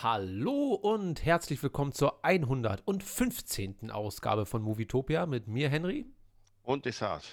Hallo 0.00 0.74
und 0.74 1.24
herzlich 1.24 1.60
willkommen 1.60 1.90
zur 1.90 2.24
115. 2.24 3.90
Ausgabe 3.90 4.46
von 4.46 4.62
Movietopia 4.62 5.26
mit 5.26 5.48
mir, 5.48 5.68
Henry. 5.68 6.06
Und 6.62 6.84
Desart. 6.84 7.24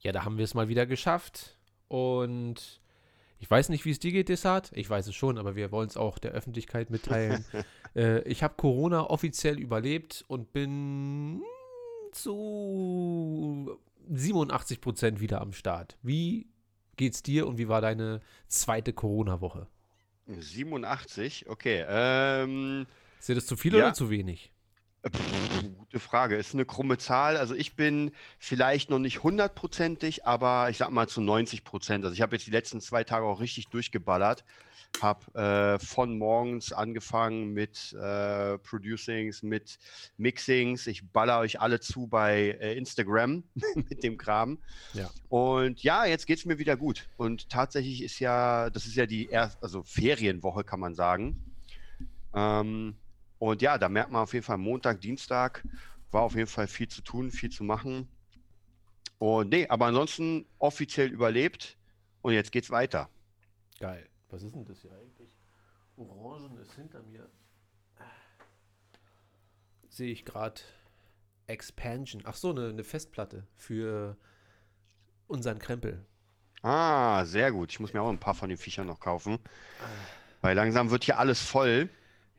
Ja, 0.00 0.12
da 0.12 0.24
haben 0.24 0.38
wir 0.38 0.44
es 0.44 0.54
mal 0.54 0.68
wieder 0.68 0.86
geschafft. 0.86 1.56
Und 1.88 2.80
ich 3.38 3.50
weiß 3.50 3.68
nicht, 3.70 3.84
wie 3.84 3.90
es 3.90 3.98
dir 3.98 4.12
geht, 4.12 4.28
Desart. 4.28 4.70
Ich 4.74 4.88
weiß 4.88 5.06
es 5.06 5.14
schon, 5.14 5.38
aber 5.38 5.56
wir 5.56 5.72
wollen 5.72 5.88
es 5.88 5.96
auch 5.96 6.18
der 6.18 6.32
Öffentlichkeit 6.32 6.90
mitteilen. 6.90 7.44
äh, 7.96 8.20
ich 8.22 8.42
habe 8.42 8.54
Corona 8.56 9.04
offiziell 9.08 9.58
überlebt 9.58 10.24
und 10.28 10.52
bin 10.52 11.42
zu 12.12 13.78
87 14.08 14.80
Prozent 14.80 15.20
wieder 15.20 15.40
am 15.40 15.52
Start. 15.52 15.96
Wie 16.02 16.48
geht's 16.96 17.22
dir 17.22 17.46
und 17.46 17.58
wie 17.58 17.68
war 17.68 17.80
deine 17.80 18.20
zweite 18.48 18.92
Corona-Woche? 18.92 19.66
87, 20.26 21.48
okay. 21.48 21.84
Ähm, 21.88 22.86
Ist 23.18 23.28
dir 23.28 23.34
das 23.34 23.46
zu 23.46 23.56
viel 23.56 23.72
Ja. 23.74 23.78
oder 23.86 23.94
zu 23.94 24.10
wenig? 24.10 24.52
Pff, 25.08 25.64
gute 25.90 26.00
Frage. 26.00 26.36
Ist 26.36 26.54
eine 26.54 26.64
krumme 26.64 26.98
Zahl. 26.98 27.36
Also 27.36 27.54
ich 27.54 27.74
bin 27.74 28.12
vielleicht 28.38 28.90
noch 28.90 28.98
nicht 28.98 29.22
hundertprozentig, 29.22 30.26
aber 30.26 30.70
ich 30.70 30.78
sag 30.78 30.90
mal 30.90 31.08
zu 31.08 31.20
90 31.20 31.64
Prozent. 31.64 32.04
Also 32.04 32.14
ich 32.14 32.22
habe 32.22 32.36
jetzt 32.36 32.46
die 32.46 32.52
letzten 32.52 32.80
zwei 32.80 33.02
Tage 33.04 33.26
auch 33.26 33.40
richtig 33.40 33.68
durchgeballert. 33.68 34.44
Habe 35.00 35.34
äh, 35.34 35.84
von 35.84 36.18
morgens 36.18 36.72
angefangen 36.72 37.52
mit 37.52 37.92
äh, 37.92 38.58
Producings, 38.58 39.42
mit 39.42 39.78
Mixings. 40.16 40.86
Ich 40.88 41.08
baller 41.10 41.38
euch 41.38 41.60
alle 41.60 41.80
zu 41.80 42.08
bei 42.08 42.58
äh, 42.60 42.76
Instagram 42.76 43.44
mit 43.74 44.02
dem 44.02 44.18
Kram. 44.18 44.58
Ja. 44.94 45.08
Und 45.28 45.82
ja, 45.82 46.04
jetzt 46.04 46.26
geht 46.26 46.38
es 46.38 46.44
mir 46.44 46.58
wieder 46.58 46.76
gut. 46.76 47.08
Und 47.16 47.48
tatsächlich 47.48 48.02
ist 48.02 48.18
ja, 48.18 48.68
das 48.70 48.86
ist 48.86 48.96
ja 48.96 49.06
die 49.06 49.28
erste, 49.28 49.62
also 49.62 49.82
Ferienwoche, 49.84 50.64
kann 50.64 50.80
man 50.80 50.94
sagen. 50.94 51.44
Ähm, 52.34 52.96
und 53.40 53.62
ja, 53.62 53.78
da 53.78 53.88
merkt 53.88 54.12
man 54.12 54.22
auf 54.22 54.34
jeden 54.34 54.44
Fall 54.44 54.58
Montag, 54.58 55.00
Dienstag 55.00 55.64
war 56.10 56.22
auf 56.22 56.34
jeden 56.34 56.46
Fall 56.46 56.68
viel 56.68 56.88
zu 56.88 57.00
tun, 57.00 57.30
viel 57.30 57.48
zu 57.48 57.64
machen. 57.64 58.06
Und 59.18 59.48
nee, 59.48 59.66
aber 59.66 59.86
ansonsten 59.86 60.44
offiziell 60.58 61.08
überlebt. 61.08 61.78
Und 62.20 62.34
jetzt 62.34 62.52
geht's 62.52 62.70
weiter. 62.70 63.08
Geil. 63.78 64.06
Was 64.28 64.42
ist 64.42 64.54
denn 64.54 64.66
das 64.66 64.82
hier 64.82 64.92
eigentlich? 64.92 65.38
Orangen 65.96 66.58
ist 66.58 66.74
hinter 66.74 67.02
mir. 67.02 67.30
Sehe 69.88 70.12
ich 70.12 70.26
gerade. 70.26 70.60
Expansion. 71.46 72.22
Ach 72.26 72.36
so, 72.36 72.50
eine, 72.50 72.68
eine 72.68 72.84
Festplatte 72.84 73.46
für 73.56 74.18
unseren 75.28 75.58
Krempel. 75.58 76.04
Ah, 76.60 77.24
sehr 77.24 77.52
gut. 77.52 77.72
Ich 77.72 77.80
muss 77.80 77.94
mir 77.94 78.02
auch 78.02 78.10
ein 78.10 78.20
paar 78.20 78.34
von 78.34 78.50
den 78.50 78.58
Viechern 78.58 78.86
noch 78.86 79.00
kaufen. 79.00 79.38
Weil 80.42 80.56
langsam 80.56 80.90
wird 80.90 81.04
hier 81.04 81.18
alles 81.18 81.40
voll. 81.40 81.88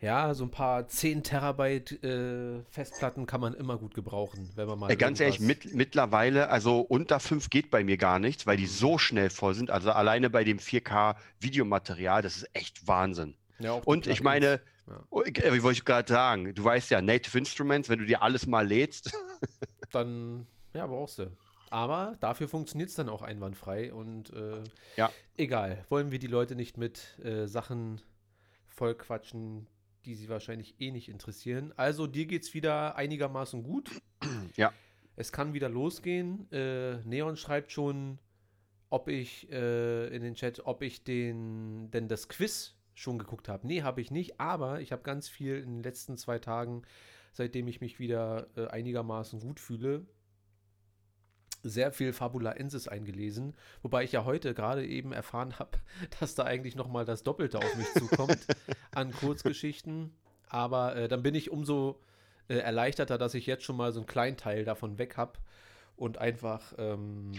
Ja, 0.02 0.34
so 0.34 0.46
ein 0.46 0.50
paar 0.52 0.88
10 0.88 1.22
Terabyte 1.24 2.04
äh, 2.04 2.64
Festplatten 2.72 3.28
kann 3.28 3.40
man 3.40 3.54
immer 3.54 3.78
gut 3.78 3.94
gebrauchen, 3.94 4.50
wenn 4.56 4.68
man 4.68 4.80
mal. 4.80 4.92
Äh, 4.92 4.96
ganz 4.96 5.20
ehrlich, 5.20 5.40
mit, 5.40 5.76
mittlerweile, 5.76 6.50
also 6.50 6.82
unter 6.82 7.20
5 7.20 7.52
geht 7.52 7.70
bei 7.70 7.84
mir 7.84 7.98
gar 7.98 8.18
nichts, 8.18 8.48
weil 8.48 8.58
die 8.58 8.66
so 8.66 8.98
schnell 8.98 9.30
voll 9.30 9.54
sind. 9.54 9.70
Also 9.70 9.92
alleine 9.92 10.32
bei 10.32 10.44
dem 10.44 10.58
4K-Videomaterial, 10.58 12.24
das 12.24 12.38
ist 12.38 12.50
echt 12.54 12.88
Wahnsinn. 12.88 13.36
Ja, 13.60 13.74
Und 13.74 14.08
ich 14.08 14.24
meine, 14.24 14.60
Ja. 14.88 15.04
oh, 15.12 15.22
ich- 15.24 15.38
äh, 15.44 15.54
wie 15.54 15.62
wollte 15.62 15.78
ich 15.78 15.86
gerade 15.86 16.12
sagen, 16.12 16.56
du 16.56 16.64
weißt 16.64 16.90
ja, 16.90 17.00
Native 17.02 17.38
Instruments, 17.38 17.88
wenn 17.88 18.00
du 18.00 18.06
dir 18.06 18.24
alles 18.24 18.48
mal 18.48 18.66
lädst. 18.68 19.12
Dann, 19.92 20.48
ja, 20.74 20.88
brauchst 20.88 21.20
du. 21.20 21.28
Aber 21.70 22.18
dafür 22.20 22.48
funktioniert 22.50 22.90
es 22.90 22.96
dann 22.96 23.08
auch 23.08 23.22
einwandfrei 23.22 23.94
und 23.94 24.34
äh, 24.34 24.64
Ja. 24.98 25.12
egal. 25.38 25.86
Wollen 25.90 26.12
wir 26.12 26.18
die 26.20 26.28
Leute 26.28 26.56
nicht 26.56 26.78
mit 26.78 27.20
äh, 27.24 27.46
Sachen 27.46 28.02
vollquatschen, 28.68 29.68
die 30.06 30.16
sie 30.16 30.30
wahrscheinlich 30.30 30.76
eh 30.80 30.92
nicht 30.92 31.10
interessieren. 31.10 31.74
Also 31.78 32.08
dir 32.08 32.26
geht's 32.26 32.54
wieder 32.54 32.96
einigermaßen 32.96 33.64
gut. 33.64 33.90
Ja. 34.56 34.74
Es 35.16 35.32
kann 35.32 35.54
wieder 35.54 35.70
losgehen. 35.70 36.52
Äh, 36.52 36.98
Neon 37.06 37.38
schreibt 37.38 37.72
schon, 37.72 38.18
ob 38.90 39.08
ich 39.08 39.52
äh, 39.52 40.08
in 40.16 40.22
den 40.22 40.36
Chat, 40.36 40.66
ob 40.66 40.82
ich 40.82 41.04
den, 41.04 41.92
denn 41.92 42.08
das 42.08 42.28
Quiz 42.28 42.76
schon 42.94 43.18
geguckt 43.18 43.48
habe. 43.48 43.66
Nee, 43.68 43.84
habe 43.84 44.02
ich 44.02 44.12
nicht, 44.12 44.40
aber 44.40 44.82
ich 44.82 44.92
habe 44.92 45.04
ganz 45.04 45.30
viel 45.30 45.58
in 45.58 45.76
den 45.76 45.84
letzten 45.84 46.18
zwei 46.18 46.40
Tagen, 46.40 46.84
seitdem 47.34 47.68
ich 47.68 47.82
mich 47.82 48.00
wieder 48.00 48.48
äh, 48.56 48.68
einigermaßen 48.68 49.40
gut 49.40 49.60
fühle, 49.60 50.06
sehr 51.64 51.92
viel 51.92 52.14
Fabula 52.14 52.52
Ensis 52.54 52.88
eingelesen, 52.88 53.54
wobei 53.82 54.04
ich 54.04 54.12
ja 54.12 54.26
heute 54.26 54.54
gerade 54.54 54.86
eben 54.86 55.12
erfahren 55.12 55.60
habe, 55.60 55.78
dass 56.20 56.36
da 56.36 56.44
eigentlich 56.44 56.76
noch 56.76 56.88
mal 56.88 57.06
das 57.06 57.24
Doppelte 57.24 57.60
auf 57.60 57.76
mich 57.76 57.92
zukommt 57.94 58.40
an 58.92 59.12
Kurzgeschichten. 59.20 60.14
Aber 60.48 60.96
äh, 60.96 61.08
dann 61.08 61.24
bin 61.24 61.36
ich 61.36 61.50
umso 61.50 62.00
äh, 62.50 62.56
erleichterter, 62.56 63.18
dass 63.18 63.34
ich 63.34 63.46
jetzt 63.46 63.64
schon 63.64 63.78
mal 63.78 63.94
so 63.94 64.00
einen 64.00 64.08
kleinen 64.08 64.38
Teil 64.38 64.66
davon 64.66 64.98
weg 64.98 65.16
habe 65.18 65.40
und 65.96 66.18
einfach 66.18 66.74
ähm, 66.78 67.32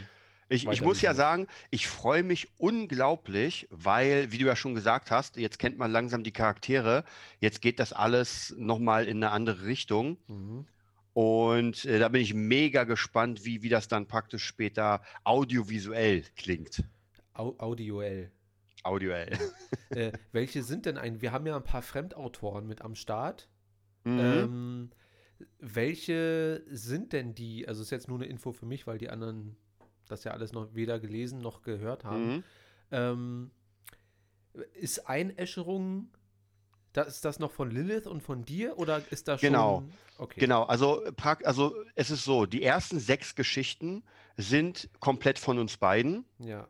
Ich, 0.48 0.66
ich 0.66 0.80
muss 0.80 1.02
ja 1.02 1.12
sagen, 1.14 1.46
ich 1.70 1.88
freue 1.88 2.22
mich 2.22 2.48
unglaublich, 2.58 3.68
weil, 3.70 4.32
wie 4.32 4.38
du 4.38 4.46
ja 4.46 4.56
schon 4.56 4.74
gesagt 4.74 5.10
hast, 5.10 5.36
jetzt 5.36 5.58
kennt 5.58 5.76
man 5.78 5.90
langsam 5.90 6.22
die 6.22 6.32
Charaktere. 6.32 7.04
Jetzt 7.40 7.60
geht 7.60 7.78
das 7.78 7.92
alles 7.92 8.54
nochmal 8.56 9.06
in 9.06 9.18
eine 9.18 9.32
andere 9.32 9.66
Richtung. 9.66 10.16
mhm. 10.28 10.66
Und 11.14 11.84
äh, 11.84 11.98
da 11.98 12.08
bin 12.08 12.22
ich 12.22 12.34
mega 12.34 12.84
gespannt, 12.84 13.44
wie, 13.44 13.62
wie 13.62 13.68
das 13.68 13.88
dann 13.88 14.06
praktisch 14.06 14.44
später 14.44 15.02
audiovisuell 15.24 16.24
klingt. 16.36 16.84
Au 17.34 17.54
audioell. 17.58 18.30
Audioell. 18.82 19.38
äh, 19.90 20.12
welche 20.32 20.62
sind 20.62 20.86
denn 20.86 20.96
ein? 20.96 21.20
Wir 21.20 21.32
haben 21.32 21.46
ja 21.46 21.56
ein 21.56 21.64
paar 21.64 21.82
Fremdautoren 21.82 22.66
mit 22.66 22.82
am 22.82 22.94
Start. 22.94 23.48
Mhm. 24.04 24.18
Ähm, 24.18 24.90
welche 25.58 26.62
sind 26.68 27.12
denn 27.12 27.34
die? 27.34 27.68
Also 27.68 27.82
ist 27.82 27.90
jetzt 27.90 28.08
nur 28.08 28.18
eine 28.18 28.26
Info 28.26 28.52
für 28.52 28.66
mich, 28.66 28.86
weil 28.86 28.98
die 28.98 29.10
anderen 29.10 29.56
das 30.08 30.24
ja 30.24 30.32
alles 30.32 30.52
noch 30.52 30.74
weder 30.74 30.98
gelesen 30.98 31.40
noch 31.40 31.62
gehört 31.62 32.04
haben. 32.04 32.36
Mhm. 32.36 32.44
Ähm, 32.90 33.50
ist 34.74 35.08
Einäscherung, 35.08 36.10
da 36.92 37.02
ist 37.02 37.24
das 37.24 37.38
noch 37.38 37.52
von 37.52 37.70
Lilith 37.70 38.06
und 38.06 38.22
von 38.22 38.44
dir 38.44 38.78
oder 38.78 39.02
ist 39.10 39.28
das 39.28 39.40
Genau. 39.40 39.78
schon? 39.78 39.92
Okay. 40.18 40.40
Genau, 40.40 40.64
also, 40.64 41.02
also 41.44 41.74
es 41.94 42.10
ist 42.10 42.24
so, 42.24 42.46
die 42.46 42.62
ersten 42.62 43.00
sechs 43.00 43.34
Geschichten 43.34 44.04
sind 44.36 44.88
komplett 45.00 45.38
von 45.38 45.58
uns 45.58 45.76
beiden. 45.76 46.24
Ja. 46.38 46.68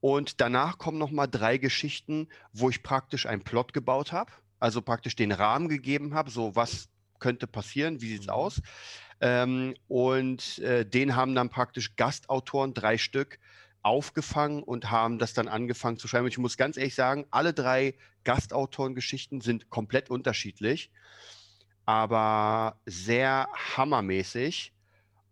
Und 0.00 0.40
danach 0.40 0.78
kommen 0.78 0.98
noch 0.98 1.10
mal 1.12 1.28
drei 1.28 1.58
Geschichten, 1.58 2.28
wo 2.52 2.70
ich 2.70 2.82
praktisch 2.82 3.26
einen 3.26 3.44
Plot 3.44 3.72
gebaut 3.72 4.10
habe, 4.10 4.32
also 4.58 4.82
praktisch 4.82 5.14
den 5.14 5.30
Rahmen 5.30 5.68
gegeben 5.68 6.14
habe, 6.14 6.30
so 6.30 6.56
was 6.56 6.88
könnte 7.20 7.46
passieren, 7.46 8.00
wie 8.00 8.08
sieht's 8.08 8.26
Mhm. 8.26 8.32
aus. 8.32 8.60
Ähm, 9.20 9.74
und 9.86 10.58
äh, 10.58 10.84
den 10.84 11.14
haben 11.14 11.36
dann 11.36 11.50
praktisch 11.50 11.94
Gastautoren, 11.94 12.74
drei 12.74 12.98
Stück, 12.98 13.38
aufgefangen 13.82 14.62
und 14.62 14.90
haben 14.90 15.18
das 15.18 15.34
dann 15.34 15.48
angefangen 15.48 15.98
zu 15.98 16.08
schreiben. 16.08 16.24
Und 16.24 16.30
ich 16.32 16.38
muss 16.38 16.56
ganz 16.56 16.76
ehrlich 16.76 16.94
sagen, 16.94 17.26
alle 17.30 17.52
drei 17.52 17.94
Gastautorengeschichten 18.24 19.40
sind 19.40 19.70
komplett 19.70 20.10
unterschiedlich, 20.10 20.90
aber 21.84 22.80
sehr 22.86 23.48
hammermäßig, 23.76 24.72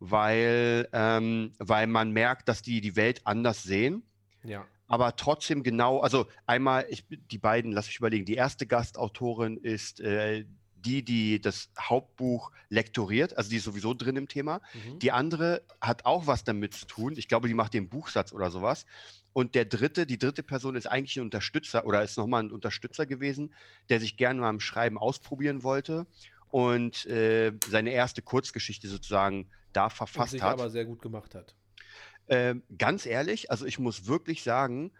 weil, 0.00 0.88
ähm, 0.92 1.54
weil 1.58 1.86
man 1.86 2.10
merkt, 2.12 2.48
dass 2.48 2.62
die 2.62 2.80
die 2.80 2.96
Welt 2.96 3.20
anders 3.26 3.62
sehen 3.62 4.02
Ja. 4.42 4.66
aber 4.88 5.14
trotzdem 5.16 5.62
genau, 5.62 6.00
also 6.00 6.26
einmal, 6.46 6.86
ich, 6.88 7.04
die 7.08 7.38
beiden, 7.38 7.72
lass 7.72 7.86
mich 7.86 7.98
überlegen, 7.98 8.24
die 8.24 8.34
erste 8.34 8.66
Gastautorin 8.66 9.58
ist 9.58 10.00
äh, 10.00 10.44
die, 10.84 11.02
die 11.02 11.40
das 11.40 11.70
Hauptbuch 11.78 12.50
lektoriert, 12.68 13.36
also 13.36 13.50
die 13.50 13.56
ist 13.56 13.64
sowieso 13.64 13.94
drin 13.94 14.16
im 14.16 14.28
Thema. 14.28 14.60
Mhm. 14.74 14.98
Die 14.98 15.12
andere 15.12 15.62
hat 15.80 16.06
auch 16.06 16.26
was 16.26 16.44
damit 16.44 16.74
zu 16.74 16.86
tun. 16.86 17.14
Ich 17.16 17.28
glaube, 17.28 17.48
die 17.48 17.54
macht 17.54 17.74
den 17.74 17.88
Buchsatz 17.88 18.32
oder 18.32 18.50
sowas. 18.50 18.86
Und 19.32 19.54
der 19.54 19.64
dritte, 19.64 20.06
die 20.06 20.18
dritte 20.18 20.42
Person 20.42 20.74
ist 20.74 20.86
eigentlich 20.86 21.16
ein 21.16 21.22
Unterstützer 21.22 21.86
oder 21.86 22.02
ist 22.02 22.16
nochmal 22.16 22.42
ein 22.42 22.50
Unterstützer 22.50 23.06
gewesen, 23.06 23.54
der 23.88 24.00
sich 24.00 24.16
gerne 24.16 24.40
mal 24.40 24.50
im 24.50 24.60
Schreiben 24.60 24.98
ausprobieren 24.98 25.62
wollte 25.62 26.06
und 26.50 27.06
äh, 27.06 27.52
seine 27.68 27.90
erste 27.92 28.22
Kurzgeschichte 28.22 28.88
sozusagen 28.88 29.48
da 29.72 29.88
verfasst 29.88 30.32
sich 30.32 30.42
hat. 30.42 30.54
aber 30.54 30.68
sehr 30.68 30.84
gut 30.84 31.00
gemacht 31.00 31.34
hat. 31.34 31.54
Ähm, 32.28 32.62
ganz 32.76 33.06
ehrlich, 33.06 33.50
also 33.50 33.66
ich 33.66 33.78
muss 33.78 34.06
wirklich 34.06 34.42
sagen, 34.42 34.92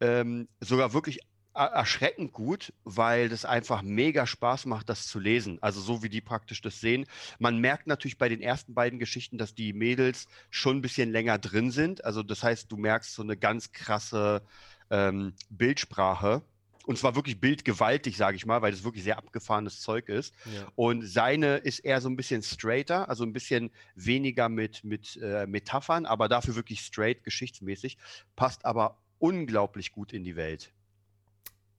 ähm, 0.00 0.48
sogar 0.60 0.92
wirklich 0.92 1.20
erschreckend 1.54 2.32
gut, 2.32 2.72
weil 2.84 3.28
das 3.28 3.44
einfach 3.44 3.82
mega 3.82 4.26
Spaß 4.26 4.66
macht, 4.66 4.88
das 4.88 5.06
zu 5.06 5.18
lesen. 5.18 5.58
Also 5.60 5.80
so 5.80 6.02
wie 6.02 6.08
die 6.08 6.20
praktisch 6.20 6.60
das 6.60 6.80
sehen. 6.80 7.06
Man 7.38 7.58
merkt 7.58 7.86
natürlich 7.86 8.18
bei 8.18 8.28
den 8.28 8.40
ersten 8.40 8.74
beiden 8.74 8.98
Geschichten, 8.98 9.38
dass 9.38 9.54
die 9.54 9.72
Mädels 9.72 10.26
schon 10.50 10.78
ein 10.78 10.82
bisschen 10.82 11.10
länger 11.10 11.38
drin 11.38 11.70
sind. 11.70 12.04
Also 12.04 12.22
das 12.22 12.42
heißt, 12.42 12.70
du 12.70 12.76
merkst 12.76 13.14
so 13.14 13.22
eine 13.22 13.36
ganz 13.36 13.72
krasse 13.72 14.42
ähm, 14.90 15.34
Bildsprache. 15.48 16.42
Und 16.86 16.98
zwar 16.98 17.14
wirklich 17.14 17.40
bildgewaltig, 17.40 18.16
sage 18.16 18.36
ich 18.36 18.46
mal, 18.46 18.62
weil 18.62 18.72
das 18.72 18.84
wirklich 18.84 19.04
sehr 19.04 19.18
abgefahrenes 19.18 19.80
Zeug 19.80 20.08
ist. 20.08 20.34
Ja. 20.46 20.66
Und 20.76 21.06
seine 21.06 21.58
ist 21.58 21.80
eher 21.80 22.00
so 22.00 22.08
ein 22.08 22.16
bisschen 22.16 22.42
straighter, 22.42 23.08
also 23.08 23.22
ein 23.22 23.32
bisschen 23.32 23.70
weniger 23.94 24.48
mit, 24.48 24.82
mit 24.82 25.16
äh, 25.22 25.46
Metaphern, 25.46 26.06
aber 26.06 26.28
dafür 26.28 26.56
wirklich 26.56 26.80
straight, 26.80 27.22
geschichtsmäßig. 27.22 27.98
Passt 28.34 28.64
aber 28.64 28.96
unglaublich 29.18 29.92
gut 29.92 30.12
in 30.12 30.24
die 30.24 30.36
Welt. 30.36 30.72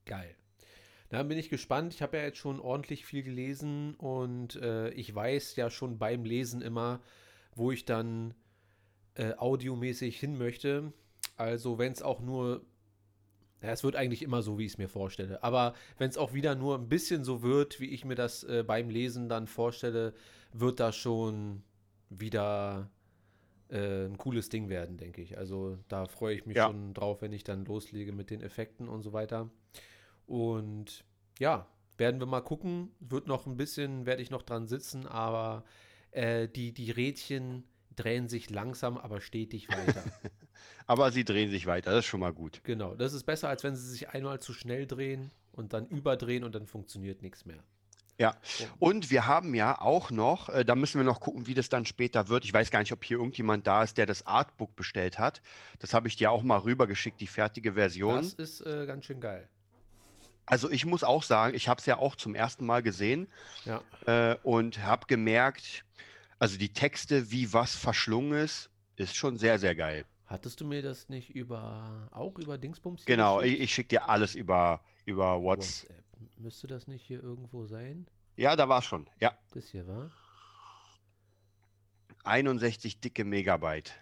Geil. 0.06 0.36
Dann 1.10 1.28
bin 1.28 1.38
ich 1.38 1.50
gespannt. 1.50 1.94
Ich 1.94 2.02
habe 2.02 2.18
ja 2.18 2.24
jetzt 2.24 2.38
schon 2.38 2.60
ordentlich 2.60 3.06
viel 3.06 3.24
gelesen 3.24 3.96
und 3.96 4.56
äh, 4.56 4.90
ich 4.92 5.14
weiß 5.14 5.56
ja 5.58 5.70
schon 5.70 5.98
beim 5.98 6.24
Lesen 6.24 6.62
immer, 6.62 7.02
wo 7.54 7.72
ich 7.72 7.84
dann 7.86 8.34
äh, 9.16 9.34
audiomäßig 9.34 10.18
hin 10.20 10.38
möchte. 10.38 10.94
Also 11.36 11.78
wenn 11.78 11.92
es 11.92 12.02
auch 12.02 12.22
nur, 12.22 12.66
ja, 13.62 13.72
es 13.72 13.84
wird 13.84 13.98
eigentlich 13.98 14.22
immer 14.22 14.42
so, 14.42 14.58
wie 14.58 14.66
ich 14.66 14.72
es 14.74 14.78
mir 14.78 14.88
vorstelle. 14.88 15.44
Aber 15.44 15.74
wenn 15.98 16.10
es 16.10 16.18
auch 16.18 16.34
wieder 16.34 16.56
nur 16.56 16.78
ein 16.78 16.88
bisschen 16.88 17.26
so 17.26 17.42
wird, 17.44 17.82
wie 17.82 17.90
ich 17.90 18.06
mir 18.06 18.16
das 18.16 18.44
äh, 18.46 18.64
beim 18.66 18.90
Lesen 18.90 19.28
dann 19.28 19.48
vorstelle, 19.48 20.14
wird 20.54 20.80
das 20.80 20.96
schon 20.96 21.62
wieder 22.10 22.90
äh, 23.70 24.06
ein 24.06 24.18
cooles 24.18 24.48
Ding 24.48 24.70
werden, 24.70 24.96
denke 24.98 25.22
ich. 25.22 25.38
Also 25.38 25.78
da 25.90 26.06
freue 26.06 26.36
ich 26.36 26.46
mich 26.46 26.56
Ja. 26.56 26.68
schon 26.68 26.94
drauf, 26.94 27.22
wenn 27.22 27.34
ich 27.34 27.44
dann 27.44 27.66
loslege 27.66 28.14
mit 28.14 28.30
den 28.30 28.42
Effekten 28.42 28.88
und 28.88 29.02
so 29.02 29.12
weiter. 29.12 29.50
Und 30.26 31.04
ja, 31.40 31.68
werden 31.98 32.20
wir 32.20 32.28
mal 32.28 32.42
gucken. 32.42 32.92
Wird 33.00 33.28
noch 33.28 33.46
ein 33.46 33.58
bisschen, 33.58 34.06
werde 34.06 34.22
ich 34.22 34.32
noch 34.32 34.44
dran 34.44 34.68
sitzen, 34.68 35.08
aber 35.08 35.64
äh, 36.12 36.48
die, 36.48 36.74
die 36.74 36.92
Rädchen 36.92 37.64
drehen 37.96 38.28
sich 38.28 38.50
langsam, 38.50 38.98
aber 38.98 39.22
stetig 39.22 39.70
weiter. 39.70 40.04
Aber 40.88 41.12
sie 41.12 41.24
drehen 41.24 41.50
sich 41.50 41.68
weiter, 41.68 41.92
das 41.92 42.00
ist 42.00 42.06
schon 42.08 42.20
mal 42.20 42.34
gut. 42.34 42.62
genau, 42.64 42.96
das 42.96 43.14
ist 43.14 43.24
besser, 43.24 43.48
als 43.48 43.64
wenn 43.64 43.76
sie 43.76 43.90
sich 43.90 44.10
einmal 44.10 44.42
zu 44.42 44.54
schnell 44.54 44.86
drehen 44.86 45.32
und 45.54 45.74
dann 45.74 45.88
überdrehen 45.88 46.44
und 46.44 46.54
dann 46.54 46.68
funktioniert 46.68 47.22
nichts 47.22 47.46
mehr. 47.46 47.64
Ja. 48.18 48.36
Und 48.78 49.10
wir 49.10 49.26
haben 49.26 49.56
ja 49.56 49.80
auch 49.80 50.12
noch, 50.12 50.50
äh, 50.50 50.64
da 50.64 50.76
müssen 50.76 51.00
wir 51.00 51.06
noch 51.06 51.20
gucken, 51.20 51.48
wie 51.48 51.54
das 51.54 51.70
dann 51.70 51.86
später 51.86 52.28
wird. 52.28 52.46
Ich 52.46 52.54
weiß 52.54 52.70
gar 52.70 52.80
nicht, 52.80 52.92
ob 52.92 53.04
hier 53.04 53.18
irgendjemand 53.18 53.66
da 53.66 53.84
ist, 53.84 53.98
der 53.98 54.06
das 54.06 54.26
Artbook 54.28 54.76
bestellt 54.76 55.18
hat. 55.18 55.42
Das 55.80 55.94
habe 55.94 56.08
ich 56.08 56.18
dir 56.18 56.30
auch 56.30 56.44
mal 56.44 56.58
rübergeschickt, 56.58 57.20
die 57.20 57.28
fertige 57.28 57.74
Version. 57.74 58.18
Das 58.18 58.34
ist 58.34 58.62
äh, 58.62 58.86
ganz 58.86 59.06
schön 59.06 59.22
geil. 59.22 59.48
Also 60.46 60.70
ich 60.70 60.86
muss 60.86 61.04
auch 61.04 61.24
sagen, 61.24 61.56
ich 61.56 61.68
habe 61.68 61.80
es 61.80 61.86
ja 61.86 61.98
auch 61.98 62.16
zum 62.16 62.36
ersten 62.36 62.66
Mal 62.66 62.82
gesehen 62.84 63.28
Ja, 63.66 63.82
äh, 64.06 64.38
und 64.44 64.84
habe 64.84 65.06
gemerkt, 65.08 65.86
also 66.40 66.58
die 66.58 66.74
Texte, 66.74 67.32
wie 67.32 67.54
was 67.54 67.76
verschlungen 67.76 68.34
ist, 68.34 68.70
ist 68.96 69.16
schon 69.16 69.38
sehr, 69.38 69.60
sehr 69.60 69.76
geil. 69.76 70.06
hattest 70.26 70.60
du 70.60 70.66
mir 70.66 70.82
das 70.82 71.08
nicht 71.10 71.30
über, 71.36 72.10
auch 72.12 72.38
über 72.40 72.58
Dingsbums? 72.58 73.06
Genau, 73.06 73.42
ich, 73.42 73.60
ich 73.62 73.74
schicke 73.74 73.90
dir 73.90 74.10
alles 74.10 74.36
über, 74.36 74.82
über 75.06 75.42
WhatsApp. 75.42 75.90
WhatsApp. 75.90 76.40
Müsste 76.40 76.68
das 76.68 76.88
nicht 76.88 77.04
hier 77.06 77.22
irgendwo 77.24 77.66
sein? 77.66 78.08
Ja, 78.36 78.56
da 78.56 78.68
war 78.70 78.80
es 78.80 78.86
schon. 78.86 79.08
Ja, 79.20 79.38
Das 79.54 79.68
hier 79.70 79.88
war? 79.88 80.12
61 82.24 83.00
dicke 83.00 83.24
Megabyte. 83.24 83.94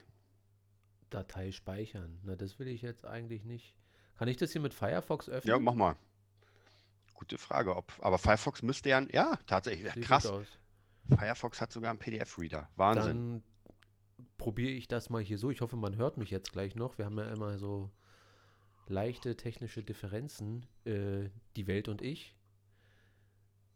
Datei 1.09 1.51
speichern. 1.51 2.19
Na, 2.23 2.35
das 2.35 2.59
will 2.59 2.67
ich 2.67 2.81
jetzt 2.81 3.05
eigentlich 3.05 3.43
nicht. 3.43 3.75
Kann 4.17 4.27
ich 4.27 4.37
das 4.37 4.51
hier 4.51 4.61
mit 4.61 4.73
Firefox 4.73 5.29
öffnen? 5.29 5.49
Ja, 5.49 5.59
mach 5.59 5.73
mal. 5.73 5.95
Gute 7.19 7.37
Frage, 7.37 7.75
ob. 7.75 7.91
Aber 7.99 8.17
Firefox 8.17 8.63
müsste 8.63 8.87
ja. 8.87 9.05
Ja, 9.11 9.37
tatsächlich. 9.45 9.91
Sieht 9.91 10.05
krass. 10.05 10.31
Firefox 11.09 11.59
hat 11.59 11.69
sogar 11.69 11.89
einen 11.89 11.99
PDF-Reader. 11.99 12.69
Wahnsinn. 12.77 13.05
Dann 13.05 13.43
probiere 14.37 14.71
ich 14.71 14.87
das 14.87 15.09
mal 15.09 15.21
hier 15.21 15.37
so. 15.37 15.51
Ich 15.51 15.59
hoffe, 15.59 15.75
man 15.75 15.97
hört 15.97 16.15
mich 16.15 16.29
jetzt 16.29 16.53
gleich 16.53 16.75
noch. 16.75 16.97
Wir 16.97 17.03
haben 17.03 17.17
ja 17.17 17.29
immer 17.29 17.57
so 17.57 17.91
leichte 18.87 19.35
technische 19.35 19.83
Differenzen, 19.83 20.65
äh, 20.85 21.29
die 21.57 21.67
Welt 21.67 21.89
und 21.89 22.01
ich. 22.01 22.37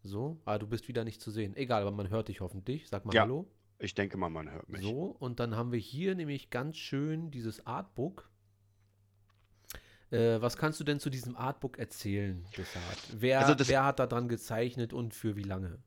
So, 0.04 0.40
ah, 0.46 0.58
du 0.58 0.66
bist 0.66 0.88
wieder 0.88 1.04
nicht 1.04 1.20
zu 1.20 1.30
sehen. 1.30 1.54
Egal, 1.58 1.82
aber 1.82 1.92
man 1.92 2.10
hört 2.10 2.30
dich 2.30 2.40
hoffentlich. 2.40 2.88
Sag 2.88 3.04
mal 3.04 3.14
Ja, 3.14 3.24
Hallo. 3.24 3.52
Ich 3.78 3.94
denke 3.94 4.16
mal, 4.16 4.30
man 4.30 4.50
hört 4.50 4.70
mich. 4.70 4.84
So, 4.84 5.18
und 5.20 5.42
dann 5.42 5.58
haben 5.58 5.74
wir 5.74 5.80
hier 5.80 6.16
nämlich 6.16 6.50
ganz 6.50 6.78
schön 6.78 7.30
dieses 7.30 7.66
Artbook. 7.68 8.30
Äh, 10.14 10.42
was 10.42 10.58
kannst 10.58 10.80
du 10.80 10.84
denn 10.84 11.00
zu 11.00 11.10
diesem 11.10 11.36
Artbook 11.36 11.80
erzählen, 11.80 12.46
Desart? 12.56 12.98
Wer, 13.12 13.40
Also 13.40 13.56
das- 13.56 13.68
wer 13.68 13.84
hat 13.84 14.00
da 14.00 14.06
dran 14.06 14.28
gezeichnet 14.28 14.94
und 14.94 15.14
für 15.14 15.36
wie 15.36 15.44
lange? 15.44 15.80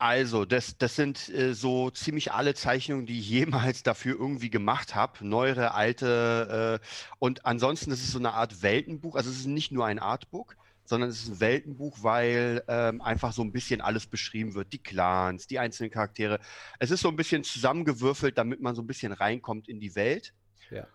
Also, 0.00 0.44
das, 0.44 0.78
das 0.78 0.94
sind 0.94 1.28
äh, 1.28 1.54
so 1.54 1.90
ziemlich 1.90 2.32
alle 2.32 2.54
Zeichnungen, 2.54 3.06
die 3.06 3.18
ich 3.18 3.28
jemals 3.74 3.82
dafür 3.82 4.16
irgendwie 4.18 4.50
gemacht 4.50 4.94
habe. 4.94 5.26
Neuere, 5.26 5.74
alte. 5.74 6.80
Äh, 6.82 6.86
und 7.18 7.44
ansonsten 7.46 7.90
ist 7.90 8.02
es 8.04 8.12
so 8.12 8.18
eine 8.18 8.32
Art 8.32 8.62
Weltenbuch. 8.62 9.14
Also, 9.16 9.30
es 9.30 9.38
ist 9.40 9.46
nicht 9.46 9.72
nur 9.72 9.86
ein 9.86 9.98
Artbook, 9.98 10.56
sondern 10.84 11.10
es 11.10 11.22
ist 11.22 11.28
ein 11.28 11.40
Weltenbuch, 11.40 11.98
weil 12.02 12.62
ähm, 12.68 13.00
einfach 13.00 13.32
so 13.32 13.42
ein 13.42 13.52
bisschen 13.52 13.80
alles 13.80 14.06
beschrieben 14.06 14.54
wird. 14.54 14.72
Die 14.72 14.78
Clans, 14.82 15.46
die 15.48 15.58
einzelnen 15.58 15.90
Charaktere. 15.90 16.38
Es 16.78 16.90
ist 16.90 17.00
so 17.00 17.08
ein 17.08 17.16
bisschen 17.16 17.42
zusammengewürfelt, 17.44 18.38
damit 18.38 18.60
man 18.60 18.74
so 18.76 18.82
ein 18.82 18.86
bisschen 18.86 19.12
reinkommt 19.12 19.68
in 19.68 19.80
die 19.80 19.94
Welt. 19.96 20.32
Ja. 20.70 20.86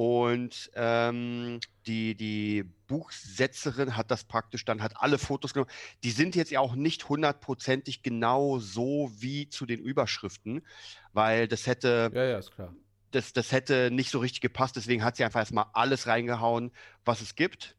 Und 0.00 0.70
ähm, 0.76 1.58
die, 1.88 2.14
die 2.14 2.62
Buchsetzerin 2.86 3.96
hat 3.96 4.12
das 4.12 4.22
praktisch 4.22 4.64
dann, 4.64 4.80
hat 4.80 4.92
alle 4.94 5.18
Fotos 5.18 5.54
genommen. 5.54 5.72
Die 6.04 6.12
sind 6.12 6.36
jetzt 6.36 6.52
ja 6.52 6.60
auch 6.60 6.76
nicht 6.76 7.08
hundertprozentig 7.08 8.04
genau 8.04 8.60
so 8.60 9.10
wie 9.18 9.48
zu 9.48 9.66
den 9.66 9.80
Überschriften, 9.80 10.64
weil 11.12 11.48
das 11.48 11.66
hätte, 11.66 12.12
Ja, 12.14 12.22
ja, 12.22 12.38
ist 12.38 12.52
klar. 12.52 12.76
das, 13.10 13.32
das 13.32 13.50
hätte 13.52 13.90
nicht 13.90 14.10
so 14.10 14.20
richtig 14.20 14.40
gepasst. 14.40 14.76
Deswegen 14.76 15.02
hat 15.02 15.16
sie 15.16 15.24
einfach 15.24 15.40
erstmal 15.40 15.66
alles 15.72 16.06
reingehauen, 16.06 16.70
was 17.04 17.20
es 17.20 17.34
gibt. 17.34 17.77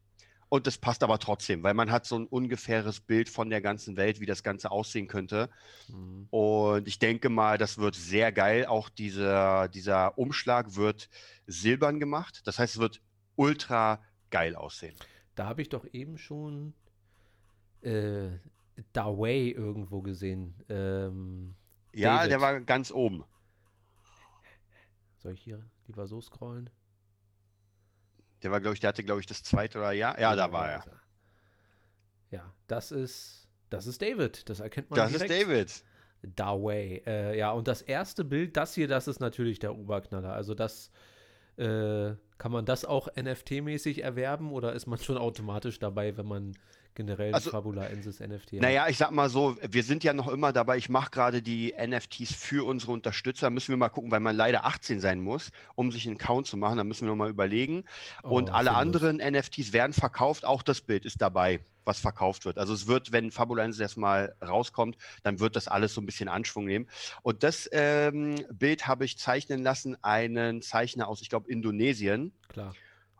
Und 0.49 0.65
das 0.65 0.79
passt 0.79 1.03
aber 1.03 1.19
trotzdem, 1.19 1.61
weil 1.61 1.75
man 1.75 1.91
hat 1.91 2.05
so 2.05 2.17
ein 2.17 2.25
ungefähres 2.25 2.99
Bild 2.99 3.29
von 3.29 3.51
der 3.51 3.61
ganzen 3.61 3.95
Welt, 3.97 4.19
wie 4.19 4.25
das 4.25 4.41
Ganze 4.41 4.71
aussehen 4.71 5.07
könnte. 5.07 5.49
Mhm. 5.87 6.27
Und 6.31 6.87
ich 6.87 6.97
denke 6.97 7.29
mal, 7.29 7.59
das 7.59 7.77
wird 7.77 7.95
sehr 7.95 8.31
geil. 8.31 8.65
Auch 8.65 8.89
dieser, 8.89 9.67
dieser 9.67 10.17
Umschlag 10.17 10.75
wird 10.75 11.07
silbern 11.45 11.99
gemacht. 11.99 12.41
Das 12.45 12.57
heißt, 12.57 12.75
es 12.75 12.81
wird 12.81 12.99
ultra 13.35 14.01
geil 14.31 14.55
aussehen. 14.55 14.95
Da 15.35 15.45
habe 15.45 15.61
ich 15.61 15.69
doch 15.69 15.85
eben 15.93 16.17
schon 16.17 16.73
äh, 17.81 18.29
Dawei 18.91 19.53
irgendwo 19.55 20.01
gesehen. 20.01 20.55
Ähm, 20.67 21.53
Ja, 21.93 22.17
David. 22.17 22.31
der 22.31 22.41
war 22.41 22.59
ganz 22.61 22.91
oben. 22.91 23.23
soll 25.19 25.33
ich 25.33 25.41
hier 25.41 25.63
lieber 25.85 26.07
so 26.07 26.21
scrollen? 26.21 26.69
Der 28.43 28.51
war, 28.51 28.61
glaube 28.61 28.73
ich, 28.75 28.79
der 28.79 28.89
hatte, 28.89 29.03
glaube 29.03 29.19
ich, 29.19 29.25
das 29.25 29.43
zweite 29.43 29.79
oder 29.79 29.91
ja. 29.91 30.17
Ja, 30.19 30.35
da 30.35 30.51
war 30.51 30.69
er. 30.69 30.79
ist 30.79 30.89
Ja, 32.31 32.53
das 32.67 32.91
ist, 32.91 33.47
das 33.69 33.87
ist 33.87 34.01
David. 34.01 34.49
Das 34.49 34.59
erkennt 34.59 34.89
man 34.89 34.97
Das 34.97 35.11
ist 35.11 35.23
direkt. 35.23 35.49
David. 35.49 35.83
Dawei. 36.21 37.01
Äh, 37.05 37.37
ja, 37.37 37.51
und 37.51 37.67
das 37.67 37.81
erste 37.81 38.25
Bild, 38.25 38.57
das 38.57 38.73
hier, 38.75 38.87
das 38.87 39.07
ist 39.07 39.19
natürlich 39.19 39.59
der 39.59 39.75
Oberknaller. 39.75 40.33
Also 40.33 40.53
das 40.53 40.91
äh, 41.57 42.15
kann 42.37 42.51
man 42.51 42.65
das 42.65 42.85
auch 42.85 43.07
NFT-mäßig 43.09 44.01
erwerben 44.01 44.51
oder 44.51 44.73
ist 44.73 44.87
man 44.87 44.99
schon 44.99 45.17
automatisch 45.17 45.79
dabei, 45.79 46.17
wenn 46.17 46.25
man 46.25 46.57
generell 46.95 47.33
Also- 47.33 47.51
Fabula 47.51 47.85
Ensis 47.85 48.19
NFT? 48.19 48.53
Naja, 48.53 48.87
ich 48.89 48.97
sag 48.97 49.11
mal 49.11 49.29
so, 49.29 49.57
wir 49.61 49.83
sind 49.83 50.03
ja 50.03 50.13
noch 50.13 50.27
immer 50.27 50.51
dabei. 50.53 50.77
Ich 50.77 50.89
mache 50.89 51.11
gerade 51.11 51.41
die 51.41 51.73
NFTs 51.77 52.33
für 52.33 52.65
unsere 52.65 52.91
Unterstützer. 52.91 53.49
Müssen 53.49 53.69
wir 53.69 53.77
mal 53.77 53.89
gucken, 53.89 54.11
weil 54.11 54.19
man 54.19 54.35
leider 54.35 54.65
18 54.65 54.99
sein 54.99 55.21
muss, 55.21 55.51
um 55.75 55.91
sich 55.91 56.05
einen 56.07 56.17
Account 56.17 56.47
zu 56.47 56.57
machen. 56.57 56.77
Da 56.77 56.83
müssen 56.83 57.01
wir 57.05 57.09
noch 57.09 57.15
mal 57.15 57.29
überlegen. 57.29 57.85
Und 58.23 58.49
Oh, 58.49 58.53
alle 58.53 58.69
sinnlos. 58.71 58.81
anderen 58.81 59.19
NFTs 59.19 59.73
werden 59.73 59.93
verkauft. 59.93 60.45
Auch 60.45 60.61
das 60.63 60.81
Bild 60.81 61.05
ist 61.05 61.21
dabei, 61.21 61.61
was 61.85 61.99
verkauft 61.99 62.45
wird. 62.45 62.57
Also 62.57 62.73
es 62.73 62.85
wird, 62.87 63.11
wenn 63.11 63.31
Fabulensis 63.31 63.79
erstmal 63.79 64.35
rauskommt, 64.45 64.97
dann 65.23 65.39
wird 65.39 65.55
das 65.55 65.67
alles 65.67 65.93
so 65.93 66.01
ein 66.01 66.05
bisschen 66.05 66.27
Anschwung 66.29 66.65
nehmen. 66.65 66.87
Und 67.23 67.43
das 67.43 67.67
ähm, 67.71 68.35
Bild 68.51 68.85
habe 68.87 69.05
ich 69.05 69.17
zeichnen 69.17 69.63
lassen, 69.63 69.97
einen 70.03 70.61
Zeichner 70.61 71.07
aus, 71.07 71.21
ich 71.21 71.29
glaube, 71.29 71.49
Indonesien. 71.49 72.33
Klar. 72.49 72.75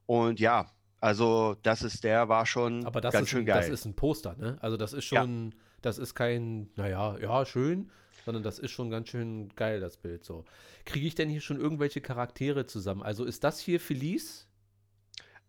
Und 0.06 0.40
ja, 0.40 0.70
also 1.02 1.56
das 1.64 1.82
ist, 1.84 2.04
der 2.04 2.30
war 2.30 2.46
schon 2.46 2.86
Aber 2.86 3.02
das, 3.02 3.14
ganz 3.14 3.24
ist, 3.24 3.30
schön 3.30 3.42
ein- 3.42 3.46
geil. 3.46 3.58
das 3.62 3.70
ist 3.70 3.86
ein 3.86 3.96
Poster, 3.96 4.36
ne? 4.38 4.58
Also 4.62 4.78
das 4.78 4.94
ist 4.94 5.10
Ja. 5.12 5.22
schon, 5.22 5.56
das 5.82 5.98
ist 5.98 6.14
kein, 6.16 6.70
naja, 6.76 7.18
ja, 7.20 7.46
schön, 7.46 7.90
sondern 8.26 8.44
das 8.44 8.60
ist 8.60 8.72
schon 8.72 8.90
ganz 8.90 9.10
schön 9.10 9.50
geil, 9.56 9.80
das 9.80 9.98
Bild 9.98 10.24
so. 10.26 10.46
Kriege 10.86 11.08
ich 11.08 11.16
denn 11.16 11.30
hier 11.30 11.42
schon 11.42 11.60
irgendwelche 11.60 12.02
Charaktere 12.02 12.66
zusammen? 12.66 13.02
Also 13.04 13.26
ist 13.26 13.44
das 13.44 13.60
hier 13.60 13.80
Felice? 13.80 14.48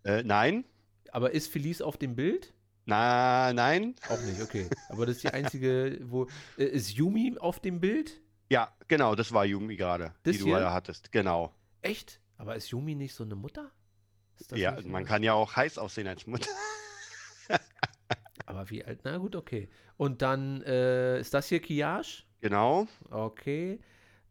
äh, 0.05 0.23
nein, 0.23 0.65
Aber 1.13 1.33
ist 1.33 1.51
Felice 1.51 1.83
auf 1.85 1.97
dem 1.97 2.15
Bild? 2.15 2.55
na, 2.87 3.53
nein. 3.53 3.95
Auch 4.09 4.21
nicht, 4.23 4.41
okay. 4.43 4.69
Aber 4.89 5.07
das 5.07 5.17
ist 5.17 5.25
die 5.25 5.29
einzige, 5.31 5.99
wo. 6.03 6.27
Äh, 6.57 6.65
ist 6.65 6.91
Yumi 6.93 7.37
auf 7.39 7.61
dem 7.61 7.81
Bild? 7.81 8.21
Ja, 8.49 8.73
genau, 8.89 9.15
das 9.15 9.33
war 9.33 9.45
Yumi 9.45 9.77
gerade, 9.77 10.13
die 10.25 10.39
du 10.39 10.51
da 10.51 10.73
hattest. 10.73 11.13
Genau. 11.13 11.53
Echt? 11.83 12.21
Aber 12.39 12.57
ist 12.57 12.71
Yumi 12.71 12.95
nicht 12.97 13.15
so 13.15 13.23
eine 13.25 13.35
Mutter? 13.37 13.71
Ja, 14.55 14.79
man 14.85 15.05
kann 15.05 15.23
ja 15.23 15.35
auch 15.35 15.57
heiß 15.57 15.79
aussehen 15.79 16.07
als 16.09 16.27
Mutter. 16.27 16.51
Aber 18.47 18.69
wie 18.71 18.85
alt? 18.85 19.01
Na 19.05 19.17
gut, 19.19 19.37
okay. 19.37 19.69
Und 19.97 20.23
dann 20.23 20.63
äh, 20.63 21.21
ist 21.21 21.35
das 21.35 21.47
hier 21.49 21.61
Kiyash? 21.61 22.27
Genau. 22.41 22.89
Okay. 23.11 23.81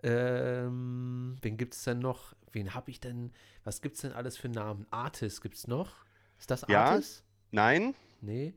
Ähm, 0.03 1.37
wen 1.41 1.57
gibt 1.57 1.73
es 1.73 1.83
denn 1.83 1.99
noch? 1.99 2.33
Wen 2.51 2.73
habe 2.73 2.91
ich 2.91 2.99
denn? 2.99 3.31
Was 3.63 3.81
gibt 3.81 3.95
es 3.95 4.01
denn 4.01 4.11
alles 4.13 4.37
für 4.37 4.49
Namen? 4.49 4.87
Artis 4.91 5.41
gibt 5.41 5.55
es 5.55 5.67
noch? 5.67 6.05
Ist 6.37 6.51
das 6.51 6.65
Ja. 6.67 6.85
Artis? 6.85 7.23
Nein? 7.51 7.95
Nee. 8.21 8.53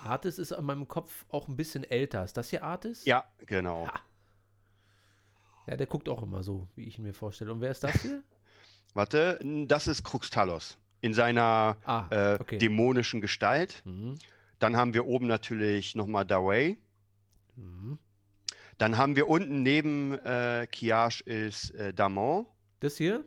Artis 0.00 0.38
ist 0.38 0.52
an 0.52 0.64
meinem 0.64 0.88
Kopf 0.88 1.24
auch 1.30 1.48
ein 1.48 1.56
bisschen 1.56 1.84
älter. 1.84 2.24
Ist 2.24 2.36
das 2.36 2.50
hier 2.50 2.62
Artis? 2.62 3.04
Ja, 3.04 3.24
genau. 3.46 3.86
Ha. 3.86 4.00
Ja, 5.66 5.76
der 5.76 5.86
guckt 5.86 6.08
auch 6.08 6.22
immer 6.22 6.42
so, 6.42 6.66
wie 6.74 6.84
ich 6.84 6.98
ihn 6.98 7.04
mir 7.04 7.12
vorstelle. 7.14 7.52
Und 7.52 7.60
wer 7.60 7.70
ist 7.70 7.84
das 7.84 8.00
hier? 8.02 8.22
Warte, 8.94 9.38
das 9.66 9.86
ist 9.86 10.02
Kruxtalos 10.04 10.78
in 11.00 11.14
seiner 11.14 11.76
Ah, 11.84 12.06
äh, 12.10 12.38
okay. 12.40 12.58
dämonischen 12.58 13.20
Gestalt. 13.20 13.82
Mhm. 13.84 14.16
Dann 14.58 14.76
haben 14.76 14.92
wir 14.94 15.06
oben 15.06 15.26
natürlich 15.26 15.94
nochmal 15.94 16.24
Dawei. 16.26 16.76
Mhm. 17.56 17.98
Dann 18.78 18.96
haben 18.98 19.16
wir 19.16 19.28
unten 19.28 19.62
neben 19.62 20.14
äh, 20.18 20.66
Kiyash 20.70 21.20
ist 21.22 21.70
äh, 21.72 21.92
Damon. 21.94 22.46
Das 22.80 22.96
hier? 22.96 23.24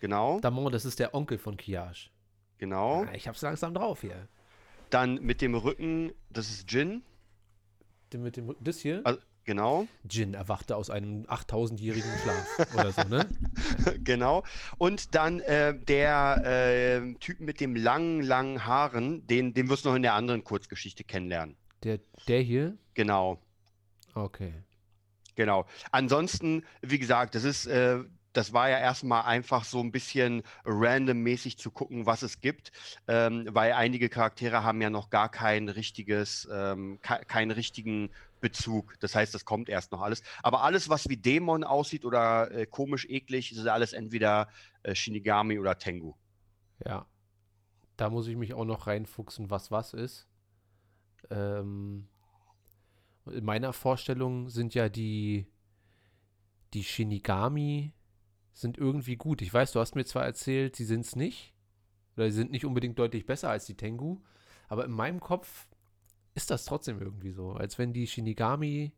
Genau, 0.00 0.40
Damon, 0.40 0.72
das 0.72 0.84
ist 0.84 0.98
der 0.98 1.14
Onkel 1.14 1.38
von 1.38 1.56
Kiyash. 1.56 2.10
genau. 2.58 3.04
Ah, 3.04 3.14
ich 3.14 3.26
hab's 3.28 3.40
langsam 3.42 3.72
drauf 3.74 4.00
hier. 4.02 4.28
Dann 4.90 5.14
mit 5.22 5.40
dem 5.40 5.54
Rücken, 5.54 6.12
das 6.30 6.50
ist 6.50 6.70
Jin. 6.70 7.02
Mit 8.14 8.36
dem, 8.36 8.54
das 8.60 8.78
hier? 8.78 9.00
Also, 9.04 9.20
genau, 9.44 9.86
Jin 10.08 10.34
erwachte 10.34 10.76
aus 10.76 10.90
einem 10.90 11.24
8000-jährigen 11.24 12.10
Schlaf 12.22 12.74
oder 12.74 12.92
so, 12.92 13.02
ne? 13.08 13.28
genau. 14.04 14.42
Und 14.78 15.14
dann 15.14 15.40
äh, 15.40 15.78
der 15.78 16.42
äh, 16.44 17.14
Typ 17.14 17.40
mit 17.40 17.60
dem 17.60 17.76
langen, 17.76 18.22
langen 18.22 18.64
Haaren, 18.64 19.26
den, 19.26 19.54
den 19.54 19.68
wirst 19.68 19.84
du 19.84 19.90
noch 19.90 19.96
in 19.96 20.02
der 20.02 20.14
anderen 20.14 20.44
Kurzgeschichte 20.44 21.04
kennenlernen. 21.04 21.56
Der, 21.82 22.00
der 22.28 22.40
hier? 22.40 22.76
Genau. 22.94 23.40
Okay. 24.14 24.54
Genau. 25.34 25.66
Ansonsten, 25.90 26.64
wie 26.80 26.98
gesagt, 26.98 27.34
das 27.34 27.44
ist, 27.44 27.66
äh, 27.66 27.98
das 28.34 28.52
war 28.52 28.68
ja 28.68 28.78
erstmal 28.78 29.24
einfach 29.24 29.64
so 29.64 29.80
ein 29.80 29.92
bisschen 29.92 30.42
randommäßig 30.64 31.56
zu 31.56 31.70
gucken, 31.70 32.04
was 32.04 32.22
es 32.22 32.40
gibt, 32.40 32.72
ähm, 33.08 33.48
weil 33.50 33.72
einige 33.72 34.08
Charaktere 34.08 34.64
haben 34.64 34.82
ja 34.82 34.90
noch 34.90 35.08
gar 35.08 35.30
kein 35.30 35.68
richtiges, 35.68 36.48
ähm, 36.52 36.98
ke 37.00 37.24
keinen 37.26 37.52
richtigen 37.52 38.10
Bezug. 38.40 38.96
Das 39.00 39.14
heißt, 39.14 39.32
das 39.32 39.44
kommt 39.44 39.68
erst 39.68 39.92
noch 39.92 40.02
alles. 40.02 40.22
Aber 40.42 40.62
alles, 40.62 40.88
was 40.88 41.08
wie 41.08 41.16
Dämon 41.16 41.64
aussieht 41.64 42.04
oder 42.04 42.50
äh, 42.50 42.66
komisch 42.66 43.06
eklig, 43.08 43.52
ist 43.52 43.66
alles 43.66 43.92
entweder 43.92 44.48
äh, 44.82 44.94
Shinigami 44.94 45.58
oder 45.58 45.78
Tengu. 45.78 46.14
Ja. 46.84 47.06
Da 47.96 48.10
muss 48.10 48.26
ich 48.26 48.36
mich 48.36 48.52
auch 48.52 48.64
noch 48.64 48.88
reinfuchsen, 48.88 49.50
was 49.50 49.70
was 49.70 49.94
ist. 49.94 50.26
Ähm, 51.30 52.08
in 53.26 53.44
meiner 53.44 53.72
Vorstellung 53.72 54.50
sind 54.50 54.74
ja 54.74 54.88
die, 54.88 55.46
die 56.74 56.82
Shinigami 56.82 57.92
sind 58.54 58.78
irgendwie 58.78 59.16
gut. 59.16 59.42
Ich 59.42 59.52
weiß, 59.52 59.72
du 59.72 59.80
hast 59.80 59.94
mir 59.94 60.04
zwar 60.04 60.24
erzählt, 60.24 60.76
sie 60.76 60.84
sind 60.84 61.04
es 61.04 61.14
nicht. 61.16 61.52
Oder 62.16 62.30
sie 62.30 62.36
sind 62.36 62.50
nicht 62.52 62.64
unbedingt 62.64 62.98
deutlich 62.98 63.26
besser 63.26 63.50
als 63.50 63.66
die 63.66 63.76
Tengu. 63.76 64.20
Aber 64.68 64.84
in 64.84 64.92
meinem 64.92 65.20
Kopf 65.20 65.66
ist 66.34 66.50
das 66.50 66.64
trotzdem 66.64 67.00
irgendwie 67.00 67.32
so. 67.32 67.52
Als 67.52 67.76
wenn 67.78 67.92
die 67.92 68.06
Shinigami 68.06 68.92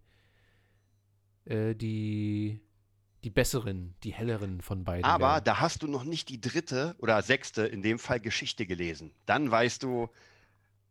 äh, 1.47 1.75
die, 1.75 2.61
die 3.25 3.31
besseren, 3.31 3.95
die 4.03 4.13
helleren 4.13 4.61
von 4.61 4.85
beiden 4.85 5.05
Aber 5.05 5.35
wären. 5.37 5.45
da 5.45 5.61
hast 5.61 5.83
du 5.83 5.87
noch 5.89 6.05
nicht 6.05 6.29
die 6.29 6.41
dritte 6.41 6.95
oder 6.99 7.23
sechste, 7.23 7.67
in 7.67 7.83
dem 7.83 7.99
Fall 7.99 8.21
Geschichte 8.21 8.67
gelesen. 8.67 9.13
Dann 9.25 9.51
weißt 9.51 9.83
du, 9.83 10.09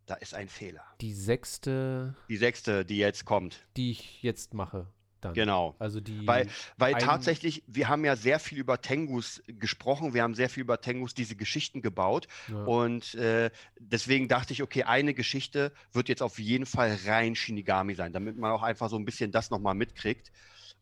da 0.07 0.15
ist 0.15 0.33
ein 0.33 0.47
Fehler. 0.49 0.83
Die 1.01 1.13
sechste, 1.13 2.15
Die 2.29 2.37
sechste, 2.37 2.85
die 2.85 2.97
jetzt 2.97 3.25
kommt. 3.25 3.65
die 3.77 3.91
ich 3.91 4.21
jetzt 4.23 4.53
mache, 4.53 4.87
dann. 5.25 5.33
Genau. 5.33 5.75
Also 5.79 5.99
die. 5.99 6.25
Weil, 6.25 6.47
weil 6.77 6.95
tatsächlich, 6.95 7.63
wir 7.67 7.89
haben 7.89 8.05
ja 8.05 8.15
sehr 8.15 8.39
viel 8.39 8.57
über 8.57 8.81
Tengus 8.81 9.43
gesprochen, 9.47 10.13
wir 10.13 10.23
haben 10.23 10.35
sehr 10.35 10.49
viel 10.49 10.61
über 10.61 10.79
Tengus 10.79 11.13
diese 11.13 11.35
Geschichten 11.35 11.81
gebaut 11.81 12.27
ja. 12.47 12.63
und 12.63 13.15
äh, 13.15 13.51
deswegen 13.79 14.27
dachte 14.27 14.53
ich, 14.53 14.63
okay, 14.63 14.83
eine 14.83 15.13
Geschichte 15.13 15.71
wird 15.91 16.09
jetzt 16.09 16.21
auf 16.21 16.39
jeden 16.39 16.65
Fall 16.65 16.97
rein 17.05 17.35
Shinigami 17.35 17.95
sein, 17.95 18.13
damit 18.13 18.37
man 18.37 18.51
auch 18.51 18.63
einfach 18.63 18.89
so 18.89 18.97
ein 18.97 19.05
bisschen 19.05 19.31
das 19.31 19.49
nochmal 19.49 19.75
mitkriegt. 19.75 20.31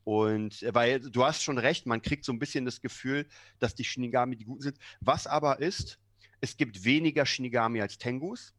Und 0.03 0.61
äh, 0.63 0.73
weil 0.73 0.99
du 0.99 1.23
hast 1.23 1.43
schon 1.43 1.57
recht, 1.57 1.85
man 1.85 2.01
kriegt 2.01 2.25
so 2.25 2.33
ein 2.33 2.39
bisschen 2.39 2.65
das 2.65 2.81
Gefühl, 2.81 3.25
dass 3.59 3.75
die 3.75 3.85
Shinigami 3.85 4.35
die 4.35 4.45
Guten 4.45 4.61
sind. 4.61 4.77
Was 4.99 5.27
aber 5.27 5.59
ist, 5.59 5.99
es 6.41 6.57
gibt 6.57 6.83
weniger 6.83 7.25
Shinigami 7.25 7.81
als 7.81 7.97
Tengus 7.97 8.53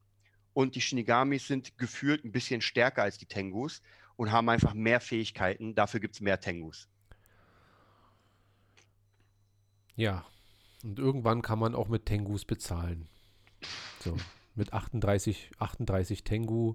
und 0.55 0.75
die 0.77 0.81
Shinigamis 0.81 1.47
sind 1.47 1.77
gefühlt 1.77 2.25
ein 2.25 2.33
bisschen 2.33 2.63
stärker 2.63 3.03
als 3.03 3.19
die 3.19 3.27
Tengus 3.27 3.83
und 4.17 4.33
haben 4.33 4.49
einfach 4.49 4.75
mehr 4.75 5.01
Fähigkeiten. 5.01 5.75
Dafür 5.75 6.01
gibt 6.01 6.15
es 6.15 6.21
mehr 6.21 6.41
Tengus. 6.41 6.89
ja. 9.97 10.25
Und 10.83 10.99
irgendwann 10.99 11.41
kann 11.41 11.59
man 11.59 11.75
auch 11.75 11.89
mit 11.89 12.05
Tengus 12.05 12.45
bezahlen. 12.45 13.09
So. 14.01 14.17
Mit 14.55 14.73
38, 14.73 15.51
38 15.59 16.25
Tengu 16.25 16.75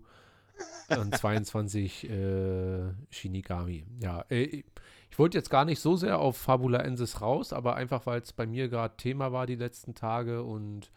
und 0.89 1.15
22 1.15 2.09
äh, 2.09 2.91
Shinigami. 3.11 3.85
Ja, 4.01 4.25
äh, 4.29 4.63
ich 5.11 5.19
wollte 5.19 5.37
jetzt 5.37 5.51
gar 5.51 5.63
nicht 5.63 5.79
so 5.79 5.95
sehr 5.95 6.19
auf 6.19 6.37
Fabula 6.37 6.79
Ensis 6.79 7.21
raus, 7.21 7.53
aber 7.53 7.75
einfach, 7.75 8.05
weil 8.05 8.21
es 8.21 8.33
bei 8.33 8.47
mir 8.47 8.67
gerade 8.67 8.97
Thema 8.97 9.31
war 9.31 9.45
die 9.45 9.55
letzten 9.55 9.93
Tage 9.93 10.43
und 10.43 10.91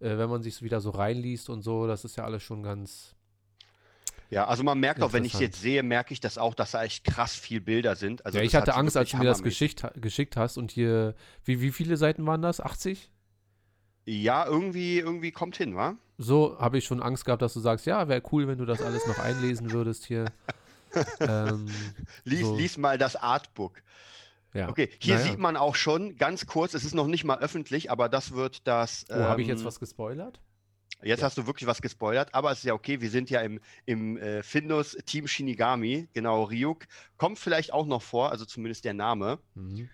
äh, 0.00 0.16
wenn 0.16 0.30
man 0.30 0.42
sich 0.42 0.62
wieder 0.62 0.80
so 0.80 0.90
reinliest 0.90 1.50
und 1.50 1.62
so, 1.62 1.86
das 1.86 2.04
ist 2.04 2.16
ja 2.16 2.24
alles 2.24 2.42
schon 2.42 2.62
ganz, 2.62 3.15
Ja, 4.30 4.46
also 4.46 4.62
man 4.64 4.78
merkt 4.80 5.02
auch, 5.02 5.12
wenn 5.12 5.24
ich 5.24 5.34
es 5.34 5.40
jetzt 5.40 5.60
sehe, 5.60 5.82
merke 5.82 6.12
ich 6.12 6.20
das 6.20 6.36
auch, 6.36 6.54
dass 6.54 6.72
da 6.72 6.82
echt 6.82 7.04
krass 7.04 7.34
viel 7.34 7.60
Bilder 7.60 7.94
sind. 7.94 8.26
Also 8.26 8.38
ja, 8.38 8.44
ich 8.44 8.54
hatte 8.56 8.74
Angst, 8.74 8.96
als 8.96 9.10
du 9.10 9.18
mir 9.18 9.24
das 9.24 9.42
geschickt, 9.42 9.86
geschickt 9.96 10.36
hast 10.36 10.56
und 10.58 10.72
hier, 10.72 11.14
wie, 11.44 11.60
wie 11.60 11.70
viele 11.70 11.96
Seiten 11.96 12.26
waren 12.26 12.42
das? 12.42 12.60
80? 12.60 13.10
Ja, 14.04 14.46
irgendwie, 14.46 14.98
irgendwie 14.98 15.32
kommt 15.32 15.56
hin, 15.56 15.76
wa? 15.76 15.96
So 16.18 16.58
habe 16.58 16.78
ich 16.78 16.84
schon 16.84 17.02
Angst 17.02 17.24
gehabt, 17.24 17.42
dass 17.42 17.54
du 17.54 17.60
sagst, 17.60 17.86
ja, 17.86 18.08
wäre 18.08 18.22
cool, 18.32 18.48
wenn 18.48 18.58
du 18.58 18.64
das 18.64 18.80
alles 18.82 19.06
noch 19.06 19.18
einlesen 19.18 19.70
würdest 19.72 20.06
hier. 20.06 20.26
ähm, 21.20 21.66
Lies, 22.24 22.40
So. 22.40 22.56
lies 22.56 22.78
mal 22.78 22.98
das 22.98 23.16
Artbook. 23.16 23.82
ja. 24.54 24.68
Okay, 24.68 24.88
hier 24.98 25.16
Naja. 25.16 25.26
sieht 25.26 25.38
man 25.38 25.56
auch 25.56 25.74
schon, 25.74 26.16
ganz 26.16 26.46
kurz, 26.46 26.74
es 26.74 26.84
ist 26.84 26.94
noch 26.94 27.06
nicht 27.06 27.24
mal 27.24 27.38
öffentlich, 27.38 27.90
aber 27.90 28.08
das 28.08 28.32
wird 28.32 28.66
das. 28.66 29.04
Oh, 29.10 29.14
habe 29.14 29.42
ich 29.42 29.48
jetzt 29.48 29.60
ähm, 29.60 29.66
was 29.66 29.78
gespoilert? 29.80 30.40
Jetzt 31.02 31.22
hast 31.22 31.36
du 31.38 31.46
wirklich 31.46 31.66
was 31.66 31.82
gespoilert, 31.82 32.34
aber 32.34 32.50
es 32.50 32.58
ist 32.58 32.64
ja 32.64 32.72
okay, 32.74 33.00
wir 33.00 33.10
sind 33.10 33.28
ja 33.30 33.40
im, 33.42 33.60
im 33.84 34.16
äh, 34.16 34.42
Findus 34.42 34.96
Team 35.04 35.28
Shinigami, 35.28 36.08
genau, 36.14 36.44
Ryuk. 36.44 36.86
Kommt 37.18 37.38
vielleicht 37.38 37.72
auch 37.72 37.86
noch 37.86 38.02
vor, 38.02 38.30
also 38.30 38.44
zumindest 38.44 38.84
der 38.84 38.94
Name. 38.94 39.38
Mhm. 39.54 39.88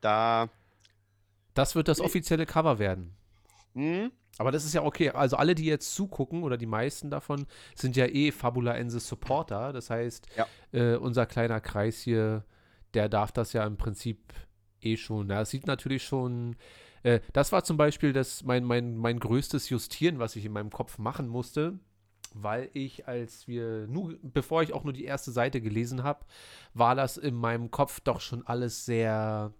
Da. 0.00 0.48
Das 1.54 1.74
wird 1.74 1.88
das 1.88 2.00
offizielle 2.00 2.46
Cover 2.46 2.78
werden. 2.78 3.16
Hm, 3.74 4.12
Aber 4.38 4.52
das 4.52 4.64
ist 4.64 4.72
ja 4.74 4.82
okay. 4.82 5.10
Also 5.10 5.36
alle, 5.36 5.54
die 5.56 5.64
jetzt 5.64 5.92
zugucken, 5.94 6.44
oder 6.44 6.56
die 6.56 6.66
meisten 6.66 7.10
davon, 7.10 7.46
sind 7.74 7.96
ja 7.96 8.06
eh 8.06 8.30
Fabula 8.30 8.76
Ensis 8.76 9.08
Supporter. 9.08 9.72
Das 9.72 9.90
heißt, 9.90 10.28
Ja. 10.36 10.46
äh, 10.72 10.96
unser 10.96 11.26
kleiner 11.26 11.60
Kreis 11.60 12.00
hier, 12.00 12.44
der 12.94 13.08
darf 13.08 13.32
das 13.32 13.52
ja 13.52 13.66
im 13.66 13.76
Prinzip 13.76 14.32
eh 14.80 14.96
schon. 14.96 15.26
Na, 15.26 15.40
es 15.40 15.50
sieht 15.50 15.66
natürlich 15.66 16.04
schon. 16.04 16.56
Äh, 17.02 17.20
das 17.32 17.52
war 17.52 17.64
zum 17.64 17.76
Beispiel 17.76 18.12
das, 18.12 18.44
mein, 18.44 18.64
mein, 18.64 18.96
mein 18.96 19.18
größtes 19.18 19.68
Justieren, 19.68 20.18
was 20.18 20.36
ich 20.36 20.44
in 20.44 20.52
meinem 20.52 20.70
Kopf 20.70 20.98
machen 20.98 21.28
musste. 21.28 21.78
Weil 22.34 22.68
ich, 22.74 23.08
als 23.08 23.48
wir, 23.48 23.86
nur, 23.86 24.18
bevor 24.22 24.62
ich 24.62 24.74
auch 24.74 24.84
nur 24.84 24.92
die 24.92 25.06
erste 25.06 25.32
Seite 25.32 25.62
gelesen 25.62 26.02
habe, 26.02 26.26
war 26.74 26.94
das 26.94 27.16
in 27.16 27.34
meinem 27.34 27.70
Kopf 27.70 28.00
doch 28.00 28.20
schon 28.20 28.46
alles 28.46 28.84
sehr 28.84 29.54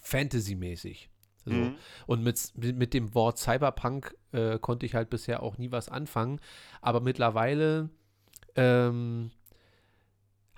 Fantasy-mäßig. 0.00 1.10
So. 1.44 1.52
Mhm. 1.52 1.74
Und 2.06 2.22
mit, 2.22 2.52
mit 2.56 2.94
dem 2.94 3.14
Wort 3.14 3.38
Cyberpunk 3.38 4.16
äh, 4.32 4.58
konnte 4.58 4.86
ich 4.86 4.94
halt 4.94 5.10
bisher 5.10 5.42
auch 5.42 5.58
nie 5.58 5.70
was 5.70 5.88
anfangen. 5.88 6.40
Aber 6.80 7.00
mittlerweile 7.00 7.90
ähm, 8.54 9.30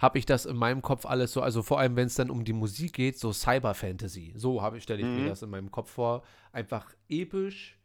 habe 0.01 0.19
ich 0.19 0.27
das 0.27 0.47
in 0.47 0.57
meinem 0.57 0.83
Kopf 0.83 1.07
alles 1.07 1.33
so, 1.33 1.41
also 1.43 1.63
vor 1.63 1.79
allem, 1.79 1.95
wenn 1.95 2.07
es 2.09 2.15
dann 2.17 2.31
um 2.31 2.45
die 2.45 2.53
Musik 2.53 2.95
geht, 2.95 3.19
so 3.19 3.33
Cyber-Fantasy. 3.33 4.33
So 4.35 4.63
habe 4.63 4.79
ich, 4.79 4.83
stelle 4.83 5.03
ich 5.03 5.09
Mhm. 5.09 5.23
mir 5.25 5.29
das 5.29 5.43
in 5.43 5.51
meinem 5.51 5.71
Kopf 5.71 5.91
vor. 5.91 6.23
Einfach 6.53 6.93
episch, 7.09 7.79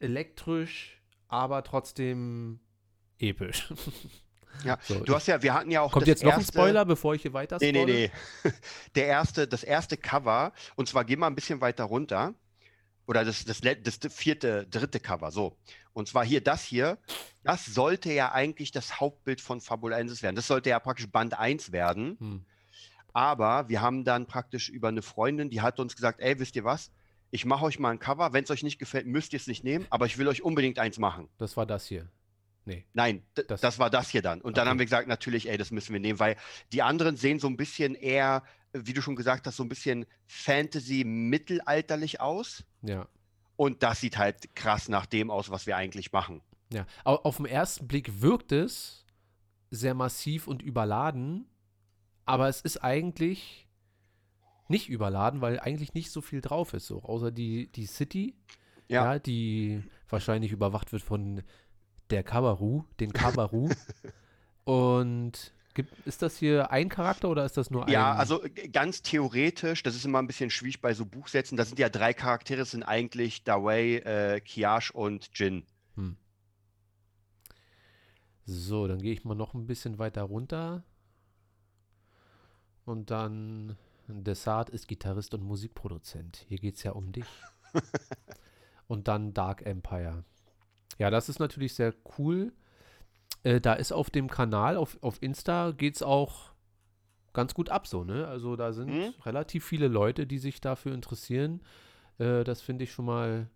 elektrisch, 0.00 1.00
aber 1.28 1.62
trotzdem 1.62 2.60
episch. 3.18 3.72
Ja, 4.64 4.78
So, 4.82 5.00
du 5.04 5.14
hast 5.14 5.26
ja, 5.28 5.42
wir 5.42 5.54
hatten 5.54 5.70
ja 5.70 5.80
auch 5.82 5.92
Kommt 5.92 6.06
jetzt 6.06 6.22
noch 6.24 6.32
ein 6.32 6.40
erste- 6.40 6.52
Spoiler, 6.52 6.84
bevor 6.84 7.14
ich 7.14 7.22
hier 7.22 7.32
weiter 7.32 7.58
Nee, 7.60 7.70
spoilere? 7.70 7.86
nee, 7.96 8.10
nee. 8.44 8.50
Der 8.94 9.06
erste, 9.06 9.46
das 9.48 9.62
erste 9.64 9.96
Cover, 9.96 10.52
und 10.76 10.88
zwar 10.88 11.04
geh 11.04 11.16
mal 11.16 11.26
ein 11.28 11.34
bisschen 11.34 11.60
weiter 11.60 11.84
runter. 11.84 12.34
Oder 13.06 13.24
das, 13.24 13.44
das, 13.44 13.60
das 13.60 13.98
vierte, 14.12 14.66
dritte 14.66 14.98
Cover, 15.00 15.30
so. 15.30 15.56
Und 15.92 16.08
zwar 16.08 16.24
hier, 16.24 16.40
das 16.42 16.64
hier, 16.64 16.98
das 17.44 17.64
sollte 17.64 18.12
ja 18.12 18.32
eigentlich 18.32 18.72
das 18.72 19.00
Hauptbild 19.00 19.40
von 19.40 19.60
Fabulensis 19.60 20.22
werden. 20.22 20.36
Das 20.36 20.46
sollte 20.46 20.70
ja 20.70 20.78
praktisch 20.80 21.08
Band 21.08 21.38
1 21.38 21.72
werden. 21.72 22.16
Hm. 22.18 22.44
Aber 23.12 23.68
wir 23.68 23.80
haben 23.80 24.04
dann 24.04 24.26
praktisch 24.26 24.68
über 24.68 24.88
eine 24.88 25.02
Freundin, 25.02 25.48
die 25.50 25.62
hat 25.62 25.80
uns 25.80 25.94
gesagt, 25.94 26.20
ey, 26.20 26.38
wisst 26.38 26.56
ihr 26.56 26.64
was? 26.64 26.90
ich 27.32 27.44
mache 27.44 27.64
euch 27.64 27.78
mal 27.80 27.90
ein 27.90 27.98
Cover, 27.98 28.32
wenn 28.32 28.44
es 28.44 28.50
euch 28.50 28.62
nicht 28.62 28.78
gefällt, 28.78 29.04
müsst 29.06 29.32
ihr 29.32 29.38
es 29.38 29.46
nicht 29.48 29.64
nehmen, 29.64 29.84
aber 29.90 30.06
ich 30.06 30.16
will 30.16 30.28
euch 30.28 30.42
unbedingt 30.42 30.78
eins 30.78 30.96
machen. 30.98 31.28
Das 31.38 31.56
war 31.56 31.66
das 31.66 31.84
hier. 31.86 32.08
Nein, 32.94 33.24
d- 33.36 33.42
Das- 33.46 33.60
das, 33.60 33.78
war 33.78 33.90
das 33.90 34.08
hier 34.10 34.22
dann. 34.22 34.40
Und 34.40 34.56
dann 34.56 34.62
Okay. 34.62 34.70
haben 34.70 34.78
wir 34.78 34.86
gesagt, 34.86 35.08
natürlich, 35.08 35.48
ey, 35.48 35.58
das 35.58 35.70
müssen 35.70 35.92
wir 35.92 36.00
nehmen, 36.00 36.18
weil 36.18 36.36
die 36.72 36.82
anderen 36.82 37.16
sehen 37.16 37.38
so 37.38 37.48
ein 37.48 37.56
bisschen 37.56 37.94
eher, 37.94 38.42
wie 38.84 38.92
du 38.92 39.00
schon 39.02 39.16
gesagt 39.16 39.46
hast, 39.46 39.56
so 39.56 39.62
ein 39.62 39.68
bisschen 39.68 40.04
Fantasy-mittelalterlich 40.26 42.20
aus. 42.20 42.64
Ja. 42.82 43.06
Und 43.56 43.82
das 43.82 44.00
sieht 44.00 44.18
halt 44.18 44.54
krass 44.54 44.88
nach 44.88 45.06
dem 45.06 45.30
aus, 45.30 45.50
was 45.50 45.66
wir 45.66 45.76
eigentlich 45.76 46.12
machen. 46.12 46.42
Ja. 46.72 46.86
Au- 47.04 47.16
Auf 47.22 47.36
den 47.38 47.46
ersten 47.46 47.86
Blick 47.88 48.20
wirkt 48.20 48.52
es 48.52 49.04
sehr 49.70 49.94
massiv 49.94 50.46
und 50.46 50.62
überladen, 50.62 51.46
aber 52.24 52.48
es 52.48 52.60
ist 52.60 52.82
eigentlich 52.84 53.66
nicht 54.68 54.88
überladen, 54.88 55.40
weil 55.40 55.60
eigentlich 55.60 55.94
nicht 55.94 56.10
so 56.10 56.20
viel 56.20 56.40
drauf 56.40 56.74
ist, 56.74 56.86
so 56.88 57.02
außer 57.02 57.30
die, 57.30 57.70
die 57.72 57.86
City, 57.86 58.34
Ja. 58.88 59.12
ja, 59.14 59.18
die 59.18 59.82
wahrscheinlich 60.08 60.50
überwacht 60.52 60.92
wird 60.92 61.02
von 61.02 61.42
der 62.10 62.22
Kabaru, 62.24 62.84
den 63.00 63.12
Kabaru. 63.12 63.68
Und 64.64 65.52
gibt, 65.76 65.94
ist 66.06 66.22
das 66.22 66.36
hier 66.36 66.72
ein 66.72 66.88
Charakter 66.88 67.28
oder 67.28 67.44
ist 67.44 67.56
das 67.56 67.70
nur 67.70 67.86
ein? 67.86 67.92
Ja, 67.92 68.14
also 68.14 68.40
g- 68.40 68.66
ganz 68.68 69.02
theoretisch, 69.02 69.84
das 69.84 69.94
ist 69.94 70.04
immer 70.04 70.18
ein 70.18 70.26
bisschen 70.26 70.50
schwierig 70.50 70.80
bei 70.80 70.92
so 70.92 71.06
Buchsätzen. 71.06 71.56
Da 71.56 71.64
sind 71.64 71.78
ja 71.78 71.88
drei 71.88 72.12
Charaktere, 72.12 72.58
das 72.58 72.72
sind 72.72 72.82
eigentlich 72.82 73.44
Dawei, 73.44 73.98
äh, 73.98 74.40
Kiash 74.40 74.90
und 74.90 75.30
Jin. 75.34 75.64
So, 78.48 78.86
dann 78.86 79.00
gehe 79.02 79.12
ich 79.12 79.24
mal 79.24 79.34
noch 79.34 79.54
ein 79.54 79.66
bisschen 79.66 79.98
weiter 79.98 80.22
runter. 80.22 80.84
Und 82.84 83.10
dann 83.10 83.76
Desart 84.06 84.70
ist 84.70 84.86
Gitarrist 84.86 85.34
und 85.34 85.42
Musikproduzent. 85.42 86.44
Hier 86.48 86.58
geht 86.58 86.76
es 86.76 86.84
ja 86.84 86.92
um 86.92 87.10
dich. 87.10 87.26
und 88.86 89.08
dann 89.08 89.34
Dark 89.34 89.62
Empire. 89.66 90.24
Ja, 90.98 91.10
das 91.10 91.28
ist 91.28 91.40
natürlich 91.40 91.74
sehr 91.74 91.92
cool. 92.18 92.52
Äh, 93.46 93.60
da 93.60 93.74
ist 93.74 93.92
auf 93.92 94.10
dem 94.10 94.28
Kanal, 94.28 94.76
auf, 94.76 94.98
auf 95.02 95.22
Insta, 95.22 95.70
geht 95.70 95.94
es 95.94 96.02
auch 96.02 96.50
ganz 97.32 97.54
gut 97.54 97.68
ab 97.68 97.86
so, 97.86 98.02
ne? 98.02 98.26
Also 98.26 98.56
da 98.56 98.72
sind 98.72 98.88
Mhm. 98.88 99.14
relativ 99.24 99.64
viele 99.64 99.86
Leute, 99.86 100.26
die 100.26 100.38
sich 100.38 100.60
dafür 100.60 100.92
interessieren. 100.94 101.60
Äh, 102.18 102.42
das 102.42 102.60
finde 102.60 102.82
ich 102.84 102.92
schon 102.92 103.04
mal 103.04 103.48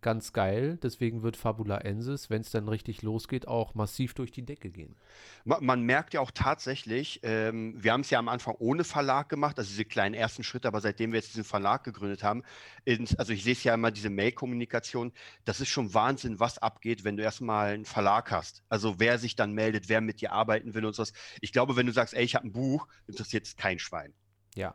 ganz 0.00 0.32
geil. 0.32 0.78
Deswegen 0.82 1.22
wird 1.22 1.36
Fabula 1.36 1.78
Ensis, 1.78 2.30
wenn 2.30 2.42
es 2.42 2.50
dann 2.50 2.68
richtig 2.68 3.02
losgeht, 3.02 3.48
auch 3.48 3.74
massiv 3.74 4.14
durch 4.14 4.30
die 4.30 4.44
Decke 4.44 4.70
gehen. 4.70 4.96
Ma- 5.44 5.58
Man 5.60 5.82
merkt 5.82 6.14
ja 6.14 6.20
auch 6.20 6.30
tatsächlich, 6.30 7.20
ähm, 7.22 7.74
wir 7.82 7.92
haben 7.92 8.02
es 8.02 8.10
ja 8.10 8.18
am 8.18 8.28
Anfang 8.28 8.54
ohne 8.58 8.84
Verlag 8.84 9.28
gemacht, 9.28 9.58
also 9.58 9.68
diese 9.68 9.84
kleinen 9.84 10.14
ersten 10.14 10.44
Schritte, 10.44 10.68
aber 10.68 10.80
seitdem 10.80 11.12
wir 11.12 11.18
jetzt 11.18 11.30
diesen 11.30 11.44
Verlag 11.44 11.84
gegründet 11.84 12.22
haben, 12.22 12.42
ins, 12.84 13.16
also 13.16 13.32
ich 13.32 13.42
sehe 13.44 13.52
es 13.52 13.64
ja 13.64 13.74
immer, 13.74 13.90
diese 13.90 14.10
Mail-Kommunikation, 14.10 15.12
das 15.44 15.60
ist 15.60 15.68
schon 15.68 15.92
Wahnsinn, 15.94 16.40
was 16.40 16.58
abgeht, 16.58 17.04
wenn 17.04 17.16
du 17.16 17.22
erstmal 17.22 17.74
einen 17.74 17.84
Verlag 17.84 18.30
hast. 18.30 18.62
Also 18.68 19.00
wer 19.00 19.18
sich 19.18 19.36
dann 19.36 19.52
meldet, 19.52 19.88
wer 19.88 20.00
mit 20.00 20.20
dir 20.20 20.32
arbeiten 20.32 20.74
will 20.74 20.84
und 20.84 20.94
sowas. 20.94 21.12
Ich 21.40 21.52
glaube, 21.52 21.76
wenn 21.76 21.86
du 21.86 21.92
sagst, 21.92 22.14
ey, 22.14 22.24
ich 22.24 22.34
habe 22.34 22.46
ein 22.46 22.52
Buch, 22.52 22.86
interessiert 23.06 23.46
es 23.46 23.56
kein 23.56 23.78
Schwein. 23.78 24.14
Ja. 24.54 24.74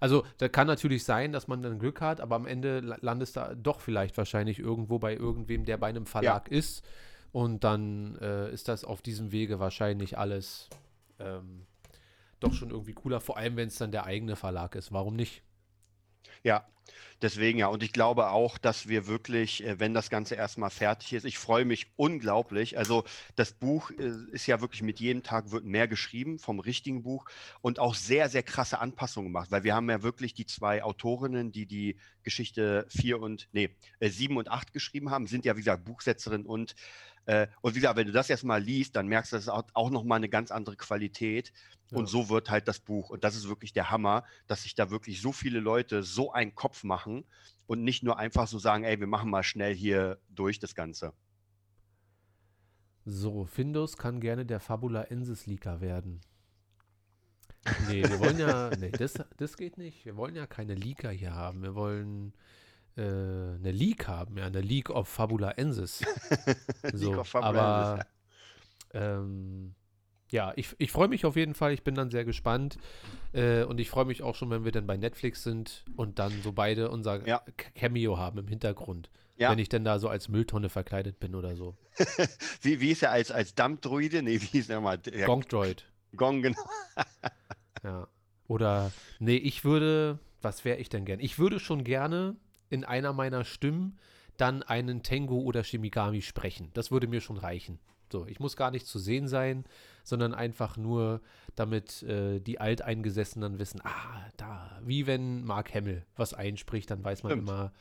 Also, 0.00 0.24
da 0.38 0.48
kann 0.48 0.66
natürlich 0.66 1.04
sein, 1.04 1.32
dass 1.32 1.48
man 1.48 1.62
dann 1.62 1.78
Glück 1.78 2.00
hat, 2.00 2.20
aber 2.20 2.36
am 2.36 2.46
Ende 2.46 2.80
la- 2.80 2.98
landest 3.00 3.36
du 3.36 3.56
doch 3.56 3.80
vielleicht 3.80 4.16
wahrscheinlich 4.16 4.58
irgendwo 4.58 4.98
bei 4.98 5.14
irgendwem, 5.14 5.64
der 5.64 5.76
bei 5.76 5.88
einem 5.88 6.06
Verlag 6.06 6.48
ist. 6.50 6.84
Und 7.32 7.62
dann 7.64 8.16
äh, 8.20 8.50
ist 8.52 8.68
das 8.68 8.84
auf 8.84 9.02
diesem 9.02 9.32
Wege 9.32 9.58
wahrscheinlich 9.60 10.16
alles 10.16 10.68
ähm, 11.18 11.66
doch 12.40 12.54
schon 12.54 12.70
irgendwie 12.70 12.94
cooler, 12.94 13.20
vor 13.20 13.36
allem 13.36 13.56
wenn 13.56 13.68
es 13.68 13.76
dann 13.76 13.92
der 13.92 14.06
eigene 14.06 14.36
Verlag 14.36 14.74
ist. 14.76 14.92
Warum 14.92 15.14
nicht? 15.16 15.42
Ja, 16.42 16.66
deswegen 17.22 17.58
ja. 17.58 17.68
Und 17.68 17.82
ich 17.82 17.92
glaube 17.92 18.30
auch, 18.30 18.58
dass 18.58 18.88
wir 18.88 19.06
wirklich, 19.06 19.64
äh, 19.64 19.78
wenn 19.80 19.94
das 19.94 20.10
Ganze 20.10 20.34
erstmal 20.34 20.70
fertig 20.70 21.12
ist, 21.12 21.24
ich 21.24 21.38
freue 21.38 21.64
mich 21.64 21.88
unglaublich. 21.96 22.78
Also 22.78 23.04
das 23.36 23.52
Buch 23.52 23.90
äh, 23.90 24.12
ist 24.32 24.46
ja 24.46 24.60
wirklich 24.60 24.82
mit 24.82 25.00
jedem 25.00 25.22
Tag 25.22 25.50
wird 25.50 25.64
mehr 25.64 25.88
geschrieben 25.88 26.38
vom 26.38 26.60
richtigen 26.60 27.02
Buch 27.02 27.26
und 27.60 27.78
auch 27.78 27.94
sehr, 27.94 28.28
sehr 28.28 28.42
krasse 28.42 28.78
Anpassungen 28.78 29.32
gemacht, 29.32 29.50
weil 29.50 29.64
wir 29.64 29.74
haben 29.74 29.90
ja 29.90 30.02
wirklich 30.02 30.34
die 30.34 30.46
zwei 30.46 30.82
Autorinnen, 30.82 31.52
die 31.52 31.66
die 31.66 31.96
Geschichte 32.22 32.86
4 32.90 33.20
und, 33.20 33.48
nee, 33.52 33.70
7 34.00 34.36
und 34.36 34.50
8 34.50 34.72
geschrieben 34.72 35.10
haben, 35.10 35.26
sind 35.26 35.44
ja, 35.44 35.56
wie 35.56 35.60
gesagt, 35.60 35.84
Buchsetzerin 35.84 36.44
und 36.46 36.74
äh, 37.28 37.46
und 37.60 37.74
wie 37.74 37.80
gesagt, 37.80 37.98
wenn 37.98 38.06
du 38.06 38.12
das 38.12 38.30
erstmal 38.30 38.62
liest, 38.62 38.96
dann 38.96 39.06
merkst 39.06 39.32
du, 39.32 39.36
das 39.36 39.48
hat 39.48 39.68
auch 39.74 39.90
nochmal 39.90 40.16
eine 40.16 40.30
ganz 40.30 40.50
andere 40.50 40.76
Qualität. 40.76 41.52
Ja. 41.90 41.98
Und 41.98 42.06
so 42.06 42.30
wird 42.30 42.48
halt 42.48 42.66
das 42.68 42.80
Buch. 42.80 43.10
Und 43.10 43.22
das 43.22 43.36
ist 43.36 43.50
wirklich 43.50 43.74
der 43.74 43.90
Hammer, 43.90 44.24
dass 44.46 44.62
sich 44.62 44.74
da 44.74 44.90
wirklich 44.90 45.20
so 45.20 45.30
viele 45.30 45.60
Leute 45.60 46.02
so 46.02 46.32
einen 46.32 46.54
Kopf 46.54 46.84
machen 46.84 47.26
und 47.66 47.84
nicht 47.84 48.02
nur 48.02 48.18
einfach 48.18 48.48
so 48.48 48.58
sagen, 48.58 48.84
ey, 48.84 48.98
wir 48.98 49.06
machen 49.06 49.28
mal 49.28 49.42
schnell 49.42 49.74
hier 49.74 50.18
durch 50.30 50.58
das 50.58 50.74
Ganze. 50.74 51.12
So, 53.04 53.44
Findus 53.44 53.98
kann 53.98 54.20
gerne 54.20 54.46
der 54.46 54.58
Fabula 54.58 55.02
Ensis 55.02 55.44
Leaker 55.44 55.82
werden. 55.82 56.22
Nee, 57.88 58.04
wir 58.04 58.20
wollen 58.20 58.38
ja, 58.38 58.70
nee, 58.78 58.90
das, 58.90 59.14
das 59.36 59.58
geht 59.58 59.76
nicht. 59.76 60.06
Wir 60.06 60.16
wollen 60.16 60.34
ja 60.34 60.46
keine 60.46 60.74
Leaker 60.74 61.10
hier 61.10 61.34
haben. 61.34 61.62
Wir 61.62 61.74
wollen 61.74 62.32
äh, 62.98 63.00
eine 63.00 63.70
Leak 63.70 64.08
haben, 64.08 64.36
ja, 64.36 64.46
eine 64.46 64.60
Leak 64.60 64.90
of 64.90 65.08
Fabula 65.08 65.52
Ensis. 65.52 66.02
So, 66.92 67.20
of 67.20 67.28
Fabula 67.28 67.94
aber 67.94 68.06
ähm, 68.92 69.74
ja, 70.30 70.52
ich, 70.56 70.74
ich 70.78 70.92
freue 70.92 71.08
mich 71.08 71.24
auf 71.24 71.36
jeden 71.36 71.54
Fall. 71.54 71.72
Ich 71.72 71.82
bin 71.82 71.94
dann 71.94 72.10
sehr 72.10 72.24
gespannt. 72.24 72.76
Äh, 73.32 73.62
und 73.64 73.80
ich 73.80 73.88
freue 73.88 74.04
mich 74.04 74.22
auch 74.22 74.34
schon, 74.34 74.50
wenn 74.50 74.64
wir 74.64 74.72
dann 74.72 74.86
bei 74.86 74.96
Netflix 74.96 75.42
sind 75.42 75.84
und 75.96 76.18
dann 76.18 76.32
so 76.42 76.52
beide 76.52 76.90
unser 76.90 77.26
Ja. 77.26 77.42
Cameo 77.74 78.18
haben 78.18 78.38
im 78.38 78.48
Hintergrund. 78.48 79.10
Ja. 79.36 79.50
Wenn 79.50 79.58
ich 79.58 79.68
dann 79.68 79.84
da 79.84 79.98
so 79.98 80.08
als 80.08 80.28
Mülltonne 80.28 80.68
verkleidet 80.68 81.20
bin 81.20 81.34
oder 81.34 81.54
so. 81.56 81.76
Wie, 82.62 82.80
wie 82.80 82.90
ist 82.90 83.02
er 83.02 83.12
als, 83.12 83.30
als 83.30 83.54
Dampfdruide? 83.54 84.22
Nee, 84.22 84.40
wie 84.40 84.58
ist 84.58 84.68
er 84.68 84.80
mal? 84.80 84.98
Der 84.98 85.26
Gong 85.26 85.42
Droid. 85.42 85.84
Gong, 86.16 86.42
genau. 86.42 86.60
Ja. 87.84 88.08
Oder, 88.48 88.90
nee, 89.20 89.36
ich 89.36 89.64
würde, 89.64 90.18
was 90.42 90.64
wäre 90.64 90.78
ich 90.78 90.88
denn 90.88 91.04
gern? 91.04 91.20
Ich 91.20 91.38
würde 91.38 91.60
schon 91.60 91.84
gerne 91.84 92.34
in 92.70 92.84
einer 92.84 93.12
meiner 93.12 93.44
Stimmen 93.44 93.98
dann 94.36 94.62
einen 94.62 95.02
Tengu 95.02 95.40
oder 95.42 95.64
Shimigami 95.64 96.22
sprechen. 96.22 96.70
Das 96.74 96.90
würde 96.90 97.08
mir 97.08 97.20
schon 97.20 97.38
reichen. 97.38 97.78
So, 98.10 98.26
ich 98.26 98.40
muss 98.40 98.56
gar 98.56 98.70
nicht 98.70 98.86
zu 98.86 98.98
sehen 98.98 99.28
sein, 99.28 99.64
sondern 100.02 100.34
einfach 100.34 100.76
nur, 100.76 101.20
damit 101.56 102.02
äh, 102.04 102.40
die 102.40 102.58
Alteingesessenen 102.60 103.58
wissen, 103.58 103.80
ah, 103.84 104.26
da, 104.36 104.80
wie 104.82 105.06
wenn 105.06 105.44
Mark 105.44 105.74
Hamill 105.74 106.06
was 106.16 106.32
einspricht, 106.32 106.90
dann 106.90 107.04
weiß 107.04 107.22
man 107.22 107.32
Stimmt. 107.32 107.48
immer, 107.48 107.72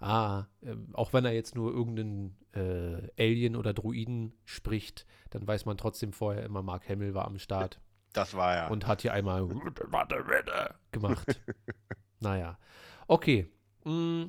ah, 0.00 0.44
äh, 0.60 0.74
auch 0.92 1.12
wenn 1.12 1.24
er 1.24 1.32
jetzt 1.32 1.54
nur 1.54 1.72
irgendeinen 1.72 2.36
äh, 2.52 3.08
Alien 3.18 3.56
oder 3.56 3.72
Druiden 3.72 4.34
spricht, 4.44 5.06
dann 5.30 5.46
weiß 5.46 5.64
man 5.64 5.78
trotzdem 5.78 6.12
vorher 6.12 6.44
immer, 6.44 6.62
Mark 6.62 6.88
Hamill 6.88 7.14
war 7.14 7.26
am 7.26 7.38
Start 7.38 7.80
Das 8.12 8.34
war 8.34 8.54
er. 8.54 8.70
und 8.70 8.86
hat 8.86 9.00
hier 9.02 9.14
einmal 9.14 9.46
gemacht. 10.90 11.40
naja. 12.20 12.58
Okay. 13.06 13.48
Mm, 13.84 14.24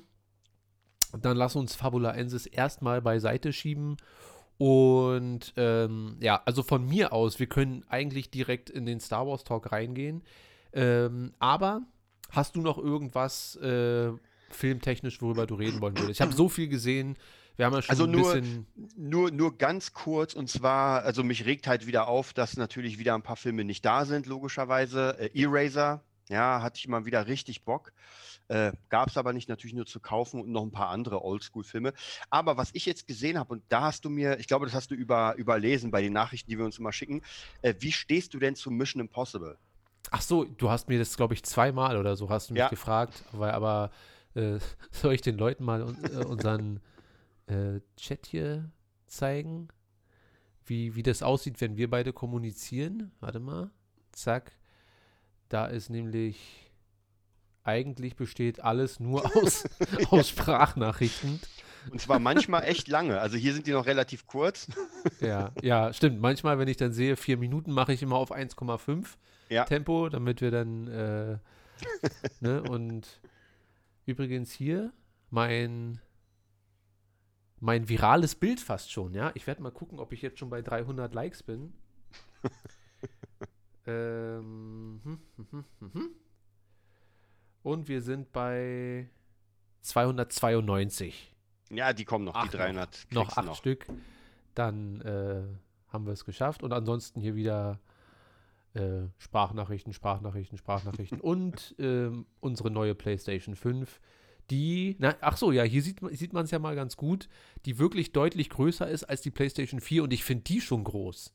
Dann 1.19 1.37
lass 1.37 1.55
uns 1.55 1.75
Fabula 1.75 2.11
Ensis 2.11 2.45
erstmal 2.45 3.01
beiseite 3.01 3.53
schieben. 3.53 3.97
Und 4.57 5.53
ähm, 5.57 6.17
ja, 6.21 6.41
also 6.45 6.63
von 6.63 6.85
mir 6.87 7.11
aus, 7.11 7.39
wir 7.39 7.47
können 7.47 7.83
eigentlich 7.89 8.29
direkt 8.31 8.69
in 8.69 8.85
den 8.85 8.99
Star 8.99 9.27
Wars 9.27 9.43
Talk 9.43 9.71
reingehen. 9.71 10.23
Ähm, 10.73 11.33
aber 11.39 11.81
hast 12.29 12.55
du 12.55 12.61
noch 12.61 12.77
irgendwas 12.77 13.55
äh, 13.57 14.11
filmtechnisch, 14.49 15.21
worüber 15.21 15.45
du 15.47 15.55
reden 15.55 15.81
wollen 15.81 15.97
würdest? 15.97 16.11
Ich 16.11 16.21
habe 16.21 16.33
so 16.33 16.49
viel 16.49 16.67
gesehen. 16.67 17.17
Wir 17.55 17.65
haben 17.65 17.73
ja 17.73 17.81
schon 17.83 17.89
Also 17.91 18.03
ein 18.05 18.11
nur- 18.11 18.33
bisschen. 18.33 18.65
Nur, 18.95 19.31
nur 19.31 19.57
ganz 19.57 19.93
kurz, 19.93 20.33
und 20.33 20.49
zwar, 20.49 21.03
also 21.03 21.23
mich 21.23 21.45
regt 21.45 21.67
halt 21.67 21.85
wieder 21.85 22.07
auf, 22.07 22.33
dass 22.33 22.57
natürlich 22.57 22.97
wieder 22.97 23.13
ein 23.15 23.21
paar 23.21 23.35
Filme 23.35 23.63
nicht 23.63 23.85
da 23.85 24.05
sind, 24.05 24.25
logischerweise. 24.25 25.17
Äh, 25.19 25.39
Eraser, 25.39 26.03
ja, 26.29 26.61
hatte 26.61 26.77
ich 26.79 26.87
mal 26.87 27.05
wieder 27.05 27.27
richtig 27.27 27.63
Bock. 27.65 27.91
Äh, 28.49 28.73
Gab 28.89 29.09
es 29.09 29.17
aber 29.17 29.33
nicht 29.33 29.49
natürlich 29.49 29.73
nur 29.75 29.85
zu 29.85 29.99
kaufen 29.99 30.41
und 30.41 30.49
noch 30.49 30.63
ein 30.63 30.71
paar 30.71 30.89
andere 30.89 31.23
Oldschool-Filme. 31.23 31.93
Aber 32.29 32.57
was 32.57 32.69
ich 32.73 32.85
jetzt 32.85 33.07
gesehen 33.07 33.37
habe, 33.37 33.53
und 33.53 33.63
da 33.69 33.81
hast 33.81 34.05
du 34.05 34.09
mir, 34.09 34.39
ich 34.39 34.47
glaube, 34.47 34.65
das 34.65 34.75
hast 34.75 34.91
du 34.91 34.95
über, 34.95 35.35
überlesen 35.37 35.91
bei 35.91 36.01
den 36.01 36.13
Nachrichten, 36.13 36.49
die 36.51 36.57
wir 36.57 36.65
uns 36.65 36.77
immer 36.77 36.91
schicken. 36.91 37.21
Äh, 37.61 37.75
wie 37.79 37.91
stehst 37.91 38.33
du 38.33 38.39
denn 38.39 38.55
zu 38.55 38.69
Mission 38.71 38.99
Impossible? 39.01 39.57
Ach 40.11 40.21
so, 40.21 40.43
du 40.43 40.69
hast 40.69 40.89
mir 40.89 40.99
das, 40.99 41.15
glaube 41.15 41.33
ich, 41.33 41.43
zweimal 41.43 41.97
oder 41.97 42.15
so 42.15 42.29
hast 42.29 42.49
du 42.49 42.53
mich 42.53 42.59
Ja. 42.59 42.69
gefragt, 42.69 43.23
weil 43.31 43.51
aber 43.51 43.91
äh, 44.35 44.59
soll 44.91 45.13
ich 45.13 45.21
den 45.21 45.37
Leuten 45.37 45.63
mal 45.63 45.81
un 45.81 45.97
äh, 46.13 46.17
unseren 46.23 46.79
äh, 47.47 47.79
Chat 47.97 48.25
hier 48.25 48.69
zeigen, 49.07 49.69
wie, 50.65 50.95
wie 50.95 51.03
das 51.03 51.23
aussieht, 51.23 51.59
wenn 51.61 51.77
wir 51.77 51.89
beide 51.89 52.13
kommunizieren? 52.13 53.11
Warte 53.19 53.39
mal, 53.39 53.71
zack, 54.11 54.53
da 55.49 55.65
ist 55.65 55.89
nämlich 55.89 56.71
eigentlich 57.63 58.15
besteht 58.15 58.63
alles 58.63 58.99
nur 58.99 59.25
aus, 59.37 59.63
aus 60.09 60.29
Sprachnachrichten. 60.29 61.39
Und 61.91 61.99
zwar 61.99 62.19
manchmal 62.19 62.63
echt 62.63 62.87
lange. 62.87 63.19
Also 63.19 63.35
hier 63.37 63.53
sind 63.53 63.67
die 63.67 63.71
noch 63.71 63.85
relativ 63.85 64.25
kurz. 64.27 64.67
Ja, 65.19 65.51
ja, 65.61 65.91
stimmt. 65.93 66.21
Manchmal, 66.21 66.59
wenn 66.59 66.67
ich 66.69 66.77
dann 66.77 66.93
sehe, 66.93 67.17
vier 67.17 67.37
Minuten, 67.37 67.71
mache 67.71 67.91
ich 67.93 68.01
immer 68.01 68.15
auf 68.15 68.31
1,5 68.33 69.05
Ja. 69.49 69.65
Tempo, 69.65 70.07
damit 70.07 70.39
wir 70.39 70.49
dann, 70.51 70.87
äh, 70.87 71.37
ne, 72.39 72.63
und 72.69 73.19
Übrigens 74.05 74.51
hier 74.51 74.91
mein 75.29 75.99
mein 77.59 77.87
virales 77.87 78.35
Bild 78.35 78.59
fast 78.59 78.91
schon, 78.91 79.13
ja. 79.13 79.31
Ich 79.35 79.47
werde 79.47 79.61
mal 79.61 79.71
gucken, 79.71 79.99
ob 79.99 80.11
ich 80.11 80.21
jetzt 80.21 80.37
schon 80.39 80.49
bei 80.49 80.61
300 80.61 81.13
Likes 81.13 81.43
bin. 81.43 81.73
ähm, 83.87 84.99
hm, 85.03 85.19
hm, 85.37 85.65
hm, 85.79 86.09
Und 87.63 87.87
wir 87.87 88.01
sind 88.01 88.31
bei 88.31 89.09
292. 89.81 91.33
Ja, 91.71 91.93
die 91.93 92.05
kommen 92.05 92.25
noch, 92.25 92.35
Ach, 92.35 92.47
die 92.47 92.57
300. 92.57 93.07
Noch 93.11 93.33
du 93.33 93.41
acht 93.41 93.57
Stück. 93.57 93.87
Dann 94.53 95.01
äh, 95.01 95.41
haben 95.87 96.05
wir 96.05 96.13
es 96.13 96.25
geschafft. 96.25 96.61
Und 96.61 96.73
ansonsten 96.73 97.19
hier 97.19 97.35
wieder 97.35 97.79
äh, 98.73 99.07
Sprachnachrichten, 99.17 99.93
Sprachnachrichten, 99.93 100.57
Sprachnachrichten 100.57 101.19
und 101.21 101.73
ähm, 101.79 102.25
unsere 102.39 102.69
neue 102.69 102.95
PlayStation 102.95 103.55
5 103.55 103.99
die, 104.49 104.95
na, 104.99 105.15
ach 105.21 105.37
so, 105.37 105.51
ja, 105.51 105.63
hier 105.63 105.81
sieht, 105.81 105.99
sieht 106.11 106.33
man 106.33 106.45
es 106.45 106.51
ja 106.51 106.59
mal 106.59 106.75
ganz 106.75 106.97
gut, 106.97 107.29
die 107.65 107.79
wirklich 107.79 108.11
deutlich 108.11 108.49
größer 108.49 108.87
ist 108.87 109.05
als 109.05 109.21
die 109.21 109.31
PlayStation 109.31 109.79
4 109.79 110.03
und 110.03 110.11
ich 110.11 110.23
finde 110.23 110.43
die 110.43 110.59
schon 110.59 110.83
groß. 110.83 111.33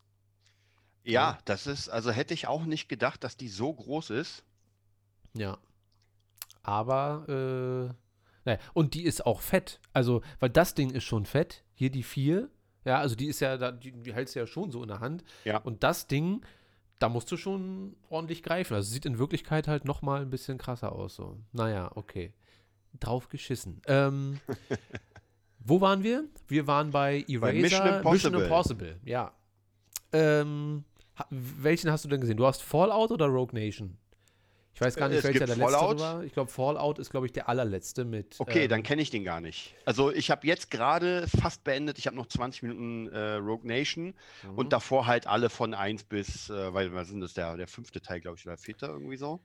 Ja, 1.04 1.38
das 1.46 1.66
ist, 1.66 1.88
also 1.88 2.10
hätte 2.10 2.34
ich 2.34 2.48
auch 2.48 2.64
nicht 2.64 2.88
gedacht, 2.88 3.24
dass 3.24 3.36
die 3.36 3.48
so 3.48 3.72
groß 3.72 4.10
ist. 4.10 4.44
Ja. 5.34 5.58
Aber, 6.68 7.24
äh, 7.28 7.94
naja, 8.44 8.58
und 8.74 8.92
die 8.92 9.04
ist 9.04 9.24
auch 9.24 9.40
fett. 9.40 9.80
Also, 9.94 10.20
weil 10.38 10.50
das 10.50 10.74
Ding 10.74 10.90
ist 10.90 11.04
schon 11.04 11.24
fett. 11.24 11.64
Hier 11.72 11.88
die 11.88 12.02
4. 12.02 12.50
Ja, 12.84 12.98
also 12.98 13.16
die 13.16 13.26
ist 13.26 13.40
ja, 13.40 13.56
da, 13.56 13.72
die, 13.72 13.92
die 13.92 14.12
hältst 14.12 14.34
du 14.34 14.40
ja 14.40 14.46
schon 14.46 14.70
so 14.70 14.82
in 14.82 14.88
der 14.88 15.00
Hand. 15.00 15.24
Ja. 15.46 15.56
Und 15.58 15.82
das 15.82 16.08
Ding, 16.08 16.44
da 16.98 17.08
musst 17.08 17.32
du 17.32 17.38
schon 17.38 17.96
ordentlich 18.10 18.42
greifen. 18.42 18.74
Also 18.74 18.90
sieht 18.90 19.06
in 19.06 19.18
Wirklichkeit 19.18 19.66
halt 19.66 19.86
noch 19.86 20.02
mal 20.02 20.20
ein 20.20 20.28
bisschen 20.28 20.58
krasser 20.58 20.92
aus. 20.92 21.14
So. 21.14 21.38
Naja, 21.52 21.90
okay. 21.94 22.34
Drauf 23.00 23.30
geschissen. 23.30 23.80
Ähm, 23.86 24.38
wo 25.58 25.80
waren 25.80 26.02
wir? 26.02 26.24
Wir 26.48 26.66
waren 26.66 26.90
bei 26.90 27.24
Eraser, 27.28 27.40
Bei 27.40 27.52
Mission 27.54 27.86
Impossible. 27.86 28.42
Impossible, 28.42 29.00
ja. 29.06 29.32
Ähm, 30.12 30.84
welchen 31.30 31.90
hast 31.90 32.04
du 32.04 32.10
denn 32.10 32.20
gesehen? 32.20 32.36
Du 32.36 32.46
hast 32.46 32.62
Fallout 32.62 33.10
oder 33.10 33.24
Rogue 33.24 33.58
Nation? 33.58 33.96
Ich 34.78 34.86
weiß 34.86 34.94
gar 34.94 35.08
nicht, 35.08 35.18
es 35.18 35.24
welcher 35.24 35.46
der 35.46 35.56
letzte 35.56 35.72
Fallout. 35.72 35.98
war. 35.98 36.22
Ich 36.22 36.32
glaube, 36.32 36.50
Fallout 36.52 37.00
ist, 37.00 37.10
glaube 37.10 37.26
ich, 37.26 37.32
der 37.32 37.48
allerletzte 37.48 38.04
mit. 38.04 38.36
Okay, 38.38 38.62
ähm, 38.62 38.68
dann 38.68 38.82
kenne 38.84 39.02
ich 39.02 39.10
den 39.10 39.24
gar 39.24 39.40
nicht. 39.40 39.74
Also 39.84 40.12
ich 40.12 40.30
habe 40.30 40.46
jetzt 40.46 40.70
gerade 40.70 41.26
fast 41.26 41.64
beendet. 41.64 41.98
Ich 41.98 42.06
habe 42.06 42.14
noch 42.14 42.26
20 42.28 42.62
Minuten 42.62 43.08
äh, 43.08 43.32
Rogue 43.34 43.66
Nation 43.66 44.14
mhm. 44.44 44.56
und 44.56 44.72
davor 44.72 45.08
halt 45.08 45.26
alle 45.26 45.50
von 45.50 45.74
1 45.74 46.04
bis, 46.04 46.48
äh, 46.48 46.72
weil 46.72 46.94
was 46.94 47.08
sind 47.08 47.20
das, 47.20 47.34
der, 47.34 47.56
der 47.56 47.66
fünfte 47.66 48.00
Teil, 48.00 48.20
glaube 48.20 48.36
ich, 48.38 48.46
oder 48.46 48.56
vierte 48.56 48.86
irgendwie 48.86 49.16
so. 49.16 49.40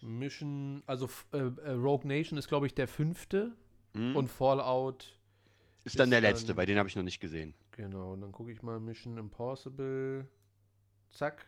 Mission, 0.00 0.82
also 0.86 1.08
äh, 1.32 1.38
äh, 1.38 1.72
Rogue 1.72 2.08
Nation 2.08 2.38
ist, 2.38 2.48
glaube 2.48 2.66
ich, 2.66 2.74
der 2.74 2.88
fünfte 2.88 3.52
Hm? 3.94 4.16
und 4.16 4.28
Fallout 4.28 5.18
ist 5.84 5.98
dann 5.98 6.08
ist 6.08 6.12
der 6.12 6.20
dann- 6.22 6.30
letzte, 6.30 6.54
bei 6.54 6.64
den 6.64 6.78
habe 6.78 6.88
ich 6.88 6.96
noch 6.96 7.02
nicht 7.02 7.20
gesehen. 7.20 7.52
Genau, 7.72 8.12
und 8.12 8.22
dann 8.22 8.32
gucke 8.32 8.50
ich 8.50 8.62
mal 8.62 8.80
Mission 8.80 9.18
Impossible. 9.18 10.26
Zack. 11.10 11.46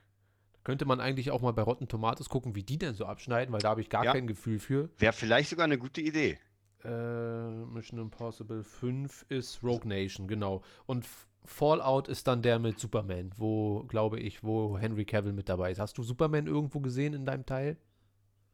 Könnte 0.64 0.86
man 0.86 0.98
eigentlich 1.00 1.30
auch 1.30 1.42
mal 1.42 1.52
bei 1.52 1.62
Rotten 1.62 1.88
Tomatoes 1.88 2.28
gucken, 2.28 2.54
wie 2.54 2.62
die 2.62 2.78
denn 2.78 2.94
so 2.94 3.04
abschneiden, 3.04 3.52
weil 3.52 3.60
da 3.60 3.68
habe 3.70 3.80
ich 3.82 3.90
gar 3.90 4.04
Ja. 4.04 4.12
kein 4.12 4.26
Gefühl 4.26 4.58
für. 4.58 4.88
Wäre 4.98 5.12
vielleicht 5.12 5.50
sogar 5.50 5.64
eine 5.64 5.78
gute 5.78 6.00
Idee. 6.00 6.38
Äh, 6.84 7.50
Mission 7.66 7.98
Impossible 7.98 8.62
5 8.64 9.26
ist 9.28 9.62
Rogue 9.62 9.86
Nation, 9.86 10.26
genau. 10.26 10.62
Und 10.86 11.06
Fallout 11.44 12.08
ist 12.08 12.26
dann 12.26 12.40
der 12.42 12.58
mit 12.58 12.78
Superman, 12.78 13.30
wo, 13.36 13.84
glaube 13.84 14.18
ich, 14.18 14.42
wo 14.42 14.78
Henry 14.78 15.04
Cavill 15.04 15.32
mit 15.34 15.48
dabei 15.48 15.70
ist. 15.70 15.78
Hast 15.78 15.96
du 15.98 16.02
Superman 16.02 16.46
irgendwo 16.46 16.80
gesehen 16.80 17.12
in 17.12 17.26
deinem 17.26 17.44
Teil? 17.44 17.76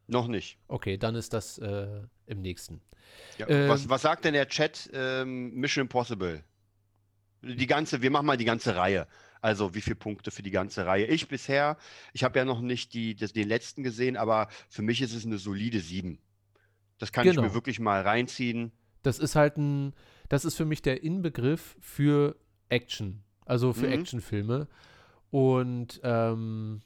Noch 0.09 0.27
nicht. 0.27 0.59
Okay, 0.67 0.97
dann 0.99 1.15
ist 1.15 1.33
das 1.33 1.59
äh, 1.59 2.03
im 2.27 2.41
nächsten. 2.43 2.81
Ja, 3.39 3.49
Ähm, 3.49 3.69
was, 3.69 3.89
was 3.89 4.03
sagt 4.03 4.25
denn 4.25 4.35
der 4.35 4.49
Chat 4.49 4.91
ähm, 4.93 5.55
Mission 5.55 5.83
Impossible? 5.83 6.43
Die 7.43 7.67
ganze, 7.67 8.03
wir 8.03 8.11
machen 8.11 8.27
mal 8.27 8.37
die 8.37 8.45
ganze 8.45 8.77
Reihe. 8.77 9.07
Also 9.41 9.75
wie 9.75 9.81
viele 9.81 9.97
Punkte 9.97 10.31
für 10.31 10.43
die 10.43 10.51
ganze 10.51 10.85
Reihe? 10.85 11.07
Ich 11.07 11.27
bisher, 11.29 11.79
ich 12.13 12.25
habe 12.25 12.39
ja 12.39 12.45
noch 12.45 12.61
nicht 12.61 12.93
die, 12.93 13.15
das, 13.15 13.33
den 13.33 13.49
letzten 13.49 13.83
gesehen, 13.83 14.17
aber 14.19 14.49
für 14.69 14.83
mich 14.83 15.01
ist 15.01 15.15
es 15.15 15.25
eine 15.25 15.39
solide 15.39 15.81
7. 15.81 16.19
Das 16.99 17.11
kann 17.13 17.27
ich 17.27 17.35
Genau. 17.35 17.49
mir 17.49 17.55
wirklich 17.55 17.81
mal 17.81 18.03
reinziehen. 18.03 18.73
Das 19.03 19.19
ist 19.19 19.35
halt 19.37 19.57
ein, 19.57 19.95
das 20.29 20.45
ist 20.45 20.57
für 20.57 20.67
mich 20.67 20.83
der 20.83 21.03
Inbegriff 21.03 21.77
für 21.81 22.37
Action, 22.69 23.23
also 23.47 23.73
für 23.73 23.87
Mhm. 23.87 23.93
Actionfilme. 23.95 24.69
Und 25.31 26.01
ähm, 26.03 26.81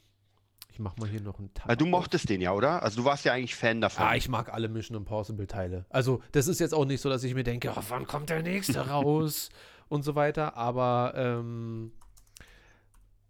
ich 0.71 0.79
mach 0.79 0.97
mal 0.97 1.09
hier 1.09 1.21
noch 1.21 1.39
einen 1.39 1.53
Tab. 1.55 1.69
Weil 1.69 1.77
du 1.77 1.87
mochtest 1.87 2.29
den 2.29 2.41
ja, 2.41 2.53
oder? 2.53 2.83
Also 2.83 3.01
du 3.03 3.05
warst 3.05 3.25
ja 3.25 3.33
eigentlich 3.33 3.55
Fan 3.57 3.81
davon. 3.81 4.07
Ah, 4.07 4.15
ich 4.17 4.29
mag 4.29 4.53
alle 4.53 4.69
Mission 4.69 4.97
Impossible 4.97 5.47
Teile. 5.47 5.87
Also, 5.89 6.23
das 6.33 6.47
ist 6.47 6.61
jetzt 6.61 6.75
auch 6.75 6.85
nicht 6.85 7.01
so, 7.01 7.09
dass 7.09 7.25
ich 7.25 7.35
mir 7.35 7.45
denke, 7.45 7.73
oh, 7.75 7.83
wann 7.89 8.07
kommt 8.07 8.31
der 8.31 8.43
nächste 8.43 8.79
raus 8.89 9.49
und 9.89 10.03
so 10.03 10.15
weiter. 10.15 10.57
Aber 10.57 11.15
ähm, 11.17 11.93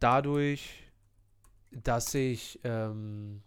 dadurch, 0.01 0.85
dass 1.71 2.15
ich, 2.15 2.61
ähm, 2.65 3.43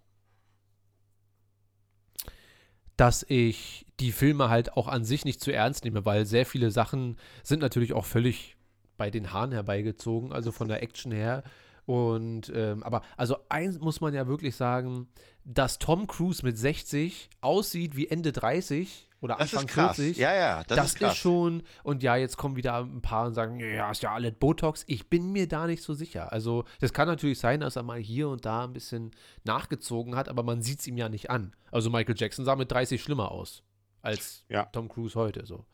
dass 2.96 3.26
ich 3.30 3.86
die 4.00 4.12
Filme 4.12 4.50
halt 4.50 4.74
auch 4.74 4.88
an 4.88 5.04
sich 5.04 5.26
nicht 5.26 5.42
zu 5.42 5.52
ernst 5.52 5.84
nehme, 5.84 6.06
weil 6.06 6.26
sehr 6.26 6.46
viele 6.46 6.72
Sachen 6.72 7.18
sind 7.44 7.62
natürlich 7.62 7.94
auch 7.94 8.06
völlig 8.06 8.58
bei 8.98 9.12
den 9.12 9.32
Haaren 9.32 9.52
herbeigezogen, 9.52 10.34
also 10.34 10.52
von 10.52 10.68
der 10.68 10.82
Action 10.82 11.12
her. 11.12 11.44
Und 11.86 12.52
ähm, 12.54 12.84
aber 12.84 13.02
also 13.16 13.38
eins 13.48 13.80
muss 13.80 14.02
man 14.02 14.14
ja 14.14 14.28
wirklich 14.28 14.56
sagen, 14.56 15.08
dass 15.46 15.80
Tom 15.80 16.06
Cruise 16.08 16.44
mit 16.44 16.58
60 16.58 17.30
aussieht 17.40 17.96
wie 17.96 18.08
Ende 18.10 18.34
30 18.34 19.07
oder 19.22 19.36
das 19.36 19.54
Anfang 19.54 19.68
ist 19.68 19.74
krass. 19.74 19.96
40. 19.96 20.18
Ja, 20.18 20.34
ja, 20.36 20.64
das, 20.64 20.78
Das, 20.78 20.94
ist 20.94 21.02
ist, 21.02 21.16
schon, 21.18 21.64
und 21.84 22.04
ja, 22.04 22.16
jetzt 22.16 22.38
kommen 22.38 22.56
wieder 22.56 22.78
ein 22.78 23.02
paar 23.02 23.26
und 23.28 23.34
sagen, 23.34 23.60
ja, 23.60 23.90
ist 23.90 24.04
ja 24.04 24.14
alles 24.14 24.34
Botox. 24.40 24.84
Ich 24.88 25.10
bin 25.10 25.32
mir 25.32 25.48
da 25.48 25.66
nicht 25.66 25.82
so 25.82 25.94
sicher. 25.94 26.32
Also, 26.32 26.66
das 26.80 26.94
kann 26.94 27.08
natürlich 27.08 27.40
sein, 27.40 27.62
dass 27.62 27.76
er 27.76 27.84
mal 27.84 28.00
hier 28.00 28.30
und 28.30 28.46
da 28.46 28.64
ein 28.66 28.74
bisschen 28.74 29.12
nachgezogen 29.44 30.16
hat, 30.16 30.30
aber 30.30 30.44
man 30.44 30.62
sieht 30.62 30.80
es 30.82 30.88
ihm 30.88 30.98
ja 30.98 31.10
nicht 31.10 31.30
an. 31.32 31.56
Also, 31.72 31.90
Michael 31.90 32.16
Jackson 32.18 32.46
sah 32.46 32.56
mit 32.56 32.72
30 32.72 33.02
schlimmer 33.02 33.32
aus 33.32 33.64
als 34.04 34.46
Ja. 34.50 34.66
Tom 34.66 34.88
Cruise 34.88 35.16
heute. 35.20 35.46
So, 35.48 35.66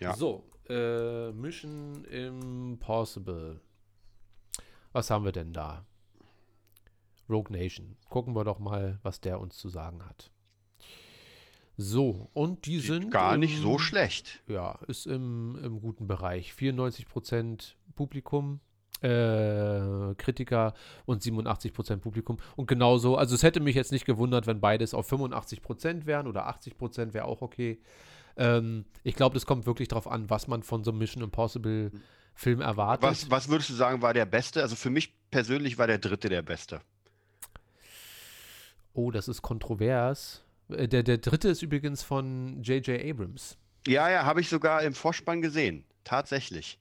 Ja. 0.00 0.14
so 0.14 0.44
äh, 0.68 1.30
Mission 1.32 2.04
Impossible. 2.06 3.60
Was 4.92 5.08
haben 5.10 5.24
wir 5.24 5.32
denn 5.32 5.52
da? 5.52 5.86
Rogue 7.30 7.52
Nation. 7.56 7.96
Gucken 8.10 8.34
wir 8.34 8.44
doch 8.44 8.58
mal, 8.58 8.98
was 9.02 9.20
der 9.20 9.38
uns 9.40 9.56
zu 9.56 9.68
sagen 9.68 10.04
hat. 10.04 10.31
So, 11.82 12.30
und 12.32 12.66
die 12.66 12.78
Sieht 12.78 12.86
sind. 12.86 13.10
gar 13.10 13.36
nicht 13.36 13.56
im- 13.56 13.62
so 13.62 13.78
schlecht. 13.78 14.40
ja, 14.46 14.78
ist 14.86 15.06
im, 15.06 15.58
im 15.64 15.80
guten 15.80 16.06
Bereich. 16.06 16.52
94% 16.52 17.74
Publikum, 17.96 18.60
äh, 19.00 20.14
Kritiker 20.16 20.74
und 21.06 21.22
87% 21.22 21.96
Publikum. 22.02 22.38
Und 22.56 22.66
genauso, 22.68 23.16
also 23.16 23.34
es 23.34 23.42
hätte 23.42 23.58
mich 23.60 23.74
jetzt 23.74 23.90
nicht 23.92 24.04
gewundert, 24.04 24.46
wenn 24.46 24.60
beides 24.60 24.94
auf 24.94 25.10
85% 25.12 26.06
wären 26.06 26.26
oder 26.28 26.46
80% 26.48 27.12
wäre 27.14 27.24
auch 27.24 27.42
okay. 27.42 27.80
Ähm, 28.36 28.84
ich 29.02 29.14
glaube, 29.16 29.34
das 29.34 29.44
kommt 29.44 29.66
wirklich 29.66 29.88
darauf 29.88 30.06
an, 30.06 30.30
was 30.30 30.46
man 30.46 30.62
von 30.62 30.84
so 30.84 30.90
einem 30.92 30.98
Mission 30.98 31.22
Impossible 31.24 31.90
Film 32.34 32.60
erwartet. 32.60 33.02
Was, 33.10 33.30
was 33.30 33.48
würdest 33.48 33.70
du 33.70 33.74
sagen, 33.74 34.00
war 34.02 34.14
der 34.14 34.24
beste? 34.24 34.62
Also 34.62 34.74
für 34.76 34.88
mich 34.88 35.12
persönlich 35.30 35.76
war 35.78 35.86
der 35.86 35.98
dritte 35.98 36.28
der 36.28 36.42
beste. 36.42 36.80
Oh, 38.94 39.10
das 39.10 39.28
ist 39.28 39.42
kontrovers. 39.42 40.44
Äh, 40.68 40.88
Der, 40.88 41.02
der 41.02 41.18
dritte 41.18 41.48
ist 41.48 41.62
übrigens 41.62 42.02
von 42.02 42.62
J.J. 42.62 43.00
Abrams. 43.04 43.56
Ja, 43.86 44.10
ja, 44.10 44.24
habe 44.24 44.40
ich 44.40 44.48
sogar 44.48 44.82
im 44.82 44.94
Vorspann 44.94 45.42
gesehen. 45.42 45.84
Tatsächlich. 46.04 46.78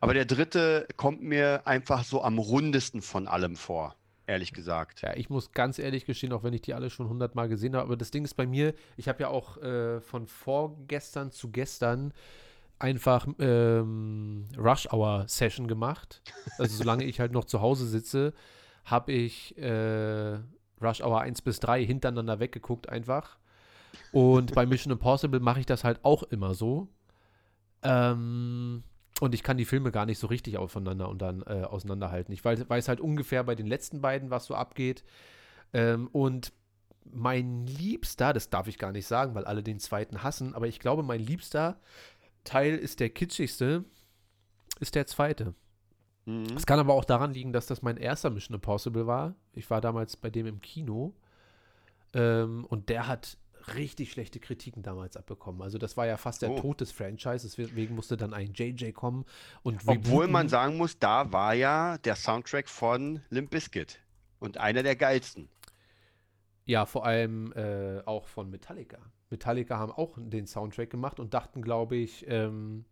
Aber 0.00 0.14
der 0.14 0.24
dritte 0.24 0.86
kommt 0.96 1.22
mir 1.22 1.66
einfach 1.66 2.04
so 2.04 2.22
am 2.22 2.38
rundesten 2.38 3.00
von 3.02 3.26
allem 3.28 3.56
vor, 3.56 3.94
ehrlich 4.26 4.52
gesagt. 4.52 5.02
Ja, 5.02 5.14
ich 5.14 5.30
muss 5.30 5.52
ganz 5.52 5.78
ehrlich 5.78 6.04
gestehen, 6.04 6.32
auch 6.32 6.42
wenn 6.42 6.52
ich 6.52 6.62
die 6.62 6.74
alle 6.74 6.90
schon 6.90 7.08
hundertmal 7.08 7.48
gesehen 7.48 7.74
habe, 7.74 7.84
aber 7.84 7.96
das 7.96 8.10
Ding 8.10 8.24
ist 8.24 8.34
bei 8.34 8.46
mir, 8.46 8.74
ich 8.96 9.08
habe 9.08 9.22
ja 9.22 9.28
auch 9.28 9.56
äh, 9.58 10.00
von 10.00 10.26
vorgestern 10.26 11.30
zu 11.30 11.50
gestern 11.50 12.12
einfach 12.78 13.26
ähm, 13.38 14.44
Rush 14.56 14.86
Hour 14.92 15.24
Session 15.28 15.66
gemacht. 15.66 16.22
Also 16.58 16.76
solange 16.76 17.04
ich 17.04 17.20
halt 17.20 17.32
noch 17.32 17.44
zu 17.44 17.60
Hause 17.60 17.86
sitze, 17.86 18.32
habe 18.84 19.12
ich 19.12 19.56
äh, 19.58 20.38
Rush 20.80 21.00
Hour 21.00 21.20
1 21.20 21.42
bis 21.42 21.60
3 21.60 21.84
hintereinander 21.84 22.40
weggeguckt 22.40 22.88
einfach. 22.88 23.38
Und 24.12 24.54
bei 24.54 24.66
Mission 24.66 24.92
Impossible 24.92 25.40
mache 25.40 25.60
ich 25.60 25.66
das 25.66 25.84
halt 25.84 26.00
auch 26.04 26.22
immer 26.24 26.54
so. 26.54 26.88
Ähm, 27.82 28.82
und 29.20 29.34
ich 29.34 29.42
kann 29.42 29.56
die 29.56 29.64
Filme 29.64 29.90
gar 29.90 30.06
nicht 30.06 30.18
so 30.18 30.26
richtig 30.26 30.58
aufeinander 30.58 31.08
und 31.08 31.20
dann 31.20 31.42
äh, 31.42 31.64
auseinanderhalten. 31.64 32.32
Ich 32.32 32.44
weiß, 32.44 32.68
weiß 32.68 32.88
halt 32.88 33.00
ungefähr 33.00 33.42
bei 33.44 33.54
den 33.54 33.66
letzten 33.66 34.00
beiden, 34.00 34.30
was 34.30 34.46
so 34.46 34.54
abgeht. 34.54 35.04
Ähm, 35.72 36.08
und 36.12 36.52
mein 37.10 37.66
liebster, 37.66 38.32
das 38.32 38.50
darf 38.50 38.68
ich 38.68 38.78
gar 38.78 38.92
nicht 38.92 39.06
sagen, 39.06 39.34
weil 39.34 39.44
alle 39.44 39.62
den 39.62 39.80
zweiten 39.80 40.22
hassen, 40.22 40.54
aber 40.54 40.68
ich 40.68 40.78
glaube, 40.78 41.02
mein 41.02 41.20
liebster 41.20 41.80
Teil 42.44 42.76
ist 42.76 43.00
der 43.00 43.10
kitschigste, 43.10 43.84
ist 44.80 44.94
der 44.94 45.06
zweite. 45.06 45.54
Mhm. 46.28 46.56
Es 46.56 46.66
kann 46.66 46.78
aber 46.78 46.92
auch 46.92 47.06
daran 47.06 47.32
liegen, 47.32 47.54
dass 47.54 47.66
das 47.66 47.80
mein 47.80 47.96
erster 47.96 48.28
Mission 48.28 48.54
Impossible 48.54 49.06
war. 49.06 49.34
Ich 49.54 49.70
war 49.70 49.80
damals 49.80 50.16
bei 50.16 50.28
dem 50.28 50.46
im 50.46 50.60
Kino. 50.60 51.14
Ähm, 52.12 52.66
und 52.66 52.90
der 52.90 53.06
hat 53.06 53.38
richtig 53.74 54.12
schlechte 54.12 54.38
Kritiken 54.38 54.82
damals 54.82 55.16
abbekommen. 55.16 55.62
Also 55.62 55.78
das 55.78 55.96
war 55.96 56.06
ja 56.06 56.18
fast 56.18 56.42
der 56.42 56.50
Oh. 56.50 56.60
Tod 56.60 56.80
des 56.82 56.92
Franchises, 56.92 57.56
deswegen 57.56 57.94
musste 57.94 58.16
dann 58.16 58.34
ein 58.34 58.52
JJ 58.54 58.92
kommen 58.92 59.24
und 59.62 59.82
Obwohl 59.86 60.26
man 60.28 60.48
sagen 60.48 60.76
muss, 60.76 60.98
da 60.98 61.32
war 61.32 61.54
ja 61.54 61.98
der 61.98 62.16
Soundtrack 62.16 62.68
von 62.68 63.20
Limp 63.30 63.50
Bizkit. 63.50 63.98
Und 64.38 64.58
einer 64.58 64.82
der 64.82 64.96
geilsten. 64.96 65.48
Ja, 66.64 66.86
vor 66.86 67.04
allem 67.04 67.52
äh, 67.52 68.00
auch 68.04 68.28
von 68.28 68.50
Metallica. 68.50 68.98
Metallica 69.30 69.78
haben 69.78 69.92
auch 69.92 70.16
den 70.18 70.46
Soundtrack 70.46 70.90
gemacht 70.90 71.20
und 71.20 71.34
dachten, 71.34 71.60
glaube 71.60 71.96
ich, 71.96 72.24
ähm, 72.28 72.84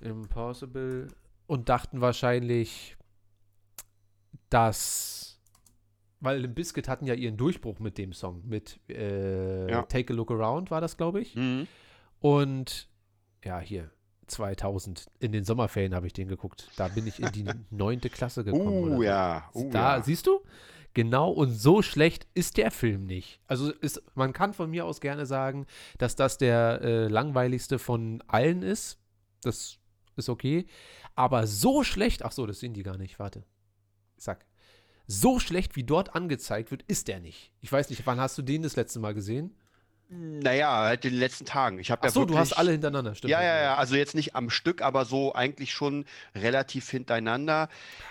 Impossible 0.00 1.08
und 1.50 1.68
dachten 1.68 2.00
wahrscheinlich, 2.00 2.96
dass, 4.50 5.40
weil 6.20 6.38
Limp 6.38 6.54
Bizkit 6.54 6.86
hatten 6.86 7.06
ja 7.06 7.14
ihren 7.14 7.36
Durchbruch 7.36 7.80
mit 7.80 7.98
dem 7.98 8.12
Song, 8.12 8.46
mit 8.46 8.78
äh, 8.88 9.68
Ja. 9.68 9.82
Take 9.82 10.12
a 10.12 10.16
Look 10.16 10.30
Around 10.30 10.70
war 10.70 10.80
das, 10.80 10.96
glaube 10.96 11.20
ich. 11.20 11.34
Mhm. 11.34 11.66
Und 12.20 12.88
ja, 13.44 13.58
hier, 13.58 13.90
2000, 14.28 15.06
in 15.18 15.32
den 15.32 15.42
Sommerferien 15.42 15.92
habe 15.92 16.06
ich 16.06 16.12
den 16.12 16.28
geguckt. 16.28 16.70
Da 16.76 16.86
bin 16.86 17.08
ich 17.08 17.18
in 17.18 17.32
die 17.32 17.44
neunte 17.70 18.10
Klasse 18.10 18.44
gekommen. 18.44 18.84
Uh, 18.84 18.96
so. 18.98 19.02
ja. 19.02 19.50
Uh, 19.52 19.70
da, 19.72 19.96
ja. 19.96 20.02
siehst 20.04 20.28
du? 20.28 20.42
Genau, 20.94 21.32
und 21.32 21.50
so 21.50 21.82
schlecht 21.82 22.28
ist 22.32 22.58
der 22.58 22.70
Film 22.70 23.06
nicht. 23.06 23.40
Also 23.48 23.72
ist, 23.72 24.00
man 24.14 24.32
kann 24.32 24.54
von 24.54 24.70
mir 24.70 24.84
aus 24.84 25.00
gerne 25.00 25.26
sagen, 25.26 25.66
dass 25.98 26.14
das 26.14 26.38
der 26.38 26.80
äh, 26.82 27.08
langweiligste 27.08 27.80
von 27.80 28.22
allen 28.28 28.62
ist. 28.62 29.00
Das 29.42 29.79
ist 30.20 30.28
okay. 30.28 30.66
Aber 31.16 31.46
so 31.46 31.82
schlecht, 31.82 32.24
ach 32.24 32.32
so, 32.32 32.46
das 32.46 32.60
sehen 32.60 32.74
die 32.74 32.82
gar 32.82 32.96
nicht, 32.96 33.18
warte. 33.18 33.44
Zack. 34.16 34.46
So 35.06 35.40
schlecht, 35.40 35.74
wie 35.74 35.82
dort 35.82 36.14
angezeigt 36.14 36.70
wird, 36.70 36.84
ist 36.84 37.08
der 37.08 37.18
nicht. 37.20 37.50
Ich 37.60 37.72
weiß 37.72 37.90
nicht, 37.90 38.06
wann 38.06 38.20
hast 38.20 38.38
du 38.38 38.42
den 38.42 38.62
das 38.62 38.76
letzte 38.76 39.00
Mal 39.00 39.12
gesehen? 39.12 39.56
Naja, 40.12 40.82
halt 40.82 41.04
in 41.04 41.12
den 41.12 41.20
letzten 41.20 41.44
Tagen. 41.44 41.78
Ich 41.78 41.92
habe 41.92 42.00
Ach 42.02 42.06
ja 42.06 42.10
so, 42.10 42.20
wirklich, 42.22 42.34
du 42.34 42.40
hast 42.40 42.52
alle 42.54 42.72
hintereinander, 42.72 43.14
stimmt. 43.14 43.30
Ja, 43.30 43.42
ja, 43.42 43.62
ja. 43.62 43.74
Also 43.76 43.94
jetzt 43.94 44.16
nicht 44.16 44.34
am 44.34 44.50
Stück, 44.50 44.82
aber 44.82 45.04
so 45.04 45.34
eigentlich 45.34 45.72
schon 45.72 46.04
relativ 46.34 46.90
hintereinander. 46.90 47.68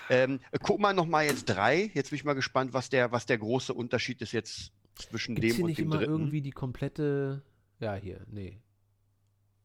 Ähm, 0.10 0.40
guck 0.64 0.80
mal 0.80 0.94
nochmal 0.94 1.26
jetzt 1.26 1.46
drei. 1.46 1.92
Jetzt 1.94 2.12
bin 2.12 2.16
ich 2.16 2.24
mal 2.24 2.36
gespannt, 2.36 2.72
was 2.74 2.90
der, 2.90 3.12
was 3.12 3.26
der 3.26 3.38
große 3.38 3.74
Unterschied 3.74 4.22
ist 4.22 4.32
jetzt 4.32 4.72
zwischen 4.96 5.36
Gibt 5.36 5.44
dem 5.44 5.56
hier 5.56 5.64
und 5.66 5.70
nicht 5.70 5.80
dem 5.80 5.86
immer 5.88 5.98
dritten. 5.98 6.12
irgendwie 6.12 6.42
die 6.42 6.52
komplette. 6.52 7.44
Ja, 7.82 7.96
hier, 7.96 8.22
nee. 8.28 8.62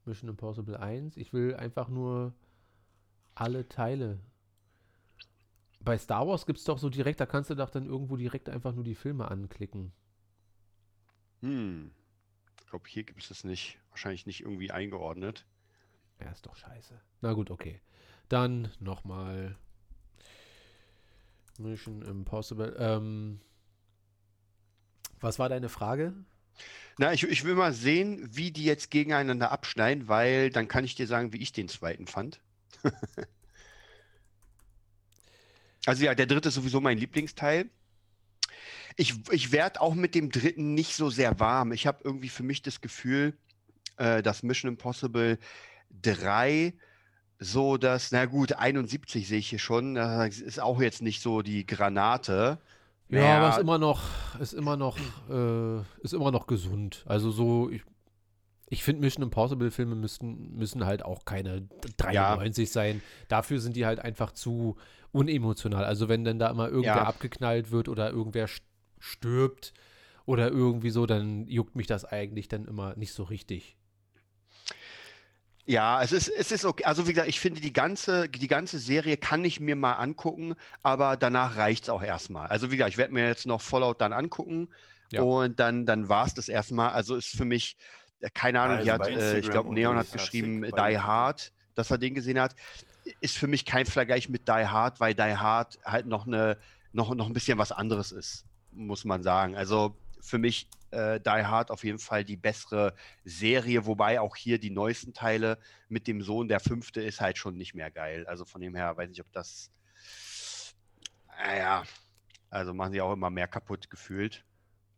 Mission 0.07 0.29
Impossible 0.29 0.77
1. 0.77 1.17
Ich 1.17 1.33
will 1.33 1.55
einfach 1.55 1.89
nur 1.89 2.35
alle 3.35 3.69
Teile. 3.69 4.19
Bei 5.81 5.99
Star 5.99 6.27
Wars 6.27 6.47
gibt 6.47 6.59
es 6.59 6.65
doch 6.65 6.79
so 6.79 6.89
direkt, 6.89 7.21
da 7.21 7.27
kannst 7.27 7.51
du 7.51 7.55
doch 7.55 7.71
dann 7.71 7.87
irgendwo 7.87 8.17
direkt 8.17 8.49
einfach 8.49 8.75
nur 8.75 8.85
die 8.85 8.95
Filme 8.95 9.31
anklicken. 9.31 9.93
Hm. 11.41 11.91
Ich 12.61 12.67
glaube, 12.71 12.89
hier 12.89 13.05
gibt 13.05 13.23
es 13.23 13.29
das 13.29 13.45
nicht. 13.45 13.79
Wahrscheinlich 13.91 14.27
nicht 14.27 14.41
irgendwie 14.41 14.71
eingeordnet. 14.71 15.45
Ja, 16.21 16.31
ist 16.31 16.47
doch 16.47 16.57
scheiße. 16.57 16.99
Na 17.21 17.33
gut, 17.33 17.51
okay. 17.51 17.81
Dann 18.29 18.71
nochmal 18.81 19.57
Mission 21.59 22.03
Impossible. 22.03 22.75
Ähm, 22.79 23.41
was 25.21 25.39
war 25.39 25.49
deine 25.49 25.69
Frage? 25.69 26.15
Na, 26.99 27.13
ich, 27.13 27.25
ich 27.25 27.45
will 27.45 27.55
mal 27.55 27.73
sehen, 27.73 28.29
wie 28.31 28.53
die 28.53 28.65
jetzt 28.65 28.91
gegeneinander 28.91 29.51
abschneiden, 29.51 30.07
weil 30.07 30.51
dann 30.51 30.69
kann 30.69 30.85
ich 30.85 30.95
dir 30.95 31.07
sagen, 31.07 31.33
wie 31.33 31.43
ich 31.43 31.53
den 31.53 31.69
zweiten 31.69 32.07
fand. 32.07 32.41
also 35.87 36.05
ja, 36.05 36.15
der 36.15 36.27
dritte 36.27 36.51
ist 36.51 36.55
sowieso 36.55 36.81
mein 36.81 36.99
Lieblingsteil. 36.99 37.69
Ich, 38.97 39.15
ich 39.33 39.51
werde 39.51 39.81
auch 39.81 39.95
mit 39.95 40.15
dem 40.15 40.31
dritten 40.31 40.75
nicht 40.75 40.95
so 40.95 41.11
sehr 41.11 41.41
warm. 41.41 41.73
Ich 41.73 41.89
habe 41.89 41.99
irgendwie 42.05 42.29
für 42.29 42.45
mich 42.45 42.63
das 42.63 42.81
Gefühl, 42.81 43.37
äh, 43.97 44.23
dass 44.23 44.45
Mission 44.45 44.71
Impossible 44.71 45.39
3 46.03 46.75
so 47.41 47.77
das, 47.77 48.13
na 48.13 48.27
gut, 48.27 48.53
71 48.53 49.27
sehe 49.27 49.39
ich 49.39 49.51
hier 49.51 49.59
schon, 49.59 49.97
das 49.97 50.39
ist 50.39 50.61
auch 50.61 50.81
jetzt 50.81 51.03
nicht 51.03 51.21
so 51.21 51.43
die 51.43 51.67
Granate. 51.67 52.59
Ja, 53.11 53.21
Naja, 53.21 53.39
aber 53.39 53.49
ist 53.51 53.59
immer 53.61 53.79
noch, 53.79 54.03
ist 54.41 54.53
immer 54.55 54.77
noch, 54.77 54.99
äh, 55.31 55.79
ist 56.03 56.15
immer 56.15 56.31
noch 56.31 56.47
gesund. 56.47 57.05
Also 57.07 57.31
so, 57.31 57.69
ich, 57.71 57.83
ich 58.71 58.83
finde 58.83 59.03
Mission 59.03 59.23
Impossible 59.23 59.71
Filme 59.71 59.95
müssen, 59.95 60.57
müssen 60.57 60.85
halt 60.87 61.05
auch 61.05 61.25
keine 61.25 61.69
93 61.99 62.71
sein. 62.73 63.03
Dafür 63.29 63.61
sind 63.61 63.77
die 63.77 63.87
halt 63.87 64.01
einfach 64.01 64.33
zu 64.33 64.77
unemotional. 65.13 65.85
Also 65.85 66.09
wenn 66.09 66.25
dann 66.25 66.39
da 66.39 66.51
immer 66.51 66.69
irgendwer 66.69 66.97
Ja. 66.97 67.03
abgeknallt 67.05 67.71
wird 67.71 67.89
oder 67.89 68.11
irgendwer 68.11 68.47
st- 68.49 68.63
stirbt 68.99 69.75
oder 70.27 70.51
irgendwie 70.51 70.91
so, 70.91 71.05
dann 71.07 71.47
juckt 71.47 71.77
mich 71.77 71.87
das 71.87 72.05
eigentlich 72.07 72.49
dann 72.49 72.65
immer 72.65 72.97
nicht 72.97 73.13
so 73.13 73.23
richtig. 73.25 73.77
Ja, 75.67 76.03
es 76.03 76.13
ist, 76.13 76.29
es 76.29 76.53
ist 76.53 76.65
okay. 76.65 76.85
Also 76.85 77.07
wie 77.07 77.13
gesagt, 77.13 77.29
ich 77.29 77.41
finde 77.41 77.61
die 77.61 77.73
ganze, 77.73 78.29
die 78.29 78.49
ganze 78.49 78.79
Serie 78.79 79.17
kann 79.17 79.45
ich 79.45 79.61
mir 79.61 79.77
mal 79.77 79.95
angucken, 79.95 80.55
aber 80.83 81.17
danach 81.17 81.57
reicht 81.57 81.85
es 81.85 81.89
auch 81.89 82.03
erstmal. 82.03 82.49
Also 82.49 82.71
wie 82.71 82.77
gesagt, 82.77 82.91
ich 82.93 82.99
werde 82.99 83.15
mir 83.15 83.27
jetzt 83.27 83.47
noch 83.47 83.63
Fallout 83.63 84.01
dann 84.01 84.13
angucken 84.13 84.69
Ja. 85.11 85.23
und 85.23 85.59
dann, 85.59 85.87
dann 85.87 86.09
war 86.09 86.27
es 86.27 86.35
das 86.35 86.49
erstmal. 86.49 86.91
Also 86.91 87.17
ist 87.17 87.35
für 87.35 87.47
mich, 87.47 87.77
äh, 88.21 88.29
keine 88.35 88.61
Ahnung, 88.61 88.77
Also 88.79 88.93
hat, 88.93 89.09
äh, 89.09 89.39
ich 89.39 89.51
glaube, 89.51 89.73
Neon 89.73 89.97
hat 89.97 90.13
geschrieben, 90.13 90.63
Die 90.63 90.99
Hard, 90.99 91.53
dass 91.75 91.91
er 91.91 91.99
den 91.99 92.15
gesehen 92.15 92.39
hat. 92.39 92.55
Ist 93.21 93.37
für 93.37 93.47
mich 93.47 93.65
kein 93.65 93.87
Vergleich 93.87 94.29
mit 94.29 94.49
Die 94.49 94.53
Hard, 94.67 95.01
weil 95.01 95.15
Die 95.15 95.23
Hard 95.37 95.79
halt 95.85 96.07
noch 96.07 96.27
eine, 96.27 96.59
noch, 96.93 97.15
noch 97.15 97.27
ein 97.27 97.33
bisschen 97.33 97.57
was 97.59 97.73
anderes 97.73 98.13
ist, 98.13 98.45
muss 98.71 99.05
man 99.05 99.23
sagen. 99.23 99.57
Also 99.57 99.97
für 100.21 100.39
mich 100.39 100.69
äh, 100.95 101.21
Die 101.21 101.45
Hard 101.45 101.71
auf 101.71 101.85
jeden 101.85 101.99
Fall 101.99 102.25
die 102.25 102.37
bessere 102.37 102.95
Serie, 103.25 103.85
wobei 103.87 104.21
auch 104.21 104.37
hier 104.37 104.59
die 104.59 104.71
neuesten 104.71 105.13
Teile 105.13 105.59
mit 105.89 106.07
dem 106.07 106.23
Sohn, 106.23 106.49
der 106.49 106.61
fünfte, 106.61 107.03
ist 107.03 107.21
halt 107.21 107.37
schon 107.39 107.57
nicht 107.57 107.75
mehr 107.75 107.91
geil. 107.91 108.27
Also 108.27 108.45
von 108.45 108.61
dem 108.61 108.75
her 108.75 108.97
weiß 108.97 109.11
ich, 109.11 109.21
ob 109.21 109.31
das. 109.33 109.71
Naja, 111.37 111.83
also 112.51 112.73
machen 112.73 112.93
sie 112.93 113.01
auch 113.01 113.13
immer 113.13 113.31
mehr 113.31 113.49
kaputt 113.49 113.91
gefühlt. 113.91 114.45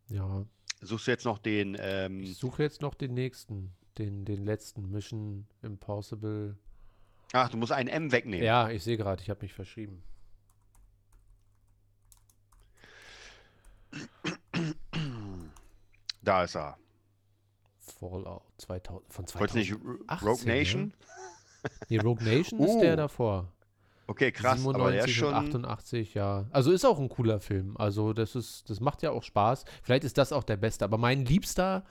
Ja, 0.08 0.44
Suchst 0.82 1.06
du 1.06 1.10
jetzt 1.10 1.24
noch 1.24 1.38
den. 1.38 1.76
Ähm, 1.80 2.22
ich 2.22 2.36
suche 2.36 2.62
jetzt 2.62 2.82
noch 2.82 2.94
den 2.94 3.14
nächsten, 3.14 3.72
den, 3.98 4.24
den 4.24 4.44
letzten 4.44 4.90
Mission 4.90 5.46
Impossible. 5.62 6.56
ach, 7.32 7.48
du 7.48 7.56
musst 7.56 7.72
einen 7.72 7.88
M 7.88 8.12
wegnehmen. 8.12 8.44
Ja, 8.44 8.68
ich 8.68 8.84
sehe 8.84 8.96
gerade, 8.96 9.22
ich 9.22 9.30
habe 9.30 9.40
mich 9.42 9.54
verschrieben. 9.54 10.02
Da 16.26 16.42
ist 16.44 16.56
er. 16.56 16.76
Fallout 17.78 18.42
2000, 18.58 19.12
von 19.12 19.24
Wolltest 19.40 19.54
du 19.54 19.58
nicht 19.58 19.70
2018. 19.70 20.08
R- 20.08 20.28
Rogue 20.28 20.44
Nation? 20.46 20.92
Nee, 21.88 21.98
Rogue 21.98 22.22
Nation 22.24 22.60
ist 22.60 22.78
der 22.80 22.92
Uh, 22.94 22.96
davor. 22.96 23.52
Okay, 24.06 24.30
krass, 24.30 24.64
aber 24.64 24.92
der 24.92 25.02
97 25.08 25.16
schon. 25.16 25.28
und 25.34 25.64
88, 25.64 26.14
ja. 26.14 26.46
Also 26.52 26.70
ist 26.70 26.84
auch 26.84 27.00
ein 27.00 27.08
cooler 27.08 27.40
Film. 27.40 27.76
Also 27.76 28.12
das 28.12 28.36
ist, 28.36 28.70
das 28.70 28.78
macht 28.78 29.02
ja 29.02 29.10
auch 29.10 29.24
Spaß. 29.24 29.64
Vielleicht 29.82 30.04
ist 30.04 30.16
das 30.16 30.30
auch 30.32 30.44
der 30.44 30.56
beste. 30.58 30.84
Aber 30.84 30.96
mein 30.96 31.24
Liebster 31.24 31.84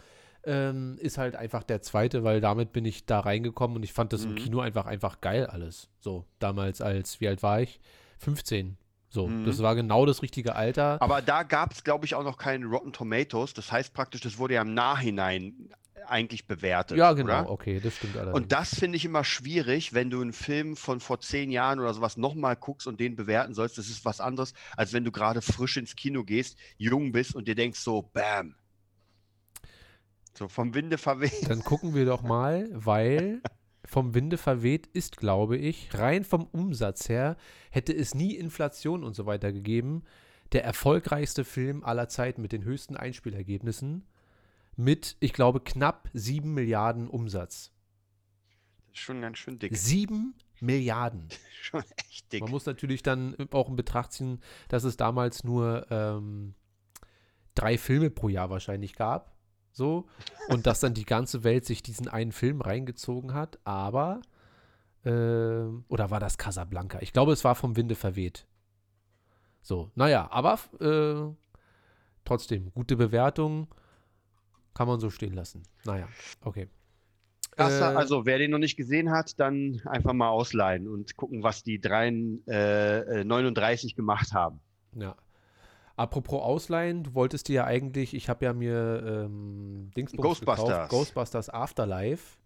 ähm, 0.46 0.98
ist 1.02 1.18
halt 1.18 1.36
einfach 1.36 1.64
der 1.64 1.82
zweite, 1.82 2.24
weil 2.24 2.40
damit 2.40 2.72
bin 2.72 2.86
ich 2.86 3.06
da 3.06 3.20
reingekommen 3.20 3.76
und 3.76 3.84
ich 3.84 3.92
fand 3.92 4.14
das 4.14 4.24
im 4.24 4.32
Mhm. 4.32 4.36
Kino 4.36 4.60
einfach, 4.62 4.86
einfach 4.86 5.20
geil 5.20 5.46
alles. 5.46 5.90
So, 6.00 6.24
damals 6.40 6.80
als, 6.80 7.20
wie 7.20 7.28
alt 7.28 7.44
war 7.44 7.60
ich? 7.62 7.82
15. 8.20 8.78
So, 9.10 9.28
Mhm. 9.28 9.46
das 9.46 9.62
war 9.62 9.76
genau 9.76 10.06
das 10.06 10.22
richtige 10.22 10.56
Alter. 10.56 11.02
Aber 11.02 11.22
da 11.22 11.44
gab 11.44 11.72
es, 11.72 11.84
glaube 11.84 12.06
ich, 12.06 12.16
auch 12.16 12.24
noch 12.24 12.38
keinen 12.38 12.66
Rotten 12.66 12.92
Tomatoes. 12.92 13.54
Das 13.54 13.72
heißt 13.72 13.94
praktisch, 13.94 14.22
das 14.22 14.38
wurde 14.38 14.56
ja 14.56 14.62
im 14.62 14.74
Nachhinein 14.74 15.70
eigentlich 16.08 16.46
bewertet. 16.46 16.98
ja, 16.98 17.14
genau, 17.14 17.42
Oder? 17.42 17.50
okay, 17.50 17.80
das 17.80 17.96
stimmt 17.96 18.16
allerdings. 18.16 18.36
Und 18.36 18.52
das 18.52 18.76
finde 18.76 18.98
ich 18.98 19.06
immer 19.06 19.24
schwierig, 19.24 19.94
wenn 19.94 20.10
du 20.12 20.22
einen 20.22 20.34
Film 20.34 20.76
von 20.76 21.00
vor 21.00 21.20
zehn 21.20 21.50
Jahren 21.50 21.80
oder 21.80 21.94
sowas 21.96 22.16
nochmal 22.18 22.56
guckst 22.56 22.86
und 22.86 23.00
den 23.00 23.16
bewerten 23.16 23.56
sollst. 23.56 23.78
Das 23.80 23.88
ist 23.88 24.06
was 24.06 24.20
anderes, 24.22 24.54
als 24.78 24.94
wenn 24.94 25.04
du 25.04 25.12
gerade 25.12 25.42
frisch 25.42 25.78
ins 25.78 25.96
Kino 25.96 26.24
gehst, 26.24 26.58
jung 26.78 27.12
bist 27.12 27.34
und 27.36 27.48
dir 27.48 27.56
denkst 27.56 27.80
so, 27.80 28.04
bam. 28.14 28.56
So 30.38 30.48
vom 30.48 30.76
Winde 30.76 30.98
verweht. 30.98 31.50
Dann 31.50 31.64
gucken 31.64 31.96
wir 31.96 32.06
doch 32.06 32.22
mal, 32.22 32.68
weil 32.72 33.42
vom 33.86 34.14
Winde 34.14 34.38
verweht 34.38 34.88
ist, 34.88 35.18
glaube 35.18 35.58
ich, 35.58 35.94
rein 35.94 36.24
vom 36.24 36.46
Umsatz 36.46 37.10
her, 37.10 37.38
hätte 37.72 37.94
es 37.94 38.16
nie 38.16 38.36
Inflation 38.36 39.04
und 39.04 39.16
so 39.16 39.26
weiter 39.26 39.52
gegeben. 39.52 40.04
Der 40.52 40.64
erfolgreichste 40.64 41.44
Film 41.44 41.84
aller 41.84 42.10
Zeiten 42.10 42.42
mit 42.42 42.52
den 42.52 42.64
höchsten 42.64 42.96
Einspielergebnissen 42.96 44.06
mit, 44.78 45.16
ich 45.20 45.34
glaube, 45.34 45.62
knapp 45.62 46.10
7 46.14 46.54
Milliarden 46.54 47.08
Umsatz. 47.08 47.72
Das 48.88 49.00
ist 49.00 49.06
schon 49.06 49.22
ganz 49.22 49.38
schön 49.38 49.60
dick. 49.60 49.76
7 49.76 50.36
Milliarden. 50.62 51.28
Schon 51.62 51.84
echt 51.98 52.32
dick. 52.32 52.42
Man 52.42 52.52
muss 52.52 52.66
natürlich 52.66 53.04
dann 53.04 53.36
auch 53.52 53.68
in 53.68 53.76
Betracht 53.76 54.14
ziehen, 54.14 54.40
dass 54.70 54.84
es 54.84 54.96
damals 54.96 55.44
nur 55.44 55.86
ähm, 55.90 56.54
drei 57.56 57.78
Filme 57.78 58.10
pro 58.10 58.30
Jahr 58.30 58.50
wahrscheinlich 58.50 58.96
gab. 58.96 59.35
So. 59.76 60.06
Und 60.48 60.66
dass 60.68 60.80
dann 60.80 60.94
die 60.94 61.06
ganze 61.06 61.44
Welt 61.44 61.66
sich 61.66 61.84
diesen 61.84 62.08
einen 62.08 62.32
Film 62.32 62.62
reingezogen 62.62 63.34
hat. 63.34 63.60
Aber, 63.66 64.22
ähm, 65.04 65.84
oder 65.90 66.10
war 66.10 66.22
das 66.22 66.38
Casablanca? 66.38 67.00
Ich 67.02 67.12
glaube, 67.12 67.34
es 67.34 67.44
war 67.44 67.56
vom 67.56 67.76
Winde 67.76 67.96
verweht. 67.96 68.48
So, 69.62 69.92
naja, 69.96 70.30
aber 70.32 70.60
äh, 70.80 71.34
trotzdem, 72.24 72.72
gute 72.74 72.96
Bewertung. 72.96 73.68
kann 74.74 74.88
man 74.88 75.00
so 75.00 75.10
stehen 75.10 75.34
lassen. 75.34 75.64
Naja, 75.84 76.08
okay. 76.42 76.70
Das, 77.58 77.80
Äh, 77.80 77.84
also, 77.84 78.26
wer 78.26 78.38
den 78.38 78.52
noch 78.52 78.60
nicht 78.60 78.78
gesehen 78.78 79.12
hat, 79.12 79.40
dann 79.40 79.82
einfach 79.86 80.14
mal 80.14 80.30
ausleihen 80.30 80.88
und 80.88 81.16
gucken, 81.18 81.44
was 81.44 81.64
die 81.64 81.80
3, 81.80 82.08
äh, 82.48 83.22
äh, 83.22 83.24
39 83.24 83.96
gemacht 83.96 84.34
haben. 84.34 84.60
Ja. 84.94 85.16
Apropos 85.96 86.42
Ausleihen, 86.42 87.04
du 87.04 87.14
wolltest 87.14 87.48
dir 87.48 87.56
ja 87.56 87.64
eigentlich, 87.66 88.14
ich 88.14 88.28
habe 88.28 88.46
ja 88.46 88.54
mir 88.54 89.04
ähm, 89.06 89.92
Dingsbums 89.96 90.22
Ghostbusters. 90.22 90.68
gekauft, 90.68 90.90
Ghostbusters 90.90 91.50
Afterlife. 91.50 92.38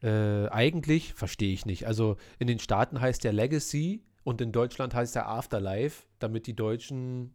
Äh, 0.00 0.48
eigentlich 0.48 1.14
verstehe 1.14 1.52
ich 1.52 1.66
nicht. 1.66 1.86
Also 1.86 2.16
in 2.38 2.46
den 2.46 2.58
Staaten 2.58 3.00
heißt 3.00 3.24
der 3.24 3.32
Legacy 3.32 4.04
und 4.24 4.40
in 4.40 4.52
Deutschland 4.52 4.94
heißt 4.94 5.14
der 5.14 5.28
Afterlife, 5.28 6.04
damit 6.18 6.46
die 6.46 6.54
Deutschen 6.54 7.34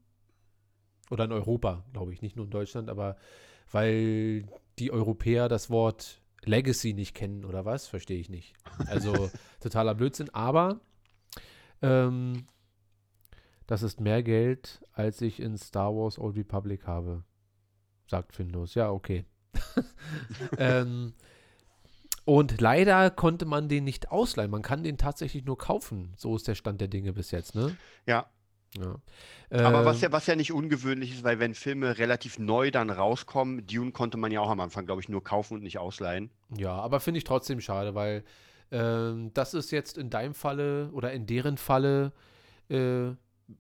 oder 1.10 1.26
in 1.26 1.32
Europa, 1.32 1.84
glaube 1.94 2.14
ich, 2.14 2.22
nicht 2.22 2.36
nur 2.36 2.46
in 2.46 2.52
Deutschland, 2.52 2.90
aber 2.90 3.18
weil 3.72 4.46
die 4.80 4.92
Europäer 4.92 5.50
das 5.50 5.70
Wort 5.70 6.22
Legacy 6.44 6.94
nicht 6.94 7.14
kennen 7.14 7.44
oder 7.44 7.66
was, 7.66 7.88
verstehe 7.88 8.20
ich 8.20 8.30
nicht. 8.30 8.54
Also 8.88 9.30
totaler 9.60 9.96
Blödsinn, 9.96 10.30
aber 10.34 10.80
ähm, 11.82 12.48
das 13.68 13.84
ist 13.84 14.00
mehr 14.02 14.24
Geld, 14.24 14.82
als 14.94 15.22
ich 15.22 15.40
in 15.40 15.58
Star 15.58 15.94
Wars 15.94 16.18
Old 16.18 16.36
Republic 16.38 16.88
habe, 16.88 17.24
sagt 18.08 18.34
Findus. 18.34 18.74
Ja, 18.76 18.90
okay. 18.90 19.26
ähm, 20.58 21.14
und 22.26 22.60
leider 22.60 23.10
konnte 23.10 23.46
man 23.46 23.70
den 23.70 23.84
nicht 23.84 24.12
ausleihen. 24.12 24.52
Man 24.52 24.62
kann 24.62 24.84
den 24.84 24.98
tatsächlich 24.98 25.46
nur 25.46 25.58
kaufen. 25.58 26.14
So 26.18 26.36
ist 26.36 26.48
der 26.48 26.56
Stand 26.56 26.82
der 26.82 26.88
Dinge 26.88 27.14
bis 27.14 27.32
jetzt, 27.32 27.56
ne? 27.56 27.76
Ja, 28.06 28.28
Ja. 28.78 29.00
aber 29.52 29.86
was 29.86 29.98
Ähm, 29.98 30.04
ja, 30.04 30.12
was 30.12 30.28
ja 30.28 30.36
nicht 30.36 30.52
ungewöhnlich 30.52 31.12
ist, 31.14 31.24
weil 31.24 31.40
wenn 31.40 31.54
Filme 31.54 31.98
relativ 31.98 32.38
neu 32.38 32.70
dann 32.72 32.90
rauskommen, 32.90 33.66
Dune 33.66 33.92
konnte 33.92 34.18
man 34.18 34.32
ja 34.32 34.42
auch 34.42 34.50
am 34.50 34.60
Anfang, 34.60 34.86
glaube 34.86 35.02
ich, 35.02 35.10
nur 35.10 35.24
kaufen 35.24 35.56
und 35.56 35.64
nicht 35.64 35.78
ausleihen. 35.78 36.30
Ja, 36.56 36.74
aber 36.74 37.00
finde 37.00 37.18
ich 37.20 37.24
trotzdem 37.24 37.62
schade, 37.62 37.96
weil 37.96 38.24
ähm, 38.72 39.32
das 39.34 39.54
ist 39.54 39.72
jetzt 39.72 39.98
in 39.98 40.10
deinem 40.10 40.34
Falle 40.34 40.90
oder 40.92 41.14
in 41.14 41.26
deren 41.28 41.58
Falle 41.58 42.12
äh, 42.70 43.12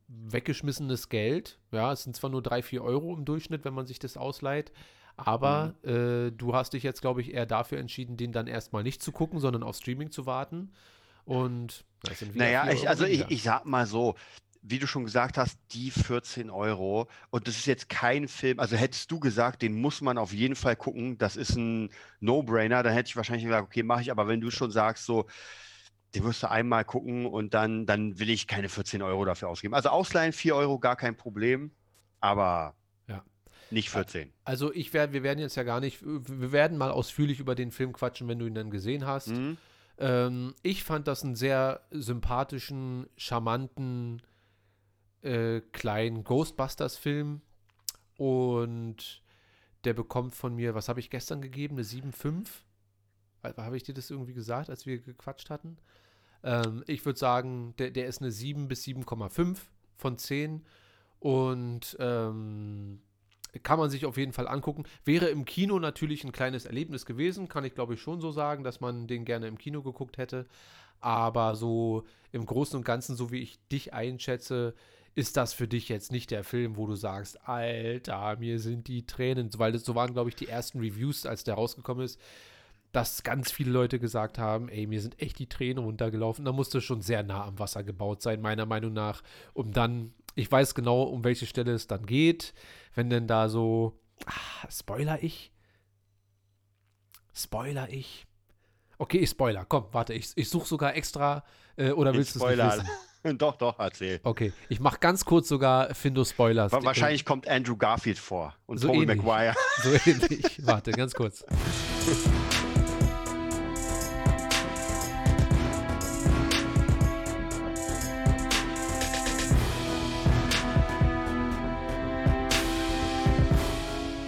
weggeschmissenes 0.07 1.09
Geld. 1.09 1.59
Ja, 1.71 1.91
es 1.91 2.03
sind 2.03 2.15
zwar 2.15 2.29
nur 2.29 2.41
drei, 2.41 2.61
vier 2.61 2.83
Euro 2.83 3.13
im 3.13 3.25
Durchschnitt, 3.25 3.65
wenn 3.65 3.73
man 3.73 3.85
sich 3.85 3.99
das 3.99 4.17
ausleiht, 4.17 4.71
aber 5.15 5.73
äh, 5.83 6.31
du 6.31 6.53
hast 6.53 6.73
dich 6.73 6.83
jetzt, 6.83 7.01
glaube 7.01 7.21
ich, 7.21 7.33
eher 7.33 7.45
dafür 7.45 7.79
entschieden, 7.79 8.17
den 8.17 8.31
dann 8.31 8.47
erstmal 8.47 8.83
nicht 8.83 9.01
zu 9.01 9.11
gucken, 9.11 9.39
sondern 9.39 9.63
auf 9.63 9.75
Streaming 9.75 10.11
zu 10.11 10.25
warten. 10.25 10.71
Und 11.25 11.85
das 12.03 12.19
sind 12.19 12.35
Naja, 12.35 12.69
ich, 12.71 12.87
also 12.87 13.05
ich, 13.05 13.25
ich 13.29 13.43
sag 13.43 13.65
mal 13.65 13.87
so, 13.87 14.15
wie 14.61 14.79
du 14.79 14.87
schon 14.87 15.05
gesagt 15.05 15.37
hast, 15.37 15.57
die 15.71 15.91
14 15.91 16.49
Euro. 16.49 17.07
Und 17.31 17.47
das 17.47 17.57
ist 17.57 17.65
jetzt 17.65 17.89
kein 17.89 18.27
Film, 18.27 18.59
also 18.59 18.75
hättest 18.75 19.09
du 19.11 19.19
gesagt, 19.19 19.61
den 19.61 19.79
muss 19.79 20.01
man 20.01 20.17
auf 20.17 20.33
jeden 20.33 20.55
Fall 20.55 20.75
gucken, 20.75 21.17
das 21.17 21.35
ist 21.35 21.55
ein 21.55 21.89
No-Brainer, 22.19 22.83
dann 22.83 22.93
hätte 22.93 23.09
ich 23.09 23.15
wahrscheinlich 23.15 23.45
gesagt, 23.45 23.65
okay, 23.65 23.83
mache 23.83 24.01
ich, 24.01 24.11
aber 24.11 24.27
wenn 24.27 24.41
du 24.41 24.51
schon 24.51 24.71
sagst, 24.71 25.05
so, 25.05 25.25
den 26.15 26.23
wirst 26.23 26.43
du 26.43 26.49
einmal 26.49 26.85
gucken 26.85 27.25
und 27.25 27.53
dann, 27.53 27.85
dann 27.85 28.17
will 28.19 28.29
ich 28.29 28.47
keine 28.47 28.69
14 28.69 29.01
Euro 29.01 29.25
dafür 29.25 29.49
ausgeben. 29.49 29.73
Also 29.73 29.89
ausleihen 29.89 30.33
4 30.33 30.55
Euro, 30.55 30.79
gar 30.79 30.95
kein 30.95 31.15
Problem, 31.17 31.71
aber 32.19 32.75
Ja. 33.07 33.23
nicht 33.71 33.89
14. 33.89 34.31
Also 34.45 34.73
ich 34.73 34.93
werde, 34.93 35.13
wir 35.13 35.23
werden 35.23 35.39
jetzt 35.39 35.55
ja 35.55 35.63
gar 35.63 35.79
nicht, 35.79 35.99
wir 36.03 36.51
werden 36.51 36.77
mal 36.77 36.91
ausführlich 36.91 37.39
über 37.39 37.55
den 37.55 37.71
Film 37.71 37.93
quatschen, 37.93 38.27
wenn 38.27 38.39
du 38.39 38.45
ihn 38.47 38.55
dann 38.55 38.71
gesehen 38.71 39.05
hast. 39.05 39.27
Mhm. 39.27 39.57
Ähm, 39.99 40.55
ich 40.63 40.83
fand 40.83 41.07
das 41.07 41.23
einen 41.23 41.35
sehr 41.35 41.81
sympathischen, 41.91 43.07
charmanten, 43.17 44.21
äh, 45.23 45.61
kleinen 45.71 46.23
Ghostbusters-Film. 46.23 47.41
Und 48.17 49.21
der 49.83 49.93
bekommt 49.93 50.35
von 50.35 50.55
mir, 50.55 50.73
was 50.75 50.89
habe 50.89 50.99
ich 50.99 51.09
gestern 51.09 51.41
gegeben? 51.41 51.75
Eine 51.75 51.83
7,5? 51.83 52.47
Habe 53.55 53.77
ich 53.77 53.83
dir 53.83 53.93
das 53.93 54.09
irgendwie 54.09 54.33
gesagt, 54.33 54.69
als 54.69 54.85
wir 54.85 54.99
gequatscht 54.99 55.49
hatten? 55.49 55.77
Ähm, 56.43 56.83
ich 56.87 57.05
würde 57.05 57.19
sagen, 57.19 57.73
der, 57.77 57.91
der 57.91 58.07
ist 58.07 58.21
eine 58.21 58.31
7 58.31 58.67
bis 58.67 58.83
7,5 58.83 59.57
von 59.95 60.17
10. 60.17 60.65
Und 61.19 61.97
ähm, 61.99 62.99
kann 63.63 63.79
man 63.79 63.89
sich 63.89 64.05
auf 64.05 64.17
jeden 64.17 64.33
Fall 64.33 64.47
angucken. 64.47 64.83
Wäre 65.03 65.27
im 65.27 65.45
Kino 65.45 65.79
natürlich 65.79 66.23
ein 66.23 66.31
kleines 66.31 66.65
Erlebnis 66.65 67.05
gewesen, 67.05 67.47
kann 67.47 67.65
ich 67.65 67.73
glaube 67.73 67.95
ich 67.95 68.01
schon 68.01 68.21
so 68.21 68.31
sagen, 68.31 68.63
dass 68.63 68.81
man 68.81 69.07
den 69.07 69.25
gerne 69.25 69.47
im 69.47 69.57
Kino 69.57 69.81
geguckt 69.81 70.17
hätte. 70.17 70.45
Aber 70.99 71.55
so 71.55 72.05
im 72.31 72.45
Großen 72.45 72.77
und 72.77 72.85
Ganzen, 72.85 73.15
so 73.15 73.31
wie 73.31 73.39
ich 73.41 73.59
dich 73.69 73.93
einschätze, 73.93 74.73
ist 75.15 75.37
das 75.37 75.53
für 75.53 75.67
dich 75.67 75.89
jetzt 75.89 76.11
nicht 76.11 76.29
der 76.29 76.43
Film, 76.43 76.77
wo 76.77 76.85
du 76.85 76.95
sagst, 76.95 77.47
Alter, 77.47 78.37
mir 78.37 78.59
sind 78.59 78.87
die 78.87 79.05
Tränen, 79.05 79.49
weil 79.57 79.71
das 79.71 79.83
so 79.83 79.95
waren, 79.95 80.13
glaube 80.13 80.29
ich, 80.29 80.35
die 80.35 80.47
ersten 80.47 80.79
Reviews, 80.79 81.25
als 81.25 81.43
der 81.43 81.55
rausgekommen 81.55 82.05
ist, 82.05 82.19
dass 82.97 83.21
ganz 83.21 83.51
viele 83.51 83.69
Leute 83.69 83.99
gesagt 83.99 84.39
haben, 84.39 84.69
ey, 84.69 84.87
mir 84.87 84.99
sind 84.99 85.21
echt 85.21 85.37
die 85.37 85.47
Tränen 85.47 85.83
runtergelaufen. 85.83 86.43
Da 86.45 86.51
musste 86.51 86.81
schon 86.81 87.03
sehr 87.03 87.21
nah 87.21 87.45
am 87.45 87.59
Wasser 87.59 87.83
gebaut 87.83 88.23
sein, 88.23 88.41
meiner 88.41 88.65
Meinung 88.65 88.91
nach, 88.93 89.21
um 89.53 89.71
dann, 89.71 90.15
ich 90.33 90.51
weiß 90.51 90.73
genau, 90.73 91.03
um 91.03 91.23
welche 91.23 91.45
Stelle 91.45 91.73
es 91.73 91.85
dann 91.85 92.07
geht, 92.07 92.55
wenn 92.95 93.11
denn 93.11 93.27
da 93.27 93.49
so, 93.49 93.99
ah, 94.25 94.67
Spoiler 94.71 95.21
ich? 95.21 95.51
Spoiler 97.35 97.87
ich? 97.89 98.25
Okay, 98.97 99.19
ich 99.19 99.29
spoiler. 99.29 99.63
Komm, 99.65 99.85
warte, 99.91 100.15
ich, 100.15 100.31
ich 100.35 100.49
suche 100.49 100.67
sogar 100.67 100.95
extra, 100.95 101.43
äh, 101.75 101.91
oder 101.91 102.15
willst 102.15 102.33
du 102.35 102.39
es 102.39 102.45
nicht 102.45 102.57
Spoiler. 102.59 102.83
wissen? 103.23 103.37
doch, 103.37 103.57
doch, 103.57 103.77
erzähl. 103.77 104.19
Okay, 104.23 104.53
ich 104.69 104.79
mache 104.79 104.97
ganz 104.99 105.23
kurz 105.23 105.47
sogar 105.47 105.93
Findo-Spoilers. 105.93 106.71
Wa- 106.71 106.83
Wahrscheinlich 106.83 107.25
kommt 107.25 107.47
Andrew 107.47 107.77
Garfield 107.77 108.17
vor 108.17 108.55
und 108.65 108.79
So 108.79 108.87
Tobey. 108.87 109.05
Maguire. 109.05 109.53
So 109.83 109.91
ähnlich. 110.09 110.59
Warte, 110.65 110.91
ganz 110.93 111.13
kurz. 111.13 111.45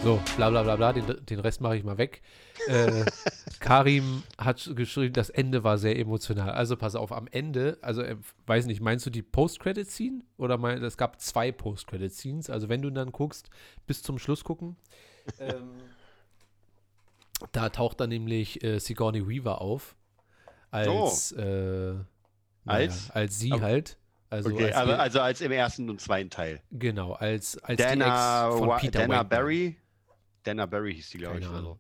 So, 0.04 0.18
bla 0.38 0.50
bla 0.50 0.64
bla 0.64 0.76
bla, 0.78 0.94
den, 0.94 1.26
den 1.26 1.40
Rest 1.40 1.60
mache 1.60 1.76
ich 1.76 1.84
mal 1.84 1.98
weg. 1.98 2.22
Äh, 2.68 3.04
Karim 3.60 4.24
hat 4.38 4.72
geschrieben, 4.76 5.14
das 5.14 5.30
Ende 5.30 5.64
war 5.66 5.78
sehr 5.78 6.00
emotional. 6.00 6.52
Also 6.52 6.78
pass 6.78 6.96
auf, 6.96 7.12
am 7.12 7.28
Ende, 7.28 7.78
also 7.82 8.02
äh, 8.02 8.16
weiß 8.46 8.66
nicht, 8.66 8.80
meinst 8.82 9.06
du 9.06 9.10
die 9.10 9.22
Post-Credit-Scene? 9.22 10.22
Oder 10.38 10.58
mein, 10.58 10.82
es 10.84 10.96
gab 10.96 11.20
zwei 11.20 11.52
Post-Credit-Scenes. 11.52 12.50
Also 12.50 12.70
wenn 12.70 12.82
du 12.82 12.90
dann 12.92 13.12
guckst, 13.12 13.50
bis 13.88 14.02
zum 14.02 14.20
Schluss 14.20 14.44
gucken. 14.46 14.78
ähm, 15.40 15.72
da 17.52 17.70
taucht 17.70 18.00
dann 18.00 18.10
nämlich 18.10 18.64
äh, 18.64 18.80
Sigourney 18.80 19.28
Weaver 19.28 19.60
auf. 19.62 19.96
Als, 20.72 21.34
äh, 21.34 21.42
naja, 21.44 22.04
Als? 22.66 23.12
als 23.12 23.40
sie 23.40 23.52
Aber- 23.52 23.62
halt. 23.64 23.98
Also 24.32 24.52
okay, 24.52 24.66
als 24.66 24.76
also, 24.76 24.94
also 24.94 25.22
als 25.22 25.42
im 25.42 25.52
ersten 25.52 25.90
und 25.90 26.00
zweiten 26.00 26.30
Teil. 26.30 26.62
genau, 26.70 27.14
als, 27.14 27.58
als 27.64 27.82
Dana, 27.82 28.46
die 28.46 28.52
Ex 28.52 28.60
von 28.60 28.78
Peter 28.78 29.00
Dana. 29.08 29.24
Barry. 29.24 29.76
Dana 30.44 30.66
Barry 30.66 30.94
hieß 30.96 31.10
die, 31.10 31.18
glaube 31.18 31.40
ich. 31.40 31.46
Keine 31.46 31.58
oder 31.58 31.68
Ahnung. 31.68 31.80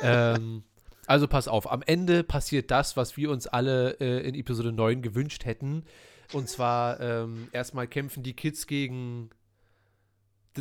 so. 0.00 0.06
ähm, 0.06 0.64
also 1.06 1.26
pass 1.26 1.48
auf, 1.48 1.70
am 1.70 1.82
Ende 1.82 2.22
passiert 2.22 2.70
das, 2.70 2.96
was 2.96 3.16
wir 3.16 3.30
uns 3.30 3.46
alle 3.46 3.98
äh, 4.00 4.26
in 4.26 4.34
Episode 4.34 4.72
9 4.72 5.02
gewünscht 5.02 5.44
hätten. 5.44 5.84
Und 6.32 6.48
zwar 6.48 7.00
ähm, 7.00 7.48
erstmal 7.52 7.88
kämpfen 7.88 8.22
die 8.22 8.34
Kids 8.34 8.66
gegen. 8.66 9.30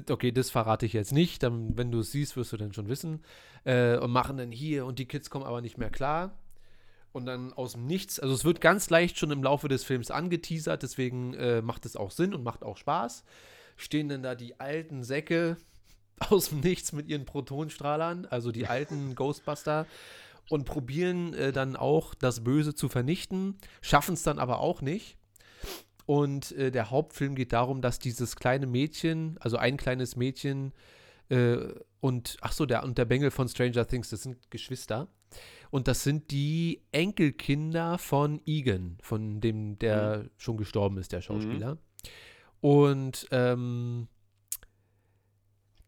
Okay, 0.09 0.31
das 0.31 0.49
verrate 0.49 0.85
ich 0.85 0.93
jetzt 0.93 1.13
nicht. 1.13 1.43
Dann, 1.43 1.77
wenn 1.77 1.91
du 1.91 1.99
es 1.99 2.11
siehst, 2.11 2.35
wirst 2.35 2.51
du 2.51 2.57
dann 2.57 2.73
schon 2.73 2.89
wissen. 2.89 3.23
Äh, 3.63 3.97
und 3.97 4.11
machen 4.11 4.37
dann 4.37 4.51
hier 4.51 4.85
und 4.85 4.99
die 4.99 5.07
Kids 5.07 5.29
kommen 5.29 5.45
aber 5.45 5.61
nicht 5.61 5.77
mehr 5.77 5.89
klar. 5.89 6.37
Und 7.11 7.25
dann 7.25 7.53
aus 7.53 7.73
dem 7.73 7.85
Nichts, 7.85 8.19
also 8.19 8.33
es 8.33 8.45
wird 8.45 8.61
ganz 8.61 8.89
leicht 8.89 9.17
schon 9.17 9.31
im 9.31 9.43
Laufe 9.43 9.67
des 9.67 9.83
Films 9.83 10.11
angeteasert, 10.11 10.83
deswegen 10.83 11.33
äh, 11.33 11.61
macht 11.61 11.85
es 11.85 11.95
auch 11.95 12.11
Sinn 12.11 12.35
und 12.35 12.43
macht 12.43 12.63
auch 12.63 12.77
Spaß. 12.77 13.23
Stehen 13.77 14.09
dann 14.09 14.21
da 14.21 14.35
die 14.35 14.59
alten 14.59 15.03
Säcke 15.03 15.57
aus 16.29 16.49
dem 16.49 16.59
Nichts 16.61 16.91
mit 16.93 17.07
ihren 17.07 17.25
Protonstrahlern, 17.25 18.25
also 18.25 18.51
die 18.51 18.67
alten 18.67 19.15
Ghostbuster, 19.15 19.85
und 20.49 20.65
probieren 20.65 21.33
äh, 21.33 21.51
dann 21.51 21.75
auch 21.75 22.15
das 22.15 22.43
Böse 22.43 22.73
zu 22.73 22.89
vernichten, 22.89 23.57
schaffen 23.81 24.15
es 24.15 24.23
dann 24.23 24.39
aber 24.39 24.59
auch 24.59 24.81
nicht. 24.81 25.17
Und 26.05 26.53
äh, 26.53 26.71
der 26.71 26.89
Hauptfilm 26.89 27.35
geht 27.35 27.53
darum, 27.53 27.81
dass 27.81 27.99
dieses 27.99 28.35
kleine 28.35 28.65
Mädchen, 28.65 29.37
also 29.39 29.57
ein 29.57 29.77
kleines 29.77 30.15
Mädchen 30.15 30.73
äh, 31.29 31.57
und, 31.99 32.37
ach 32.41 32.51
so, 32.51 32.65
der, 32.65 32.83
und 32.83 32.97
der 32.97 33.05
Bengel 33.05 33.29
von 33.29 33.47
Stranger 33.47 33.87
Things, 33.87 34.09
das 34.09 34.23
sind 34.23 34.49
Geschwister. 34.49 35.07
Und 35.69 35.87
das 35.87 36.03
sind 36.03 36.31
die 36.31 36.81
Enkelkinder 36.91 37.99
von 37.99 38.41
Egan, 38.47 38.97
von 39.03 39.39
dem, 39.39 39.77
der 39.77 40.25
schon 40.37 40.57
gestorben 40.57 40.97
ist, 40.97 41.11
der 41.11 41.21
Schauspieler. 41.21 41.77
Und 42.59 43.27
ähm, 43.29 44.07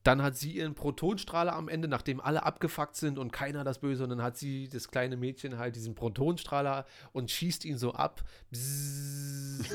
dann 0.03 0.21
hat 0.21 0.35
sie 0.35 0.51
ihren 0.51 0.73
Protonstrahler 0.73 1.53
am 1.53 1.69
Ende, 1.69 1.87
nachdem 1.87 2.19
alle 2.19 2.43
abgefuckt 2.43 2.95
sind 2.95 3.19
und 3.19 3.31
keiner 3.31 3.63
das 3.63 3.79
Böse, 3.79 4.03
und 4.03 4.09
dann 4.09 4.23
hat 4.23 4.37
sie, 4.37 4.67
das 4.67 4.89
kleine 4.89 5.17
Mädchen, 5.17 5.57
halt 5.57 5.75
diesen 5.75 5.95
Protonstrahler 5.95 6.85
und 7.11 7.29
schießt 7.29 7.65
ihn 7.65 7.77
so 7.77 7.93
ab. 7.93 8.23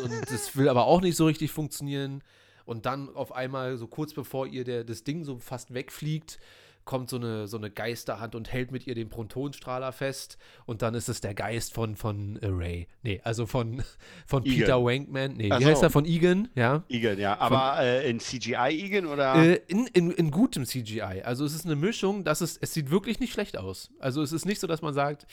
Und 0.03 0.31
das 0.31 0.57
will 0.57 0.68
aber 0.68 0.87
auch 0.87 1.01
nicht 1.01 1.16
so 1.16 1.27
richtig 1.27 1.53
funktionieren. 1.53 2.22
Und 2.64 2.85
dann 2.87 3.14
auf 3.14 3.33
einmal, 3.33 3.77
so 3.77 3.87
kurz 3.87 4.12
bevor 4.12 4.49
ihr 4.49 4.64
der, 4.64 4.83
das 4.83 5.05
Ding 5.05 5.24
so 5.24 5.39
fast 5.39 5.72
wegfliegt, 5.72 6.41
kommt 6.87 7.11
so 7.11 7.16
eine, 7.16 7.47
so 7.49 7.59
eine 7.59 7.70
Geisterhand 7.70 8.34
und 8.34 8.51
hält 8.51 8.70
mit 8.70 8.87
ihr 8.87 8.95
den 8.95 9.11
Protonstrahler 9.11 9.93
fest 9.93 10.39
und 10.64 10.80
dann 10.80 10.95
ist 10.95 11.09
es 11.09 11.20
der 11.20 11.34
Geist 11.34 11.74
von, 11.74 11.97
von 11.97 12.39
Ray. 12.41 12.89
Nee, 13.03 13.20
also 13.24 13.45
von, 13.45 13.82
von 14.26 14.47
Egan. 14.47 14.59
Peter 14.59 14.82
Wankman. 14.82 15.34
Nee, 15.34 15.51
Ach 15.51 15.59
wie 15.59 15.64
so. 15.64 15.70
heißt 15.70 15.82
er? 15.82 15.91
Von 15.91 16.07
Egan, 16.07 16.49
ja. 16.55 16.84
Igen, 16.89 17.18
ja. 17.18 17.39
Aber 17.39 17.80
äh, 17.80 18.09
in 18.09 18.20
CGI 18.20 18.70
Igen 18.70 19.07
oder? 19.07 19.34
Äh, 19.34 19.61
in, 19.66 19.87
in, 19.89 20.11
in 20.12 20.30
gutem 20.30 20.64
CGI. 20.64 21.22
Also 21.24 21.45
es 21.45 21.55
ist 21.55 21.66
eine 21.66 21.76
Mischung, 21.76 22.24
dass 22.24 22.41
es, 22.41 22.57
es 22.57 22.72
sieht 22.72 22.91
wirklich 22.91 23.20
nicht 23.20 23.32
schlecht 23.32 23.59
aus. 23.59 23.91
Also 23.99 24.22
es 24.22 24.32
ist 24.32 24.47
nicht 24.47 24.61
so, 24.61 24.66
dass 24.66 24.80
man 24.80 24.95
sagt, 24.95 25.26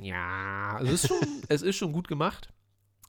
ja, 0.00 0.80
es 0.80 0.90
ist 0.90 1.08
schon, 1.08 1.18
es 1.48 1.62
ist 1.62 1.76
schon 1.76 1.92
gut 1.92 2.08
gemacht. 2.08 2.48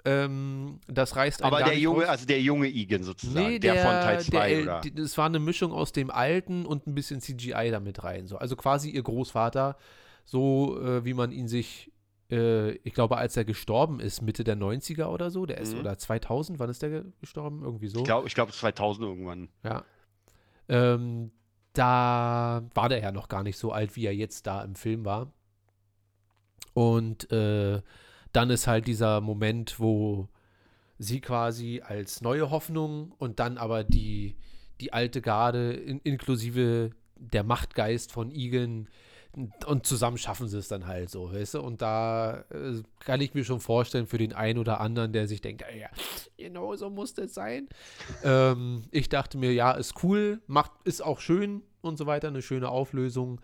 Ähm, 0.06 0.80
das 0.88 1.16
reißt 1.16 1.44
aber 1.44 1.64
der 1.64 1.78
Junge, 1.80 2.02
raus. 2.02 2.10
also 2.10 2.26
der 2.26 2.42
junge 2.42 2.68
Igen 2.68 3.04
sozusagen, 3.04 3.48
Nee, 3.48 3.60
der, 3.60 3.74
der, 3.76 3.84
von 3.84 3.92
Teil 4.02 4.20
2 4.20 4.50
der, 4.50 4.62
oder? 4.64 4.82
Das 4.96 5.18
war 5.18 5.28
eine 5.28 5.40
Mischung 5.40 5.72
aus 5.72 5.94
dem 5.94 6.12
alten 6.12 6.66
und 6.66 6.88
ein 6.88 6.94
bisschen 6.96 7.22
CGI 7.22 7.70
damit 7.72 8.04
rein. 8.04 8.28
So. 8.28 8.38
Also 8.38 8.56
quasi 8.58 8.90
ihr 8.90 9.02
Großvater, 9.04 9.78
so 10.26 10.78
äh, 10.82 11.06
wie 11.06 11.14
man 11.14 11.32
ihn 11.32 11.48
sich, 11.48 11.90
äh, 12.30 12.72
ich 12.72 12.94
glaube, 12.94 13.16
als 13.18 13.38
er 13.38 13.46
gestorben 13.46 14.02
ist, 14.02 14.22
Mitte 14.22 14.44
der 14.44 14.58
90er 14.58 15.06
oder 15.06 15.32
so, 15.32 15.46
der 15.46 15.60
ist, 15.60 15.74
Mhm. 15.74 15.80
oder 15.80 15.98
2000, 15.98 16.60
wann 16.60 16.70
ist 16.70 16.82
der 16.82 16.90
ge- 16.90 17.06
gestorben? 17.22 17.62
Irgendwie 17.64 17.88
so. 17.88 18.00
Ich 18.00 18.06
glaube, 18.06 18.28
ich 18.28 18.36
glaub, 18.36 18.52
2000 18.52 19.08
irgendwann. 19.08 19.48
Ja. 19.64 19.86
Ähm, 20.68 21.32
da 21.72 22.62
war 22.74 22.90
der 22.90 23.00
ja 23.02 23.12
noch 23.14 23.30
gar 23.30 23.44
nicht 23.44 23.58
so 23.58 23.72
alt, 23.72 23.96
wie 23.96 24.06
er 24.06 24.14
jetzt 24.16 24.48
da 24.48 24.64
im 24.64 24.76
Film 24.76 25.06
war. 25.06 25.32
Und 26.74 27.32
äh, 27.32 27.82
dann 28.34 28.50
ist 28.50 28.68
halt 28.68 28.88
dieser 28.88 29.22
Moment, 29.22 29.80
wo 29.80 30.28
sie 31.00 31.22
quasi 31.22 31.82
als 31.84 32.22
neue 32.22 32.50
Hoffnung 32.52 33.14
und 33.18 33.40
dann 33.40 33.58
aber 33.58 33.84
die, 33.84 34.36
die 34.82 34.94
alte 34.94 35.22
Garde 35.22 35.74
in, 35.74 36.00
inklusive 36.00 36.92
der 37.16 37.44
Machtgeist 37.44 38.12
von 38.12 38.32
Igen 38.32 38.90
und 39.66 39.86
zusammen 39.86 40.18
schaffen 40.20 40.48
sie 40.48 40.60
es 40.60 40.68
dann 40.68 40.86
halt 40.86 41.10
so, 41.10 41.34
weißt 41.34 41.56
du? 41.56 41.62
Und 41.62 41.82
da 41.82 42.46
äh, 42.52 42.84
kann 43.00 43.20
ich 43.20 43.34
mir 43.34 43.44
schon 43.44 43.60
vorstellen, 43.60 44.06
für 44.06 44.20
den 44.20 44.34
einen 44.34 44.60
oder 44.60 44.80
anderen, 44.80 45.12
der 45.12 45.28
sich 45.28 45.42
denkt, 45.42 45.64
"Ah 45.64 45.76
ja, 45.76 45.90
genau 46.38 46.76
so 46.76 46.92
muss 46.92 47.16
das 47.16 47.34
sein. 47.34 47.68
ähm, 48.24 48.84
ich 48.92 49.10
dachte 49.10 49.40
mir, 49.40 49.52
ja, 49.52 49.72
ist 49.72 50.04
cool, 50.04 50.42
macht, 50.46 50.72
ist 50.84 51.02
auch 51.02 51.20
schön 51.20 51.64
und 51.82 51.98
so 51.98 52.06
weiter, 52.06 52.28
eine 52.28 52.44
schöne 52.44 52.70
Auflösung. 52.70 53.42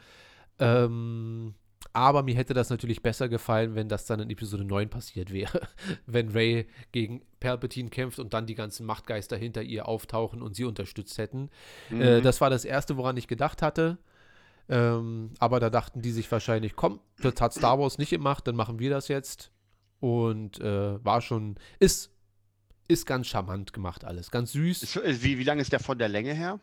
Ähm, 0.59 1.55
aber 1.93 2.23
mir 2.23 2.35
hätte 2.35 2.53
das 2.53 2.69
natürlich 2.69 3.01
besser 3.01 3.29
gefallen, 3.29 3.73
wenn 3.75 3.89
das 3.89 4.05
dann 4.05 4.19
in 4.19 4.29
Episode 4.29 4.63
9 4.63 4.89
passiert 4.89 5.31
wäre. 5.33 5.61
wenn 6.05 6.29
Ray 6.29 6.67
gegen 6.91 7.21
Palpatine 7.39 7.89
kämpft 7.89 8.19
und 8.19 8.33
dann 8.33 8.45
die 8.45 8.55
ganzen 8.55 8.85
Machtgeister 8.85 9.37
hinter 9.37 9.61
ihr 9.63 9.87
auftauchen 9.87 10.41
und 10.41 10.55
sie 10.55 10.65
unterstützt 10.65 11.17
hätten. 11.17 11.49
Äh, 11.89 12.19
Mhm. 12.19 12.23
das 12.23 12.41
war 12.41 12.49
das 12.49 12.65
Erste, 12.65 12.97
woran 12.97 13.17
ich 13.17 13.27
gedacht 13.27 13.61
hatte. 13.61 13.97
Ähm, 14.67 15.31
aber 15.39 15.59
da 15.59 15.69
dachten 15.71 16.01
die 16.01 16.11
sich 16.11 16.31
wahrscheinlich, 16.31 16.75
komm, 16.75 16.99
das 17.21 17.33
hat 17.41 17.53
Star 17.53 17.79
Wars 17.79 17.97
nicht 17.97 18.11
gemacht, 18.11 18.45
dann 18.47 18.55
machen 18.55 18.77
wir 18.77 18.89
das 18.91 19.07
jetzt. 19.07 19.51
Und 19.99 20.59
äh, 20.59 21.03
war 21.03 21.21
schon, 21.21 21.55
ist, 21.79 22.11
ist 22.87 23.05
ganz 23.05 23.27
charmant 23.27 23.73
gemacht 23.73 24.05
alles. 24.05 24.29
Ganz 24.31 24.51
süß. 24.51 24.97
Äh, 24.97 25.23
wie, 25.23 25.39
wie 25.39 25.43
lange 25.43 25.61
ist 25.61 25.71
der 25.71 25.79
von 25.79 25.97
der 25.97 26.07
Länge 26.09 26.33
her? 26.33 26.59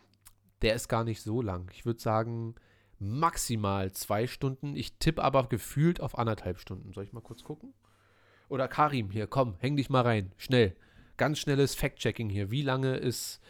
Der 0.61 0.73
ist 0.73 0.87
gar 0.87 1.03
nicht 1.03 1.21
so 1.21 1.41
lang. 1.41 1.69
Ich 1.73 1.85
würde 1.85 1.99
sagen, 1.99 2.55
maximal 2.99 3.91
zwei 3.91 4.27
Stunden. 4.27 4.75
Ich 4.75 4.97
tippe 4.97 5.23
aber 5.23 5.47
gefühlt 5.47 6.01
auf 6.01 6.17
anderthalb 6.17 6.59
Stunden. 6.59 6.93
Soll 6.93 7.03
ich 7.03 7.13
mal 7.13 7.21
kurz 7.21 7.43
gucken? 7.43 7.73
Oder 8.49 8.67
Karim, 8.67 9.11
hier, 9.11 9.27
komm, 9.27 9.55
häng 9.59 9.75
dich 9.75 9.89
mal 9.89 10.01
rein. 10.01 10.31
Schnell. 10.37 10.75
Ganz 11.17 11.39
schnelles 11.39 11.75
Fact-Checking 11.75 12.29
hier. 12.29 12.51
Wie 12.51 12.61
lange 12.61 12.95
ist 12.95 13.41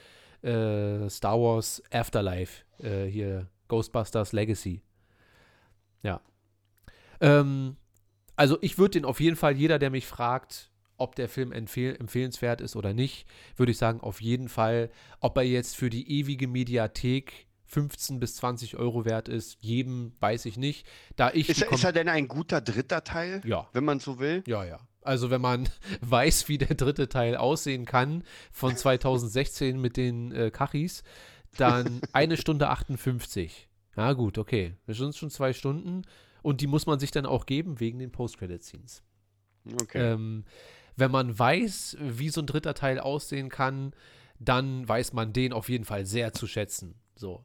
äh, 0.42 1.10
Star 1.10 1.40
Wars 1.40 1.84
Afterlife 1.92 2.64
äh, 2.80 3.06
hier? 3.06 3.50
Ghostbusters 3.68 4.32
Legacy. 4.32 4.82
Ja. 6.04 6.22
Ähm, 7.20 7.78
also 8.36 8.58
ich 8.62 8.78
würde 8.78 8.92
den 8.92 9.06
auf 9.06 9.20
jeden 9.20 9.36
Fall, 9.36 9.58
jeder, 9.58 9.80
der 9.80 9.90
mich 9.90 10.06
fragt, 10.06 10.72
ob 10.98 11.16
der 11.16 11.30
Film 11.30 11.52
empfehl 11.52 11.96
empfehlenswert 11.96 12.62
ist 12.62 12.76
oder 12.76 12.94
nicht, 12.94 13.28
würde 13.56 13.72
ich 13.72 13.78
sagen, 13.78 14.00
auf 14.02 14.22
jeden 14.22 14.50
Fall. 14.50 14.90
Ob 15.20 15.38
er 15.38 15.44
jetzt 15.44 15.76
für 15.76 15.90
die 15.90 16.20
ewige 16.20 16.48
Mediathek 16.48 17.47
15 17.68 18.20
bis 18.20 18.36
20 18.38 18.78
Euro 18.78 19.06
wert 19.06 19.28
ist, 19.30 19.58
jedem 19.62 20.14
weiß 20.20 20.46
ich 20.46 20.58
nicht. 20.58 20.88
Da 21.16 21.32
ich 21.32 21.50
Ist, 21.50 21.62
er- 21.62 21.72
ist 21.72 21.84
er 21.84 21.92
denn 21.92 22.10
ein 22.10 22.28
guter 22.28 22.62
dritter 22.62 23.04
Teil, 23.04 23.42
ja, 23.46 23.68
wenn 23.74 23.86
man 23.86 24.00
so 24.00 24.20
will? 24.20 24.44
ja, 24.48 24.66
ja. 24.66 24.80
Also 25.02 25.30
wenn 25.30 25.40
man 25.42 25.70
weiß, 26.02 26.50
wie 26.50 26.58
der 26.58 26.76
dritte 26.76 27.08
Teil 27.08 27.38
aussehen 27.38 27.86
kann 27.86 28.24
von 28.52 28.76
2016 28.76 29.80
mit 29.80 29.96
den 29.96 30.32
äh, 30.34 30.52
Kachis, 30.52 31.04
dann 31.58 32.02
eine 32.14 32.36
Stunde 32.38 32.70
58. 32.70 33.70
Ja 33.96 34.14
gut, 34.14 34.38
okay. 34.38 34.76
Das 34.86 34.98
sind 34.98 35.16
schon 35.16 35.30
zwei 35.30 35.54
Stunden 35.54 36.02
und 36.42 36.60
die 36.62 36.68
muss 36.68 36.86
man 36.86 37.00
sich 37.00 37.12
dann 37.12 37.26
auch 37.26 37.46
geben 37.46 37.80
wegen 37.80 38.00
den 38.00 38.12
Post-Credit-Scenes. 38.12 39.02
Okay. 39.82 40.14
Ähm, 40.14 40.44
wenn 40.96 41.12
man 41.12 41.38
weiß, 41.38 41.98
wie 42.00 42.30
so 42.30 42.42
ein 42.42 42.48
dritter 42.48 42.74
Teil 42.74 43.00
aussehen 43.00 43.50
kann, 43.50 43.94
dann 44.40 44.88
weiß 44.88 45.14
man 45.14 45.32
den 45.34 45.52
auf 45.54 45.70
jeden 45.70 45.86
Fall 45.86 46.06
sehr 46.06 46.34
zu 46.34 46.48
schätzen. 46.48 46.96
So. 47.16 47.44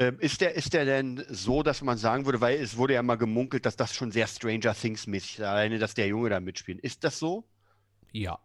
Ähm, 0.00 0.16
ist, 0.20 0.40
der, 0.40 0.54
ist 0.54 0.72
der 0.74 0.84
denn 0.84 1.24
so, 1.28 1.64
dass 1.64 1.82
man 1.82 1.98
sagen 1.98 2.24
würde, 2.24 2.40
weil 2.40 2.60
es 2.60 2.76
wurde 2.76 2.94
ja 2.94 3.02
mal 3.02 3.16
gemunkelt, 3.16 3.66
dass 3.66 3.74
das 3.74 3.92
schon 3.92 4.12
sehr 4.12 4.28
Stranger 4.28 4.72
Things-mäßig 4.72 5.40
ist, 5.40 5.44
alleine, 5.44 5.80
dass 5.80 5.94
der 5.94 6.06
Junge 6.06 6.30
da 6.30 6.38
mitspielt. 6.38 6.78
Ist 6.80 7.02
das 7.02 7.18
so? 7.18 7.44
Ja. 8.12 8.38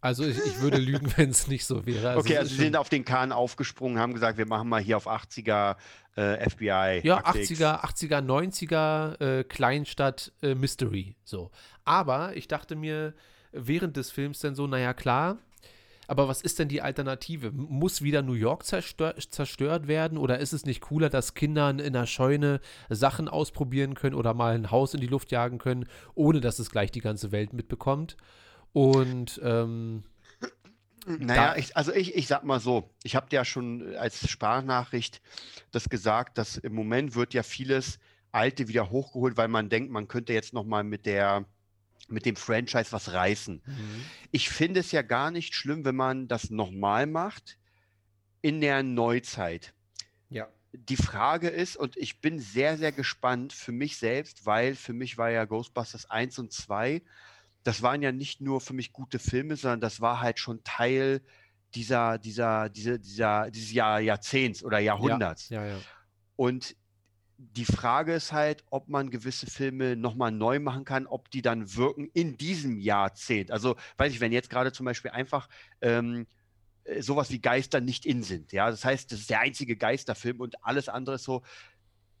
Also 0.00 0.24
ich, 0.24 0.38
ich 0.38 0.60
würde 0.60 0.78
lügen, 0.78 1.12
wenn 1.16 1.30
es 1.30 1.46
nicht 1.46 1.66
so 1.66 1.86
wäre. 1.86 2.16
okay, 2.16 2.34
es 2.34 2.38
also 2.40 2.54
sie 2.54 2.62
sind 2.62 2.76
auf 2.76 2.88
den 2.88 3.04
Kahn 3.04 3.30
aufgesprungen, 3.30 4.00
haben 4.00 4.12
gesagt, 4.12 4.38
wir 4.38 4.46
machen 4.46 4.68
mal 4.68 4.80
hier 4.80 4.96
auf 4.96 5.06
80er 5.06 5.76
äh, 6.16 6.50
FBI. 6.50 7.00
Ja, 7.04 7.18
Akte 7.18 7.42
X. 7.42 7.52
80er, 7.52 7.84
80er, 7.84 8.20
90er 8.20 9.20
äh, 9.20 9.44
Kleinstadt 9.44 10.32
äh, 10.42 10.56
Mystery. 10.56 11.14
So. 11.22 11.52
Aber 11.84 12.36
ich 12.36 12.48
dachte 12.48 12.74
mir 12.74 13.14
während 13.52 13.96
des 13.96 14.10
Films 14.10 14.40
dann 14.40 14.56
so, 14.56 14.66
naja, 14.66 14.94
klar, 14.94 15.38
aber 16.08 16.26
was 16.26 16.40
ist 16.40 16.58
denn 16.58 16.68
die 16.68 16.80
Alternative? 16.82 17.52
Muss 17.52 18.02
wieder 18.02 18.22
New 18.22 18.32
York 18.32 18.64
zerstör 18.64 19.14
zerstört 19.16 19.86
werden? 19.88 20.16
Oder 20.16 20.38
ist 20.38 20.54
es 20.54 20.64
nicht 20.64 20.80
cooler, 20.80 21.10
dass 21.10 21.34
Kinder 21.34 21.68
in 21.68 21.80
einer 21.80 22.06
Scheune 22.06 22.60
Sachen 22.88 23.28
ausprobieren 23.28 23.94
können 23.94 24.16
oder 24.16 24.32
mal 24.32 24.54
ein 24.54 24.70
Haus 24.70 24.94
in 24.94 25.00
die 25.00 25.06
Luft 25.06 25.30
jagen 25.30 25.58
können, 25.58 25.86
ohne 26.14 26.40
dass 26.40 26.58
es 26.58 26.70
gleich 26.70 26.90
die 26.90 27.02
ganze 27.02 27.30
Welt 27.30 27.52
mitbekommt? 27.52 28.16
Und 28.72 29.38
ähm, 29.44 30.04
Naja, 31.06 31.56
ich, 31.56 31.76
also 31.76 31.92
ich, 31.92 32.14
ich 32.14 32.26
sag 32.26 32.42
mal 32.42 32.60
so, 32.60 32.90
ich 33.02 33.14
habe 33.14 33.26
ja 33.30 33.44
schon 33.44 33.94
als 33.96 34.28
Sprachnachricht 34.28 35.20
das 35.72 35.88
gesagt, 35.88 36.38
dass 36.38 36.56
im 36.56 36.74
Moment 36.74 37.14
wird 37.14 37.34
ja 37.34 37.42
vieles 37.42 37.98
Alte 38.32 38.68
wieder 38.68 38.90
hochgeholt, 38.90 39.36
weil 39.36 39.48
man 39.48 39.68
denkt, 39.68 39.90
man 39.90 40.08
könnte 40.08 40.32
jetzt 40.32 40.54
noch 40.54 40.64
mal 40.64 40.84
mit 40.84 41.06
der 41.06 41.44
mit 42.08 42.26
dem 42.26 42.36
Franchise 42.36 42.92
was 42.92 43.12
reißen. 43.12 43.62
Ich 44.30 44.48
finde 44.48 44.80
es 44.80 44.92
ja 44.92 45.02
gar 45.02 45.30
nicht 45.30 45.54
schlimm, 45.54 45.84
wenn 45.84 45.96
man 45.96 46.28
das 46.28 46.50
nochmal 46.50 47.06
macht 47.06 47.58
in 48.42 48.60
der 48.60 48.82
Neuzeit. 48.82 49.74
ja. 50.30 50.48
Die 50.72 50.96
Frage 50.96 51.48
ist, 51.48 51.76
und 51.76 51.96
ich 51.96 52.20
bin 52.20 52.38
sehr, 52.38 52.76
sehr 52.76 52.92
gespannt 52.92 53.54
für 53.54 53.72
mich 53.72 53.96
selbst, 53.96 54.44
weil 54.44 54.74
für 54.74 54.92
mich 54.92 55.16
war 55.16 55.30
ja 55.30 55.46
Ghostbusters 55.46 56.10
1 56.10 56.38
und 56.38 56.52
2, 56.52 57.00
das 57.64 57.82
waren 57.82 58.02
ja 58.02 58.12
nicht 58.12 58.40
nur 58.42 58.60
für 58.60 58.74
mich 58.74 58.92
gute 58.92 59.18
Filme, 59.18 59.56
sondern 59.56 59.80
das 59.80 60.00
war 60.00 60.20
halt 60.20 60.38
schon 60.38 60.62
Teil 60.64 61.22
dieser, 61.74 62.18
dieser, 62.18 62.68
diese, 62.68 62.98
dieser, 62.98 63.50
dieses 63.50 63.72
Jahr, 63.72 64.00
Jahrzehnts 64.00 64.62
oder 64.62 64.78
Jahrhunderts. 64.78 65.48
Ja, 65.48 65.64
ja. 65.64 65.78
Und 66.36 66.76
die 67.38 67.64
Frage 67.64 68.14
ist 68.14 68.32
halt, 68.32 68.64
ob 68.70 68.88
man 68.88 69.10
gewisse 69.10 69.46
Filme 69.46 69.94
nochmal 69.94 70.32
neu 70.32 70.58
machen 70.58 70.84
kann, 70.84 71.06
ob 71.06 71.30
die 71.30 71.40
dann 71.40 71.76
wirken 71.76 72.10
in 72.12 72.36
diesem 72.36 72.78
Jahrzehnt. 72.78 73.52
Also, 73.52 73.76
weiß 73.96 74.12
ich, 74.12 74.20
wenn 74.20 74.32
jetzt 74.32 74.50
gerade 74.50 74.72
zum 74.72 74.84
Beispiel 74.84 75.12
einfach 75.12 75.48
ähm, 75.80 76.26
äh, 76.82 77.00
sowas 77.00 77.30
wie 77.30 77.40
Geister 77.40 77.80
nicht 77.80 78.06
in 78.06 78.24
sind. 78.24 78.52
Ja, 78.52 78.70
das 78.70 78.84
heißt, 78.84 79.12
das 79.12 79.20
ist 79.20 79.30
der 79.30 79.40
einzige 79.40 79.76
Geisterfilm 79.76 80.40
und 80.40 80.64
alles 80.64 80.88
andere 80.88 81.14
ist 81.14 81.24
so. 81.24 81.42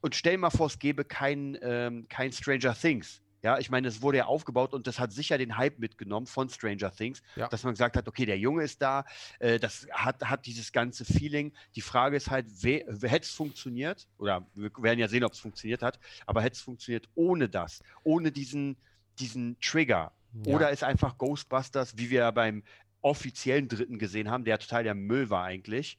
Und 0.00 0.14
stell 0.14 0.38
mal 0.38 0.50
vor, 0.50 0.68
es 0.68 0.78
gäbe 0.78 1.04
kein, 1.04 1.58
ähm, 1.62 2.06
kein 2.08 2.32
Stranger 2.32 2.74
Things. 2.74 3.20
Ja, 3.42 3.58
ich 3.58 3.70
meine, 3.70 3.86
es 3.88 4.02
wurde 4.02 4.18
ja 4.18 4.26
aufgebaut 4.26 4.74
und 4.74 4.86
das 4.86 4.98
hat 4.98 5.12
sicher 5.12 5.38
den 5.38 5.56
Hype 5.56 5.78
mitgenommen 5.78 6.26
von 6.26 6.48
Stranger 6.48 6.90
Things, 6.90 7.22
Ja. 7.36 7.48
dass 7.48 7.62
man 7.62 7.72
gesagt 7.74 7.96
hat, 7.96 8.08
okay, 8.08 8.26
der 8.26 8.38
Junge 8.38 8.64
ist 8.64 8.82
da, 8.82 9.04
äh, 9.38 9.58
das 9.60 9.86
hat, 9.92 10.22
hat 10.24 10.46
dieses 10.46 10.72
ganze 10.72 11.04
Feeling. 11.04 11.52
Die 11.76 11.80
Frage 11.80 12.16
ist 12.16 12.30
halt, 12.30 12.46
hätte 12.62 12.96
es 13.20 13.30
funktioniert, 13.30 14.08
oder 14.18 14.44
wir 14.54 14.70
werden 14.78 14.98
ja 14.98 15.08
sehen, 15.08 15.24
ob 15.24 15.32
es 15.32 15.38
funktioniert 15.38 15.82
hat, 15.82 16.00
aber 16.26 16.42
hätte 16.42 16.54
es 16.54 16.62
funktioniert 16.62 17.08
ohne 17.14 17.48
das, 17.48 17.82
ohne 18.02 18.32
diesen, 18.32 18.76
diesen 19.18 19.56
Trigger? 19.60 20.12
Ja. 20.44 20.54
Oder 20.54 20.70
ist 20.70 20.82
einfach 20.84 21.16
Ghostbusters, 21.16 21.96
wie 21.96 22.10
wir 22.10 22.20
ja 22.20 22.30
beim 22.32 22.62
offiziellen 23.00 23.68
Dritten 23.68 23.98
gesehen 23.98 24.28
haben, 24.30 24.44
der 24.44 24.58
total 24.58 24.82
der 24.82 24.94
Müll 24.94 25.30
war 25.30 25.44
eigentlich, 25.44 25.98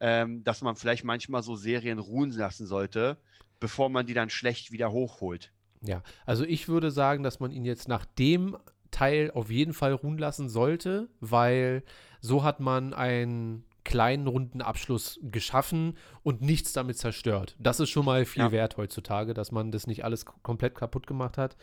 ähm, 0.00 0.42
dass 0.42 0.60
man 0.62 0.74
vielleicht 0.74 1.04
manchmal 1.04 1.42
so 1.44 1.54
Serien 1.54 2.00
ruhen 2.00 2.32
lassen 2.32 2.66
sollte, 2.66 3.16
bevor 3.60 3.88
man 3.88 4.06
die 4.06 4.14
dann 4.14 4.30
schlecht 4.30 4.72
wieder 4.72 4.90
hochholt. 4.90 5.52
Ja, 5.82 6.02
also 6.26 6.44
ich 6.44 6.68
würde 6.68 6.90
sagen, 6.90 7.22
dass 7.22 7.40
man 7.40 7.52
ihn 7.52 7.64
jetzt 7.64 7.88
nach 7.88 8.04
dem 8.04 8.56
Teil 8.90 9.30
auf 9.32 9.50
jeden 9.50 9.72
Fall 9.72 9.92
ruhen 9.92 10.18
lassen 10.18 10.48
sollte, 10.48 11.08
weil 11.20 11.82
so 12.20 12.42
hat 12.44 12.60
man 12.60 12.92
ein 12.92 13.64
kleinen 13.82 14.26
runden 14.26 14.60
Abschluss 14.60 15.18
geschaffen 15.22 15.96
und 16.22 16.42
nichts 16.42 16.72
damit 16.74 16.98
zerstört. 16.98 17.56
Das 17.58 17.80
ist 17.80 17.88
schon 17.88 18.04
mal 18.04 18.24
viel 18.26 18.42
Ja. 18.42 18.52
wert 18.52 18.76
heutzutage, 18.76 19.32
dass 19.32 19.52
man 19.52 19.72
das 19.72 19.86
nicht 19.86 20.04
alles 20.04 20.26
komplett 20.26 20.74
kaputt 20.74 21.06
gemacht 21.06 21.38
hat. 21.38 21.56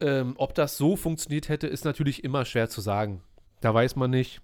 Ähm, 0.00 0.34
ob 0.36 0.54
das 0.54 0.76
so 0.76 0.94
funktioniert 0.94 1.48
hätte, 1.48 1.66
ist 1.66 1.84
natürlich 1.84 2.22
immer 2.22 2.44
schwer 2.44 2.68
zu 2.68 2.80
sagen. 2.80 3.20
Da 3.60 3.74
weiß 3.74 3.96
man 3.96 4.10
nicht, 4.10 4.40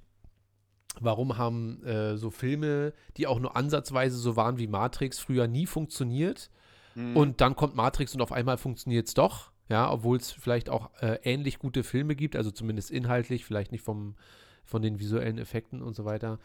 warum 1.01 1.39
haben 1.39 1.85
äh, 1.85 2.17
so 2.17 2.31
Filme, 2.31 2.93
die 3.17 3.29
auch 3.29 3.39
nur 3.39 3.57
ansatzweise 3.57 4.17
so 4.19 4.35
waren 4.35 4.59
wie 4.59 4.67
Matrix, 4.67 5.21
früher 5.21 5.47
nie 5.47 5.67
funktioniert. 5.67 6.51
Mhm. 6.95 7.17
Und 7.17 7.41
dann 7.41 7.57
kommt 7.57 7.75
Matrix 7.75 8.15
und 8.15 8.21
auf 8.21 8.33
einmal 8.33 8.59
funktioniert 8.59 9.09
es 9.09 9.15
doch. 9.15 9.51
Ja, 9.69 9.91
obwohl 9.91 10.19
es 10.19 10.31
vielleicht 10.31 10.69
auch 10.69 10.91
äh, 11.01 11.19
ähnlich 11.23 11.59
gute 11.59 11.85
Filme 11.85 12.15
gibt, 12.17 12.37
also 12.37 12.51
zumindest 12.51 12.91
inhaltlich, 12.91 13.47
vielleicht 13.47 13.73
nicht 13.73 13.83
vom, 13.83 14.15
von 14.63 14.83
den 14.83 14.99
visuellen 14.99 15.39
Effekten 15.39 15.83
und 15.83 15.95
so 15.95 16.05
weiter. 16.05 16.39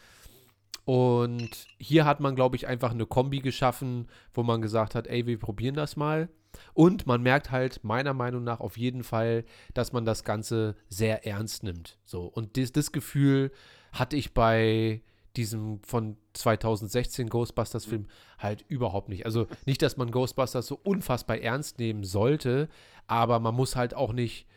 Und 0.85 1.67
hier 1.77 2.05
hat 2.05 2.19
man, 2.19 2.35
glaube 2.35 2.55
ich, 2.55 2.65
einfach 2.65 2.91
eine 2.91 3.05
Kombi 3.05 3.41
geschaffen, 3.41 4.07
wo 4.33 4.43
man 4.43 4.61
gesagt 4.61 4.95
hat, 4.95 5.07
ey, 5.07 5.27
wir 5.27 5.37
probieren 5.37 5.75
das 5.75 5.97
mal. 5.97 6.29
Und 6.73 7.05
man 7.05 7.21
merkt 7.21 7.51
halt 7.51 7.83
meiner 7.83 8.13
Meinung 8.13 8.43
nach 8.43 8.59
auf 8.59 8.77
jeden 8.77 9.03
Fall, 9.03 9.45
dass 9.73 9.93
man 9.93 10.05
das 10.05 10.23
Ganze 10.23 10.75
sehr 10.87 11.27
ernst 11.27 11.63
nimmt. 11.63 11.99
So. 12.05 12.23
Und 12.23 12.57
das, 12.57 12.71
das 12.71 12.91
Gefühl 12.91 13.51
hatte 13.91 14.15
ich 14.15 14.33
bei 14.33 15.01
diesem 15.35 15.79
von 15.83 16.17
2016 16.33 17.29
Ghostbusters-Film 17.29 18.07
halt 18.37 18.65
überhaupt 18.67 19.09
nicht. 19.09 19.25
Also 19.25 19.47
nicht, 19.65 19.81
dass 19.81 19.97
man 19.97 20.11
Ghostbusters 20.11 20.67
so 20.67 20.79
unfassbar 20.81 21.39
ernst 21.39 21.79
nehmen 21.79 22.03
sollte, 22.03 22.69
aber 23.07 23.39
man 23.39 23.55
muss 23.55 23.75
halt 23.75 23.93
auch 23.93 24.13
nicht 24.13 24.47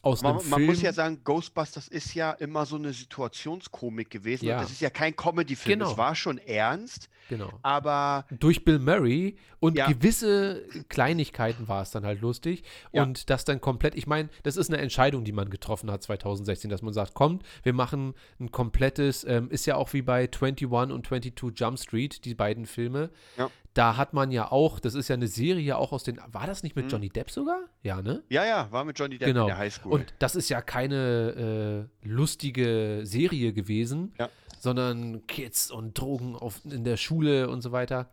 aus 0.00 0.24
einem 0.24 0.34
Man, 0.34 0.40
Film. 0.40 0.50
man 0.50 0.64
muss 0.66 0.82
ja 0.82 0.92
sagen, 0.92 1.20
Ghostbusters 1.22 1.88
ist 1.88 2.14
ja 2.14 2.32
immer 2.32 2.64
so 2.66 2.76
eine 2.76 2.92
Situationskomik 2.92 4.10
gewesen. 4.10 4.46
Ja. 4.46 4.60
Das 4.60 4.70
ist 4.70 4.80
ja 4.80 4.90
kein 4.90 5.14
Comedy-Film. 5.14 5.80
Genau. 5.80 5.90
Es 5.92 5.98
war 5.98 6.14
schon 6.14 6.38
ernst, 6.38 7.08
genau. 7.28 7.50
aber 7.62 8.24
durch 8.30 8.64
Bill 8.64 8.78
Murray 8.78 9.36
und 9.60 9.76
Ja. 9.76 9.86
gewisse 9.86 10.62
Kleinigkeiten 10.88 11.68
war 11.68 11.82
es 11.82 11.90
dann 11.92 12.04
halt 12.04 12.20
lustig 12.20 12.64
Ja. 12.92 13.02
und 13.02 13.30
das 13.30 13.44
dann 13.44 13.60
komplett, 13.60 13.94
ich 13.94 14.06
meine, 14.06 14.28
das 14.42 14.56
ist 14.56 14.70
eine 14.70 14.80
Entscheidung, 14.82 15.24
die 15.24 15.32
man 15.32 15.50
getroffen 15.50 15.90
hat 15.90 16.02
2016, 16.02 16.68
dass 16.70 16.82
man 16.82 16.92
sagt, 16.92 17.14
kommt, 17.14 17.44
wir 17.62 17.72
machen 17.72 18.14
ein 18.40 18.50
komplettes, 18.50 19.24
ähm, 19.24 19.50
ist 19.50 19.66
ja 19.66 19.76
auch 19.76 19.92
wie 19.92 20.02
bei 20.02 20.22
21 20.28 20.66
und 20.66 21.06
22 21.06 21.34
Jump 21.54 21.78
Street, 21.78 22.24
die 22.24 22.34
beiden 22.34 22.66
Filme, 22.66 23.10
Ja. 23.36 23.50
Da 23.74 23.96
hat 23.96 24.12
man 24.12 24.30
ja 24.30 24.52
auch, 24.52 24.78
das 24.80 24.94
ist 24.94 25.08
ja 25.08 25.14
eine 25.14 25.28
Serie 25.28 25.76
auch 25.78 25.92
aus 25.92 26.04
den, 26.04 26.18
war 26.30 26.46
das 26.46 26.62
nicht 26.62 26.76
mit 26.76 26.86
Mhm. 26.86 26.90
Johnny 26.90 27.08
Depp 27.08 27.30
sogar? 27.30 27.60
Ja, 27.82 28.02
ne? 28.02 28.22
ja, 28.28 28.44
ja, 28.44 28.70
war 28.70 28.84
mit 28.84 28.98
Johnny 28.98 29.18
Depp 29.18 29.28
Genau. 29.28 29.42
in 29.42 29.46
der 29.48 29.58
Highschool. 29.58 29.92
Und 29.92 30.14
das 30.18 30.34
ist 30.36 30.48
ja 30.50 30.60
keine 30.60 31.88
äh, 32.04 32.06
lustige 32.08 33.00
Serie 33.04 33.52
gewesen, 33.52 34.12
Ja. 34.18 34.28
sondern 34.58 35.26
Kids 35.26 35.70
und 35.70 35.98
Drogen 35.98 36.36
auf, 36.36 36.60
in 36.64 36.84
der 36.84 36.96
Schule 36.96 37.48
und 37.48 37.62
so 37.62 37.72
weiter. 37.72 38.10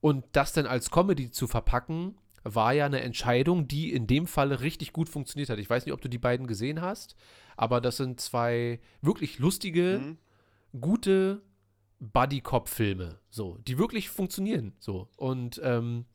Und 0.00 0.24
das 0.32 0.52
dann 0.52 0.66
als 0.66 0.90
Comedy 0.90 1.30
zu 1.30 1.46
verpacken, 1.46 2.16
war 2.42 2.74
ja 2.74 2.84
eine 2.84 3.00
Entscheidung, 3.00 3.68
die 3.68 3.90
in 3.90 4.06
dem 4.06 4.26
Falle 4.26 4.60
richtig 4.60 4.92
gut 4.92 5.08
funktioniert 5.08 5.48
hat. 5.48 5.58
Ich 5.58 5.70
weiß 5.70 5.86
nicht, 5.86 5.94
ob 5.94 6.02
du 6.02 6.08
die 6.10 6.18
beiden 6.18 6.46
gesehen 6.46 6.82
hast, 6.82 7.16
aber 7.56 7.80
das 7.80 7.96
sind 7.96 8.20
zwei 8.20 8.80
wirklich 9.00 9.38
lustige, 9.38 10.00
Mhm. 10.04 10.18
gute 10.78 11.40
Buddy-Cop-Filme, 12.12 13.18
so, 13.30 13.58
die 13.66 13.78
wirklich 13.78 14.10
funktionieren, 14.10 14.74
so. 14.78 15.08
Und 15.16 15.60
ähm, 15.64 16.06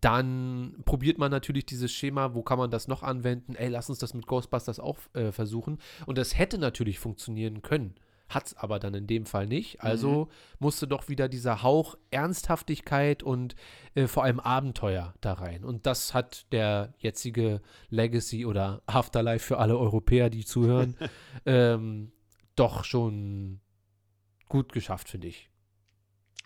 dann 0.00 0.74
probiert 0.84 1.18
man 1.18 1.30
natürlich 1.30 1.64
dieses 1.66 1.92
Schema, 1.92 2.34
wo 2.34 2.42
kann 2.42 2.58
man 2.58 2.70
das 2.70 2.88
noch 2.88 3.02
anwenden? 3.02 3.54
Ey, 3.54 3.68
lass 3.68 3.88
uns 3.88 3.98
das 3.98 4.14
mit 4.14 4.26
Ghostbusters 4.26 4.78
auch 4.78 4.98
äh, 5.14 5.32
versuchen. 5.32 5.78
Und 6.06 6.18
das 6.18 6.36
hätte 6.36 6.58
natürlich 6.58 6.98
funktionieren 6.98 7.62
können, 7.62 7.94
hat 8.28 8.48
es 8.48 8.56
aber 8.56 8.78
dann 8.78 8.94
in 8.94 9.06
dem 9.06 9.26
Fall 9.26 9.46
nicht. 9.46 9.82
Also 9.82 10.28
musste 10.58 10.86
doch 10.86 11.08
wieder 11.08 11.28
dieser 11.28 11.62
Hauch 11.62 11.96
Ernsthaftigkeit 12.10 13.22
und 13.22 13.54
äh, 13.94 14.06
vor 14.06 14.24
allem 14.24 14.40
Abenteuer 14.40 15.14
da 15.20 15.32
rein. 15.34 15.64
Und 15.64 15.86
das 15.86 16.12
hat 16.12 16.46
der 16.52 16.92
jetzige 16.98 17.62
Legacy 17.88 18.44
oder 18.44 18.82
Afterlife 18.86 19.46
für 19.46 19.58
alle 19.58 19.78
Europäer, 19.78 20.28
die 20.30 20.44
zuhören, 20.44 20.96
ähm, 21.46 22.12
doch 22.54 22.84
schon 22.84 23.60
gut 24.50 24.72
geschafft, 24.74 25.08
finde 25.08 25.28
ich. 25.28 25.48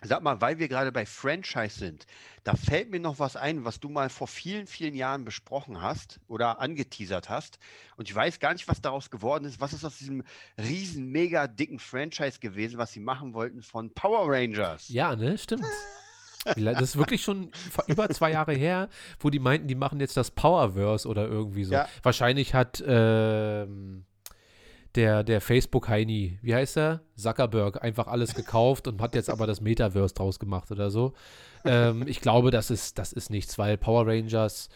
Sag 0.01 0.21
mal, 0.21 0.39
weil 0.41 0.59
wir 0.59 0.67
gerade 0.67 0.91
bei 0.91 1.05
Franchise 1.05 1.79
sind, 1.79 2.05
da 2.43 2.55
fällt 2.55 2.91
mir 2.91 2.99
noch 2.99 3.17
was 3.17 3.35
ein, 3.35 3.65
was 3.65 3.79
du 3.79 3.89
mal 3.89 4.09
vor 4.09 4.27
vielen, 4.27 4.67
vielen 4.67 4.93
Jahren 4.93 5.25
besprochen 5.25 5.81
hast 5.81 6.19
oder 6.27 6.59
angeteasert 6.59 7.29
hast. 7.29 7.59
Und 7.95 8.07
ich 8.07 8.15
weiß 8.15 8.39
gar 8.39 8.53
nicht, 8.53 8.67
was 8.67 8.81
daraus 8.81 9.09
geworden 9.09 9.45
ist. 9.45 9.61
Was 9.61 9.73
ist 9.73 9.83
aus 9.83 9.97
diesem 9.97 10.23
riesen, 10.57 11.07
mega 11.07 11.47
dicken 11.47 11.79
Franchise 11.79 12.39
gewesen, 12.39 12.77
was 12.77 12.91
sie 12.91 12.99
machen 12.99 13.33
wollten 13.33 13.61
von 13.61 13.93
Power 13.93 14.31
Rangers? 14.31 14.89
Ja, 14.89 15.15
ne, 15.15 15.37
stimmt. 15.37 15.65
Das 16.43 16.81
ist 16.81 16.97
wirklich 16.97 17.23
schon 17.23 17.51
über 17.87 18.07
zwei 18.09 18.31
Jahre 18.31 18.53
her, 18.53 18.89
wo 19.19 19.31
die 19.31 19.39
meinten, 19.39 19.67
die 19.67 19.73
machen 19.73 19.99
jetzt 19.99 20.15
das 20.15 20.29
Powerverse 20.29 21.07
oder 21.07 21.27
irgendwie 21.27 21.63
so. 21.63 21.73
Ja. 21.73 21.89
Wahrscheinlich 22.03 22.53
hat 22.53 22.83
ähm, 22.85 24.05
der, 24.95 25.23
der 25.23 25.41
Facebook-Heini, 25.41 26.39
wie 26.41 26.55
heißt 26.55 26.77
er? 26.77 27.01
Zuckerberg, 27.15 27.83
einfach 27.83 28.07
alles 28.07 28.33
gekauft 28.33 28.87
und 28.87 29.01
hat 29.01 29.15
jetzt 29.15 29.29
aber 29.29 29.47
das 29.47 29.61
Metaverse 29.61 30.13
draus 30.13 30.39
gemacht 30.39 30.71
oder 30.71 30.89
so. 30.89 31.13
Ähm, 31.63 32.05
ich 32.07 32.21
glaube, 32.21 32.51
das 32.51 32.69
ist, 32.69 32.97
das 32.97 33.13
ist 33.13 33.29
nichts, 33.29 33.57
weil 33.57 33.77
Power 33.77 34.07
Rangers. 34.07 34.69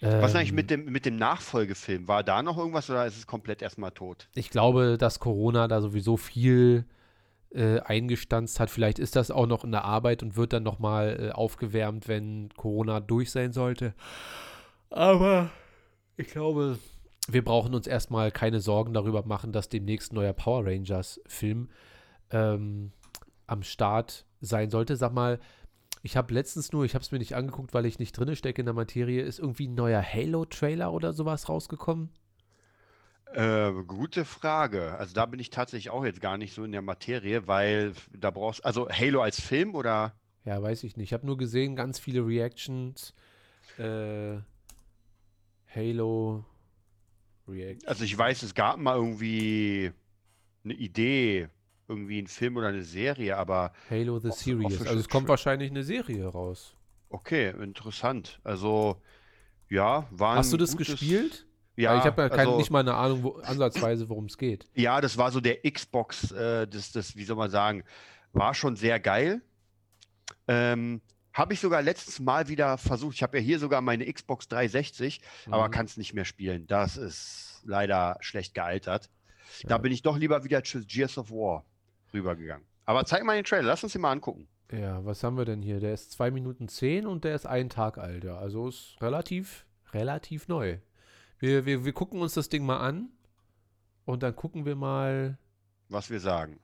Was 0.00 0.30
ist 0.30 0.36
eigentlich 0.36 0.50
ähm, 0.50 0.54
mit 0.54 0.70
dem, 0.70 0.84
mit 0.86 1.04
dem 1.04 1.16
Nachfolgefilm? 1.16 2.08
War 2.08 2.24
da 2.24 2.42
noch 2.42 2.56
irgendwas 2.56 2.88
oder 2.88 3.04
ist 3.06 3.18
es 3.18 3.26
komplett 3.26 3.60
erstmal 3.60 3.90
tot? 3.90 4.28
ich 4.34 4.50
glaube, 4.50 4.96
dass 4.96 5.18
Corona 5.18 5.68
da 5.68 5.82
sowieso 5.82 6.16
viel 6.16 6.86
äh, 7.52 7.80
eingestanzt 7.80 8.60
hat. 8.60 8.70
Vielleicht 8.70 8.98
ist 8.98 9.16
das 9.16 9.30
auch 9.30 9.46
noch 9.46 9.64
in 9.64 9.72
der 9.72 9.84
Arbeit 9.84 10.22
und 10.22 10.36
wird 10.36 10.52
dann 10.52 10.62
nochmal 10.62 11.28
äh, 11.28 11.32
aufgewärmt, 11.32 12.08
wenn 12.08 12.48
Corona 12.56 13.00
durch 13.00 13.30
sein 13.30 13.52
sollte. 13.52 13.92
Aber 14.88 15.50
ich 16.16 16.28
glaube, 16.28 16.78
wir 17.28 17.44
brauchen 17.44 17.74
uns 17.74 17.86
erstmal 17.86 18.30
keine 18.30 18.60
Sorgen 18.60 18.92
darüber 18.92 19.24
machen, 19.24 19.52
dass 19.52 19.68
demnächst 19.68 20.12
ein 20.12 20.16
neuer 20.16 20.32
Power 20.32 20.66
Rangers-Film 20.66 21.68
ähm, 22.30 22.92
am 23.46 23.62
Start 23.62 24.26
sein 24.40 24.70
sollte. 24.70 24.96
Sag 24.96 25.12
mal, 25.12 25.38
ich 26.02 26.16
habe 26.16 26.32
letztens 26.32 26.72
nur, 26.72 26.84
ich 26.84 26.94
habe 26.94 27.02
es 27.02 27.12
mir 27.12 27.18
nicht 27.18 27.34
angeguckt, 27.34 27.74
weil 27.74 27.86
ich 27.86 27.98
nicht 27.98 28.12
drinne 28.12 28.36
stecke 28.36 28.62
in 28.62 28.66
der 28.66 28.74
Materie, 28.74 29.22
ist 29.22 29.38
irgendwie 29.38 29.68
ein 29.68 29.74
neuer 29.74 30.02
Halo-Trailer 30.02 30.92
oder 30.92 31.12
sowas 31.12 31.48
rausgekommen? 31.48 32.10
Äh, 33.32 33.72
gute 33.86 34.24
Frage. 34.24 34.96
Also 34.98 35.14
da 35.14 35.26
bin 35.26 35.38
ich 35.38 35.50
tatsächlich 35.50 35.90
auch 35.90 36.04
jetzt 36.04 36.20
gar 36.20 36.36
nicht 36.36 36.54
so 36.54 36.64
in 36.64 36.72
der 36.72 36.82
Materie, 36.82 37.46
weil 37.46 37.92
da 38.12 38.30
brauchst 38.30 38.64
also 38.64 38.88
Halo 38.88 39.22
als 39.22 39.40
Film 39.40 39.74
oder 39.74 40.14
Ja, 40.44 40.60
weiß 40.60 40.82
ich 40.84 40.96
nicht. 40.96 41.08
Ich 41.08 41.12
habe 41.12 41.26
nur 41.26 41.36
gesehen, 41.36 41.76
ganz 41.76 42.00
viele 42.00 42.26
Reactions. 42.26 43.14
Äh, 43.78 44.38
Halo 45.72 46.44
React. 47.50 47.86
Also 47.86 48.04
ich 48.04 48.16
weiß, 48.16 48.42
es 48.42 48.54
gab 48.54 48.78
mal 48.78 48.96
irgendwie 48.96 49.92
eine 50.64 50.74
Idee, 50.74 51.48
irgendwie 51.88 52.20
ein 52.20 52.26
Film 52.26 52.56
oder 52.56 52.68
eine 52.68 52.82
Serie, 52.82 53.36
aber 53.36 53.72
Halo 53.90 54.18
the 54.18 54.30
Series. 54.30 54.80
Also 54.86 55.00
es 55.00 55.08
kommt 55.08 55.28
wahrscheinlich 55.28 55.70
eine 55.70 55.82
Serie 55.82 56.26
raus. 56.26 56.74
okay, 57.08 57.50
interessant. 57.62 58.40
Also 58.44 59.00
ja, 59.68 60.06
war 60.10 60.36
Hast 60.36 60.52
du 60.52 60.56
das 60.56 60.72
gutes- 60.72 60.98
gespielt? 61.00 61.46
Ja, 61.76 61.96
ich 61.98 62.04
habe 62.04 62.22
ja 62.22 62.28
kein, 62.28 62.40
also, 62.40 62.58
nicht 62.58 62.70
mal 62.70 62.80
eine 62.80 62.94
Ahnung, 62.94 63.22
wo, 63.22 63.30
ansatzweise, 63.36 64.08
worum 64.08 64.26
es 64.26 64.36
geht. 64.36 64.68
ja, 64.74 65.00
das 65.00 65.16
war 65.16 65.30
so 65.30 65.40
der 65.40 65.62
Xbox, 65.62 66.30
äh, 66.32 66.66
das, 66.66 66.92
das, 66.92 67.16
wie 67.16 67.24
soll 67.24 67.36
man 67.36 67.50
sagen, 67.50 67.84
war 68.32 68.52
schon 68.52 68.76
sehr 68.76 69.00
geil. 69.00 69.40
Ähm, 70.46 71.00
habe 71.32 71.52
ich 71.54 71.60
sogar 71.60 71.82
letztes 71.82 72.18
Mal 72.20 72.48
wieder 72.48 72.76
versucht. 72.78 73.14
Ich 73.16 73.22
habe 73.22 73.38
ja 73.38 73.42
hier 73.44 73.58
sogar 73.58 73.80
meine 73.80 74.10
Xbox 74.12 74.48
360, 74.48 75.20
aber 75.50 75.68
Mhm. 75.68 75.70
kann 75.72 75.86
es 75.86 75.96
nicht 75.96 76.12
mehr 76.14 76.24
spielen. 76.24 76.66
Das 76.66 76.96
ist 76.96 77.62
leider 77.64 78.16
schlecht 78.20 78.54
gealtert. 78.54 79.10
Da 79.64 79.70
Ja. 79.76 79.78
bin 79.78 79.92
ich 79.92 80.02
doch 80.02 80.16
lieber 80.16 80.44
wieder 80.44 80.62
zu 80.64 80.80
Gears 80.84 81.18
of 81.18 81.30
War 81.30 81.64
rübergegangen. 82.12 82.66
Aber 82.86 83.04
zeig 83.04 83.22
mal 83.24 83.36
den 83.36 83.44
Trailer, 83.44 83.62
lass 83.68 83.84
uns 83.84 83.92
den 83.92 84.02
mal 84.02 84.10
angucken. 84.12 84.48
Ja, 84.72 85.04
was 85.04 85.22
haben 85.24 85.36
wir 85.36 85.44
denn 85.44 85.62
hier? 85.62 85.80
Der 85.80 85.94
ist 85.94 86.12
2 86.12 86.30
Minuten 86.30 86.68
10 86.68 87.06
und 87.06 87.24
der 87.24 87.34
ist 87.34 87.46
einen 87.46 87.70
Tag 87.70 87.98
alt. 87.98 88.24
Ja. 88.24 88.38
Also 88.38 88.68
ist 88.68 88.96
relativ, 89.00 89.66
relativ 89.92 90.46
neu. 90.48 90.78
Wir, 91.38 91.66
wir, 91.66 91.84
wir 91.84 91.92
gucken 91.92 92.20
uns 92.20 92.34
das 92.34 92.48
Ding 92.48 92.64
mal 92.64 92.78
an 92.78 93.08
und 94.04 94.22
dann 94.22 94.34
gucken 94.36 94.64
wir 94.66 94.76
mal. 94.76 95.38
was 95.88 96.08
wir 96.10 96.20
sagen. 96.20 96.60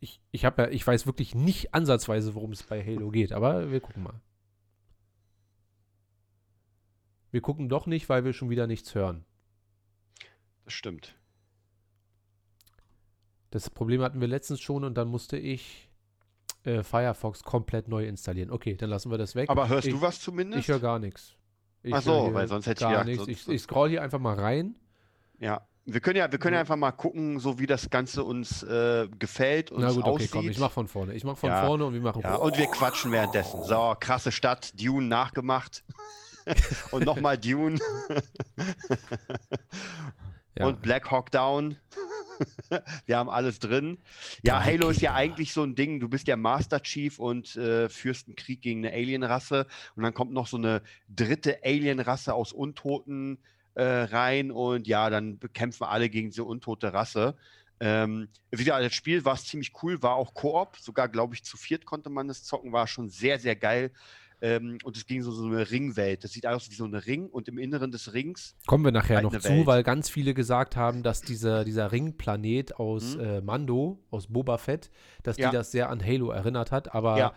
Ich, 0.00 0.20
ich 0.30 0.44
habe 0.44 0.62
ja, 0.62 0.68
ich 0.68 0.86
weiß 0.86 1.06
wirklich 1.06 1.34
nicht 1.34 1.74
ansatzweise, 1.74 2.34
worum 2.34 2.52
es 2.52 2.62
bei 2.62 2.84
Halo 2.84 3.10
geht, 3.10 3.32
aber 3.32 3.70
wir 3.70 3.80
gucken 3.80 4.02
mal. 4.02 4.20
Wir 7.30 7.40
gucken 7.40 7.68
doch 7.68 7.86
nicht, 7.86 8.08
weil 8.08 8.24
wir 8.24 8.32
schon 8.32 8.50
wieder 8.50 8.66
nichts 8.66 8.94
hören. 8.94 9.24
Das 10.64 10.72
stimmt. 10.72 11.14
Das 13.50 13.70
Problem 13.70 14.02
hatten 14.02 14.20
wir 14.20 14.28
letztens 14.28 14.60
schon 14.60 14.84
und 14.84 14.94
dann 14.94 15.08
musste 15.08 15.38
ich 15.38 15.88
äh, 16.64 16.82
Firefox 16.82 17.42
komplett 17.42 17.88
neu 17.88 18.06
installieren. 18.06 18.50
Okay, 18.50 18.74
dann 18.76 18.90
lassen 18.90 19.10
wir 19.10 19.18
das 19.18 19.34
weg. 19.34 19.48
Aber 19.48 19.68
hörst 19.68 19.86
ich, 19.86 19.94
du 19.94 20.00
was 20.00 20.20
zumindest? 20.20 20.60
Ich 20.60 20.68
höre 20.68 20.80
gar 20.80 20.98
nichts. 20.98 21.34
Ich 21.82 21.94
Ach 21.94 22.02
so, 22.02 22.34
weil 22.34 22.48
sonst 22.48 22.66
hätte 22.66 22.84
ich 22.84 22.90
gar 22.90 23.04
gedacht, 23.04 23.28
nichts. 23.28 23.46
Ich, 23.46 23.54
ich 23.54 23.62
scroll 23.62 23.90
hier 23.90 24.02
einfach 24.02 24.18
mal 24.18 24.34
rein. 24.34 24.74
ja. 25.38 25.66
Wir 25.88 26.00
können 26.00 26.16
ja, 26.16 26.30
wir 26.30 26.38
können 26.40 26.54
ja 26.54 26.60
einfach 26.60 26.76
mal 26.76 26.90
gucken, 26.90 27.38
so 27.38 27.60
wie 27.60 27.66
das 27.66 27.90
Ganze 27.90 28.24
uns 28.24 28.64
äh, 28.64 29.06
gefällt 29.20 29.70
und 29.70 29.82
Na 29.82 29.92
gut, 29.92 29.98
okay, 30.02 30.10
aussieht. 30.10 30.30
komm, 30.32 30.48
ich 30.48 30.58
mach 30.58 30.72
von 30.72 30.88
vorne. 30.88 31.14
Ich 31.14 31.22
mach 31.22 31.38
von 31.38 31.48
Ja. 31.48 31.64
vorne 31.64 31.86
und 31.86 31.94
wir 31.94 32.00
machen. 32.00 32.22
ja, 32.22 32.34
und 32.34 32.58
wir 32.58 32.66
quatschen 32.66 33.12
währenddessen. 33.12 33.62
So, 33.62 33.94
krasse 34.00 34.32
Stadt, 34.32 34.72
Dune 34.80 35.06
nachgemacht. 35.06 35.84
und 36.90 37.04
nochmal 37.04 37.38
Dune 37.38 37.78
ja. 40.58 40.66
und 40.66 40.82
Black 40.82 41.10
Hawk 41.10 41.30
Down. 41.30 41.76
wir 43.06 43.16
haben 43.16 43.30
alles 43.30 43.60
drin. 43.60 43.98
Ja, 44.42 44.58
Drei 44.60 44.74
Halo 44.74 44.90
ist 44.90 45.00
ja 45.00 45.14
eigentlich 45.14 45.52
so 45.52 45.62
ein 45.62 45.74
Ding, 45.74 46.00
du 46.00 46.08
bist 46.08 46.26
ja 46.26 46.36
Master 46.36 46.82
Chief 46.82 47.18
und 47.18 47.56
äh, 47.56 47.88
führst 47.88 48.26
einen 48.26 48.36
Krieg 48.36 48.60
gegen 48.60 48.84
eine 48.84 48.94
Alienrasse 48.94 49.66
und 49.94 50.02
dann 50.02 50.14
kommt 50.14 50.32
noch 50.32 50.46
so 50.46 50.56
eine 50.56 50.82
dritte 51.08 51.60
Alienrasse 51.64 52.34
aus 52.34 52.52
Untoten 52.52 53.38
äh, 53.76 53.82
rein 53.84 54.50
und 54.50 54.86
ja, 54.88 55.08
dann 55.10 55.38
bekämpfen 55.38 55.84
alle 55.84 56.08
gegen 56.10 56.30
diese 56.30 56.44
untote 56.44 56.92
Rasse. 56.92 57.36
Ähm, 57.78 58.28
wieder 58.50 58.80
das 58.80 58.94
Spiel 58.94 59.24
war 59.24 59.36
ziemlich 59.36 59.72
cool, 59.82 60.02
war 60.02 60.16
auch 60.16 60.32
Koop, 60.34 60.78
sogar 60.78 61.08
glaube 61.08 61.34
ich 61.34 61.44
zu 61.44 61.56
viert 61.56 61.84
konnte 61.84 62.08
man 62.10 62.26
das 62.26 62.42
zocken, 62.42 62.72
war 62.72 62.86
schon 62.86 63.08
sehr, 63.10 63.38
sehr 63.38 63.54
geil. 63.54 63.92
Ähm, 64.42 64.76
und 64.84 64.96
es 64.98 65.06
ging 65.06 65.22
so, 65.22 65.30
so 65.30 65.46
eine 65.46 65.70
Ringwelt. 65.70 66.22
Das 66.22 66.32
sieht 66.32 66.46
aus 66.46 66.68
wie 66.70 66.74
so 66.74 66.84
eine 66.84 67.06
Ring 67.06 67.26
und 67.26 67.48
im 67.48 67.56
Inneren 67.56 67.90
des 67.90 68.12
Rings 68.12 68.54
Kommen 68.66 68.84
wir 68.84 68.92
nachher 68.92 69.22
noch 69.22 69.30
Eigene 69.32 69.42
zu, 69.42 69.48
Welt. 69.48 69.66
weil 69.66 69.82
ganz 69.82 70.10
viele 70.10 70.34
gesagt 70.34 70.76
haben, 70.76 71.02
dass 71.02 71.22
dieser, 71.22 71.64
dieser 71.64 71.90
Ringplanet 71.90 72.76
aus 72.76 73.16
Mhm. 73.16 73.20
äh, 73.20 73.40
Mando, 73.40 73.98
aus 74.10 74.26
Boba 74.26 74.58
Fett, 74.58 74.90
dass 75.22 75.38
Ja. 75.38 75.48
die 75.50 75.56
das 75.56 75.70
sehr 75.70 75.88
an 75.88 76.04
Halo 76.04 76.30
erinnert 76.30 76.70
hat. 76.70 76.94
Aber 76.94 77.18
Ja. 77.18 77.32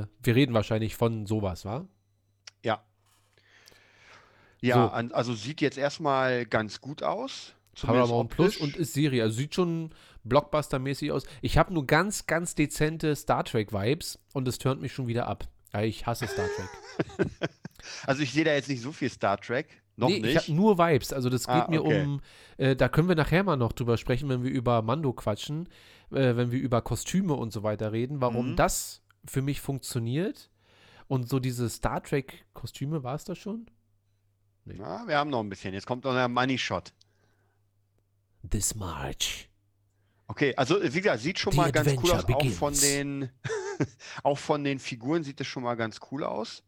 äh, 0.00 0.06
wir 0.22 0.34
reden 0.36 0.54
wahrscheinlich 0.54 0.94
von 0.96 1.26
sowas, 1.26 1.64
wa? 1.64 1.86
Ja. 2.64 2.84
Ja, 4.60 4.74
So. 4.88 4.92
an, 4.92 5.12
also 5.12 5.34
sieht 5.34 5.60
jetzt 5.60 5.78
erstmal 5.78 6.46
ganz 6.46 6.80
gut 6.80 7.02
aus. 7.02 7.52
Paramount 7.80 8.30
Plus 8.30 8.56
und 8.56 8.74
ist 8.76 8.94
Serie. 8.94 9.22
Also 9.22 9.36
sieht 9.36 9.54
schon 9.54 9.90
Blockbuster-mäßig 10.26 11.12
aus. 11.12 11.24
Ich 11.42 11.58
habe 11.58 11.74
nur 11.74 11.86
ganz, 11.86 12.26
ganz 12.26 12.54
dezente 12.54 13.14
Star 13.14 13.44
Trek-Vibes 13.44 14.18
und 14.32 14.48
es 14.48 14.58
turnt 14.58 14.80
mich 14.80 14.92
schon 14.92 15.06
wieder 15.08 15.26
ab. 15.26 15.46
Ich 15.82 16.06
hasse 16.06 16.26
Star 16.26 16.46
Trek. 16.56 17.28
Also 18.06 18.22
ich 18.22 18.32
sehe 18.32 18.44
da 18.44 18.52
jetzt 18.52 18.68
nicht 18.68 18.80
so 18.82 18.90
viel 18.90 19.10
Star 19.10 19.38
Trek. 19.38 19.68
Noch 19.96 20.08
nee, 20.08 20.16
ich 20.16 20.22
nicht. 20.22 20.36
habe 20.36 20.52
nur 20.52 20.76
Vibes. 20.78 21.12
Also 21.12 21.28
das 21.28 21.46
geht 21.46 21.54
Ah, 21.54 21.66
mir 21.70 21.84
okay. 21.84 22.02
um, 22.02 22.20
äh, 22.56 22.74
da 22.74 22.88
können 22.88 23.08
wir 23.08 23.14
nachher 23.14 23.44
mal 23.44 23.56
noch 23.56 23.72
drüber 23.72 23.96
sprechen, 23.96 24.28
wenn 24.28 24.42
wir 24.42 24.50
über 24.50 24.82
Mando 24.82 25.12
quatschen, 25.12 25.68
äh, 26.10 26.34
wenn 26.36 26.50
wir 26.50 26.58
über 26.58 26.82
Kostüme 26.82 27.34
und 27.34 27.52
so 27.52 27.62
weiter 27.62 27.92
reden, 27.92 28.20
warum 28.20 28.52
Mhm. 28.52 28.56
das 28.56 29.02
für 29.26 29.40
mich 29.42 29.60
funktioniert. 29.60 30.50
Und 31.06 31.28
so 31.28 31.38
diese 31.38 31.68
Star 31.68 32.02
Trek-Kostüme, 32.02 33.04
war 33.04 33.14
es 33.14 33.24
das 33.24 33.38
schon? 33.38 33.66
Na, 34.66 35.06
wir 35.06 35.16
haben 35.16 35.30
noch 35.30 35.40
ein 35.40 35.48
bisschen. 35.48 35.74
Jetzt 35.74 35.86
kommt 35.86 36.04
noch 36.04 36.12
der 36.12 36.28
Money 36.28 36.58
Shot. 36.58 36.92
This 38.50 38.74
March. 38.74 39.48
Okay, 40.28 40.54
also 40.56 40.82
wie 40.82 41.00
gesagt, 41.00 41.20
sieht 41.20 41.38
schon 41.38 41.52
The 41.52 41.58
mal 41.58 41.72
ganz 41.72 41.88
cool 42.02 42.12
adventure 42.12 42.36
aus. 42.36 42.52
Auch 42.52 42.58
von 42.58 42.74
den, 42.74 43.30
auch 44.24 44.38
von 44.38 44.64
den 44.64 44.78
Figuren 44.80 45.22
sieht 45.22 45.40
es 45.40 45.46
schon 45.46 45.62
mal 45.62 45.76
ganz 45.76 46.00
cool 46.10 46.24
aus. 46.24 46.64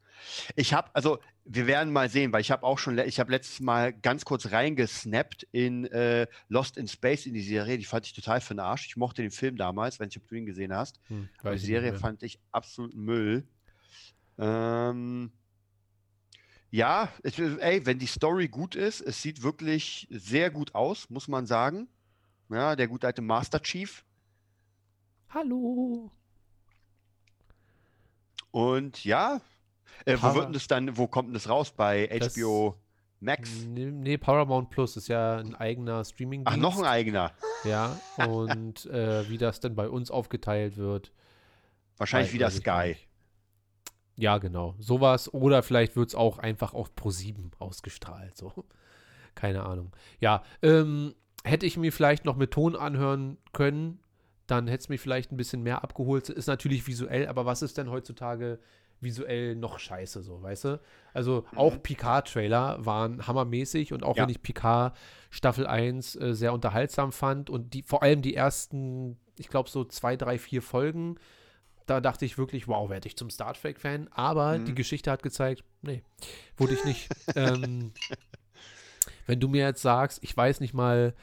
Ich 0.55 0.72
habe, 0.72 0.90
also 0.94 1.18
wir 1.44 1.66
werden 1.66 1.92
mal 1.92 2.09
sehen, 2.09 2.32
weil 2.32 2.40
ich 2.40 2.51
habe 2.51 2.64
auch 2.64 2.78
schon, 2.78 2.99
ich 2.99 3.18
habe 3.18 3.30
letztes 3.32 3.61
Mal 3.61 3.92
ganz 3.92 4.24
kurz 4.24 4.53
reingesnappt 4.53 5.49
in 5.51 5.86
äh, 5.86 6.26
Lost 6.49 6.76
in 6.76 6.86
Space 6.86 7.26
in 7.26 7.34
die 7.34 7.42
Serie. 7.42 7.78
Die 7.78 7.84
fand 7.84 8.07
ich 8.07 8.12
total 8.12 8.40
für 8.40 8.55
den 8.55 8.61
Arsch. 8.61 8.86
Ich 8.86 8.96
mochte 8.96 9.22
den 9.22 9.30
Film 9.30 9.57
damals, 9.57 9.99
wenn 9.99 10.09
ich, 10.09 10.16
ob 10.18 10.26
du 10.28 10.34
ihn 10.36 10.46
gesehen 10.46 10.72
hast. 10.74 11.01
Hm, 11.09 11.28
die 11.44 11.59
Serie 11.59 11.94
fand 11.94 12.22
ich 12.22 12.38
absolut 12.53 12.94
Müll. 12.94 13.46
Ähm, 14.38 15.32
ja, 16.71 17.09
es, 17.23 17.39
ey, 17.39 17.85
wenn 17.87 17.99
die 17.99 18.07
Story 18.07 18.49
gut 18.49 18.75
ist, 18.75 19.01
es 19.01 19.23
sieht 19.23 19.43
wirklich 19.43 20.07
sehr 20.11 20.51
gut 20.51 20.75
aus, 20.75 21.09
muss 21.11 21.29
man 21.29 21.47
sagen. 21.47 21.89
Ja, 22.51 22.77
der 22.77 22.89
gute 22.89 23.07
alte 23.07 23.23
Master 23.23 23.61
Chief. 23.62 24.05
Hallo. 25.31 26.11
Und 28.51 29.05
ja, 29.05 29.41
äh, 30.05 30.16
wo 30.21 30.35
wird 30.35 30.47
denn 30.47 30.53
das 30.53 30.66
dann, 30.66 30.97
wo 30.97 31.07
kommt 31.07 31.29
denn 31.29 31.35
das 31.35 31.49
raus? 31.49 31.71
Bei 31.71 32.07
Das- 32.07 32.35
HBO 32.37 32.77
Max? 33.21 33.51
Nee, 33.66 34.16
Paramount 34.16 34.71
Plus 34.71 34.97
ist 34.97 35.09
ja 35.09 35.37
ein 35.39 35.55
eigener 35.57 36.05
streaming 36.05 36.43
Ach, 36.45 36.57
noch 36.57 36.79
ein 36.79 36.85
eigener. 36.85 37.33
Ja, 37.64 37.99
und 38.29 38.87
äh, 38.87 39.29
wie 39.29 39.39
das 39.39 39.59
dann 39.61 39.75
bei 39.75 39.89
uns 39.89 40.11
aufgeteilt 40.11 40.77
wird. 40.77 41.12
Wahrscheinlich 41.97 42.33
wieder 42.33 42.47
ich 42.49 42.55
Sky. 42.55 42.89
nicht. 42.91 43.07
Ja, 44.19 44.39
genau. 44.39 44.75
Sowas. 44.79 45.33
Oder 45.33 45.62
vielleicht 45.62 45.97
wird 45.97 46.09
es 46.09 46.14
auch 46.14 46.39
einfach 46.39 46.75
auf 46.75 46.91
Pro7 46.95 47.53
ausgestrahlt. 47.59 48.37
So. 48.37 48.53
Keine 49.35 49.62
Ahnung. 49.64 49.93
Ja, 50.21 50.43
ähm, 50.61 51.14
hätte 51.45 51.66
ich 51.66 51.77
mir 51.77 51.93
vielleicht 51.93 52.25
noch 52.25 52.37
mit 52.37 52.51
Ton 52.51 52.75
anhören 52.75 53.39
können, 53.53 54.01
dann 54.49 54.66
hätte 54.66 54.83
es 54.83 54.89
mich 54.89 55.01
vielleicht 55.01 55.31
ein 55.31 55.37
bisschen 55.37 55.62
mehr 55.62 55.85
abgeholt. 55.85 56.29
Ist 56.31 56.49
natürlich 56.49 56.87
visuell, 56.87 57.29
aber 57.29 57.47
was 57.47 57.62
ist 57.62 57.79
denn 57.79 57.91
heutzutage 57.91 58.59
visuell 59.01 59.55
noch 59.55 59.79
scheiße, 59.79 60.23
so, 60.23 60.43
weißt 60.43 60.64
du? 60.64 60.81
Also 61.14 61.45
auch 61.55 61.81
Picard-Trailer 61.81 62.85
waren 62.85 63.27
hammermäßig 63.29 63.93
und 63.93 64.03
auch 64.03 64.16
Ja. 64.16 64.25
wenn 64.25 64.31
ich 64.31 64.43
Picard 64.43 64.97
Staffel 65.31 65.69
1 65.69 66.16
äh, 66.16 66.35
sehr 66.35 66.53
unterhaltsam 66.53 67.12
fand 67.12 67.49
und 67.51 67.75
die, 67.75 67.83
vor 67.85 68.03
allem 68.03 68.23
die 68.23 68.35
ersten, 68.35 69.16
ich 69.39 69.49
glaube, 69.49 69.71
so 69.71 69.85
zwei, 69.85 70.16
drei, 70.16 70.39
vier 70.39 70.62
Folgen, 70.62 71.16
da 71.91 72.01
dachte 72.01 72.24
ich 72.24 72.39
wirklich, 72.39 72.68
wow, 72.68 72.89
werde 72.91 73.07
ich 73.09 73.16
zum 73.16 73.30
Star 73.30 73.55
Trek-Fan. 73.55 74.09
Aber 74.12 74.59
Mhm. 74.59 74.64
die 74.66 74.74
Geschichte 74.74 75.11
hat 75.11 75.22
gezeigt, 75.22 75.64
nee, 75.82 76.03
wurde 76.57 76.74
ich 76.74 76.84
nicht. 76.84 77.09
ähm, 77.36 77.93
wenn 79.26 79.41
du 79.41 79.49
mir 79.49 79.64
jetzt 79.64 79.82
sagst, 79.82 80.18
ich 80.22 80.36
weiß 80.36 80.61
nicht 80.61 80.74
mal, 80.74 81.14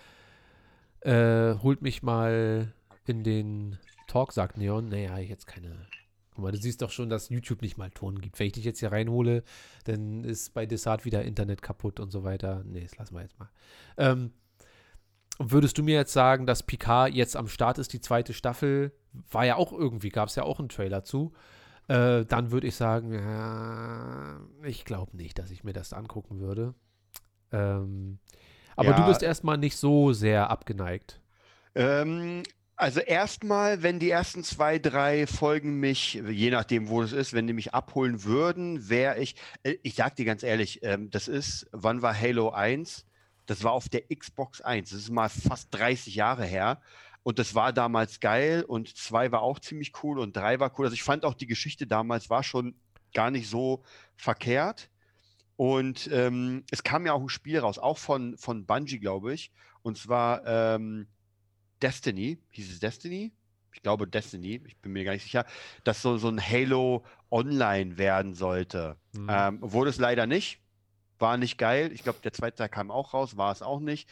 äh, 1.01 1.55
holt 1.61 1.81
mich 1.81 2.03
mal 2.03 2.73
in 3.05 3.23
den 3.23 3.77
Talk, 4.07 4.31
sagt 4.33 4.57
Neon, 4.57 4.89
naja, 4.89 5.17
ich 5.19 5.29
jetzt 5.29 5.47
keine. 5.47 5.87
Guck 6.33 6.43
mal, 6.43 6.51
du 6.51 6.57
siehst 6.57 6.81
doch 6.81 6.91
schon, 6.91 7.09
dass 7.09 7.29
YouTube 7.29 7.61
nicht 7.61 7.77
mal 7.77 7.89
Ton 7.91 8.19
gibt. 8.19 8.37
Wenn 8.39 8.47
ich 8.47 8.53
dich 8.53 8.65
jetzt 8.65 8.79
hier 8.79 8.91
reinhole, 8.91 9.43
dann 9.85 10.23
ist 10.23 10.53
bei 10.53 10.65
Desart 10.65 11.05
wieder 11.05 11.23
Internet 11.23 11.61
kaputt 11.61 11.99
und 11.99 12.11
so 12.11 12.23
weiter. 12.23 12.63
Nee, 12.65 12.81
das 12.81 12.97
lassen 12.97 13.15
wir 13.15 13.21
jetzt 13.21 13.39
mal. 13.39 13.49
Ähm, 13.97 14.33
würdest 15.39 15.77
du 15.77 15.83
mir 15.83 15.95
jetzt 15.95 16.13
sagen, 16.13 16.45
dass 16.45 16.63
Picard 16.63 17.13
jetzt 17.13 17.35
am 17.35 17.47
Start 17.47 17.77
ist, 17.77 17.93
die 17.93 18.01
zweite 18.01 18.33
Staffel, 18.33 18.91
war 19.31 19.45
ja 19.45 19.55
auch 19.55 19.71
irgendwie, 19.71 20.09
gab 20.09 20.29
es 20.29 20.35
ja 20.35 20.43
auch 20.43 20.59
einen 20.59 20.69
Trailer 20.69 21.03
zu, 21.03 21.33
äh, 21.87 22.25
dann 22.25 22.51
würde 22.51 22.67
ich 22.67 22.75
sagen, 22.75 23.13
ja, 23.13 24.39
ich 24.63 24.85
glaube 24.85 25.15
nicht, 25.17 25.37
dass 25.39 25.51
ich 25.51 25.63
mir 25.63 25.73
das 25.73 25.93
angucken 25.93 26.39
würde. 26.39 26.73
Ähm, 27.51 28.19
aber 28.75 28.93
du 28.93 29.03
Ja. 29.03 29.05
bist 29.05 29.23
erstmal 29.23 29.57
nicht 29.57 29.77
so 29.77 30.13
sehr 30.13 30.49
abgeneigt. 30.49 31.21
Ähm, 31.75 32.43
also 32.75 32.99
erstmal, 32.99 33.83
wenn 33.83 33.99
die 33.99 34.09
ersten 34.09 34.43
zwei, 34.43 34.79
drei 34.79 35.27
Folgen 35.27 35.79
mich, 35.79 36.13
je 36.15 36.49
nachdem, 36.51 36.89
wo 36.89 37.01
es 37.01 37.13
ist, 37.13 37.33
wenn 37.33 37.47
die 37.47 37.53
mich 37.53 37.73
abholen 37.73 38.23
würden, 38.23 38.89
wäre 38.89 39.19
ich, 39.19 39.35
äh, 39.63 39.75
ich 39.83 39.95
sag 39.95 40.15
dir 40.15 40.25
ganz 40.25 40.43
ehrlich, 40.43 40.81
ähm, 40.83 41.09
das 41.09 41.27
ist, 41.27 41.67
wann 41.71 42.01
war 42.01 42.19
Halo 42.19 42.49
1? 42.51 43.05
Das 43.45 43.63
war 43.63 43.71
auf 43.73 43.89
der 43.89 44.03
Xbox 44.13 44.61
1. 44.61 44.89
Das 44.89 44.99
ist 44.99 45.09
mal 45.11 45.29
fast 45.29 45.73
30 45.73 46.15
Jahre 46.15 46.45
her. 46.45 46.81
Und 47.25 47.39
das 47.39 47.55
war 47.55 47.73
damals 47.73 48.19
geil 48.19 48.63
und 48.67 48.95
zwei 48.95 49.31
war 49.31 49.41
auch 49.41 49.57
ziemlich 49.57 49.93
cool 50.03 50.19
und 50.19 50.37
drei 50.37 50.59
war 50.59 50.71
cool. 50.77 50.85
Also 50.85 50.93
ich 50.93 51.01
fand 51.01 51.25
auch 51.25 51.33
die 51.33 51.47
Geschichte 51.47 51.87
damals 51.87 52.29
war 52.29 52.43
schon 52.43 52.75
gar 53.15 53.31
nicht 53.31 53.49
so 53.49 53.83
verkehrt. 54.15 54.91
Und 55.55 56.07
ähm, 56.13 56.65
es 56.69 56.83
kam 56.83 57.07
ja 57.07 57.13
auch 57.13 57.21
ein 57.21 57.29
Spiel 57.29 57.57
raus, 57.57 57.79
auch 57.79 57.97
von, 57.97 58.37
von 58.37 58.67
Bungie, 58.67 58.99
glaube 58.99 59.33
ich. 59.33 59.51
Und 59.81 59.97
zwar 59.97 60.45
ähm, 60.45 61.07
Destiny, 61.81 62.37
hieß 62.51 62.71
es 62.71 62.79
Destiny? 62.79 63.33
Ich 63.73 63.81
glaube 63.81 64.05
Destiny, 64.05 64.61
ich 64.63 64.77
bin 64.77 64.91
mir 64.91 65.03
gar 65.03 65.13
nicht 65.13 65.23
sicher, 65.23 65.47
dass 65.83 66.03
so, 66.03 66.19
so 66.19 66.27
ein 66.27 66.39
Halo 66.39 67.03
Online 67.31 67.97
werden 67.97 68.35
sollte. 68.35 68.97
Mhm. 69.13 69.27
Ähm, 69.31 69.57
wurde 69.61 69.89
es 69.89 69.97
leider 69.97 70.27
nicht. 70.27 70.61
War 71.17 71.37
nicht 71.37 71.57
geil. 71.57 71.91
Ich 71.91 72.03
glaube, 72.03 72.19
der 72.23 72.33
zweite 72.33 72.57
Teil 72.57 72.69
kam 72.69 72.91
auch 72.91 73.15
raus, 73.15 73.35
war 73.35 73.51
es 73.51 73.63
auch 73.63 73.79
nicht. 73.79 74.07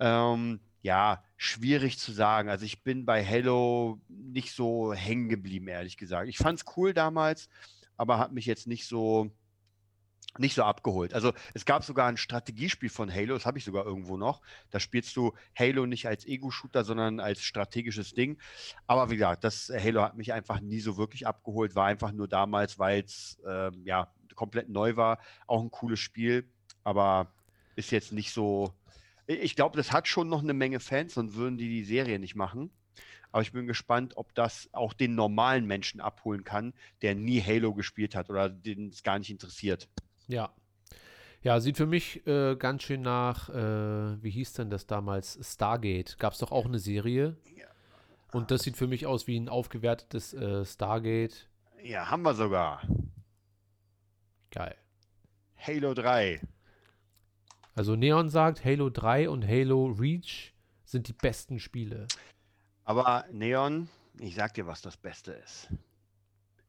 Ähm, 0.00 0.58
ja, 0.82 1.22
schwierig 1.42 1.98
zu 1.98 2.12
sagen. 2.12 2.50
Also 2.50 2.66
ich 2.66 2.82
bin 2.82 3.06
bei 3.06 3.24
Halo 3.24 3.98
nicht 4.08 4.52
so 4.52 4.92
hängen 4.92 5.30
geblieben, 5.30 5.68
ehrlich 5.68 5.96
gesagt. 5.96 6.28
Ich 6.28 6.36
fand 6.36 6.58
es 6.58 6.76
cool 6.76 6.92
damals, 6.92 7.48
aber 7.96 8.18
hat 8.18 8.32
mich 8.32 8.44
jetzt 8.44 8.66
nicht 8.66 8.86
so, 8.86 9.30
nicht 10.36 10.54
so 10.54 10.64
abgeholt. 10.64 11.14
Also 11.14 11.32
es 11.54 11.64
gab 11.64 11.82
sogar 11.82 12.08
ein 12.08 12.18
Strategiespiel 12.18 12.90
von 12.90 13.10
Halo, 13.10 13.32
das 13.32 13.46
habe 13.46 13.56
ich 13.56 13.64
sogar 13.64 13.86
irgendwo 13.86 14.18
noch. 14.18 14.42
Da 14.70 14.80
spielst 14.80 15.16
du 15.16 15.32
Halo 15.58 15.86
nicht 15.86 16.06
als 16.06 16.26
Ego-Shooter, 16.26 16.84
sondern 16.84 17.20
als 17.20 17.42
strategisches 17.42 18.12
Ding. 18.12 18.38
Aber 18.86 19.08
wie 19.08 19.16
gesagt, 19.16 19.42
das 19.42 19.72
Halo 19.74 20.02
hat 20.02 20.18
mich 20.18 20.34
einfach 20.34 20.60
nie 20.60 20.80
so 20.80 20.98
wirklich 20.98 21.26
abgeholt, 21.26 21.74
war 21.74 21.86
einfach 21.86 22.12
nur 22.12 22.28
damals, 22.28 22.78
weil 22.78 23.02
es 23.02 23.40
ähm, 23.48 23.80
ja 23.86 24.12
komplett 24.34 24.68
neu 24.68 24.96
war. 24.96 25.18
Auch 25.46 25.62
ein 25.62 25.70
cooles 25.70 26.00
Spiel, 26.00 26.46
aber 26.84 27.32
ist 27.76 27.92
jetzt 27.92 28.12
nicht 28.12 28.30
so. 28.30 28.74
Ich 29.30 29.54
glaube, 29.54 29.76
das 29.76 29.92
hat 29.92 30.08
schon 30.08 30.28
noch 30.28 30.42
eine 30.42 30.54
Menge 30.54 30.80
Fans, 30.80 31.14
sonst 31.14 31.34
würden 31.34 31.56
die 31.56 31.68
die 31.68 31.84
Serie 31.84 32.18
nicht 32.18 32.34
machen. 32.34 32.70
Aber 33.30 33.42
ich 33.42 33.52
bin 33.52 33.68
gespannt, 33.68 34.16
ob 34.16 34.34
das 34.34 34.68
auch 34.72 34.92
den 34.92 35.14
normalen 35.14 35.66
Menschen 35.66 36.00
abholen 36.00 36.42
kann, 36.42 36.74
der 37.02 37.14
nie 37.14 37.40
Halo 37.40 37.72
gespielt 37.72 38.16
hat 38.16 38.28
oder 38.28 38.48
den 38.48 38.88
es 38.88 39.04
gar 39.04 39.20
nicht 39.20 39.30
interessiert. 39.30 39.88
Ja. 40.26 40.52
Ja, 41.42 41.60
sieht 41.60 41.76
für 41.76 41.86
mich 41.86 42.26
äh, 42.26 42.56
ganz 42.56 42.82
schön 42.82 43.02
nach, 43.02 43.48
äh, 43.50 44.22
wie 44.22 44.30
hieß 44.30 44.54
denn 44.54 44.68
das 44.68 44.86
damals? 44.86 45.38
Stargate. 45.40 46.18
Gab 46.18 46.32
es 46.32 46.40
doch 46.40 46.50
auch 46.50 46.66
eine 46.66 46.80
Serie. 46.80 47.36
Und 48.32 48.50
das 48.50 48.62
sieht 48.62 48.76
für 48.76 48.88
mich 48.88 49.06
aus 49.06 49.26
wie 49.26 49.38
ein 49.38 49.48
aufgewertetes 49.48 50.34
äh, 50.34 50.64
Stargate. 50.64 51.48
Ja, 51.82 52.10
haben 52.10 52.22
wir 52.22 52.34
sogar. 52.34 52.82
Geil. 54.50 54.76
Halo 55.56 55.94
3. 55.94 56.40
Also 57.74 57.96
Neon 57.96 58.28
sagt, 58.28 58.64
Halo 58.64 58.90
3 58.90 59.28
und 59.30 59.46
Halo 59.46 59.86
Reach 59.86 60.52
sind 60.84 61.08
die 61.08 61.12
besten 61.12 61.60
Spiele. 61.60 62.06
Aber 62.84 63.24
Neon, 63.30 63.88
ich 64.18 64.34
sag 64.34 64.54
dir, 64.54 64.66
was 64.66 64.82
das 64.82 64.96
Beste 64.96 65.32
ist. 65.32 65.68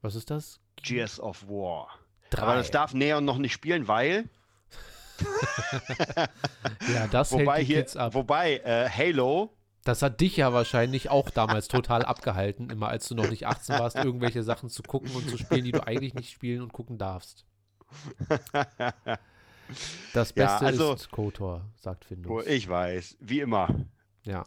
Was 0.00 0.14
ist 0.14 0.30
das? 0.30 0.60
Gears 0.76 1.20
of 1.20 1.48
War. 1.48 1.88
Drei. 2.30 2.42
Aber 2.42 2.54
das 2.56 2.70
darf 2.70 2.94
Neon 2.94 3.24
noch 3.24 3.38
nicht 3.38 3.52
spielen, 3.52 3.88
weil. 3.88 4.28
ja, 6.92 7.06
das 7.08 7.32
wobei 7.32 7.56
hält 7.56 7.62
die 7.62 7.64
hier, 7.66 7.80
Kids 7.82 7.96
ab. 7.96 8.14
wobei 8.14 8.56
äh, 8.58 8.88
Halo, 8.88 9.54
Das 9.84 10.02
hat 10.02 10.20
dich 10.20 10.36
ja 10.36 10.52
wahrscheinlich 10.52 11.10
auch 11.10 11.30
damals 11.30 11.68
total 11.68 12.04
abgehalten, 12.04 12.70
immer 12.70 12.88
als 12.88 13.08
du 13.08 13.14
noch 13.14 13.28
nicht 13.28 13.46
18 13.46 13.78
warst, 13.78 13.96
irgendwelche 13.96 14.42
Sachen 14.42 14.70
zu 14.70 14.82
gucken 14.82 15.10
und 15.14 15.28
zu 15.28 15.36
spielen, 15.36 15.64
die 15.64 15.72
du 15.72 15.86
eigentlich 15.86 16.14
nicht 16.14 16.30
spielen 16.30 16.62
und 16.62 16.72
gucken 16.72 16.98
darfst. 16.98 17.44
Das 20.12 20.30
Ja, 20.36 20.46
Beste 20.46 20.66
also- 20.66 20.92
ist 20.94 21.10
KOTOR, 21.10 21.64
sagt 21.76 22.04
Findus. 22.04 22.46
ich 22.46 22.68
weiß, 22.68 23.16
wie 23.20 23.40
immer. 23.40 23.68
Ja. 24.24 24.44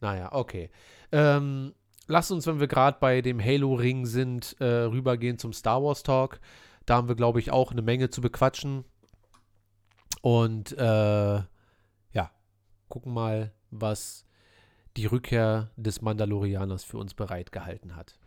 Naja, 0.00 0.32
okay. 0.32 0.70
Ähm, 1.12 1.74
lass 2.06 2.30
uns, 2.30 2.46
wenn 2.46 2.60
wir 2.60 2.66
gerade 2.68 2.98
bei 3.00 3.20
dem 3.22 3.40
Halo-Ring 3.42 4.06
sind, 4.06 4.56
äh, 4.60 4.64
rübergehen 4.64 5.38
zum 5.38 5.52
Star 5.52 5.82
Wars 5.82 6.02
Talk. 6.02 6.40
Da 6.86 6.96
haben 6.96 7.08
wir, 7.08 7.14
glaube 7.14 7.38
ich, 7.38 7.50
auch 7.52 7.70
eine 7.70 7.82
Menge 7.82 8.10
zu 8.10 8.20
bequatschen. 8.20 8.84
Und 10.20 10.72
äh, 10.78 11.36
ja, 12.12 12.30
gucken 12.88 13.12
mal, 13.14 13.52
was 13.70 14.24
die 14.96 15.06
Rückkehr 15.06 15.70
des 15.76 16.02
Mandalorianers 16.02 16.84
für 16.84 16.98
uns 16.98 17.14
bereitgehalten 17.14 17.96
hat. 17.96 18.18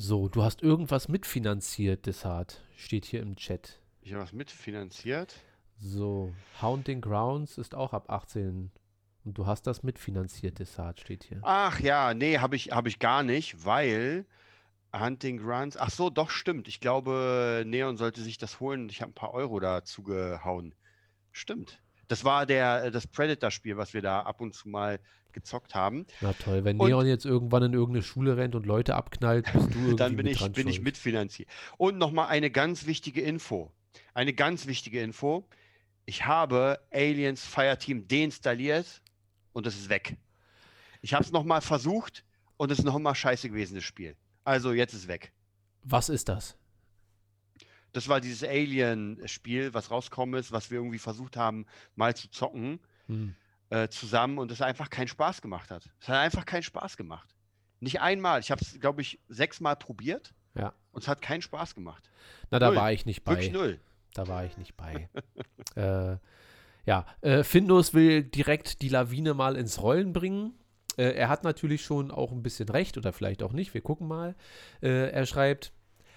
So, 0.00 0.28
du 0.28 0.44
hast 0.44 0.62
irgendwas 0.62 1.08
mitfinanziert, 1.08 2.06
Desart, 2.06 2.62
steht 2.76 3.04
hier 3.04 3.20
im 3.20 3.34
Chat. 3.34 3.80
Ich 4.00 4.12
habe 4.12 4.22
was 4.22 4.32
mitfinanziert. 4.32 5.34
So, 5.76 6.32
Haunting 6.62 7.00
Grounds 7.00 7.58
ist 7.58 7.74
auch 7.74 7.92
ab 7.92 8.08
18. 8.08 8.70
Und 9.24 9.38
du 9.38 9.46
hast 9.46 9.66
das 9.66 9.82
mitfinanziert, 9.82 10.60
Desart, 10.60 11.00
steht 11.00 11.24
hier. 11.24 11.40
Ach 11.42 11.80
ja, 11.80 12.14
nee, 12.14 12.38
habe 12.38 12.54
ich, 12.54 12.70
hab 12.70 12.86
ich 12.86 13.00
gar 13.00 13.24
nicht, 13.24 13.64
weil 13.64 14.24
Hunting 14.96 15.38
Grounds. 15.38 15.76
Ach 15.76 15.90
so, 15.90 16.10
doch, 16.10 16.30
stimmt. 16.30 16.68
Ich 16.68 16.78
glaube, 16.78 17.64
Neon 17.66 17.96
sollte 17.96 18.22
sich 18.22 18.38
das 18.38 18.60
holen 18.60 18.82
und 18.82 18.92
ich 18.92 19.02
habe 19.02 19.10
ein 19.10 19.14
paar 19.14 19.34
Euro 19.34 19.58
dazu 19.58 20.04
gehauen. 20.04 20.76
Stimmt. 21.32 21.82
Das 22.06 22.24
war 22.24 22.46
der, 22.46 22.92
das 22.92 23.08
Predator-Spiel, 23.08 23.76
was 23.76 23.94
wir 23.94 24.02
da 24.02 24.20
ab 24.20 24.40
und 24.40 24.54
zu 24.54 24.68
mal 24.68 25.00
gezockt 25.38 25.74
haben. 25.74 26.06
Na 26.20 26.32
toll, 26.32 26.64
wenn 26.64 26.78
Und- 26.78 26.88
Neon 26.88 27.06
jetzt 27.06 27.24
irgendwann 27.24 27.62
in 27.62 27.72
irgendeine 27.72 28.02
Schule 28.02 28.36
rennt 28.36 28.54
und 28.54 28.66
Leute 28.66 28.94
abknallt, 28.94 29.52
bist 29.52 29.66
du 29.74 29.78
irgendwie 29.78 29.96
Dann 29.96 30.16
bin 30.16 30.26
ich, 30.26 30.52
bin 30.52 30.68
ich 30.68 30.80
mitfinanziert. 30.80 31.48
Und 31.76 31.98
nochmal 31.98 32.28
eine 32.28 32.50
ganz 32.50 32.86
wichtige 32.86 33.20
Info. 33.22 33.72
Eine 34.14 34.32
ganz 34.34 34.66
wichtige 34.66 35.00
Info. 35.02 35.46
Ich 36.06 36.24
habe 36.26 36.80
Aliens 36.92 37.44
Fireteam 37.44 38.08
deinstalliert 38.08 39.02
und 39.52 39.66
es 39.66 39.76
ist 39.78 39.88
weg. 39.88 40.16
Ich 41.02 41.14
habe 41.14 41.22
es 41.24 41.30
nochmal 41.32 41.60
versucht 41.60 42.24
und 42.56 42.70
es 42.72 42.78
ist 42.80 42.84
nochmal 42.84 43.14
scheiße 43.14 43.48
gewesen, 43.50 43.74
das 43.76 43.84
Spiel. 43.84 44.16
Also 44.44 44.72
jetzt 44.72 44.94
ist 44.94 45.02
es 45.02 45.08
weg. 45.08 45.32
Was 45.82 46.08
ist 46.08 46.28
das? 46.28 46.56
Das 47.92 48.08
war 48.08 48.20
dieses 48.20 48.42
Alien-Spiel, 48.46 49.72
was 49.74 49.90
rausgekommen 49.90 50.38
ist, 50.38 50.52
was 50.52 50.70
wir 50.70 50.78
irgendwie 50.78 50.98
versucht 50.98 51.36
haben, 51.36 51.66
mal 51.96 52.14
zu 52.16 52.30
zocken 52.30 52.80
Hm. 53.06 53.34
Äh, 53.70 53.88
zusammen 53.88 54.38
und 54.38 54.50
es 54.50 54.62
einfach 54.62 54.90
keinen 54.90 55.08
Spaß 55.08 55.42
gemacht 55.42 55.70
hat. 55.70 55.88
Es 56.00 56.08
hat 56.08 56.16
einfach 56.16 56.44
keinen 56.46 56.62
Spaß 56.62 56.96
gemacht. 56.96 57.34
Nicht 57.80 58.00
einmal. 58.00 58.40
Ich 58.40 58.50
habe 58.50 58.60
es, 58.62 58.80
glaube 58.80 59.02
ich, 59.02 59.20
sechsmal 59.28 59.76
probiert 59.76 60.34
Ja. 60.54 60.72
und 60.92 61.02
es 61.02 61.08
hat 61.08 61.22
keinen 61.22 61.42
Spaß 61.42 61.74
gemacht. 61.74 62.10
Na, 62.50 62.58
da 62.58 62.68
Null. 62.68 62.76
war 62.76 62.92
ich 62.92 63.06
nicht 63.06 63.24
bei. 63.24 63.32
Wirklich 63.32 63.52
null. 63.52 63.80
Da 64.14 64.26
war 64.26 64.44
ich 64.44 64.56
nicht 64.56 64.76
bei. 64.76 65.08
äh, 65.76 66.16
ja, 66.86 67.06
äh, 67.20 67.44
Findus 67.44 67.92
will 67.94 68.22
direkt 68.24 68.80
die 68.82 68.88
Lawine 68.88 69.34
mal 69.34 69.56
ins 69.56 69.80
Rollen 69.82 70.12
bringen. 70.12 70.54
Äh, 70.96 71.12
er 71.12 71.28
hat 71.28 71.44
natürlich 71.44 71.84
schon 71.84 72.10
auch 72.10 72.32
ein 72.32 72.42
bisschen 72.42 72.68
recht 72.68 72.96
oder 72.96 73.12
vielleicht 73.12 73.42
auch 73.42 73.52
nicht. 73.52 73.74
Wir 73.74 73.82
gucken 73.82 74.08
mal. 74.08 74.34
Äh, 74.82 75.10
er 75.10 75.26
schreibt, 75.26 75.72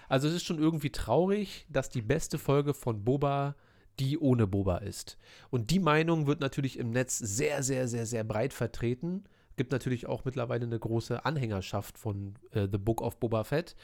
also 0.08 0.26
es 0.26 0.34
ist 0.34 0.44
schon 0.44 0.58
irgendwie 0.58 0.90
traurig, 0.90 1.66
dass 1.68 1.90
die 1.90 2.02
beste 2.02 2.38
Folge 2.38 2.74
von 2.74 3.04
Boba 3.04 3.54
die 3.98 4.18
ohne 4.18 4.46
Boba 4.46 4.78
ist. 4.78 5.18
Und 5.50 5.70
die 5.70 5.78
Meinung 5.78 6.26
wird 6.26 6.40
natürlich 6.40 6.78
im 6.78 6.90
Netz 6.90 7.18
sehr, 7.18 7.62
sehr, 7.62 7.88
sehr, 7.88 8.06
sehr 8.06 8.24
breit 8.24 8.52
vertreten. 8.52 9.24
Gibt 9.56 9.72
natürlich 9.72 10.06
auch 10.06 10.24
mittlerweile 10.24 10.64
eine 10.64 10.78
große 10.78 11.24
Anhängerschaft 11.24 11.98
von 11.98 12.34
äh, 12.52 12.68
The 12.70 12.78
Book 12.78 13.02
of 13.02 13.18
Boba 13.18 13.44
Fett. 13.44 13.76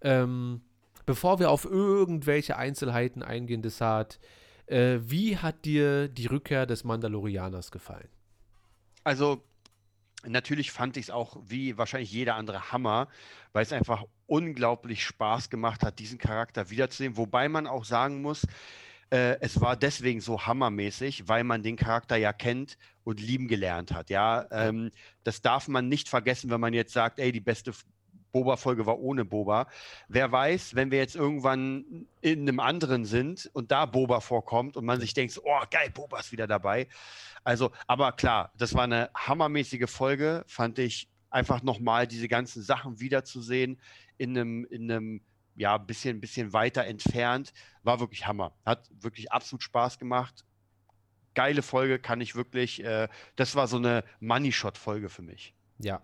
Ähm, 0.00 0.62
bevor 1.06 1.38
wir 1.38 1.50
auf 1.50 1.64
irgendwelche 1.64 2.56
Einzelheiten 2.56 3.22
eingehen, 3.22 3.62
Desart, 3.62 4.18
äh, 4.66 4.98
wie 5.00 5.36
hat 5.36 5.64
dir 5.64 6.08
die 6.08 6.26
Rückkehr 6.26 6.66
des 6.66 6.84
Mandalorianers 6.84 7.70
gefallen? 7.70 8.08
Also, 9.04 9.42
natürlich 10.24 10.70
fand 10.70 10.96
ich 10.96 11.06
es 11.06 11.10
auch 11.10 11.36
wie 11.44 11.76
wahrscheinlich 11.78 12.12
jeder 12.12 12.36
andere 12.36 12.72
Hammer, 12.72 13.08
weil 13.52 13.62
es 13.62 13.72
einfach 13.72 14.04
unglaublich 14.26 15.04
Spaß 15.04 15.50
gemacht 15.50 15.82
hat, 15.82 15.98
diesen 15.98 16.18
Charakter 16.18 16.70
wiederzusehen. 16.70 17.16
Wobei 17.16 17.48
man 17.48 17.66
auch 17.66 17.84
sagen 17.84 18.22
muss, 18.22 18.46
äh, 19.12 19.38
es 19.40 19.60
war 19.60 19.76
deswegen 19.76 20.22
so 20.22 20.46
hammermäßig, 20.46 21.28
weil 21.28 21.44
man 21.44 21.62
den 21.62 21.76
Charakter 21.76 22.16
ja 22.16 22.32
kennt 22.32 22.78
und 23.04 23.20
lieben 23.20 23.46
gelernt 23.46 23.92
hat. 23.92 24.08
Ja, 24.08 24.46
ähm, 24.50 24.90
das 25.22 25.42
darf 25.42 25.68
man 25.68 25.88
nicht 25.88 26.08
vergessen, 26.08 26.48
wenn 26.50 26.60
man 26.60 26.72
jetzt 26.72 26.94
sagt, 26.94 27.18
ey, 27.18 27.30
die 27.30 27.40
beste 27.40 27.72
Boba-Folge 28.32 28.86
war 28.86 28.98
ohne 28.98 29.26
Boba. 29.26 29.68
Wer 30.08 30.32
weiß, 30.32 30.74
wenn 30.74 30.90
wir 30.90 30.96
jetzt 30.98 31.14
irgendwann 31.14 32.06
in 32.22 32.40
einem 32.40 32.58
anderen 32.58 33.04
sind 33.04 33.50
und 33.52 33.70
da 33.70 33.84
Boba 33.84 34.20
vorkommt 34.20 34.78
und 34.78 34.86
man 34.86 34.98
sich 34.98 35.12
denkt, 35.12 35.38
oh 35.44 35.60
geil, 35.70 35.90
Boba 35.92 36.18
ist 36.20 36.32
wieder 36.32 36.46
dabei. 36.46 36.88
Also, 37.44 37.70
aber 37.86 38.12
klar, 38.12 38.50
das 38.56 38.72
war 38.72 38.84
eine 38.84 39.10
hammermäßige 39.14 39.90
Folge, 39.90 40.42
fand 40.46 40.78
ich 40.78 41.08
einfach 41.28 41.62
nochmal 41.62 42.06
diese 42.06 42.28
ganzen 42.28 42.62
Sachen 42.62 42.98
wiederzusehen 42.98 43.78
in 44.16 44.38
einem, 44.38 44.64
in 44.70 44.90
einem, 44.90 45.20
ja, 45.54 45.76
bisschen, 45.78 46.20
bisschen 46.20 46.52
weiter 46.52 46.84
entfernt, 46.84 47.52
war 47.82 48.00
wirklich 48.00 48.26
Hammer. 48.26 48.52
Hat 48.64 48.88
wirklich 49.00 49.32
absolut 49.32 49.62
Spaß 49.62 49.98
gemacht. 49.98 50.44
Geile 51.34 51.62
Folge, 51.62 51.98
kann 51.98 52.20
ich 52.20 52.34
wirklich, 52.34 52.84
äh, 52.84 53.08
das 53.36 53.54
war 53.54 53.66
so 53.66 53.76
eine 53.78 54.04
Money-Shot-Folge 54.20 55.08
für 55.08 55.22
mich. 55.22 55.54
Ja, 55.78 56.02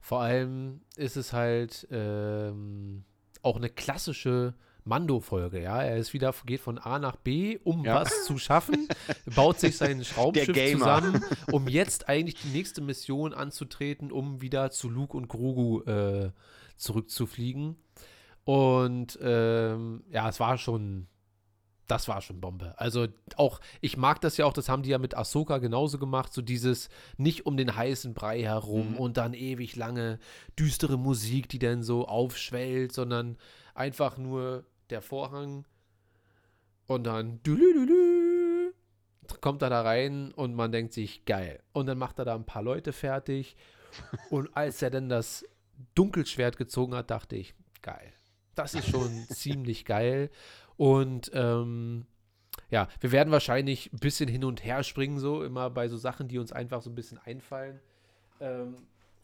vor 0.00 0.20
allem 0.22 0.80
ist 0.96 1.16
es 1.16 1.32
halt 1.32 1.86
ähm, 1.90 3.04
auch 3.42 3.56
eine 3.56 3.68
klassische 3.68 4.54
Mando-Folge, 4.84 5.60
ja. 5.62 5.82
Er 5.82 5.98
ist 5.98 6.14
wieder, 6.14 6.34
geht 6.46 6.60
von 6.60 6.78
A 6.78 6.98
nach 6.98 7.16
B, 7.16 7.58
um 7.64 7.84
Ja. 7.84 7.96
was 7.96 8.24
zu 8.24 8.38
schaffen, 8.38 8.88
baut 9.36 9.60
sich 9.60 9.76
sein 9.76 10.02
Schraubschiff 10.04 10.54
Gamer. 10.54 10.78
zusammen, 10.78 11.24
um 11.52 11.68
jetzt 11.68 12.08
eigentlich 12.08 12.40
die 12.40 12.48
nächste 12.48 12.80
Mission 12.80 13.34
anzutreten, 13.34 14.10
um 14.10 14.40
wieder 14.40 14.70
zu 14.70 14.88
Luke 14.88 15.14
und 15.16 15.28
Grogu 15.28 15.82
äh, 15.82 16.32
zurückzufliegen. 16.76 17.76
Und 18.44 19.18
ähm, 19.22 20.02
ja, 20.10 20.28
es 20.28 20.40
war 20.40 20.58
schon, 20.58 21.06
das 21.86 22.08
war 22.08 22.20
schon 22.20 22.40
Bombe. 22.40 22.74
Also 22.78 23.06
auch, 23.36 23.60
ich 23.80 23.96
mag 23.96 24.20
das 24.20 24.36
ja 24.36 24.46
auch, 24.46 24.52
das 24.52 24.68
haben 24.68 24.82
die 24.82 24.90
ja 24.90 24.98
mit 24.98 25.16
Ahsoka 25.16 25.58
genauso 25.58 25.98
gemacht, 25.98 26.32
so 26.32 26.42
dieses 26.42 26.88
nicht 27.16 27.46
um 27.46 27.56
den 27.56 27.74
heißen 27.76 28.14
Brei 28.14 28.42
herum 28.42 28.92
Mhm. 28.92 28.96
und 28.98 29.16
dann 29.16 29.34
ewig 29.34 29.76
lange 29.76 30.18
düstere 30.58 30.98
Musik, 30.98 31.48
die 31.48 31.58
dann 31.58 31.82
so 31.82 32.06
aufschwellt, 32.06 32.92
sondern 32.92 33.36
einfach 33.74 34.16
nur 34.18 34.64
der 34.90 35.02
Vorhang 35.02 35.66
und 36.86 37.04
dann 37.04 37.40
kommt 39.40 39.62
er 39.62 39.70
da 39.70 39.82
rein 39.82 40.32
und 40.32 40.54
man 40.54 40.72
denkt 40.72 40.92
sich, 40.92 41.24
geil. 41.24 41.62
Und 41.72 41.86
dann 41.86 41.98
macht 41.98 42.18
er 42.18 42.24
da 42.24 42.34
ein 42.34 42.46
paar 42.46 42.62
Leute 42.62 42.92
fertig 42.92 43.56
und 44.30 44.56
als 44.56 44.82
er 44.82 44.90
dann 44.90 45.08
das 45.08 45.44
Dunkelschwert 45.94 46.56
gezogen 46.56 46.94
hat, 46.94 47.10
dachte 47.10 47.36
ich, 47.36 47.54
geil. 47.82 48.12
Das 48.60 48.74
ist 48.74 48.88
schon 48.90 49.10
ziemlich 49.28 49.84
geil. 49.84 50.30
Und 50.76 51.30
ähm, 51.34 52.06
ja, 52.70 52.88
wir 53.00 53.12
werden 53.12 53.32
wahrscheinlich 53.32 53.92
ein 53.92 53.98
bisschen 53.98 54.28
hin 54.28 54.44
und 54.44 54.64
her 54.64 54.82
springen, 54.82 55.18
so 55.18 55.42
immer 55.42 55.70
bei 55.70 55.88
so 55.88 55.96
Sachen, 55.96 56.28
die 56.28 56.38
uns 56.38 56.52
einfach 56.52 56.82
so 56.82 56.90
ein 56.90 56.94
bisschen 56.94 57.18
einfallen. 57.18 57.80
Ähm, 58.40 58.76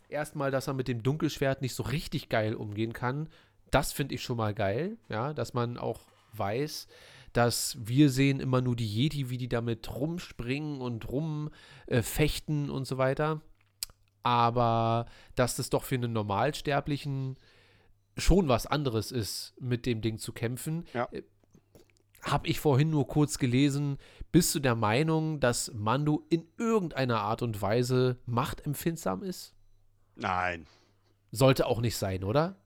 Erstmal, 0.09 0.51
dass 0.51 0.69
er 0.69 0.75
mit 0.75 0.89
dem 0.89 1.03
Dunkelschwert 1.03 1.63
nicht 1.63 1.75
so 1.75 1.83
richtig 1.83 2.29
geil 2.29 2.55
umgehen 2.55 2.93
kann. 2.93 3.29
Das 3.71 3.93
finde 3.93 4.15
ich 4.15 4.23
schon 4.23 4.37
mal 4.37 4.55
geil, 4.55 4.97
ja, 5.09 5.35
dass 5.35 5.53
man 5.53 5.79
auch 5.79 6.01
weiß, 6.35 6.87
dass 7.33 7.77
wir 7.81 8.11
sehen 8.11 8.41
immer 8.41 8.61
nur 8.61 8.77
die 8.77 8.87
Jedi, 8.87 9.31
wie 9.31 9.39
die 9.39 9.49
damit 9.49 9.95
rumspringen 9.95 10.81
und 10.81 11.09
rumfechten 11.09 12.69
äh, 12.69 12.71
und 12.71 12.87
so 12.87 12.99
weiter. 12.99 13.41
Aber 14.23 15.07
dass 15.35 15.57
das 15.57 15.71
doch 15.71 15.83
für 15.83 15.97
einen 15.97 16.13
Normalsterblichen 16.13 17.37
schon 18.17 18.49
was 18.49 18.67
anderes 18.67 19.13
ist, 19.13 19.55
mit 19.61 19.87
dem 19.87 20.01
Ding 20.01 20.19
zu 20.19 20.33
kämpfen. 20.33 20.85
Ja. 20.95 21.09
Äh, 21.13 21.23
Habe 22.23 22.49
ich 22.49 22.61
vorhin 22.61 22.91
nur 22.91 23.07
kurz 23.07 23.39
gelesen. 23.39 23.99
Bist 24.33 24.55
du 24.55 24.61
der 24.61 24.75
Meinung, 24.75 25.41
dass 25.41 25.73
Mando 25.75 26.25
in 26.29 26.47
irgendeiner 26.59 27.21
Art 27.21 27.43
und 27.43 27.61
Weise 27.61 28.19
machtempfindsam 28.27 29.23
ist? 29.23 29.55
Nein. 30.17 30.67
Sollte 31.31 31.67
auch 31.67 31.81
nicht 31.81 31.97
sein, 31.97 32.25
oder? 32.25 32.57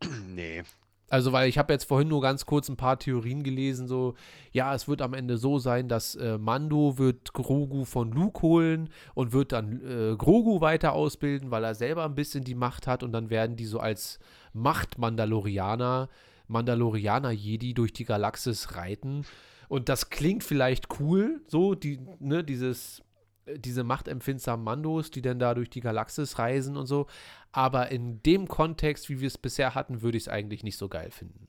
nee. 0.26 0.62
Also, 1.10 1.32
weil 1.32 1.48
ich 1.48 1.56
habe 1.56 1.72
jetzt 1.72 1.84
vorhin 1.84 2.08
nur 2.08 2.20
ganz 2.20 2.44
kurz 2.44 2.68
ein 2.68 2.76
paar 2.76 2.98
Theorien 2.98 3.42
gelesen, 3.42 3.88
so, 3.88 4.14
ja, 4.52 4.74
es 4.74 4.88
wird 4.88 5.00
am 5.00 5.14
Ende 5.14 5.38
so 5.38 5.58
sein, 5.58 5.88
dass 5.88 6.14
äh, 6.16 6.36
Mando 6.36 6.98
wird 6.98 7.32
Grogu 7.32 7.84
von 7.84 8.12
Luke 8.12 8.42
holen 8.42 8.90
und 9.14 9.32
wird 9.32 9.52
dann 9.52 9.80
äh, 9.80 10.16
Grogu 10.16 10.60
weiter 10.60 10.92
ausbilden, 10.92 11.50
weil 11.50 11.64
er 11.64 11.74
selber 11.74 12.04
ein 12.04 12.14
bisschen 12.14 12.44
die 12.44 12.54
Macht 12.54 12.86
hat 12.86 13.02
und 13.02 13.12
dann 13.12 13.30
werden 13.30 13.56
die 13.56 13.64
so 13.64 13.80
als 13.80 14.18
Macht-Mandalorianer, 14.52 16.10
Mandalorianer-Jedi 16.48 17.72
durch 17.72 17.92
die 17.92 18.04
Galaxis 18.04 18.74
reiten. 18.76 19.24
Und 19.68 19.88
das 19.88 20.10
klingt 20.10 20.44
vielleicht 20.44 21.00
cool, 21.00 21.40
so, 21.46 21.74
die, 21.74 22.00
ne, 22.20 22.44
dieses 22.44 23.02
diese 23.56 23.84
machtempfindsamen 23.84 24.64
Mandos, 24.64 25.10
die 25.10 25.22
dann 25.22 25.38
da 25.38 25.54
durch 25.54 25.70
die 25.70 25.80
Galaxis 25.80 26.38
reisen 26.38 26.76
und 26.76 26.86
so. 26.86 27.06
Aber 27.52 27.90
in 27.90 28.22
dem 28.22 28.48
Kontext, 28.48 29.08
wie 29.08 29.20
wir 29.20 29.28
es 29.28 29.38
bisher 29.38 29.74
hatten, 29.74 30.02
würde 30.02 30.18
ich 30.18 30.24
es 30.24 30.28
eigentlich 30.28 30.62
nicht 30.62 30.76
so 30.76 30.88
geil 30.88 31.10
finden. 31.10 31.48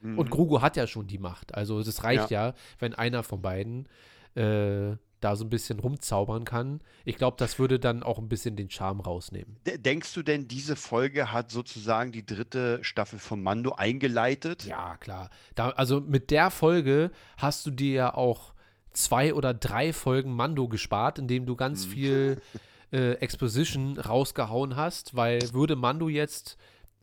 Mhm. 0.00 0.18
Und 0.18 0.30
Grogu 0.30 0.60
hat 0.60 0.76
ja 0.76 0.86
schon 0.86 1.06
die 1.06 1.18
Macht. 1.18 1.54
Also 1.54 1.78
es 1.78 2.04
reicht 2.04 2.30
ja. 2.30 2.48
ja, 2.48 2.54
wenn 2.78 2.94
einer 2.94 3.22
von 3.22 3.42
beiden 3.42 3.88
äh, 4.34 4.96
da 5.20 5.36
so 5.36 5.44
ein 5.44 5.50
bisschen 5.50 5.78
rumzaubern 5.78 6.44
kann. 6.44 6.80
Ich 7.04 7.16
glaube, 7.16 7.36
das 7.38 7.58
würde 7.58 7.78
dann 7.78 8.02
auch 8.02 8.18
ein 8.18 8.28
bisschen 8.28 8.56
den 8.56 8.70
Charme 8.70 9.00
rausnehmen. 9.00 9.58
Denkst 9.66 10.14
du 10.14 10.22
denn, 10.22 10.48
diese 10.48 10.76
Folge 10.76 11.30
hat 11.30 11.50
sozusagen 11.50 12.10
die 12.10 12.24
dritte 12.24 12.82
Staffel 12.82 13.18
von 13.18 13.42
Mando 13.42 13.72
eingeleitet? 13.72 14.64
Ja, 14.64 14.96
klar. 14.96 15.30
Da, 15.54 15.70
also 15.70 16.00
mit 16.00 16.30
der 16.30 16.50
Folge 16.50 17.10
hast 17.36 17.66
du 17.66 17.70
dir 17.70 17.92
ja 17.92 18.14
auch 18.14 18.54
zwei 18.92 19.34
oder 19.34 19.54
drei 19.54 19.92
Folgen 19.92 20.34
Mando 20.34 20.68
gespart, 20.68 21.18
indem 21.18 21.46
du 21.46 21.56
ganz 21.56 21.86
mhm. 21.86 21.90
viel 21.90 22.42
äh, 22.92 23.12
Exposition 23.14 23.98
rausgehauen 23.98 24.76
hast, 24.76 25.14
weil 25.14 25.40
würde 25.52 25.76
Mando 25.76 26.08
jetzt, 26.08 26.56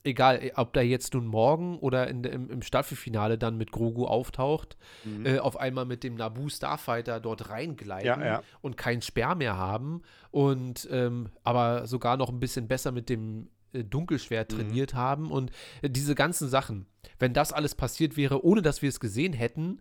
egal 0.03 0.51
ob 0.55 0.73
der 0.73 0.85
jetzt 0.85 1.13
nun 1.13 1.27
morgen 1.27 1.79
oder 1.79 2.07
in, 2.07 2.23
im, 2.23 2.49
im 2.49 2.61
Staffelfinale 2.61 3.37
dann 3.37 3.57
mit 3.57 3.71
Grogu 3.71 4.05
auftaucht, 4.05 4.77
mhm. 5.03 5.25
äh, 5.25 5.39
auf 5.39 5.57
einmal 5.57 5.85
mit 5.85 6.03
dem 6.03 6.15
Naboo 6.15 6.49
Starfighter 6.49 7.19
dort 7.19 7.49
reingleiten 7.49 8.07
ja, 8.07 8.25
ja. 8.25 8.43
und 8.61 8.77
keinen 8.77 9.01
Sperr 9.01 9.35
mehr 9.35 9.57
haben 9.57 10.01
und 10.31 10.87
ähm, 10.91 11.29
aber 11.43 11.87
sogar 11.87 12.17
noch 12.17 12.29
ein 12.29 12.39
bisschen 12.39 12.67
besser 12.67 12.91
mit 12.91 13.09
dem 13.09 13.47
äh, 13.73 13.83
Dunkelschwert 13.83 14.51
mhm. 14.51 14.55
trainiert 14.55 14.93
mhm. 14.93 14.97
haben 14.97 15.31
und 15.31 15.51
äh, 15.81 15.89
diese 15.89 16.15
ganzen 16.15 16.49
Sachen. 16.49 16.85
Wenn 17.19 17.33
das 17.33 17.53
alles 17.53 17.75
passiert 17.75 18.17
wäre, 18.17 18.45
ohne 18.45 18.61
dass 18.61 18.81
wir 18.81 18.89
es 18.89 18.99
gesehen 18.99 19.33
hätten, 19.33 19.79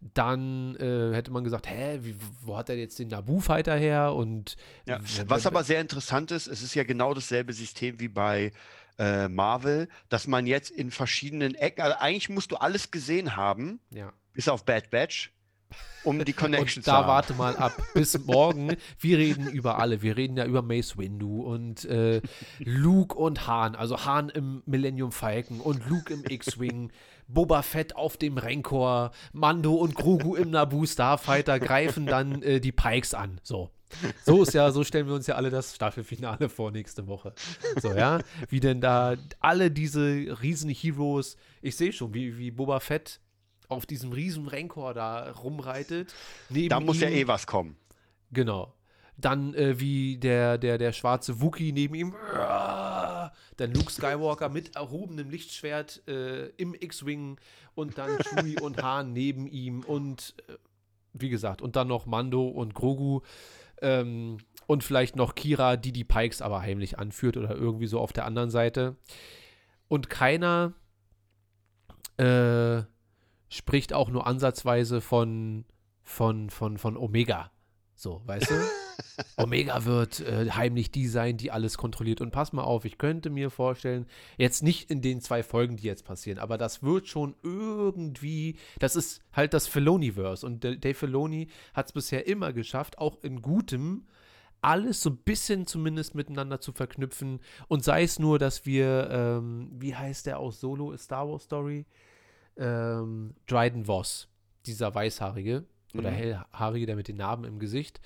dann 0.00 0.76
äh, 0.76 1.14
hätte 1.14 1.30
man 1.30 1.44
gesagt, 1.44 1.68
hä, 1.68 2.00
wie, 2.02 2.16
wo 2.42 2.56
hat 2.56 2.68
er 2.68 2.76
jetzt 2.76 2.98
den 2.98 3.08
Naboo-Fighter 3.08 3.76
her? 3.76 4.14
Und 4.14 4.56
ja. 4.86 5.00
was 5.26 5.46
aber 5.46 5.64
sehr 5.64 5.80
interessant 5.80 6.30
ist, 6.30 6.46
es 6.46 6.62
ist 6.62 6.74
ja 6.74 6.84
genau 6.84 7.14
dasselbe 7.14 7.52
System 7.52 7.98
wie 8.00 8.08
bei 8.08 8.52
äh, 8.98 9.28
Marvel, 9.28 9.88
dass 10.08 10.26
man 10.26 10.46
jetzt 10.46 10.70
in 10.70 10.90
verschiedenen 10.90 11.54
Ecken, 11.54 11.82
also 11.82 11.96
eigentlich 11.98 12.28
musst 12.28 12.50
du 12.52 12.56
alles 12.56 12.90
gesehen 12.90 13.36
haben, 13.36 13.80
ja. 13.90 14.12
bis 14.32 14.48
auf 14.48 14.64
Bad 14.64 14.90
Batch, 14.90 15.32
um 16.04 16.24
die 16.24 16.32
Connection 16.32 16.82
zu 16.82 16.92
haben. 16.92 17.02
Da 17.02 17.08
warte 17.08 17.34
mal 17.34 17.56
ab. 17.56 17.72
Bis 17.94 18.18
morgen. 18.26 18.76
Wir 18.98 19.18
reden 19.18 19.48
über 19.48 19.78
alle. 19.78 20.02
Wir 20.02 20.16
reden 20.16 20.36
ja 20.36 20.44
über 20.44 20.62
Mace 20.62 20.96
Windu 20.96 21.42
und 21.42 21.84
äh, 21.86 22.22
Luke 22.58 23.16
und 23.16 23.46
Han. 23.46 23.74
Also 23.74 24.04
Han 24.04 24.28
im 24.28 24.62
Millennium 24.66 25.12
Falcon 25.12 25.60
und 25.60 25.88
Luke 25.88 26.12
im 26.12 26.24
X-Wing. 26.24 26.92
Boba 27.28 27.62
Fett 27.62 27.96
auf 27.96 28.16
dem 28.16 28.38
Rancor, 28.38 29.10
Mando 29.32 29.74
und 29.74 29.94
Grogu 29.94 30.36
im 30.36 30.50
Naboo 30.50 30.86
Starfighter 30.86 31.58
greifen 31.58 32.06
dann 32.06 32.42
äh, 32.42 32.60
die 32.60 32.72
Pikes 32.72 33.14
an. 33.14 33.40
So. 33.42 33.70
So 34.24 34.42
ist 34.42 34.52
ja, 34.52 34.70
so 34.72 34.82
stellen 34.84 35.06
wir 35.06 35.14
uns 35.14 35.26
ja 35.26 35.36
alle 35.36 35.50
das 35.50 35.74
Staffelfinale 35.74 36.48
vor 36.48 36.70
nächste 36.72 37.06
Woche. 37.06 37.32
So, 37.80 37.92
ja. 37.92 38.20
Wie 38.48 38.60
denn 38.60 38.80
da 38.80 39.16
alle 39.40 39.70
diese 39.70 40.36
riesen 40.42 40.70
Heroes, 40.70 41.36
ich 41.62 41.76
sehe 41.76 41.92
schon, 41.92 42.12
wie, 42.12 42.36
wie 42.36 42.50
Boba 42.50 42.80
Fett 42.80 43.20
auf 43.68 43.86
diesem 43.86 44.12
riesen 44.12 44.48
Rancor 44.48 44.94
da 44.94 45.30
rumreitet. 45.32 46.14
da 46.50 46.80
muss 46.80 46.96
ihm, 46.96 47.02
ja 47.02 47.08
eh 47.10 47.28
was 47.28 47.46
kommen. 47.46 47.76
Genau. 48.32 48.75
Dann 49.18 49.54
äh, 49.54 49.80
wie 49.80 50.18
der, 50.18 50.58
der, 50.58 50.78
der 50.78 50.92
schwarze 50.92 51.40
Wookie 51.40 51.72
neben 51.72 51.94
ihm. 51.94 52.14
Dann 53.56 53.72
Luke 53.72 53.90
Skywalker 53.90 54.48
mit 54.48 54.76
erhobenem 54.76 55.30
Lichtschwert 55.30 56.06
äh, 56.06 56.48
im 56.56 56.74
X-Wing 56.74 57.38
und 57.74 57.96
dann 57.98 58.18
Chewie 58.22 58.60
und 58.60 58.82
Han 58.82 59.12
neben 59.12 59.46
ihm 59.46 59.82
und 59.82 60.34
äh, 60.48 60.54
wie 61.14 61.30
gesagt, 61.30 61.62
und 61.62 61.76
dann 61.76 61.88
noch 61.88 62.06
Mando 62.06 62.46
und 62.46 62.74
Grogu. 62.74 63.22
Ähm, 63.80 64.38
und 64.66 64.84
vielleicht 64.84 65.16
noch 65.16 65.34
Kira, 65.34 65.76
die 65.76 65.92
die 65.92 66.04
Pikes 66.04 66.42
aber 66.42 66.60
heimlich 66.60 66.98
anführt 66.98 67.36
oder 67.36 67.54
irgendwie 67.54 67.86
so 67.86 68.00
auf 68.00 68.12
der 68.12 68.24
anderen 68.24 68.50
Seite. 68.50 68.96
Und 69.88 70.10
keiner 70.10 70.72
äh, 72.16 72.82
spricht 73.48 73.92
auch 73.92 74.08
nur 74.08 74.26
ansatzweise 74.26 75.00
von, 75.00 75.64
von, 76.02 76.50
von, 76.50 76.78
von 76.78 76.96
Omega. 76.96 77.50
So, 77.94 78.22
weißt 78.26 78.50
du? 78.50 78.54
Omega 79.36 79.84
wird 79.84 80.20
äh, 80.20 80.50
heimlich 80.50 80.90
die 80.90 81.06
sein, 81.08 81.36
die 81.36 81.50
alles 81.50 81.78
kontrolliert. 81.78 82.20
Und 82.20 82.30
pass 82.30 82.52
mal 82.52 82.62
auf, 82.62 82.84
ich 82.84 82.98
könnte 82.98 83.30
mir 83.30 83.50
vorstellen, 83.50 84.06
jetzt 84.36 84.62
nicht 84.62 84.90
in 84.90 85.02
den 85.02 85.20
zwei 85.20 85.42
Folgen, 85.42 85.76
die 85.76 85.86
jetzt 85.86 86.04
passieren, 86.04 86.38
aber 86.38 86.58
das 86.58 86.82
wird 86.82 87.08
schon 87.08 87.34
irgendwie, 87.42 88.56
das 88.78 88.96
ist 88.96 89.22
halt 89.32 89.54
das 89.54 89.66
Filoni-Verse. 89.66 90.46
Und 90.46 90.64
Dave 90.64 90.94
Filoni 90.94 91.48
hat 91.74 91.86
es 91.86 91.92
bisher 91.92 92.26
immer 92.26 92.52
geschafft, 92.52 92.98
auch 92.98 93.22
in 93.22 93.42
gutem, 93.42 94.06
alles 94.62 95.02
so 95.02 95.10
ein 95.10 95.18
bisschen 95.18 95.66
zumindest 95.66 96.14
miteinander 96.14 96.60
zu 96.60 96.72
verknüpfen. 96.72 97.40
Und 97.68 97.84
sei 97.84 98.02
es 98.02 98.18
nur, 98.18 98.38
dass 98.38 98.66
wir, 98.66 99.08
ähm, 99.10 99.70
wie 99.72 99.94
heißt 99.94 100.26
der 100.26 100.38
aus 100.38 100.60
Solo, 100.60 100.92
A 100.92 100.98
Star 100.98 101.28
Wars 101.28 101.44
Story? 101.44 101.86
Ähm, 102.56 103.34
Dryden 103.46 103.84
Voss, 103.84 104.28
dieser 104.64 104.94
Weißhaarige 104.94 105.64
oder 105.94 106.10
mhm. 106.10 106.14
hellhaarige, 106.14 106.86
der 106.86 106.96
mit 106.96 107.08
den 107.08 107.16
Narben 107.16 107.44
im 107.44 107.58
Gesicht. 107.58 108.00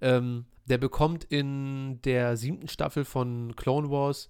Ähm, 0.00 0.46
der 0.66 0.78
bekommt 0.78 1.24
in 1.24 2.00
der 2.02 2.36
siebten 2.36 2.68
Staffel 2.68 3.04
von 3.04 3.54
Clone 3.56 3.90
Wars 3.90 4.28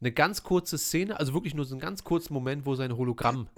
eine 0.00 0.12
ganz 0.12 0.42
kurze 0.42 0.78
Szene, 0.78 1.18
also 1.18 1.34
wirklich 1.34 1.54
nur 1.54 1.64
so 1.64 1.74
einen 1.74 1.80
ganz 1.80 2.04
kurzen 2.04 2.34
Moment, 2.34 2.66
wo 2.66 2.74
sein 2.74 2.96
Hologramm 2.96 3.48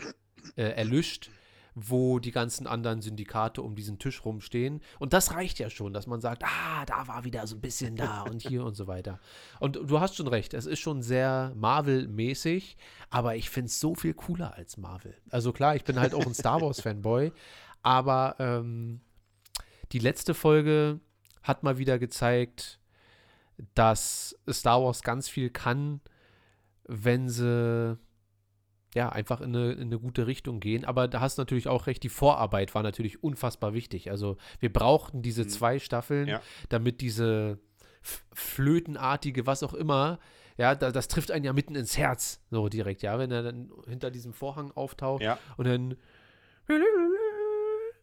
äh, 0.56 0.62
erlischt, 0.62 1.30
wo 1.74 2.18
die 2.18 2.32
ganzen 2.32 2.66
anderen 2.66 3.00
Syndikate 3.00 3.62
um 3.62 3.74
diesen 3.74 3.98
Tisch 3.98 4.24
rumstehen. 4.24 4.82
Und 4.98 5.12
das 5.12 5.32
reicht 5.34 5.58
ja 5.58 5.70
schon, 5.70 5.92
dass 5.92 6.06
man 6.06 6.20
sagt, 6.20 6.44
ah, 6.44 6.84
da 6.84 7.08
war 7.08 7.24
wieder 7.24 7.46
so 7.46 7.56
ein 7.56 7.60
bisschen 7.60 7.96
da 7.96 8.22
und 8.22 8.42
hier 8.42 8.64
und 8.64 8.74
so 8.74 8.86
weiter. 8.86 9.20
Und 9.58 9.76
du 9.76 10.00
hast 10.00 10.16
schon 10.16 10.28
recht, 10.28 10.54
es 10.54 10.66
ist 10.66 10.80
schon 10.80 11.02
sehr 11.02 11.52
Marvel-mäßig, 11.56 12.76
aber 13.10 13.36
ich 13.36 13.48
finde 13.50 13.66
es 13.66 13.80
so 13.80 13.94
viel 13.94 14.14
cooler 14.14 14.54
als 14.54 14.76
Marvel. 14.76 15.16
Also 15.30 15.52
klar, 15.52 15.74
ich 15.74 15.84
bin 15.84 15.98
halt 15.98 16.14
auch 16.14 16.26
ein 16.26 16.34
Star 16.34 16.60
Wars-Fanboy, 16.60 17.32
aber 17.82 18.36
ähm, 18.38 19.00
die 19.92 19.98
letzte 19.98 20.34
Folge 20.34 21.00
hat 21.42 21.62
mal 21.62 21.78
wieder 21.78 21.98
gezeigt, 21.98 22.78
dass 23.74 24.38
Star 24.50 24.82
Wars 24.82 25.02
ganz 25.02 25.28
viel 25.28 25.50
kann, 25.50 26.00
wenn 26.84 27.28
sie 27.28 27.98
ja 28.94 29.08
einfach 29.08 29.40
in 29.40 29.54
eine, 29.56 29.72
in 29.72 29.82
eine 29.82 29.98
gute 29.98 30.26
Richtung 30.26 30.60
gehen. 30.60 30.84
Aber 30.84 31.08
da 31.08 31.20
hast 31.20 31.38
du 31.38 31.42
natürlich 31.42 31.68
auch 31.68 31.86
recht, 31.86 32.02
die 32.02 32.08
Vorarbeit 32.08 32.74
war 32.74 32.82
natürlich 32.82 33.22
unfassbar 33.22 33.72
wichtig. 33.72 34.10
Also 34.10 34.36
wir 34.60 34.72
brauchten 34.72 35.22
diese 35.22 35.44
mhm. 35.44 35.48
zwei 35.48 35.78
Staffeln, 35.78 36.28
ja. 36.28 36.42
damit 36.68 37.00
diese 37.00 37.58
flötenartige, 38.02 39.46
was 39.46 39.62
auch 39.62 39.74
immer, 39.74 40.18
ja, 40.58 40.74
da, 40.74 40.90
das 40.90 41.08
trifft 41.08 41.30
einen 41.30 41.44
ja 41.44 41.52
mitten 41.52 41.74
ins 41.74 41.96
Herz, 41.96 42.42
so 42.50 42.68
direkt, 42.68 43.02
ja, 43.02 43.18
wenn 43.18 43.30
er 43.30 43.42
dann 43.42 43.70
hinter 43.86 44.10
diesem 44.10 44.32
Vorhang 44.34 44.72
auftaucht 44.72 45.22
ja. 45.22 45.38
und 45.56 45.66
dann 45.66 45.96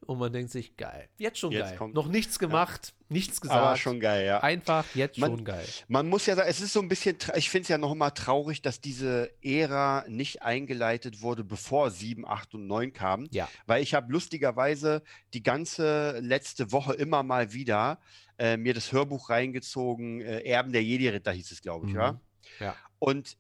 und 0.10 0.18
man 0.18 0.34
denkt 0.34 0.50
sich, 0.50 0.76
geil. 0.76 1.08
Jetzt 1.20 1.38
schon 1.38 1.52
jetzt 1.52 1.70
geil. 1.70 1.78
Kommt, 1.78 1.94
Noch 1.94 2.08
nichts 2.08 2.40
gemacht, 2.40 2.96
ja. 2.98 3.06
nichts 3.10 3.42
gesagt. 3.42 3.62
Aber 3.62 3.78
schon 3.78 4.00
geil, 4.00 4.26
ja. 4.26 4.40
Einfach 4.40 4.84
jetzt 4.96 5.20
man, 5.20 5.30
schon 5.30 5.46
geil. 5.46 5.64
Man 5.88 6.10
muss 6.10 6.26
ja 6.26 6.36
sagen, 6.36 6.50
es 6.50 6.62
ist 6.62 6.74
so 6.74 6.82
ein 6.82 6.88
bisschen, 6.88 7.16
ich 7.36 7.52
finde 7.52 7.62
es 7.62 7.68
ja 7.68 7.78
noch 7.78 7.92
immer 7.92 8.12
traurig, 8.16 8.64
dass 8.64 8.82
diese 8.82 9.30
Ära 9.44 10.06
nicht 10.08 10.42
eingeleitet 10.42 11.22
wurde, 11.22 11.44
bevor 11.44 11.92
7, 11.92 12.26
8 12.26 12.56
und 12.56 12.66
9 12.66 12.92
kamen. 12.92 13.28
Ja. 13.30 13.48
Weil 13.68 13.84
ich 13.84 13.94
habe 13.94 14.12
lustigerweise 14.12 15.04
die 15.36 15.44
ganze 15.44 16.18
letzte 16.22 16.72
Woche 16.72 16.96
immer 16.96 17.22
mal 17.22 17.54
wieder 17.54 18.00
äh, 18.40 18.58
mir 18.58 18.74
das 18.74 18.92
Hörbuch 18.92 19.30
reingezogen, 19.30 20.22
äh, 20.22 20.40
Erben 20.40 20.72
der 20.72 20.84
Jedi-Ritter 20.84 21.34
hieß 21.34 21.52
es, 21.52 21.62
glaube 21.62 21.86
ich, 21.86 21.94
mhm. 21.94 22.00
ja. 22.00 22.22
Ja. 22.60 22.76
Und 22.98 23.38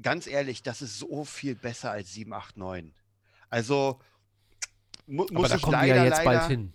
ganz 0.00 0.28
ehrlich, 0.28 0.62
das 0.62 0.80
ist 0.80 0.96
so 1.00 1.24
viel 1.24 1.56
besser 1.56 1.90
als 1.90 2.12
7, 2.12 2.32
8, 2.32 2.56
9. 2.56 2.94
Also 3.50 3.98
mu 5.08 5.24
Aber 5.24 5.34
muss 5.40 5.48
da 5.48 5.56
ich 5.56 5.62
kommen 5.62 5.80
wir 5.80 5.86
leider, 5.88 5.96
ja 5.96 6.04
jetzt 6.04 6.24
leider, 6.24 6.38
bald 6.38 6.50
hin. 6.50 6.72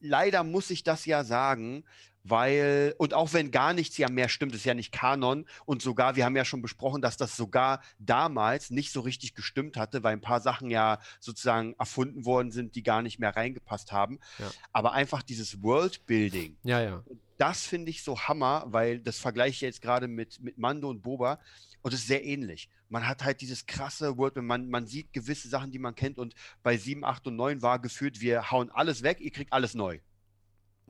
leider 0.00 0.44
muss 0.44 0.70
ich 0.70 0.82
das 0.82 1.06
ja 1.06 1.24
sagen, 1.24 1.84
weil, 2.24 2.94
und 2.98 3.14
auch 3.14 3.32
wenn 3.32 3.50
gar 3.50 3.72
nichts 3.72 3.96
ja 3.96 4.10
mehr 4.10 4.28
stimmt, 4.28 4.54
ist 4.54 4.64
ja 4.66 4.74
nicht 4.74 4.92
Kanon 4.92 5.46
und 5.64 5.80
sogar, 5.80 6.14
wir 6.16 6.26
haben 6.26 6.36
ja 6.36 6.44
schon 6.44 6.60
besprochen, 6.60 7.00
dass 7.00 7.16
das 7.16 7.36
sogar 7.36 7.80
damals 7.98 8.70
nicht 8.70 8.92
so 8.92 9.00
richtig 9.00 9.34
gestimmt 9.34 9.76
hatte, 9.78 10.02
weil 10.02 10.12
ein 10.12 10.20
paar 10.20 10.40
Sachen 10.40 10.68
ja 10.68 10.98
sozusagen 11.20 11.74
erfunden 11.78 12.26
worden 12.26 12.50
sind, 12.50 12.74
die 12.74 12.82
gar 12.82 13.00
nicht 13.00 13.18
mehr 13.18 13.34
reingepasst 13.34 13.92
haben. 13.92 14.18
Ja. 14.38 14.50
Aber 14.72 14.92
einfach 14.92 15.22
dieses 15.22 15.62
Worldbuilding, 15.62 16.58
Ja, 16.64 16.80
ja. 16.82 17.02
das 17.38 17.62
finde 17.64 17.90
ich 17.90 18.02
so 18.02 18.18
Hammer, 18.20 18.64
weil 18.66 19.00
das 19.00 19.18
vergleiche 19.18 19.52
ich 19.54 19.60
jetzt 19.62 19.80
gerade 19.80 20.06
mit, 20.08 20.40
mit 20.42 20.58
Mando 20.58 20.90
und 20.90 21.00
Boba 21.02 21.38
und 21.82 21.94
es 21.94 22.00
ist 22.00 22.08
sehr 22.08 22.24
ähnlich. 22.24 22.68
Man 22.88 23.06
hat 23.06 23.24
halt 23.24 23.40
dieses 23.40 23.66
krasse 23.66 24.16
World, 24.16 24.36
man, 24.36 24.68
man 24.68 24.86
sieht 24.86 25.12
gewisse 25.12 25.48
Sachen, 25.48 25.70
die 25.70 25.78
man 25.78 25.94
kennt 25.94 26.18
und 26.18 26.34
bei 26.62 26.76
7, 26.76 27.04
8 27.04 27.26
und 27.28 27.36
9 27.36 27.62
war 27.62 27.78
gefühlt, 27.78 28.20
wir 28.20 28.50
hauen 28.50 28.70
alles 28.70 29.02
weg, 29.02 29.20
ihr 29.20 29.30
kriegt 29.30 29.52
alles 29.52 29.74
neu. 29.74 30.00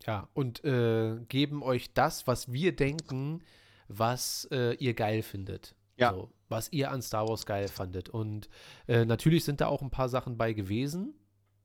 Ja, 0.06 0.28
und 0.32 0.64
äh, 0.64 1.18
geben 1.28 1.62
euch 1.62 1.92
das, 1.92 2.26
was 2.26 2.52
wir 2.52 2.74
denken, 2.74 3.42
was 3.88 4.48
äh, 4.52 4.74
ihr 4.76 4.94
geil 4.94 5.22
findet. 5.22 5.74
Ja. 5.96 6.12
So, 6.12 6.30
was 6.48 6.72
ihr 6.72 6.90
an 6.90 7.02
Star 7.02 7.28
Wars 7.28 7.46
geil 7.46 7.68
fandet. 7.68 8.08
Und 8.08 8.48
äh, 8.86 9.04
natürlich 9.04 9.44
sind 9.44 9.60
da 9.60 9.66
auch 9.66 9.82
ein 9.82 9.90
paar 9.90 10.08
Sachen 10.08 10.38
bei 10.38 10.52
gewesen. 10.52 11.14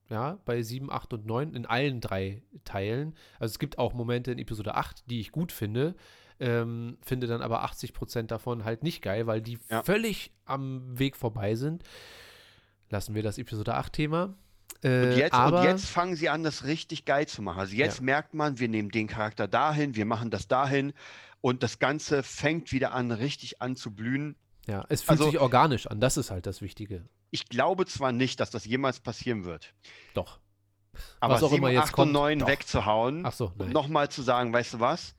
Ja, 0.10 0.40
bei 0.46 0.62
7, 0.62 0.92
8 0.92 1.14
und 1.14 1.26
9, 1.26 1.54
in 1.54 1.66
allen 1.66 2.02
drei 2.02 2.44
Teilen. 2.66 3.16
Also 3.40 3.54
es 3.54 3.60
gibt 3.60 3.78
auch 3.78 3.94
Momente 3.94 4.32
in 4.32 4.38
Episode 4.38 4.76
8, 4.76 5.10
die 5.10 5.20
ich 5.22 5.32
gut 5.32 5.52
finde. 5.52 5.96
Ähm, 6.44 6.98
finde 7.02 7.28
dann 7.28 7.42
aber 7.42 7.64
80% 7.64 8.28
davon 8.28 8.66
halt 8.66 8.84
nicht 8.84 9.02
geil, 9.02 9.28
weil 9.28 9.42
die 9.42 9.60
Ja. 9.70 9.82
völlig 9.84 10.32
am 10.46 11.00
Weg 11.00 11.16
vorbei 11.16 11.56
sind. 11.56 11.84
Lassen 12.90 13.16
wir 13.16 13.24
das 13.24 13.38
Episode 13.38 13.76
8-Thema. 13.76 14.36
Und 14.84 14.90
Äh, 14.90 15.16
jetzt, 15.18 15.34
aber, 15.34 15.62
und 15.62 15.66
jetzt 15.66 15.86
fangen 15.86 16.16
sie 16.16 16.28
an, 16.30 16.44
das 16.44 16.66
richtig 16.66 17.06
geil 17.06 17.26
zu 17.28 17.42
machen. 17.42 17.60
Also 17.60 17.74
jetzt 17.76 18.00
Ja. 18.00 18.04
merkt 18.04 18.34
man, 18.34 18.60
wir 18.60 18.68
nehmen 18.68 18.90
den 18.90 19.08
Charakter 19.08 19.48
dahin, 19.48 19.96
wir 19.96 20.06
machen 20.06 20.30
das 20.30 20.48
dahin 20.50 20.92
und 21.40 21.64
das 21.64 21.80
Ganze 21.80 22.22
fängt 22.24 22.72
wieder 22.74 22.94
an, 22.94 23.12
richtig 23.12 23.62
an 23.62 23.76
zu 23.76 23.92
blühen. 23.92 24.36
ja, 24.68 24.86
es 24.90 25.02
fühlt 25.02 25.20
also- 25.20 25.32
sich 25.32 25.40
organisch 25.40 25.88
an, 25.88 26.00
das 26.02 26.16
ist 26.18 26.32
halt 26.32 26.46
das 26.46 26.62
Wichtige. 26.62 27.04
Ich 27.32 27.48
glaube 27.50 27.86
zwar 27.86 28.12
nicht, 28.14 28.40
dass 28.40 28.50
das 28.50 28.64
jemals 28.66 29.00
passieren 29.02 29.44
wird, 29.46 29.74
Doch. 30.14 30.40
aber 31.20 31.34
Was 31.36 31.44
auch 31.44 31.50
7, 31.50 31.58
immer 31.64 31.70
jetzt 31.72 31.84
8 31.86 31.92
kommt, 31.94 32.08
und 32.08 32.14
9 32.14 32.40
doch. 32.40 32.48
wegzuhauen 32.48 33.26
Ach 33.26 33.34
so, 33.34 33.48
und 33.48 33.58
nein. 33.60 33.70
nochmal 33.72 34.10
zu 34.10 34.22
sagen, 34.22 34.54
weißt 34.54 34.76
du 34.76 34.80
was, 34.82 35.16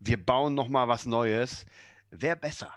wir 0.00 0.24
bauen 0.24 0.54
nochmal 0.54 0.88
was 0.88 1.06
Neues, 1.06 1.66
wäre 2.10 2.36
besser. 2.36 2.74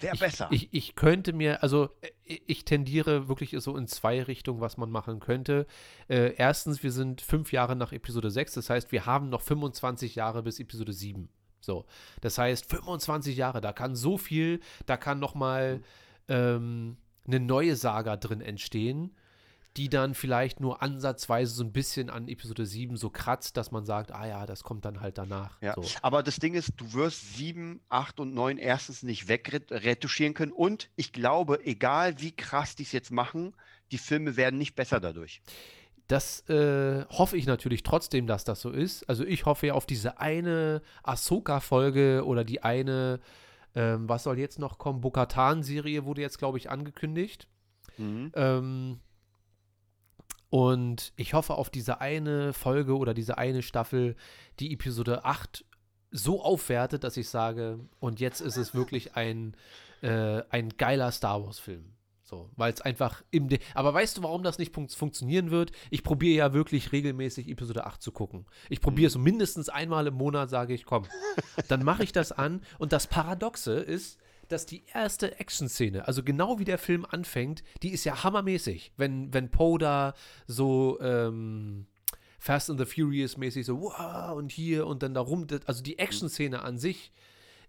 Wäre 0.00 0.16
besser. 0.16 0.48
Ich, 0.50 0.68
ich 0.72 0.94
könnte 0.94 1.32
mir, 1.32 1.62
also 1.62 1.90
äh, 2.00 2.38
ich 2.46 2.64
tendiere 2.64 3.28
wirklich 3.28 3.54
so 3.58 3.76
in 3.76 3.86
zwei 3.86 4.22
Richtungen, 4.22 4.60
was 4.60 4.76
man 4.76 4.90
machen 4.90 5.20
könnte. 5.20 5.66
Äh, 6.08 6.34
erstens, 6.36 6.82
wir 6.82 6.92
sind 6.92 7.20
fünf 7.20 7.52
Jahre 7.52 7.76
nach 7.76 7.92
Episode 7.92 8.30
6, 8.30 8.54
das 8.54 8.70
heißt, 8.70 8.92
wir 8.92 9.06
haben 9.06 9.28
noch 9.28 9.42
25 9.42 10.14
Jahre 10.14 10.42
bis 10.42 10.58
Episode 10.58 10.92
7. 10.92 11.28
So, 11.60 11.84
das 12.22 12.38
heißt, 12.38 12.64
25 12.70 13.36
Jahre, 13.36 13.60
da 13.60 13.72
kann 13.72 13.94
so 13.94 14.16
viel, 14.16 14.60
da 14.86 14.96
kann 14.96 15.18
noch 15.18 15.34
mal 15.34 15.82
ähm, 16.28 16.96
eine 17.26 17.40
neue 17.40 17.76
Saga 17.76 18.16
drin 18.16 18.40
entstehen, 18.40 19.14
die 19.76 19.88
dann 19.88 20.14
vielleicht 20.14 20.58
nur 20.60 20.82
ansatzweise 20.82 21.52
so 21.54 21.62
ein 21.62 21.72
bisschen 21.72 22.10
an 22.10 22.26
Episode 22.28 22.66
7 22.66 22.96
so 22.96 23.08
kratzt, 23.08 23.56
dass 23.56 23.70
man 23.70 23.84
sagt, 23.84 24.10
ah 24.12 24.26
ja, 24.26 24.44
das 24.46 24.64
kommt 24.64 24.84
dann 24.84 25.00
halt 25.00 25.16
danach. 25.16 25.60
Ja, 25.62 25.74
So. 25.74 25.84
aber 26.02 26.22
das 26.24 26.36
Ding 26.36 26.54
ist, 26.54 26.72
du 26.76 26.92
wirst 26.92 27.36
7, 27.36 27.80
8 27.88 28.18
und 28.20 28.34
9 28.34 28.58
erstens 28.58 29.02
nicht 29.04 29.28
wegretuschieren 29.28 30.34
können 30.34 30.52
und 30.52 30.90
ich 30.96 31.12
glaube, 31.12 31.64
egal 31.64 32.20
wie 32.20 32.32
krass 32.32 32.74
die 32.74 32.82
es 32.82 32.92
jetzt 32.92 33.12
machen, 33.12 33.54
die 33.92 33.98
Filme 33.98 34.36
werden 34.36 34.58
nicht 34.58 34.74
besser 34.74 34.98
dadurch. 35.00 35.40
Das 36.08 36.40
äh, 36.48 37.04
hoffe 37.08 37.36
ich 37.36 37.46
natürlich 37.46 37.84
trotzdem, 37.84 38.26
dass 38.26 38.42
das 38.42 38.60
so 38.60 38.70
ist. 38.70 39.08
Also 39.08 39.24
ich 39.24 39.44
hoffe 39.46 39.68
ja 39.68 39.74
auf 39.74 39.86
diese 39.86 40.18
eine 40.18 40.82
Ahsoka-Folge 41.04 42.24
oder 42.26 42.42
die 42.42 42.62
eine, 42.64 43.20
ähm, 43.76 44.08
was 44.08 44.24
soll 44.24 44.36
jetzt 44.38 44.58
noch 44.58 44.78
kommen? 44.78 45.00
Bokatan-Serie 45.00 46.04
wurde 46.04 46.20
jetzt, 46.22 46.38
glaube 46.38 46.58
ich, 46.58 46.68
angekündigt. 46.68 47.46
Mhm. 47.96 48.32
Ähm, 48.34 49.00
und 50.50 51.12
ich 51.16 51.32
hoffe 51.34 51.54
auf 51.54 51.70
diese 51.70 52.00
eine 52.00 52.52
Folge 52.52 52.96
oder 52.98 53.14
diese 53.14 53.38
eine 53.38 53.62
Staffel, 53.62 54.16
die 54.58 54.72
Episode 54.72 55.24
8 55.24 55.64
so 56.10 56.42
aufwertet, 56.42 57.04
dass 57.04 57.16
ich 57.16 57.28
sage, 57.28 57.78
und 58.00 58.18
jetzt 58.18 58.40
ist 58.40 58.56
es 58.56 58.74
wirklich 58.74 59.14
ein, 59.14 59.56
äh, 60.02 60.42
ein 60.50 60.70
geiler 60.76 61.12
Star 61.12 61.44
Wars-Film. 61.44 61.92
So, 62.30 62.48
weil 62.56 62.72
es 62.72 62.80
einfach 62.80 63.24
im. 63.32 63.48
De 63.48 63.58
Aber 63.74 63.92
weißt 63.92 64.16
du, 64.16 64.22
warum 64.22 64.44
das 64.44 64.58
nicht 64.58 64.72
fun 64.72 64.88
funktionieren 64.88 65.50
wird? 65.50 65.72
Ich 65.90 66.04
probiere 66.04 66.36
ja 66.36 66.52
wirklich 66.52 66.92
regelmäßig 66.92 67.48
Episode 67.48 67.86
8 67.86 68.00
zu 68.00 68.12
gucken. 68.12 68.46
Ich 68.68 68.80
probiere 68.80 69.08
es 69.08 69.14
so 69.14 69.18
mindestens 69.18 69.68
einmal 69.68 70.06
im 70.06 70.14
Monat, 70.14 70.48
sage 70.48 70.72
ich, 70.72 70.84
komm. 70.84 71.06
Dann 71.68 71.82
mache 71.82 72.04
ich 72.04 72.12
das 72.12 72.30
an. 72.30 72.62
Und 72.78 72.92
das 72.92 73.08
Paradoxe 73.08 73.72
ist, 73.72 74.20
dass 74.52 74.66
die 74.66 74.84
erste 74.92 75.38
Action-Szene, 75.38 76.06
also 76.06 76.22
genau 76.22 76.58
wie 76.58 76.64
der 76.64 76.78
Film 76.78 77.06
anfängt, 77.08 77.62
die 77.82 77.90
ist 77.90 78.04
ja 78.04 78.24
hammermäßig. 78.24 78.92
Wenn, 78.96 79.32
wenn 79.32 79.50
Poe 79.50 79.78
da 79.78 80.14
so 80.46 81.00
ähm, 81.00 81.86
Fast 82.38 82.70
and 82.70 82.80
the 82.80 82.86
Furious 82.86 83.36
mäßig 83.36 83.66
so, 83.66 83.80
wow, 83.80 84.36
und 84.36 84.50
hier 84.50 84.86
und 84.86 85.02
dann 85.02 85.14
da 85.14 85.20
rum, 85.20 85.46
also 85.66 85.82
die 85.82 85.98
Action-Szene 85.98 86.62
an 86.62 86.78
sich 86.78 87.12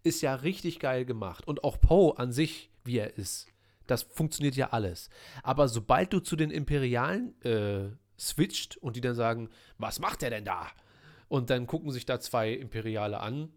ist 0.04 0.22
ja 0.22 0.36
richtig 0.36 0.80
geil 0.80 1.06
gemacht. 1.06 1.48
Und 1.48 1.64
auch 1.64 1.80
Poe 1.80 2.18
an 2.18 2.32
sich, 2.32 2.72
wie 2.84 2.98
er 2.98 3.18
ist, 3.18 3.48
das 3.88 4.04
funktioniert 4.04 4.56
ja 4.56 4.70
alles. 4.70 5.10
Aber 5.44 5.68
sobald 5.68 6.14
du 6.14 6.20
zu 6.20 6.36
den 6.36 6.50
Imperialen 6.50 7.40
äh, 7.42 7.90
switcht 8.18 8.78
und 8.78 8.96
die 8.96 9.02
dann 9.02 9.16
sagen, 9.16 9.50
was 9.78 10.00
macht 10.00 10.22
der 10.22 10.30
denn 10.30 10.46
da? 10.46 10.68
Und 11.28 11.50
dann 11.50 11.68
gucken 11.68 11.92
sich 11.92 12.06
da 12.06 12.20
zwei 12.20 12.52
Imperiale 12.52 13.20
an 13.20 13.52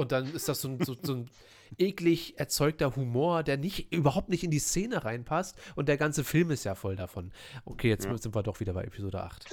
und 0.00 0.12
dann 0.12 0.32
ist 0.34 0.48
das 0.48 0.60
so 0.60 0.68
ein, 0.68 0.84
so, 0.84 0.96
so 1.00 1.14
ein 1.14 1.30
eklig 1.78 2.38
erzeugter 2.38 2.96
Humor, 2.96 3.42
der 3.44 3.56
nicht, 3.56 3.92
überhaupt 3.92 4.28
nicht 4.28 4.42
in 4.42 4.50
die 4.50 4.58
Szene 4.58 5.04
reinpasst. 5.04 5.56
Und 5.76 5.88
der 5.88 5.96
ganze 5.96 6.24
Film 6.24 6.50
ist 6.50 6.64
ja 6.64 6.74
voll 6.74 6.96
davon. 6.96 7.32
Okay, 7.64 7.88
jetzt 7.88 8.06
Ja. 8.06 8.16
sind 8.18 8.34
wir 8.34 8.42
doch 8.42 8.60
wieder 8.60 8.72
bei 8.72 8.82
Episode 8.84 9.22
8. 9.22 9.46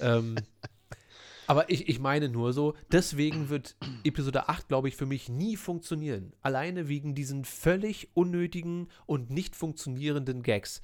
ähm, 0.00 0.36
aber 1.46 1.70
ich, 1.70 1.88
ich 1.88 1.98
meine 1.98 2.28
nur 2.28 2.52
so, 2.52 2.74
deswegen 2.92 3.48
wird 3.48 3.76
Episode 4.04 4.48
8, 4.48 4.68
glaube 4.68 4.88
ich, 4.88 4.96
für 4.96 5.06
mich 5.06 5.28
nie 5.28 5.56
funktionieren. 5.56 6.32
Alleine 6.40 6.88
wegen 6.88 7.14
diesen 7.14 7.44
völlig 7.44 8.08
unnötigen 8.14 8.88
und 9.06 9.30
nicht 9.30 9.56
funktionierenden 9.56 10.42
Gags. 10.42 10.82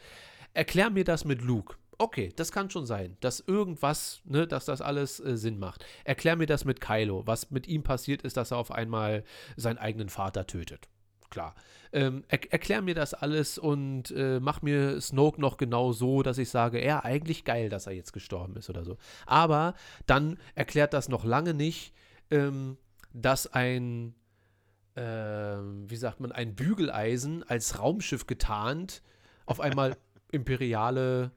Erklär 0.55 0.91
mir 0.91 1.05
das 1.05 1.25
mit 1.25 1.43
Luke. 1.43 1.77
Okay, 2.01 2.33
das 2.37 2.53
kann 2.53 2.71
schon 2.71 2.87
sein, 2.87 3.17
dass 3.21 3.41
irgendwas, 3.41 4.21
ne, 4.25 4.47
dass 4.47 4.65
das 4.65 4.81
alles 4.81 5.19
äh, 5.19 5.37
Sinn 5.37 5.59
macht. 5.59 5.85
Erklär 6.05 6.37
mir 6.37 6.47
das 6.47 6.65
mit 6.65 6.81
Kylo. 6.81 7.27
Was 7.27 7.51
mit 7.51 7.67
ihm 7.67 7.83
passiert 7.83 8.23
ist, 8.23 8.37
dass 8.37 8.53
er 8.53 8.59
auf 8.59 8.71
einmal 8.71 9.25
seinen 9.57 9.79
eigenen 9.79 10.09
Vater 10.09 10.47
tötet. 10.47 10.89
Klar. 11.31 11.57
Ähm, 11.93 12.25
er 12.29 12.53
erklär 12.53 12.83
mir 12.83 12.95
das 12.95 13.15
alles 13.15 13.59
und 13.59 14.13
äh, 14.13 14.39
mach 14.41 14.63
mir 14.63 15.01
Snoke 15.01 15.41
noch 15.41 15.57
genau 15.57 15.93
so, 15.93 16.23
dass 16.23 16.39
ich 16.39 16.51
sage, 16.51 16.85
ja, 16.85 17.05
eigentlich 17.05 17.45
geil, 17.45 17.69
dass 17.69 17.87
er 17.87 17.95
jetzt 17.95 18.13
gestorben 18.13 18.57
ist 18.57 18.71
oder 18.71 18.85
so. 18.85 18.97
Aber 19.27 19.75
dann 20.07 20.39
erklärt 20.55 20.95
das 20.95 21.09
noch 21.09 21.25
lange 21.25 21.53
nicht, 21.53 21.95
ähm, 22.31 22.79
dass 23.13 23.47
ein, 23.53 24.15
ähm, 24.97 25.91
wie 25.91 25.97
sagt 25.97 26.21
man, 26.21 26.31
ein 26.31 26.55
Bügeleisen 26.55 27.43
als 27.43 27.79
Raumschiff 27.79 28.27
getarnt 28.27 29.03
auf 29.47 29.61
einmal 29.61 29.97
imperiale 30.31 31.33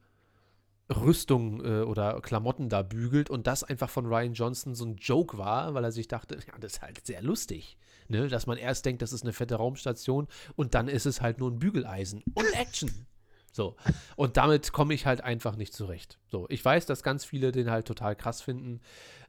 Rüstung 0.92 1.64
äh, 1.64 1.82
oder 1.82 2.22
Klamotten 2.22 2.70
da 2.70 2.82
bügelt 2.82 3.30
und 3.30 3.48
das 3.48 3.64
einfach 3.64 3.90
von 3.90 4.06
Ryan 4.06 4.34
Johnson 4.34 4.76
so 4.76 4.86
ein 4.86 4.98
Joke 4.98 5.38
war, 5.38 5.74
weil 5.74 5.84
er 5.84 5.92
sich 5.92 6.08
dachte, 6.08 6.36
ja, 6.36 6.54
das 6.60 6.74
ist 6.74 6.82
halt 6.82 7.06
sehr 7.06 7.22
lustig, 7.22 7.78
ne? 8.08 8.28
dass 8.28 8.48
man 8.48 8.58
erst 8.58 8.86
denkt, 8.86 9.02
das 9.02 9.14
ist 9.14 9.24
eine 9.24 9.34
fette 9.34 9.56
Raumstation 9.56 10.28
und 10.56 10.76
dann 10.76 10.88
ist 10.88 11.06
es 11.06 11.22
halt 11.22 11.40
nur 11.40 11.52
ein 11.52 11.60
Bügeleisen 11.60 12.24
und 12.34 12.46
Action. 12.54 13.08
So. 13.54 13.76
Und 14.16 14.38
damit 14.38 14.72
komme 14.72 14.94
ich 14.94 15.06
halt 15.06 15.22
einfach 15.22 15.58
nicht 15.58 15.74
zurecht. 15.74 16.20
So. 16.28 16.46
Ich 16.50 16.64
weiß, 16.64 16.86
dass 16.86 17.04
ganz 17.04 17.26
viele 17.26 17.52
den 17.52 17.70
halt 17.70 17.86
total 17.86 18.16
krass 18.16 18.42
finden 18.42 18.80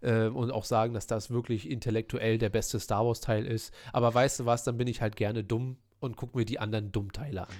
äh, 0.01 0.27
und 0.27 0.53
auch 0.53 0.65
sagen, 0.65 0.95
dass 0.95 1.09
das 1.09 1.31
wirklich 1.31 1.69
intellektuell 1.69 2.39
der 2.39 2.51
beste 2.51 2.79
Star 2.79 3.05
Wars-Teil 3.05 3.47
ist. 3.47 3.75
Aber 3.93 4.15
weißt 4.15 4.41
du 4.41 4.47
was, 4.47 4.63
dann 4.63 4.79
bin 4.79 4.87
ich 4.87 5.01
halt 5.01 5.17
gerne 5.17 5.43
dumm 5.43 5.77
und 5.99 6.17
gucke 6.17 6.39
mir 6.39 6.45
die 6.45 6.61
anderen 6.61 6.93
Dummteile 6.93 7.49
an. 7.49 7.55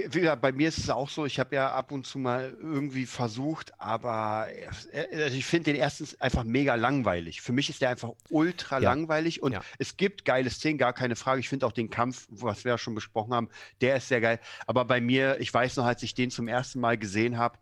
Gesagt, 0.00 0.42
bei 0.42 0.52
mir 0.52 0.68
ist 0.68 0.78
es 0.78 0.90
auch 0.90 1.08
so, 1.08 1.26
ich 1.26 1.38
habe 1.38 1.54
ja 1.54 1.72
ab 1.72 1.92
und 1.92 2.06
zu 2.06 2.18
mal 2.18 2.56
irgendwie 2.60 3.06
versucht, 3.06 3.72
aber 3.78 4.48
äh, 4.92 5.22
also 5.22 5.36
ich 5.36 5.44
finde 5.44 5.72
den 5.72 5.76
erstens 5.76 6.20
einfach 6.20 6.44
mega 6.44 6.74
langweilig. 6.74 7.40
Für 7.40 7.52
mich 7.52 7.68
ist 7.70 7.80
der 7.80 7.90
einfach 7.90 8.10
ultra 8.30 8.78
Ja. 8.80 8.90
langweilig 8.90 9.42
und 9.42 9.52
Ja. 9.52 9.62
es 9.78 9.96
gibt 9.96 10.24
geile 10.24 10.50
Szenen, 10.50 10.78
gar 10.78 10.92
keine 10.92 11.16
Frage. 11.16 11.40
Ich 11.40 11.48
finde 11.48 11.66
auch 11.66 11.72
den 11.72 11.90
Kampf, 11.90 12.26
was 12.30 12.64
wir 12.64 12.72
ja 12.72 12.78
schon 12.78 12.94
besprochen 12.94 13.34
haben, 13.34 13.48
der 13.80 13.96
ist 13.96 14.08
sehr 14.08 14.20
geil. 14.20 14.40
Aber 14.66 14.84
bei 14.84 15.00
mir, 15.00 15.40
ich 15.40 15.52
weiß 15.52 15.76
noch, 15.76 15.84
als 15.84 16.02
ich 16.02 16.14
den 16.14 16.30
zum 16.30 16.48
ersten 16.48 16.80
Mal 16.80 16.98
gesehen 16.98 17.38
habe 17.38 17.58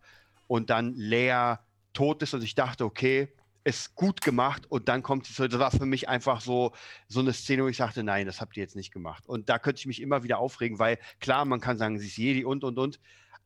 und 0.47 0.69
dann 0.69 0.93
Leia 0.95 1.59
tot 1.93 2.21
ist 2.23 2.33
und 2.33 2.43
ich 2.43 2.55
dachte, 2.55 2.85
okay, 2.85 3.29
ist 3.63 3.95
gut 3.95 4.21
gemacht 4.21 4.63
und 4.69 4.87
dann 4.89 5.03
kommt 5.03 5.27
die 5.29 5.33
Das 5.33 5.59
war 5.59 5.71
für 5.71 5.85
mich 5.85 6.09
einfach 6.09 6.41
so, 6.41 6.73
so 7.07 7.19
eine 7.19 7.33
Szene, 7.33 7.63
wo 7.63 7.67
ich 7.67 7.77
sagte, 7.77 8.03
nein, 8.03 8.25
das 8.25 8.41
habt 8.41 8.57
ihr 8.57 8.63
jetzt 8.63 8.75
nicht 8.75 8.91
gemacht. 8.91 9.27
Und 9.27 9.49
da 9.49 9.59
könnte 9.59 9.79
ich 9.79 9.85
mich 9.85 10.01
immer 10.01 10.23
wieder 10.23 10.39
aufregen, 10.39 10.79
weil 10.79 10.97
klar, 11.19 11.45
man 11.45 11.59
kann 11.59 11.77
sagen, 11.77 11.99
sie 11.99 12.07
ist 12.07 12.17
Jedi 12.17 12.43
und 12.43 12.63
und 12.63 12.77
und, 12.77 12.99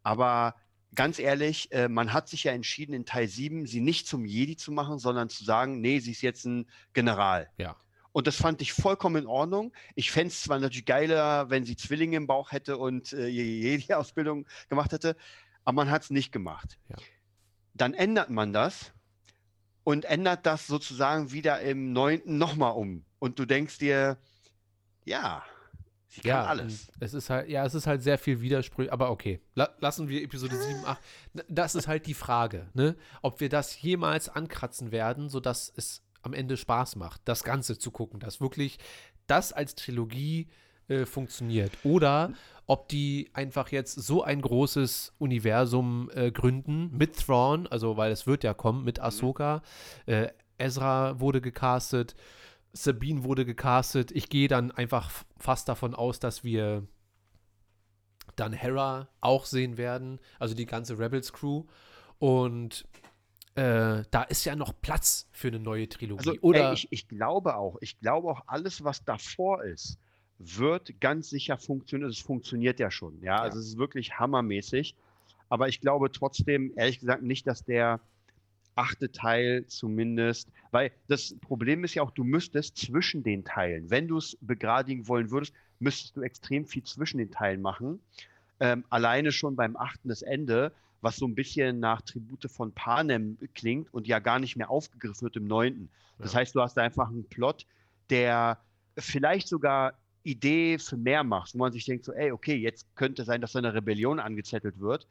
aber 0.04 0.56
ganz 0.94 1.20
ehrlich, 1.20 1.72
äh, 1.72 1.90
man 1.90 2.14
hat 2.14 2.30
sich 2.30 2.46
ja 2.46 2.54
entschieden, 2.54 2.94
in 2.94 3.06
Teil 3.06 3.28
7 3.28 3.68
sie 3.68 3.82
nicht 3.82 4.08
zum 4.08 4.26
Jedi 4.26 4.56
zu 4.56 4.72
machen, 4.72 5.00
sondern 5.00 5.30
zu 5.30 5.44
sagen, 5.44 5.82
nee, 5.82 6.00
sie 6.00 6.12
ist 6.12 6.22
jetzt 6.22 6.46
ein 6.46 6.70
General. 6.94 7.50
Ja. 7.58 7.76
Und 8.14 8.28
das 8.28 8.38
fand 8.38 8.62
ich 8.62 8.72
vollkommen 8.72 9.24
in 9.24 9.28
Ordnung. 9.28 9.74
Ich 9.94 10.10
fände 10.12 10.30
es 10.30 10.42
zwar 10.42 10.60
natürlich 10.60 10.86
geiler, 10.86 11.50
wenn 11.50 11.66
sie 11.66 11.76
Zwillinge 11.76 12.16
im 12.16 12.28
Bauch 12.28 12.54
hätte 12.54 12.78
und 12.78 13.12
äh, 13.12 13.28
Jedi-Ausbildung 13.28 14.48
gemacht 14.70 14.94
hätte, 14.94 15.18
aber 15.66 15.76
man 15.76 15.92
hat 15.92 16.04
es 16.04 16.10
nicht 16.12 16.32
gemacht. 16.32 16.80
Ja. 16.88 16.96
Dann 17.74 17.94
ändert 17.94 18.30
man 18.30 18.54
das 18.54 18.94
und 19.86 20.04
ändert 20.04 20.46
das 20.46 20.68
sozusagen 20.68 21.32
wieder 21.32 21.62
im 21.62 21.94
neunten 21.94 22.38
nochmal 22.38 22.74
um. 22.74 23.06
Und 23.20 23.40
du 23.40 23.46
denkst 23.46 23.78
dir, 23.78 24.18
ja, 25.06 25.44
sie 26.10 26.22
kann 26.22 26.30
Ja, 26.30 26.46
alles. 26.46 26.88
es 27.00 27.14
ist 27.14 27.30
halt, 27.30 27.48
ja, 27.50 27.64
es 27.64 27.76
ist 27.76 27.86
halt 27.88 28.02
sehr 28.02 28.18
viel 28.18 28.42
Widersprüche, 28.42 28.92
aber 28.92 29.12
okay. 29.12 29.40
La 29.54 29.70
lassen 29.80 30.10
wir 30.10 30.24
Episode 30.24 30.58
7, 30.58 30.84
8. 30.86 31.00
Das 31.48 31.76
ist 31.76 31.88
halt 31.88 32.08
die 32.08 32.16
Frage, 32.16 32.68
ne? 32.74 32.96
Ob 33.22 33.40
wir 33.40 33.48
das 33.48 33.80
jemals 33.80 34.28
ankratzen 34.28 34.92
werden, 34.92 35.30
sodass 35.30 35.72
es 35.76 36.02
am 36.24 36.34
Ende 36.34 36.58
Spaß 36.58 36.96
macht, 36.96 37.22
das 37.26 37.44
Ganze 37.44 37.78
zu 37.78 37.92
gucken, 37.92 38.20
dass 38.20 38.42
wirklich 38.42 38.80
das 39.28 39.54
als 39.54 39.76
Trilogie 39.76 40.50
äh, 40.88 41.06
funktioniert. 41.06 41.72
Oder 41.84 42.34
ob 42.68 42.88
die 42.90 43.30
einfach 43.34 43.70
jetzt 43.70 43.94
so 43.94 44.24
ein 44.24 44.42
großes 44.42 45.14
Universum 45.20 46.10
äh, 46.14 46.32
gründen 46.32 46.96
mit 46.98 47.18
Thrawn, 47.18 47.68
also 47.68 47.98
weil 47.98 48.12
es 48.12 48.26
wird 48.26 48.44
ja 48.44 48.54
kommen, 48.54 48.84
mit 48.84 49.00
Ahsoka. 49.00 49.62
Äh, 50.06 50.30
Ezra 50.58 51.20
wurde 51.20 51.42
gecastet. 51.42 52.16
Sabine 52.74 53.24
wurde 53.24 53.46
gecastet. 53.46 54.12
Ich 54.12 54.30
gehe 54.30 54.48
dann 54.48 54.72
einfach 54.72 55.12
fast 55.38 55.70
davon 55.70 55.94
aus, 55.94 56.20
dass 56.20 56.44
wir 56.44 56.88
dann 58.36 58.54
Hera 58.54 59.10
auch 59.22 59.46
sehen 59.46 59.78
werden, 59.78 60.20
also 60.40 60.56
die 60.56 60.66
ganze 60.66 60.98
Rebels 61.00 61.32
Crew. 61.32 61.64
Und 62.20 62.86
äh, 63.56 64.04
da 64.12 64.24
ist 64.28 64.44
ja 64.46 64.56
noch 64.56 64.74
Platz 64.82 65.30
für 65.32 65.48
eine 65.48 65.60
neue 65.60 65.88
Trilogie. 65.88 66.30
Also, 66.30 66.42
Oder 66.42 66.70
ey, 66.70 66.74
ich, 66.74 66.88
ich 66.92 67.08
glaube 67.08 67.56
auch, 67.56 67.78
ich 67.82 68.00
glaube 68.00 68.30
auch, 68.30 68.42
alles, 68.48 68.84
was 68.84 69.04
davor 69.06 69.64
ist, 69.64 69.98
wird 70.38 71.00
ganz 71.00 71.30
sicher 71.30 71.58
funktionieren. 71.58 72.10
Es 72.10 72.20
funktioniert 72.20 72.80
ja 72.80 72.92
schon, 72.92 73.22
ja. 73.22 73.38
Also 73.38 73.60
es 73.60 73.68
ist 73.68 73.78
wirklich 73.78 74.20
hammermäßig. 74.20 74.96
Aber 75.50 75.68
ich 75.68 75.80
glaube 75.80 76.12
trotzdem, 76.12 76.74
ehrlich 76.76 77.00
gesagt, 77.00 77.24
nicht, 77.24 77.48
dass 77.48 77.64
der 77.64 78.00
achte 78.76 79.12
Teil 79.12 79.66
zumindest, 79.68 80.50
weil 80.72 80.92
das 81.08 81.36
Problem 81.40 81.84
ist 81.84 81.94
ja 81.94 82.04
auch, 82.04 82.12
du 82.12 82.24
müsstest 82.24 82.78
zwischen 82.78 83.24
den 83.24 83.46
Teilen, 83.46 83.90
wenn 83.90 84.08
du 84.08 84.18
es 84.18 84.38
begradigen 84.42 85.08
wollen 85.08 85.32
würdest, 85.32 85.54
müsstest 85.80 86.18
du 86.18 86.22
extrem 86.22 86.66
viel 86.66 86.84
zwischen 86.84 87.18
den 87.18 87.32
Teilen 87.32 87.62
machen. 87.62 88.02
Ähm, 88.60 88.84
alleine 88.90 89.32
schon 89.32 89.56
beim 89.56 89.78
achten 89.78 90.10
das 90.10 90.22
Ende, 90.22 90.74
was 91.02 91.18
so 91.18 91.26
ein 91.28 91.36
bisschen 91.36 91.80
nach 91.80 92.02
Tribute 92.02 92.50
von 92.50 92.74
Panem 92.74 93.38
klingt 93.54 93.94
und 93.94 94.08
ja 94.08 94.20
gar 94.20 94.40
nicht 94.40 94.56
mehr 94.56 94.70
aufgegriffen 94.70 95.22
wird 95.24 95.38
im 95.38 95.46
neunten. 95.46 95.90
Das 96.18 96.34
Ja. 96.34 96.40
heißt, 96.40 96.56
du 96.56 96.62
hast 96.62 96.78
einfach 96.78 97.10
einen 97.10 97.26
Plot, 97.26 97.66
der 98.10 98.60
vielleicht 98.98 99.48
sogar 99.48 99.94
Idee 100.26 100.80
für 100.80 100.98
mehr 100.98 101.24
macht, 101.24 101.54
wo 101.54 101.60
man 101.60 101.72
sich 101.72 101.86
denkt, 101.86 102.04
so, 102.04 102.12
ey, 102.12 102.32
okay, 102.32 102.56
jetzt 102.56 102.88
könnte 102.96 103.24
sein, 103.24 103.42
dass 103.42 103.54
da 103.54 103.60
eine 103.60 103.74
Rebellion 103.74 104.20
angezettelt 104.20 104.80
wird, 104.80 105.08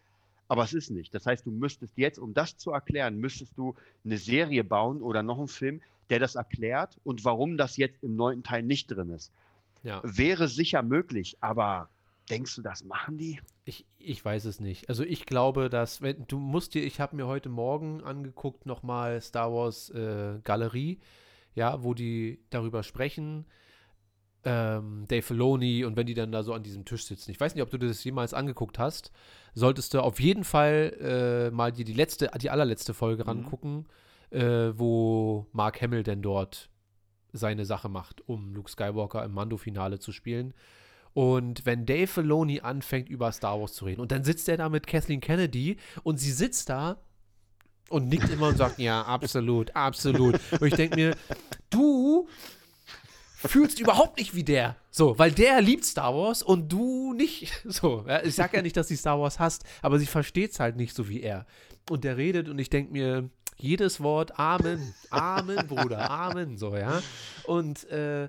aber 0.48 0.64
es 0.64 0.74
ist 0.74 0.90
nicht. 0.90 1.14
Das 1.14 1.26
heißt, 1.26 1.46
du 1.46 1.50
müsstest 1.50 1.92
jetzt, 1.96 2.18
um 2.18 2.34
das 2.34 2.56
zu 2.56 2.72
erklären, 2.72 3.18
müsstest 3.18 3.56
du 3.56 3.74
eine 4.04 4.18
Serie 4.18 4.64
bauen 4.64 5.00
oder 5.00 5.22
noch 5.22 5.38
einen 5.38 5.48
Film, 5.48 5.80
der 6.10 6.18
das 6.18 6.34
erklärt 6.34 6.98
und 7.04 7.24
warum 7.24 7.56
das 7.56 7.76
jetzt 7.76 8.02
im 8.02 8.16
neunten 8.16 8.42
Teil 8.42 8.62
nicht 8.62 8.88
drin 8.88 9.10
ist. 9.10 9.32
ja. 9.82 10.00
Wäre 10.02 10.48
sicher 10.48 10.82
möglich, 10.82 11.36
aber 11.40 11.88
denkst 12.28 12.56
du, 12.56 12.62
das 12.62 12.84
machen 12.84 13.16
die? 13.16 13.40
Ich, 13.64 13.86
ich 13.98 14.22
weiß 14.24 14.44
es 14.44 14.60
nicht. 14.60 14.88
Also 14.88 15.04
ich 15.04 15.26
glaube, 15.26 15.70
dass, 15.70 16.02
wenn 16.02 16.26
du 16.26 16.38
musst 16.38 16.74
dir, 16.74 16.84
ich 16.84 17.00
habe 17.00 17.16
mir 17.16 17.26
heute 17.26 17.48
Morgen 17.48 18.02
angeguckt, 18.02 18.66
nochmal 18.66 19.20
Star 19.20 19.52
Wars 19.52 19.90
äh, 19.90 20.40
Galerie, 20.44 20.98
ja, 21.54 21.82
wo 21.82 21.94
die 21.94 22.40
darüber 22.50 22.82
sprechen, 22.82 23.46
ähm, 24.44 25.04
Dave 25.08 25.22
Filoni 25.22 25.84
und 25.84 25.96
wenn 25.96 26.06
die 26.06 26.14
dann 26.14 26.32
da 26.32 26.42
so 26.42 26.52
an 26.52 26.62
diesem 26.62 26.84
Tisch 26.84 27.04
sitzen. 27.04 27.30
Ich 27.30 27.40
weiß 27.40 27.54
nicht, 27.54 27.62
ob 27.62 27.70
du 27.70 27.78
das 27.78 28.04
jemals 28.04 28.34
angeguckt 28.34 28.78
hast. 28.78 29.10
Solltest 29.54 29.94
du 29.94 30.00
auf 30.02 30.20
jeden 30.20 30.44
Fall 30.44 31.48
äh, 31.50 31.54
mal 31.54 31.72
dir 31.72 31.84
die 31.84 31.94
letzte, 31.94 32.30
die 32.40 32.50
allerletzte 32.50 32.92
Folge 32.94 33.22
Mhm. 33.24 33.28
rangucken, 33.28 33.86
äh, 34.30 34.72
wo 34.76 35.46
Mark 35.52 35.80
Hamill 35.80 36.02
denn 36.02 36.22
dort 36.22 36.68
seine 37.32 37.64
Sache 37.64 37.88
macht, 37.88 38.26
um 38.28 38.54
Luke 38.54 38.70
Skywalker 38.70 39.24
im 39.24 39.32
Mando-Finale 39.32 39.98
zu 39.98 40.12
spielen. 40.12 40.54
Und 41.14 41.64
wenn 41.66 41.86
Dave 41.86 42.06
Filoni 42.08 42.60
anfängt, 42.60 43.08
über 43.08 43.30
Star 43.32 43.60
Wars 43.60 43.72
zu 43.74 43.84
reden, 43.84 44.00
und 44.00 44.10
dann 44.12 44.24
sitzt 44.24 44.48
er 44.48 44.56
da 44.56 44.68
mit 44.68 44.86
Kathleen 44.86 45.20
Kennedy 45.20 45.76
und 46.02 46.18
sie 46.18 46.32
sitzt 46.32 46.68
da 46.68 46.96
und 47.88 48.08
nickt 48.08 48.28
immer 48.30 48.48
und 48.48 48.56
sagt, 48.56 48.78
ja, 48.78 49.02
absolut, 49.02 49.74
absolut. 49.76 50.40
Und 50.60 50.66
ich 50.66 50.74
denke 50.74 50.96
mir, 50.96 51.16
du 51.70 52.26
fühlst 53.46 53.80
überhaupt 53.80 54.18
nicht 54.18 54.34
wie 54.34 54.44
der. 54.44 54.76
So, 54.90 55.18
weil 55.18 55.32
der 55.32 55.60
liebt 55.60 55.84
Star 55.84 56.14
Wars 56.14 56.42
und 56.42 56.72
du 56.72 57.12
nicht. 57.14 57.52
So, 57.64 58.04
ja, 58.06 58.22
ich 58.22 58.34
sag 58.34 58.54
ja 58.54 58.62
nicht, 58.62 58.76
dass 58.76 58.88
sie 58.88 58.96
Star 58.96 59.20
Wars 59.20 59.38
hasst, 59.38 59.64
aber 59.82 59.98
sie 59.98 60.06
versteht 60.06 60.52
es 60.52 60.60
halt 60.60 60.76
nicht 60.76 60.94
so 60.94 61.08
wie 61.08 61.22
er. 61.22 61.46
Und 61.90 62.04
der 62.04 62.16
redet 62.16 62.48
und 62.48 62.58
ich 62.58 62.70
denke 62.70 62.92
mir, 62.92 63.28
jedes 63.56 64.00
Wort 64.00 64.38
Amen, 64.38 64.94
Amen, 65.10 65.66
Bruder, 65.66 66.10
Amen, 66.10 66.56
so, 66.56 66.76
ja. 66.76 67.02
Und, 67.44 67.88
äh, 67.90 68.28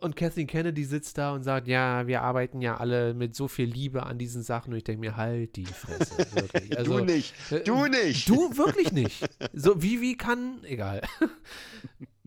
und 0.00 0.16
Kathleen 0.16 0.46
Kennedy 0.46 0.84
sitzt 0.84 1.16
da 1.18 1.32
und 1.32 1.42
sagt, 1.42 1.68
ja, 1.68 2.06
wir 2.06 2.22
arbeiten 2.22 2.60
ja 2.60 2.76
alle 2.76 3.14
mit 3.14 3.34
so 3.34 3.48
viel 3.48 3.66
Liebe 3.66 4.04
an 4.04 4.18
diesen 4.18 4.42
Sachen. 4.42 4.72
Und 4.72 4.78
ich 4.78 4.84
denke 4.84 5.00
mir, 5.00 5.16
halt 5.16 5.56
die 5.56 5.64
Fresse. 5.66 6.18
Wirklich. 6.34 6.66
Also, 6.78 6.98
du 6.98 7.04
nicht. 7.04 7.34
äh, 7.50 7.60
Du 7.60 7.86
nicht. 7.86 8.28
Du 8.28 8.56
wirklich 8.56 8.92
nicht. 8.92 9.26
So, 9.52 9.82
wie, 9.82 10.00
wie 10.00 10.16
kann. 10.16 10.62
Egal. 10.64 11.02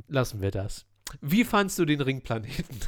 Lassen 0.08 0.42
wir 0.42 0.52
das. 0.52 0.86
Wie 1.22 1.44
fandst 1.44 1.80
du 1.80 1.86
den 1.86 2.02
Ringplaneten? 2.02 2.80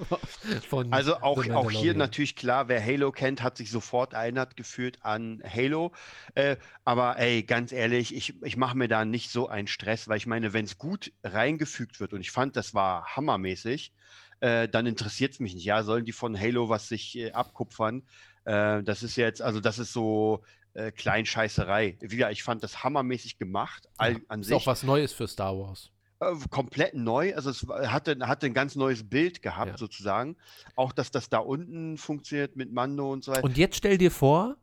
von 0.68 0.92
Also 0.92 1.16
auch, 1.16 1.48
auch 1.50 1.70
hier 1.70 1.94
natürlich 1.94 2.36
klar, 2.36 2.68
wer 2.68 2.84
Halo 2.84 3.12
kennt, 3.12 3.42
hat 3.42 3.56
sich 3.56 3.70
sofort 3.70 4.12
erinnert 4.12 4.56
gefühlt 4.56 5.04
an 5.04 5.42
Halo. 5.44 5.92
Äh, 6.34 6.56
aber 6.84 7.18
ey, 7.18 7.42
ganz 7.42 7.72
ehrlich, 7.72 8.14
ich, 8.14 8.42
ich 8.42 8.56
mache 8.56 8.76
mir 8.76 8.88
da 8.88 9.04
nicht 9.04 9.30
so 9.30 9.48
einen 9.48 9.66
Stress, 9.66 10.08
weil 10.08 10.18
ich 10.18 10.26
meine, 10.26 10.52
wenn 10.52 10.64
es 10.64 10.78
gut 10.78 11.12
reingefügt 11.22 12.00
wird 12.00 12.12
und 12.12 12.20
ich 12.20 12.30
fand, 12.30 12.56
das 12.56 12.74
war 12.74 13.16
hammermäßig, 13.16 13.92
äh, 14.40 14.68
dann 14.68 14.86
interessiert 14.86 15.32
es 15.32 15.40
mich 15.40 15.54
nicht. 15.54 15.64
Ja, 15.64 15.82
sollen 15.82 16.04
die 16.04 16.12
von 16.12 16.38
Halo 16.38 16.68
was 16.68 16.88
sich 16.88 17.16
äh, 17.16 17.32
abkupfern? 17.32 18.02
Äh, 18.44 18.82
das 18.82 19.02
ist 19.02 19.16
jetzt, 19.16 19.42
also 19.42 19.60
das 19.60 19.78
ist 19.78 19.92
so 19.92 20.42
äh, 20.74 20.92
Kleinscheißerei. 20.92 21.98
Wieder, 22.00 22.30
ich 22.30 22.42
fand 22.42 22.62
das 22.62 22.84
hammermäßig 22.84 23.38
gemacht, 23.38 23.88
all, 23.96 24.20
an 24.28 24.40
ist 24.40 24.48
sich. 24.48 24.56
auch 24.56 24.66
was 24.66 24.82
Neues 24.82 25.12
für 25.12 25.28
Star 25.28 25.56
Wars. 25.56 25.90
Äh, 26.32 26.48
komplett 26.50 26.94
neu. 26.94 27.34
Also 27.34 27.50
es 27.50 27.66
hatte, 27.68 28.16
hatte 28.26 28.46
ein 28.46 28.54
ganz 28.54 28.76
neues 28.76 29.08
Bild 29.08 29.42
gehabt, 29.42 29.72
Ja. 29.72 29.78
sozusagen. 29.78 30.36
Auch, 30.76 30.92
dass 30.92 31.10
das 31.10 31.28
da 31.28 31.38
unten 31.38 31.96
funktioniert 31.96 32.56
mit 32.56 32.72
Mando 32.72 33.12
und 33.12 33.24
so 33.24 33.32
weiter. 33.32 33.44
Und 33.44 33.56
jetzt 33.56 33.76
stell 33.76 33.98
dir 33.98 34.10
vor, 34.10 34.56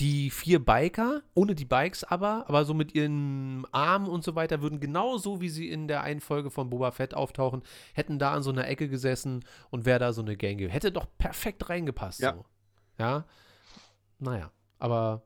die 0.00 0.30
vier 0.30 0.64
Biker, 0.64 1.22
ohne 1.34 1.54
die 1.54 1.64
Bikes 1.64 2.02
aber, 2.02 2.46
aber 2.48 2.64
so 2.64 2.74
mit 2.74 2.94
ihren 2.96 3.64
Armen 3.70 4.08
und 4.08 4.24
so 4.24 4.34
weiter, 4.34 4.60
würden 4.60 4.80
genauso 4.80 5.40
wie 5.40 5.48
sie 5.48 5.68
in 5.70 5.86
der 5.86 6.02
einen 6.02 6.20
Folge 6.20 6.50
von 6.50 6.68
Boba 6.68 6.90
Fett 6.90 7.14
auftauchen, 7.14 7.62
hätten 7.92 8.18
da 8.18 8.32
an 8.32 8.42
so 8.42 8.50
einer 8.50 8.66
Ecke 8.66 8.88
gesessen 8.88 9.44
und 9.70 9.84
wäre 9.84 10.00
da 10.00 10.12
so 10.12 10.22
eine 10.22 10.36
Gang. 10.36 10.58
Hätte 10.68 10.90
doch 10.90 11.06
perfekt 11.18 11.68
reingepasst. 11.68 12.20
Ja. 12.20 12.34
So. 12.34 12.44
Ja. 12.98 13.24
Naja, 14.18 14.50
aber 14.78 15.22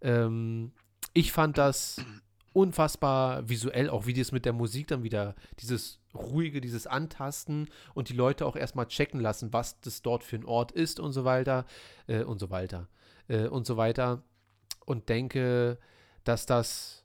ähm, 0.00 0.72
ich 1.12 1.32
fand 1.32 1.58
das 1.58 2.00
unfassbar 2.56 3.46
visuell, 3.50 3.90
auch 3.90 4.06
wie 4.06 4.14
das 4.14 4.32
mit 4.32 4.46
der 4.46 4.54
Musik 4.54 4.86
dann 4.86 5.02
wieder, 5.02 5.34
dieses 5.60 6.00
ruhige, 6.14 6.62
dieses 6.62 6.86
Antasten 6.86 7.68
und 7.92 8.08
die 8.08 8.14
Leute 8.14 8.46
auch 8.46 8.56
erstmal 8.56 8.86
checken 8.86 9.20
lassen, 9.20 9.52
was 9.52 9.78
das 9.82 10.00
dort 10.00 10.24
für 10.24 10.36
ein 10.36 10.46
Ort 10.46 10.72
ist 10.72 10.98
und 10.98 11.12
so 11.12 11.26
weiter 11.26 11.66
äh, 12.06 12.22
und 12.22 12.38
so 12.38 12.48
weiter 12.48 12.88
äh, 13.28 13.46
und 13.46 13.66
so 13.66 13.76
weiter 13.76 14.22
und 14.86 15.10
denke, 15.10 15.78
dass 16.24 16.46
das 16.46 17.04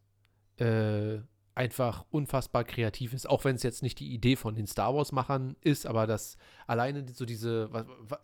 äh, 0.56 1.20
einfach 1.54 2.06
unfassbar 2.12 2.64
kreativ 2.64 3.14
ist, 3.14 3.30
auch 3.30 3.44
wenn 3.44 3.58
es 3.58 3.64
jetzt 3.64 3.84
nicht 3.84 4.00
die 4.00 4.14
Idee 4.14 4.38
von 4.38 4.56
den 4.56 4.68
Star 4.68 4.96
Wars-Machern 4.96 5.58
ist, 5.60 5.86
aber 5.86 6.08
das 6.08 6.38
alleine 6.66 7.06
so 7.14 7.26
diese, 7.26 7.74
wa, 7.74 7.86
wa, 8.08 8.20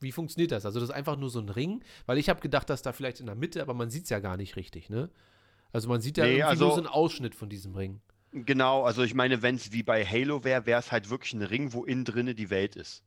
wie 0.00 0.12
funktioniert 0.12 0.50
das? 0.50 0.64
Also 0.64 0.80
das 0.80 0.88
ist 0.88 0.94
einfach 0.94 1.18
nur 1.18 1.28
so 1.28 1.40
ein 1.40 1.50
Ring, 1.50 1.84
weil 2.06 2.16
ich 2.16 2.30
habe 2.30 2.40
gedacht, 2.40 2.70
dass 2.70 2.80
da 2.80 2.94
vielleicht 2.94 3.20
in 3.20 3.26
der 3.26 3.34
Mitte, 3.34 3.60
aber 3.60 3.74
man 3.74 3.90
sieht 3.90 4.04
es 4.04 4.10
ja 4.10 4.20
gar 4.20 4.38
nicht 4.38 4.56
richtig, 4.56 4.88
ne? 4.88 5.10
Also 5.74 5.88
man 5.88 6.00
sieht 6.00 6.16
ja 6.18 6.24
Nee, 6.24 6.34
irgendwie 6.34 6.44
also- 6.44 6.64
nur 6.66 6.74
so 6.74 6.80
einen 6.82 6.86
Ausschnitt 6.86 7.34
von 7.34 7.48
diesem 7.48 7.74
Ring. 7.74 8.00
Genau, 8.30 8.84
also 8.84 9.02
ich 9.02 9.12
meine, 9.12 9.42
wenn 9.42 9.56
es 9.56 9.72
wie 9.72 9.82
bei 9.82 10.04
Halo 10.04 10.44
wäre, 10.44 10.66
wäre 10.66 10.78
es 10.78 10.92
halt 10.92 11.10
wirklich 11.10 11.32
ein 11.34 11.42
Ring, 11.42 11.72
wo 11.72 11.84
innen 11.84 12.04
drinne 12.04 12.34
die 12.36 12.48
Welt 12.48 12.76
ist. 12.76 13.02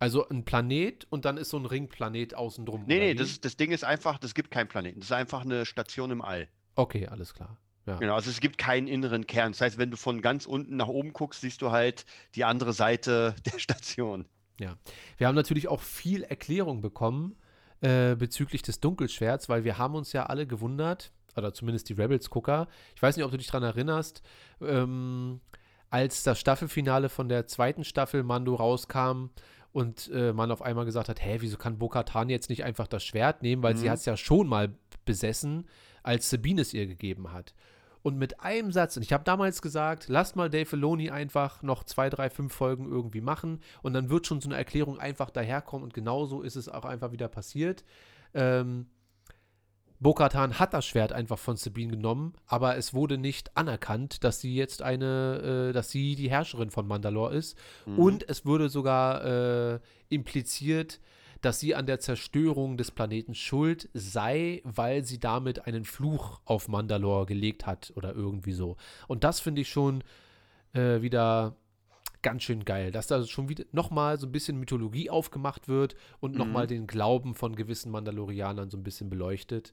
Also 0.00 0.28
ein 0.28 0.44
Planet 0.44 1.06
und 1.10 1.24
dann 1.24 1.36
ist 1.36 1.50
so 1.50 1.56
ein 1.56 1.66
Ringplanet 1.66 2.34
außen 2.34 2.66
drum. 2.66 2.84
Nee, 2.86 2.98
nee, 2.98 3.14
das, 3.14 3.40
das 3.40 3.56
Ding 3.56 3.70
ist 3.70 3.84
einfach, 3.84 4.18
das 4.18 4.34
gibt 4.34 4.50
keinen 4.50 4.66
Planeten. 4.66 4.98
Das 4.98 5.08
ist 5.10 5.12
einfach 5.12 5.42
eine 5.42 5.64
Station 5.66 6.10
im 6.10 6.20
All. 6.20 6.48
Okay, 6.74 7.06
alles 7.06 7.32
klar. 7.32 7.58
Ja. 7.86 7.98
Genau, 7.98 8.14
also 8.16 8.28
es 8.28 8.40
gibt 8.40 8.58
keinen 8.58 8.88
inneren 8.88 9.28
Kern. 9.28 9.52
Das 9.52 9.60
heißt, 9.60 9.78
wenn 9.78 9.92
du 9.92 9.96
von 9.96 10.20
ganz 10.20 10.46
unten 10.46 10.76
nach 10.76 10.88
oben 10.88 11.12
guckst, 11.12 11.42
siehst 11.42 11.62
du 11.62 11.70
halt 11.70 12.04
die 12.34 12.42
andere 12.42 12.72
Seite 12.72 13.36
der 13.52 13.60
Station. 13.60 14.26
Ja. 14.58 14.76
Wir 15.16 15.28
haben 15.28 15.36
natürlich 15.36 15.68
auch 15.68 15.80
viel 15.80 16.24
Erklärung 16.24 16.80
bekommen 16.80 17.36
äh, 17.82 18.14
bezüglich 18.16 18.62
des 18.62 18.80
Dunkelschwerts, 18.80 19.48
weil 19.48 19.64
wir 19.64 19.76
haben 19.78 19.94
uns 19.94 20.12
ja 20.12 20.26
alle 20.26 20.46
gewundert, 20.46 21.12
oder 21.36 21.52
zumindest 21.54 21.88
die 21.88 21.94
Rebels-Gucker. 21.94 22.68
Ich 22.94 23.02
weiß 23.02 23.16
nicht, 23.16 23.24
ob 23.24 23.30
du 23.30 23.36
dich 23.38 23.46
daran 23.46 23.62
erinnerst, 23.62 24.22
ähm, 24.60 25.40
als 25.90 26.22
das 26.22 26.38
Staffelfinale 26.40 27.08
von 27.08 27.28
der 27.28 27.46
zweiten 27.46 27.84
Staffel 27.84 28.22
Mando 28.22 28.54
rauskam 28.54 29.26
und 29.72 30.10
äh, 30.12 30.32
man 30.32 30.50
auf 30.50 30.62
einmal 30.62 30.84
gesagt 30.84 31.08
hat, 31.08 31.24
hä, 31.24 31.36
wieso 31.40 31.56
kann 31.56 31.78
Bo-Katan 31.78 32.28
jetzt 32.28 32.50
nicht 32.50 32.64
einfach 32.64 32.86
das 32.86 33.04
Schwert 33.04 33.42
nehmen, 33.42 33.62
weil 33.62 33.74
Mhm. 33.74 33.78
sie 33.78 33.90
hat 33.90 33.98
es 33.98 34.04
ja 34.04 34.16
schon 34.16 34.46
mal 34.46 34.74
besessen, 35.04 35.66
als 36.02 36.28
Sabine 36.30 36.60
es 36.62 36.74
ihr 36.74 36.86
gegeben 36.86 37.32
hat. 37.32 37.54
Und 38.02 38.18
mit 38.18 38.40
einem 38.40 38.72
Satz, 38.72 38.96
und 38.96 39.02
ich 39.02 39.12
habe 39.12 39.24
damals 39.24 39.62
gesagt, 39.62 40.08
lasst 40.08 40.34
mal 40.34 40.50
Dave 40.50 40.66
Filoni 40.66 41.10
einfach 41.10 41.62
noch 41.62 41.84
zwei, 41.84 42.10
drei, 42.10 42.30
fünf 42.30 42.52
Folgen 42.52 42.86
irgendwie 42.86 43.20
machen 43.20 43.60
und 43.82 43.94
dann 43.94 44.10
wird 44.10 44.26
schon 44.26 44.40
so 44.40 44.48
eine 44.48 44.56
Erklärung 44.56 44.98
einfach 44.98 45.30
daherkommen 45.30 45.84
und 45.84 45.94
genauso 45.94 46.42
ist 46.42 46.56
es 46.56 46.68
auch 46.68 46.84
einfach 46.84 47.12
wieder 47.12 47.28
passiert. 47.28 47.84
Ähm, 48.34 48.86
Bo-Katan 50.02 50.58
hat 50.58 50.74
das 50.74 50.84
Schwert 50.84 51.12
einfach 51.12 51.38
von 51.38 51.56
Sabine 51.56 51.92
genommen, 51.92 52.34
aber 52.46 52.76
es 52.76 52.92
wurde 52.92 53.18
nicht 53.18 53.56
anerkannt, 53.56 54.24
dass 54.24 54.40
sie 54.40 54.52
jetzt 54.52 54.82
eine, 54.82 55.68
äh, 55.68 55.72
dass 55.72 55.90
sie 55.90 56.16
die 56.16 56.28
Herrscherin 56.28 56.70
von 56.70 56.88
Mandalore 56.88 57.36
ist. 57.36 57.56
Mhm. 57.86 57.98
Und 58.00 58.28
es 58.28 58.44
wurde 58.44 58.68
sogar 58.68 59.24
äh, 59.74 59.80
impliziert, 60.08 61.00
dass 61.42 61.60
sie 61.60 61.74
an 61.74 61.86
der 61.86 62.00
Zerstörung 62.00 62.76
des 62.76 62.90
Planeten 62.90 63.34
schuld 63.34 63.88
sei, 63.92 64.62
weil 64.64 65.04
sie 65.04 65.18
damit 65.18 65.66
einen 65.66 65.84
Fluch 65.84 66.40
auf 66.44 66.68
Mandalore 66.68 67.26
gelegt 67.26 67.66
hat 67.66 67.92
oder 67.96 68.14
irgendwie 68.14 68.52
so. 68.52 68.76
Und 69.08 69.24
das 69.24 69.40
finde 69.40 69.60
ich 69.60 69.68
schon 69.68 70.02
äh, 70.72 71.02
wieder 71.02 71.56
ganz 72.22 72.44
schön 72.44 72.64
geil, 72.64 72.92
dass 72.92 73.08
da 73.08 73.24
schon 73.26 73.48
wieder 73.48 73.64
nochmal 73.72 74.18
so 74.18 74.26
ein 74.26 74.32
bisschen 74.32 74.56
Mythologie 74.58 75.10
aufgemacht 75.10 75.68
wird 75.68 75.96
und 76.20 76.32
Mhm. 76.32 76.38
nochmal 76.38 76.66
den 76.68 76.86
Glauben 76.86 77.34
von 77.34 77.56
gewissen 77.56 77.90
Mandalorianern 77.90 78.70
so 78.70 78.76
ein 78.76 78.84
bisschen 78.84 79.10
beleuchtet. 79.10 79.72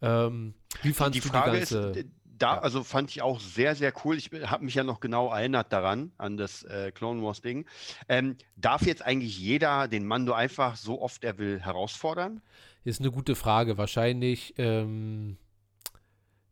Ähm, 0.00 0.54
wie 0.82 0.92
fandst 0.92 1.16
die 1.16 1.20
du 1.28 1.28
die 1.28 1.44
ganze... 1.44 1.90
ist, 1.90 2.06
da, 2.38 2.54
ja. 2.54 2.60
also 2.60 2.84
fand 2.84 3.10
ich 3.10 3.22
auch 3.22 3.40
sehr, 3.40 3.74
sehr 3.74 3.92
cool. 4.04 4.16
Ich 4.16 4.30
habe 4.32 4.64
mich 4.64 4.74
ja 4.74 4.84
noch 4.84 5.00
genau 5.00 5.32
erinnert 5.32 5.72
daran, 5.72 6.12
an 6.18 6.36
das 6.36 6.62
äh, 6.64 6.92
Clone 6.92 7.22
Wars 7.22 7.40
Ding. 7.40 7.66
Ähm, 8.08 8.36
darf 8.56 8.86
jetzt 8.86 9.02
eigentlich 9.02 9.38
jeder 9.38 9.88
den 9.88 10.06
Mando 10.06 10.32
einfach 10.32 10.76
so 10.76 11.00
oft 11.02 11.24
er 11.24 11.38
will 11.38 11.60
herausfordern? 11.60 12.40
Ist 12.84 13.00
eine 13.00 13.10
gute 13.10 13.34
Frage. 13.34 13.76
Wahrscheinlich, 13.76 14.54
ähm, 14.58 15.36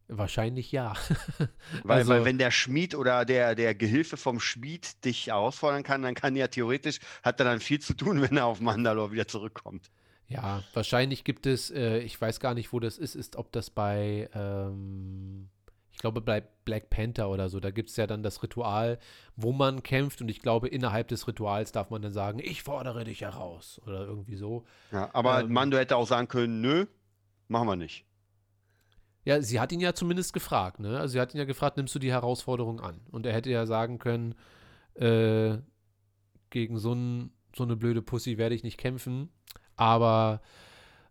wahrscheinlich 0.08 0.72
ja. 0.72 0.94
Weil, 1.82 1.98
Also- 1.98 2.12
weil 2.12 2.24
wenn 2.24 2.38
der 2.38 2.50
Schmied 2.50 2.94
oder 2.94 3.24
der, 3.24 3.54
der 3.54 3.74
Gehilfe 3.74 4.16
vom 4.16 4.40
Schmied 4.40 5.04
dich 5.04 5.28
herausfordern 5.28 5.82
kann, 5.82 6.02
dann 6.02 6.14
kann 6.14 6.36
ja 6.36 6.48
theoretisch, 6.48 6.98
hat 7.22 7.40
er 7.40 7.44
dann 7.44 7.60
viel 7.60 7.80
zu 7.80 7.94
tun, 7.94 8.20
wenn 8.28 8.36
er 8.36 8.46
auf 8.46 8.60
Mandalore 8.60 9.12
wieder 9.12 9.28
zurückkommt. 9.28 9.90
Ja, 10.28 10.64
wahrscheinlich 10.74 11.22
gibt 11.22 11.46
es, 11.46 11.70
äh, 11.70 11.98
ich 11.98 12.20
weiß 12.20 12.40
gar 12.40 12.54
nicht, 12.54 12.72
wo 12.72 12.80
das 12.80 12.98
ist, 12.98 13.14
ist, 13.14 13.36
ob 13.36 13.52
das 13.52 13.70
bei, 13.70 14.28
ähm, 14.34 15.48
ich 15.96 16.00
glaube, 16.02 16.20
bei 16.20 16.42
Black 16.66 16.90
Panther 16.90 17.30
oder 17.30 17.48
so, 17.48 17.58
da 17.58 17.70
gibt 17.70 17.88
es 17.88 17.96
ja 17.96 18.06
dann 18.06 18.22
das 18.22 18.42
Ritual, 18.42 18.98
wo 19.34 19.52
man 19.52 19.82
kämpft 19.82 20.20
und 20.20 20.28
ich 20.28 20.40
glaube, 20.40 20.68
innerhalb 20.68 21.08
des 21.08 21.26
Rituals 21.26 21.72
darf 21.72 21.88
man 21.88 22.02
dann 22.02 22.12
sagen, 22.12 22.38
ich 22.38 22.62
fordere 22.62 23.04
dich 23.04 23.22
heraus 23.22 23.80
oder 23.86 24.04
irgendwie 24.04 24.36
so. 24.36 24.66
Ja, 24.92 25.08
aber 25.14 25.40
Ähm. 25.40 25.50
Mando 25.54 25.78
hätte 25.78 25.96
auch 25.96 26.06
sagen 26.06 26.28
können, 26.28 26.60
nö, 26.60 26.84
machen 27.48 27.66
wir 27.66 27.76
nicht. 27.76 28.04
Ja, 29.24 29.40
sie 29.40 29.58
hat 29.58 29.72
ihn 29.72 29.80
ja 29.80 29.94
zumindest 29.94 30.34
gefragt, 30.34 30.80
ne? 30.80 31.00
Also 31.00 31.12
sie 31.12 31.20
hat 31.20 31.32
ihn 31.32 31.38
ja 31.38 31.46
gefragt, 31.46 31.78
nimmst 31.78 31.94
du 31.94 31.98
die 31.98 32.12
Herausforderung 32.12 32.78
an? 32.78 33.00
Und 33.10 33.24
er 33.24 33.32
hätte 33.32 33.48
ja 33.48 33.64
sagen 33.64 33.98
können, 33.98 34.34
äh, 34.96 35.56
gegen 36.50 36.78
so, 36.78 36.92
ein, 36.92 37.30
so 37.56 37.64
eine 37.64 37.76
blöde 37.76 38.02
Pussy 38.02 38.36
werde 38.36 38.54
ich 38.54 38.64
nicht 38.64 38.76
kämpfen. 38.76 39.30
Aber 39.76 40.42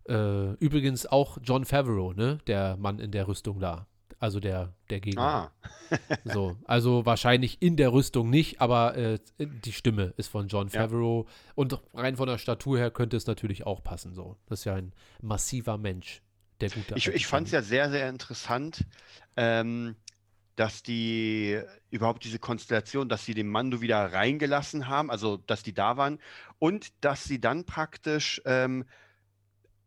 äh, 0.08 0.52
übrigens 0.58 1.06
auch 1.06 1.38
John 1.42 1.64
Favreau, 1.64 2.12
ne? 2.12 2.38
Der 2.46 2.76
Mann 2.76 3.00
in 3.00 3.10
der 3.10 3.26
Rüstung 3.26 3.58
da. 3.58 3.88
Also 4.18 4.40
der, 4.40 4.72
der 4.90 5.00
Gegner. 5.00 5.22
Ah, 5.22 5.50
So, 6.24 6.56
also 6.64 7.04
wahrscheinlich 7.04 7.60
in 7.60 7.76
der 7.76 7.92
Rüstung 7.92 8.30
nicht, 8.30 8.60
aber 8.60 8.96
äh, 8.96 9.18
die 9.38 9.72
Stimme 9.72 10.14
ist 10.16 10.28
von 10.28 10.48
John 10.48 10.68
Ja. 10.68 10.80
Favreau. 10.80 11.26
Und 11.54 11.78
rein 11.92 12.16
von 12.16 12.26
der 12.26 12.38
Statur 12.38 12.78
her 12.78 12.90
könnte 12.90 13.16
es 13.16 13.26
natürlich 13.26 13.66
auch 13.66 13.82
passen. 13.82 14.14
So. 14.14 14.36
Das 14.46 14.60
ist 14.60 14.64
ja 14.64 14.74
ein 14.74 14.92
massiver 15.20 15.76
Mensch, 15.78 16.22
der 16.60 16.70
gute 16.70 16.94
ich, 16.96 17.08
ich 17.08 17.26
fand 17.26 17.46
es 17.48 17.52
ja 17.52 17.62
sehr, 17.62 17.90
sehr 17.90 18.08
interessant, 18.08 18.84
ähm, 19.36 19.96
dass 20.56 20.82
die 20.82 21.60
überhaupt 21.90 22.24
diese 22.24 22.38
Konstellation, 22.38 23.10
dass 23.10 23.26
sie 23.26 23.34
den 23.34 23.48
Mando 23.48 23.82
wieder 23.82 24.12
reingelassen 24.12 24.88
haben, 24.88 25.10
also 25.10 25.36
dass 25.36 25.62
die 25.62 25.74
da 25.74 25.98
waren 25.98 26.18
und 26.58 26.92
dass 27.02 27.24
sie 27.24 27.38
dann 27.40 27.64
praktisch 27.64 28.40
ähm, 28.46 28.86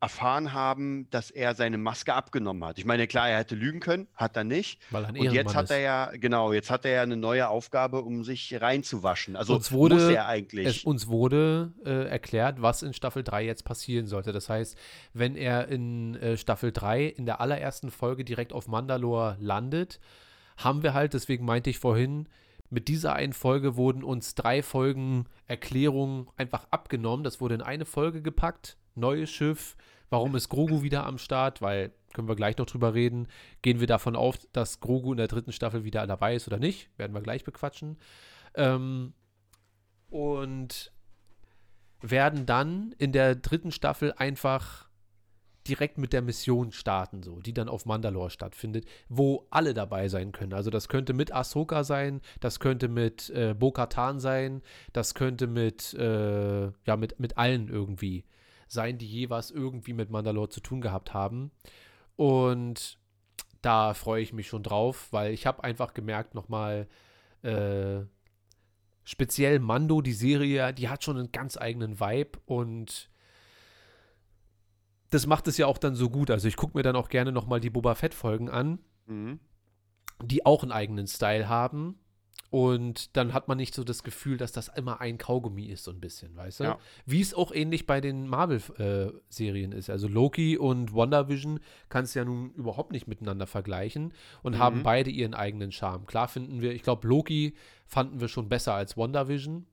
erfahren 0.01 0.53
haben, 0.53 1.09
dass 1.09 1.29
er 1.29 1.55
seine 1.55 1.77
Maske 1.77 2.13
abgenommen 2.13 2.63
hat. 2.63 2.77
Ich 2.79 2.85
meine, 2.85 3.05
klar, 3.05 3.29
er 3.29 3.39
hätte 3.39 3.55
lügen 3.55 3.81
können, 3.81 4.07
hat 4.15 4.37
er 4.37 4.45
nicht. 4.45 4.79
Weil 4.91 5.03
er 5.03 5.09
ein 5.09 5.17
Und 5.17 5.31
jetzt 5.33 5.55
hat 5.55 5.65
ist. 5.65 5.71
er 5.71 5.79
ja, 5.79 6.11
genau, 6.13 6.53
jetzt 6.53 6.71
hat 6.71 6.85
er 6.85 6.91
ja 6.91 7.01
eine 7.01 7.17
neue 7.17 7.49
Aufgabe, 7.49 8.01
um 8.01 8.23
sich 8.23 8.61
reinzuwaschen. 8.61 9.35
Also 9.35 9.55
Uns 9.55 9.71
wurde 9.71 9.95
muss 9.95 10.03
er 10.05 10.21
Es, 10.23 10.27
eigentlich. 10.27 10.85
uns 10.85 11.07
wurde 11.07 11.73
äh, 11.85 12.07
erklärt, 12.07 12.61
was 12.61 12.81
in 12.81 12.93
Staffel 12.93 13.23
3 13.23 13.43
jetzt 13.45 13.65
passieren 13.65 14.07
sollte. 14.07 14.31
Das 14.31 14.47
heißt, 14.47 14.77
wenn 15.13 15.35
er 15.35 15.67
in 15.67 16.15
äh, 16.15 16.37
Staffel 16.37 16.71
3 16.71 17.03
in 17.05 17.25
der 17.25 17.41
allerersten 17.41 17.91
Folge 17.91 18.23
direkt 18.23 18.53
auf 18.53 18.67
Mandalore 18.67 19.35
landet, 19.39 19.99
haben 20.57 20.81
wir 20.81 20.93
halt, 20.93 21.13
deswegen 21.13 21.43
meinte 21.45 21.69
ich 21.69 21.79
vorhin, 21.79 22.27
mit 22.69 22.87
dieser 22.87 23.13
einen 23.15 23.33
Folge 23.33 23.75
wurden 23.75 24.03
uns 24.03 24.35
drei 24.35 24.61
Folgen 24.61 25.25
Erklärungen 25.47 26.27
einfach 26.37 26.67
abgenommen. 26.71 27.23
Das 27.23 27.41
wurde 27.41 27.55
in 27.55 27.61
eine 27.61 27.85
Folge 27.85 28.21
gepackt. 28.21 28.77
Neues 28.99 29.29
Schiff. 29.29 29.75
Warum 30.09 30.35
ist 30.35 30.49
Grogu 30.49 30.81
wieder 30.81 31.05
am 31.05 31.17
Start? 31.17 31.61
Weil, 31.61 31.91
können 32.13 32.27
wir 32.27 32.35
gleich 32.35 32.57
noch 32.57 32.65
drüber 32.65 32.93
reden. 32.93 33.27
Gehen 33.61 33.79
wir 33.79 33.87
davon 33.87 34.15
auf, 34.15 34.37
dass 34.53 34.79
Grogu 34.79 35.11
in 35.11 35.17
der 35.17 35.27
dritten 35.27 35.51
Staffel 35.51 35.83
wieder 35.83 36.05
dabei 36.07 36.35
ist 36.35 36.47
oder 36.47 36.57
nicht? 36.57 36.89
Werden 36.97 37.13
wir 37.13 37.21
gleich 37.21 37.43
bequatschen. 37.43 37.97
Ähm, 38.55 39.13
und 40.09 40.91
werden 42.01 42.45
dann 42.45 42.95
in 42.97 43.11
der 43.11 43.35
dritten 43.35 43.71
Staffel 43.71 44.13
einfach 44.13 44.89
direkt 45.67 45.97
mit 45.97 46.13
der 46.13 46.21
Mission 46.21 46.71
starten, 46.71 47.21
so, 47.21 47.39
die 47.39 47.53
dann 47.53 47.69
auf 47.69 47.85
Mandalore 47.85 48.29
stattfindet, 48.29 48.85
wo 49.07 49.45
alle 49.51 49.73
dabei 49.73 50.07
sein 50.07 50.31
können. 50.31 50.53
Also 50.53 50.71
das 50.71 50.89
könnte 50.89 51.13
mit 51.13 51.33
Ahsoka 51.33 51.83
sein, 51.83 52.21
das 52.39 52.59
könnte 52.59 52.87
mit 52.87 53.29
äh, 53.29 53.53
Bo-Katan 53.53 54.19
sein, 54.19 54.61
das 54.93 55.13
könnte 55.13 55.47
mit, 55.47 55.93
äh, 55.93 56.71
ja, 56.85 56.97
mit, 56.97 57.19
mit 57.19 57.37
allen 57.37 57.69
irgendwie 57.69 58.25
sein, 58.71 58.97
die 58.97 59.07
jeweils 59.07 59.51
irgendwie 59.51 59.93
mit 59.93 60.09
Mandalore 60.09 60.49
zu 60.49 60.61
tun 60.61 60.81
gehabt 60.81 61.13
haben. 61.13 61.51
Und 62.15 62.97
da 63.61 63.93
freue 63.93 64.21
ich 64.21 64.33
mich 64.33 64.47
schon 64.47 64.63
drauf, 64.63 65.07
weil 65.11 65.33
ich 65.33 65.45
habe 65.45 65.63
einfach 65.63 65.93
gemerkt 65.93 66.33
nochmal, 66.35 66.87
äh, 67.41 68.01
speziell 69.03 69.59
Mando, 69.59 70.01
die 70.01 70.13
Serie, 70.13 70.73
die 70.73 70.87
hat 70.89 71.03
schon 71.03 71.17
einen 71.17 71.31
ganz 71.31 71.57
eigenen 71.57 71.99
Vibe 71.99 72.39
und 72.45 73.09
das 75.09 75.25
macht 75.25 75.47
es 75.47 75.57
ja 75.57 75.65
auch 75.65 75.77
dann 75.79 75.95
so 75.95 76.09
gut. 76.09 76.29
Also 76.29 76.47
ich 76.47 76.55
gucke 76.55 76.77
mir 76.77 76.83
dann 76.83 76.95
auch 76.95 77.09
gerne 77.09 77.31
nochmal 77.31 77.59
die 77.59 77.71
Boba 77.71 77.95
Fett-Folgen 77.95 78.49
an, 78.49 78.79
Mhm. 79.07 79.39
die 80.23 80.45
auch 80.45 80.61
einen 80.61 80.71
eigenen 80.71 81.07
Style 81.07 81.49
haben. 81.49 81.97
Und 82.51 83.15
dann 83.15 83.33
hat 83.33 83.47
man 83.47 83.57
nicht 83.57 83.75
so 83.75 83.83
das 83.83 84.01
Gefühl, 84.03 84.37
dass 84.37 84.51
das 84.51 84.69
immer 84.69 85.01
ein 85.01 85.19
Kaugummi 85.19 85.65
ist, 85.65 85.83
so 85.83 85.91
ein 85.91 85.99
bisschen, 85.99 86.35
weißt 86.35 86.61
du? 86.61 86.63
Ja. 86.63 86.79
Wie 87.05 87.21
es 87.21 87.35
auch 87.35 87.51
ähnlich 87.51 87.85
bei 87.85 88.01
den 88.01 88.27
Marvel-Serien 88.27 89.71
ist. 89.71 89.89
Also 89.89 90.07
Loki 90.07 90.57
und 90.57 90.93
WandaVision 90.93 91.59
kannst 91.89 92.15
du 92.15 92.19
ja 92.19 92.25
nun 92.25 92.51
überhaupt 92.55 92.91
nicht 92.91 93.07
miteinander 93.07 93.45
vergleichen 93.47 94.13
und 94.41 94.55
Mhm. 94.55 94.59
haben 94.59 94.83
beide 94.83 95.09
ihren 95.11 95.33
eigenen 95.35 95.71
Charme. 95.71 96.05
Klar 96.07 96.27
finden 96.27 96.61
wir, 96.61 96.71
ich 96.73 96.83
glaube, 96.83 97.07
Loki 97.07 97.53
fanden 97.85 98.19
wir 98.19 98.27
schon 98.27 98.49
besser 98.49 98.73
als 98.73 98.97
WandaVision. 98.97 99.65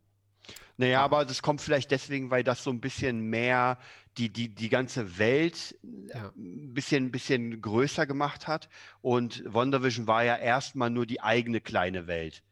Naja, 0.76 1.00
Ah. 1.00 1.04
aber 1.04 1.24
das 1.24 1.40
kommt 1.42 1.62
vielleicht 1.62 1.90
deswegen, 1.90 2.30
weil 2.30 2.44
das 2.44 2.62
so 2.62 2.70
ein 2.70 2.80
bisschen 2.82 3.20
mehr 3.30 3.78
die, 4.18 4.30
die, 4.30 4.54
die 4.54 4.68
ganze 4.68 5.18
Welt 5.18 5.74
Ja. 6.14 6.30
ein 6.36 6.74
bisschen, 6.74 7.10
bisschen 7.10 7.60
größer 7.62 8.06
gemacht 8.06 8.46
hat. 8.46 8.68
Und 9.00 9.42
WandaVision 9.46 10.06
war 10.06 10.24
ja 10.24 10.36
erstmal 10.36 10.90
nur 10.90 11.06
die 11.06 11.22
eigene 11.22 11.60
kleine 11.62 12.06
Welt. 12.06 12.42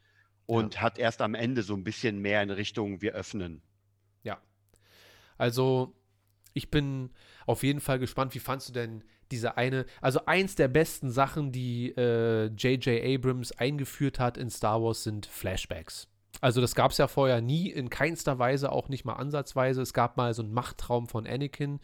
Und 0.46 0.80
hat 0.80 0.98
erst 0.98 1.22
am 1.22 1.34
Ende 1.34 1.62
so 1.62 1.74
ein 1.74 1.84
bisschen 1.84 2.18
mehr 2.18 2.42
in 2.42 2.50
Richtung 2.50 3.00
wir 3.00 3.14
öffnen. 3.14 3.62
Also, 5.38 5.94
ich 6.52 6.70
bin 6.70 7.10
auf 7.46 7.62
jeden 7.62 7.80
Fall 7.80 7.98
gespannt. 7.98 8.34
Wie 8.34 8.40
fandst 8.40 8.68
du 8.68 8.72
denn 8.72 9.04
diese 9.30 9.56
eine, 9.56 9.86
also 10.00 10.26
eins 10.26 10.54
der 10.54 10.68
besten 10.68 11.10
Sachen, 11.10 11.50
die 11.50 11.90
äh, 11.96 12.46
J.J. 12.46 13.02
Abrams 13.02 13.52
eingeführt 13.52 14.20
hat 14.20 14.36
in 14.36 14.50
Star 14.50 14.82
Wars, 14.82 15.02
sind 15.02 15.26
Flashbacks. 15.26 16.08
Also 16.40 16.60
das 16.60 16.74
gab 16.74 16.90
es 16.90 16.98
ja 16.98 17.08
vorher 17.08 17.40
nie, 17.40 17.70
in 17.70 17.90
keinster 17.90 18.38
Weise, 18.38 18.70
auch 18.70 18.88
nicht 18.88 19.04
mal 19.04 19.14
ansatzweise. 19.14 19.82
Es 19.82 19.94
gab 19.94 20.16
mal 20.16 20.34
so 20.34 20.42
einen 20.42 20.52
Machttraum 20.52 21.06
von 21.06 21.26
Anakin, 21.26 21.80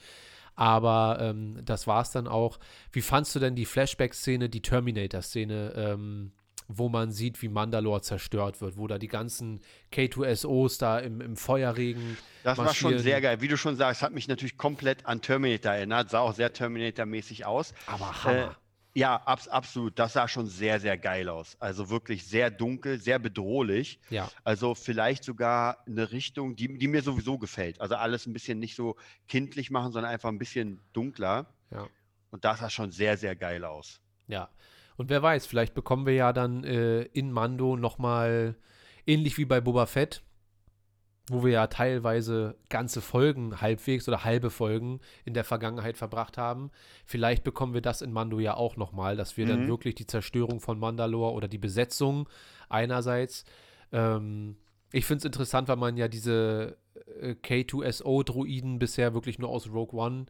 Aber 0.55 1.19
ähm, 1.21 1.59
das 1.65 1.87
war 1.87 2.03
es 2.03 2.11
dann 2.11 2.29
auch. 2.29 2.59
Wie 2.93 3.01
fandst 3.01 3.35
du 3.35 3.39
denn 3.39 3.55
die 3.55 3.65
Flashback-Szene, 3.65 4.49
die 4.49 4.63
Terminator-Szene, 4.63 5.73
ähm, 5.77 6.33
wo 6.73 6.89
man 6.89 7.13
sieht, 7.13 7.41
wie 7.43 7.49
Mandalore 7.49 8.03
zerstört 8.03 8.61
wird, 8.61 8.77
wo 8.77 8.87
da 8.87 8.99
die 8.99 9.09
ganzen 9.09 9.61
K2SOs 9.93 10.79
da 10.79 10.99
im, 10.99 11.21
im 11.21 11.37
Feuerregen. 11.37 12.17
Das 12.45 12.59
war 12.59 12.75
schon 12.75 12.99
sehr 12.99 13.21
geil. 13.21 13.41
Wie 13.41 13.49
du 13.49 13.57
schon 13.57 13.77
sagst, 13.77 14.03
hat 14.03 14.13
mich 14.13 14.29
natürlich 14.29 14.57
komplett 14.57 15.07
an 15.07 15.21
Terminator 15.21 15.73
erinnert. 15.73 16.11
Sah 16.11 16.21
auch 16.21 16.35
sehr 16.35 16.53
Terminator-mäßig 16.53 17.45
aus. 17.45 17.75
Aber 17.87 18.25
Hammer. 18.25 18.51
Äh, 18.51 18.55
ja, 18.95 19.17
abs 19.25 19.47
absolut. 19.47 19.99
Das 19.99 20.15
sah 20.15 20.27
schon 20.27 20.47
sehr, 20.47 20.81
sehr 20.81 20.99
geil 20.99 21.29
aus. 21.29 21.57
Also 21.61 21.91
wirklich 21.91 22.27
sehr 22.27 22.51
dunkel, 22.51 23.01
sehr 23.01 23.19
bedrohlich. 23.19 24.01
Ja. 24.11 24.29
Also 24.43 24.75
vielleicht 24.75 25.23
sogar 25.23 25.85
eine 25.87 26.11
Richtung, 26.11 26.57
die, 26.57 26.77
die 26.77 26.89
mir 26.89 27.03
sowieso 27.03 27.39
gefällt. 27.39 27.81
Also 27.81 27.95
alles 27.95 28.27
ein 28.27 28.33
bisschen 28.33 28.59
nicht 28.59 28.75
so 28.75 28.97
kindlich 29.29 29.71
machen, 29.71 29.93
sondern 29.93 30.11
einfach 30.11 30.29
ein 30.29 30.39
bisschen 30.39 30.81
dunkler. 30.93 31.47
Ja. 31.71 31.87
Und 32.31 32.45
das 32.45 32.61
sah 32.61 32.71
schon 32.71 32.91
sehr, 32.91 33.17
sehr 33.17 33.37
geil 33.37 33.65
aus. 33.65 34.01
Ja. 34.27 34.49
Und 35.01 35.09
wer 35.09 35.23
weiß, 35.23 35.47
vielleicht 35.47 35.73
bekommen 35.73 36.05
wir 36.05 36.13
ja 36.13 36.35
dann 36.35 36.63
äh, 36.63 37.05
in 37.05 37.33
Mando 37.33 37.75
nochmal, 37.75 38.55
ähnlich 39.07 39.39
wie 39.39 39.47
bei 39.47 39.59
Boba 39.59 39.87
Fett, 39.87 40.21
wo 41.31 41.43
wir 41.43 41.53
ja 41.53 41.69
teilweise 41.69 42.59
ganze 42.69 43.01
Folgen 43.01 43.63
halbwegs 43.63 44.07
oder 44.09 44.25
halbe 44.25 44.51
Folgen 44.51 45.01
in 45.25 45.33
der 45.33 45.45
Vergangenheit 45.45 45.97
verbracht 45.97 46.37
haben. 46.37 46.71
Vielleicht 47.07 47.45
bekommen 47.45 47.73
wir 47.73 47.81
das 47.81 48.03
in 48.03 48.13
Mando 48.13 48.41
ja 48.41 48.59
auch 48.59 48.77
nochmal, 48.77 49.17
dass 49.17 49.39
wir 49.39 49.47
mhm. 49.47 49.49
dann 49.49 49.69
wirklich 49.69 49.95
die 49.95 50.07
Zerstörung 50.07 50.61
von 50.61 50.79
Mandalore 50.79 51.33
oder 51.33 51.49
die 51.49 51.57
Besetzung 51.57 52.29
einerseits. 52.69 53.47
Ähm, 53.93 54.57
ich 54.93 55.07
finde 55.07 55.21
es 55.21 55.25
interessant, 55.25 55.69
weil 55.69 55.77
man 55.77 55.97
ja 55.97 56.09
diese 56.09 56.77
äh, 57.23 57.37
K2SO-Droiden 57.43 58.79
bisher 58.79 59.15
wirklich 59.15 59.39
nur 59.39 59.49
aus 59.49 59.67
Rogue 59.73 59.99
One. 59.99 60.27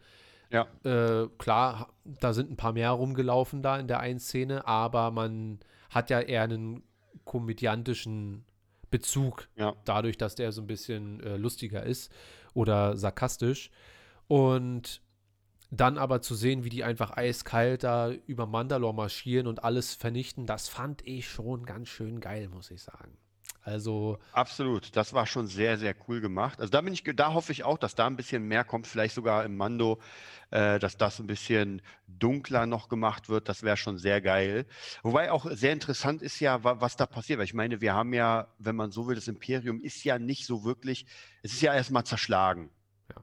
Ja. 0.51 0.67
Äh, 0.85 1.29
klar, 1.39 1.93
da 2.05 2.33
sind 2.33 2.51
ein 2.51 2.57
paar 2.57 2.73
mehr 2.73 2.91
rumgelaufen 2.91 3.63
da 3.63 3.79
in 3.79 3.87
der 3.87 4.01
einen 4.01 4.19
Szene, 4.19 4.67
aber 4.67 5.11
man 5.11 5.61
hat 5.91 6.11
ja 6.11 6.21
eher 6.21 6.43
einen 6.43 6.83
komödiantischen 7.25 8.45
Bezug, 8.91 9.49
ja. 9.57 9.75
dadurch, 9.85 10.19
dass 10.19 10.35
der 10.35 10.53
so 10.53 10.61
ein 10.61 10.67
bisschen 10.67 11.21
äh, 11.21 11.37
lustiger 11.37 11.85
ist 11.85 12.13
oder 12.55 12.97
sarkastisch. 12.97 13.71
Und 14.27 15.03
dann 15.71 15.99
aber 15.99 16.21
zu 16.21 16.35
sehen, 16.35 16.65
wie 16.65 16.69
die 16.69 16.83
einfach 16.83 17.17
eiskalt 17.17 17.85
da 17.85 18.11
über 18.11 18.47
Mandalore 18.47 18.95
marschieren 18.95 19.47
und 19.47 19.63
alles 19.63 19.95
vernichten, 19.95 20.47
das 20.47 20.69
fand 20.69 21.07
ich 21.07 21.29
schon 21.29 21.65
ganz 21.65 21.89
schön 21.89 22.21
geil, 22.21 22.49
muss 22.49 22.73
ich 22.73 22.83
sagen. 22.83 23.17
Also 23.63 24.19
absolut, 24.33 24.97
das 24.97 25.13
war 25.13 25.27
schon 25.27 25.47
sehr, 25.47 25.77
sehr 25.77 25.95
cool 26.09 26.21
gemacht. 26.21 26.61
Also 26.61 26.71
da 26.71 26.81
bin 26.81 26.95
ich, 26.95 27.05
da 27.15 27.35
hoffe 27.35 27.53
ich 27.53 27.63
auch, 27.63 27.77
dass 27.77 27.95
da 27.95 28.07
ein 28.07 28.17
bisschen 28.17 28.45
mehr 28.45 28.65
kommt, 28.65 28.87
vielleicht 28.87 29.15
sogar 29.15 29.45
im 29.45 29.57
Mando, 29.57 30.01
äh, 30.51 30.79
dass 30.79 30.97
das 30.97 31.21
ein 31.21 31.27
bisschen 31.27 31.83
dunkler 32.07 32.65
noch 32.65 32.89
gemacht 32.89 33.29
wird. 33.29 33.49
Das 33.51 33.63
wäre 33.63 33.77
schon 33.77 33.99
sehr 33.99 34.23
geil. 34.23 34.67
Wobei 35.03 35.31
auch 35.31 35.47
sehr 35.51 35.73
interessant 35.73 36.23
ist 36.23 36.41
ja, 36.41 36.65
was 36.65 36.97
da 36.97 37.05
passiert. 37.05 37.39
Weil 37.39 37.45
ich 37.45 37.55
meine, 37.55 37.83
wir 37.83 37.93
haben 37.93 38.15
ja, 38.15 38.49
wenn 38.59 38.77
man 38.77 38.93
so 38.93 39.07
will, 39.07 39.15
das 39.15 39.29
Imperium 39.29 39.81
ist 39.83 40.05
ja 40.05 40.19
nicht 40.19 40.47
so 40.47 40.65
wirklich, 40.65 41.05
es 41.43 41.53
ist 41.53 41.61
ja 41.61 41.75
erstmal 41.75 42.05
zerschlagen. 42.05 42.71
Ja. 43.11 43.23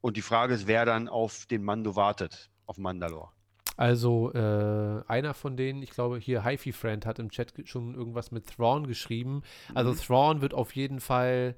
Und 0.00 0.16
die 0.16 0.22
Frage 0.22 0.54
ist, 0.54 0.68
wer 0.68 0.84
dann 0.84 1.08
auf 1.08 1.46
den 1.46 1.64
Mando 1.64 1.96
wartet, 1.96 2.48
auf 2.66 2.78
Mandalore. 2.78 3.32
Also 3.78 4.32
äh, 4.32 5.04
einer 5.06 5.34
von 5.34 5.56
denen, 5.56 5.84
ich 5.84 5.90
glaube 5.90 6.18
hier 6.18 6.44
HiFi 6.44 6.72
Friend 6.72 7.06
hat 7.06 7.20
im 7.20 7.30
Chat 7.30 7.54
schon 7.66 7.94
irgendwas 7.94 8.32
mit 8.32 8.48
Thrawn 8.48 8.88
geschrieben. 8.88 9.42
Also 9.72 9.92
mhm. 9.92 9.96
Thrawn 9.98 10.40
wird 10.40 10.52
auf 10.52 10.74
jeden 10.74 10.98
Fall 10.98 11.54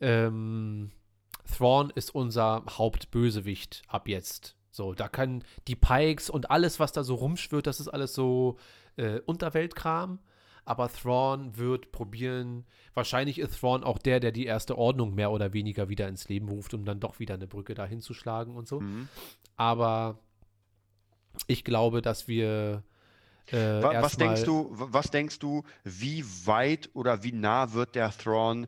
ähm, 0.00 0.90
Thrawn 1.54 1.90
ist 1.94 2.14
unser 2.14 2.64
Hauptbösewicht 2.66 3.82
ab 3.88 4.08
jetzt. 4.08 4.56
So, 4.70 4.94
da 4.94 5.08
können 5.08 5.44
die 5.68 5.76
Pikes 5.76 6.30
und 6.30 6.50
alles, 6.50 6.80
was 6.80 6.92
da 6.92 7.04
so 7.04 7.16
rumschwirrt, 7.16 7.66
das 7.66 7.78
ist 7.78 7.88
alles 7.88 8.14
so 8.14 8.56
äh, 8.96 9.20
Unterweltkram. 9.26 10.18
Aber 10.64 10.90
Thrawn 10.90 11.58
wird 11.58 11.92
probieren, 11.92 12.64
wahrscheinlich 12.94 13.38
ist 13.38 13.60
Thrawn 13.60 13.84
auch 13.84 13.98
der, 13.98 14.18
der 14.18 14.32
die 14.32 14.46
erste 14.46 14.78
Ordnung 14.78 15.14
mehr 15.14 15.30
oder 15.30 15.52
weniger 15.52 15.90
wieder 15.90 16.08
ins 16.08 16.26
Leben 16.30 16.48
ruft, 16.48 16.72
um 16.72 16.86
dann 16.86 17.00
doch 17.00 17.18
wieder 17.18 17.34
eine 17.34 17.46
Brücke 17.46 17.74
dahin 17.74 18.00
zu 18.00 18.14
schlagen 18.14 18.56
und 18.56 18.66
so. 18.66 18.80
Mhm. 18.80 19.08
Aber 19.56 20.20
ich 21.46 21.64
glaube, 21.64 22.02
dass 22.02 22.28
wir 22.28 22.82
äh, 23.52 23.82
was 23.82 24.16
denkst 24.16 24.44
du, 24.44 24.68
was 24.70 25.10
denkst 25.10 25.38
du, 25.38 25.64
wie 25.84 26.24
weit 26.44 26.90
oder 26.94 27.22
wie 27.22 27.32
nah 27.32 27.72
wird 27.72 27.94
der 27.94 28.10
Thrawn 28.10 28.66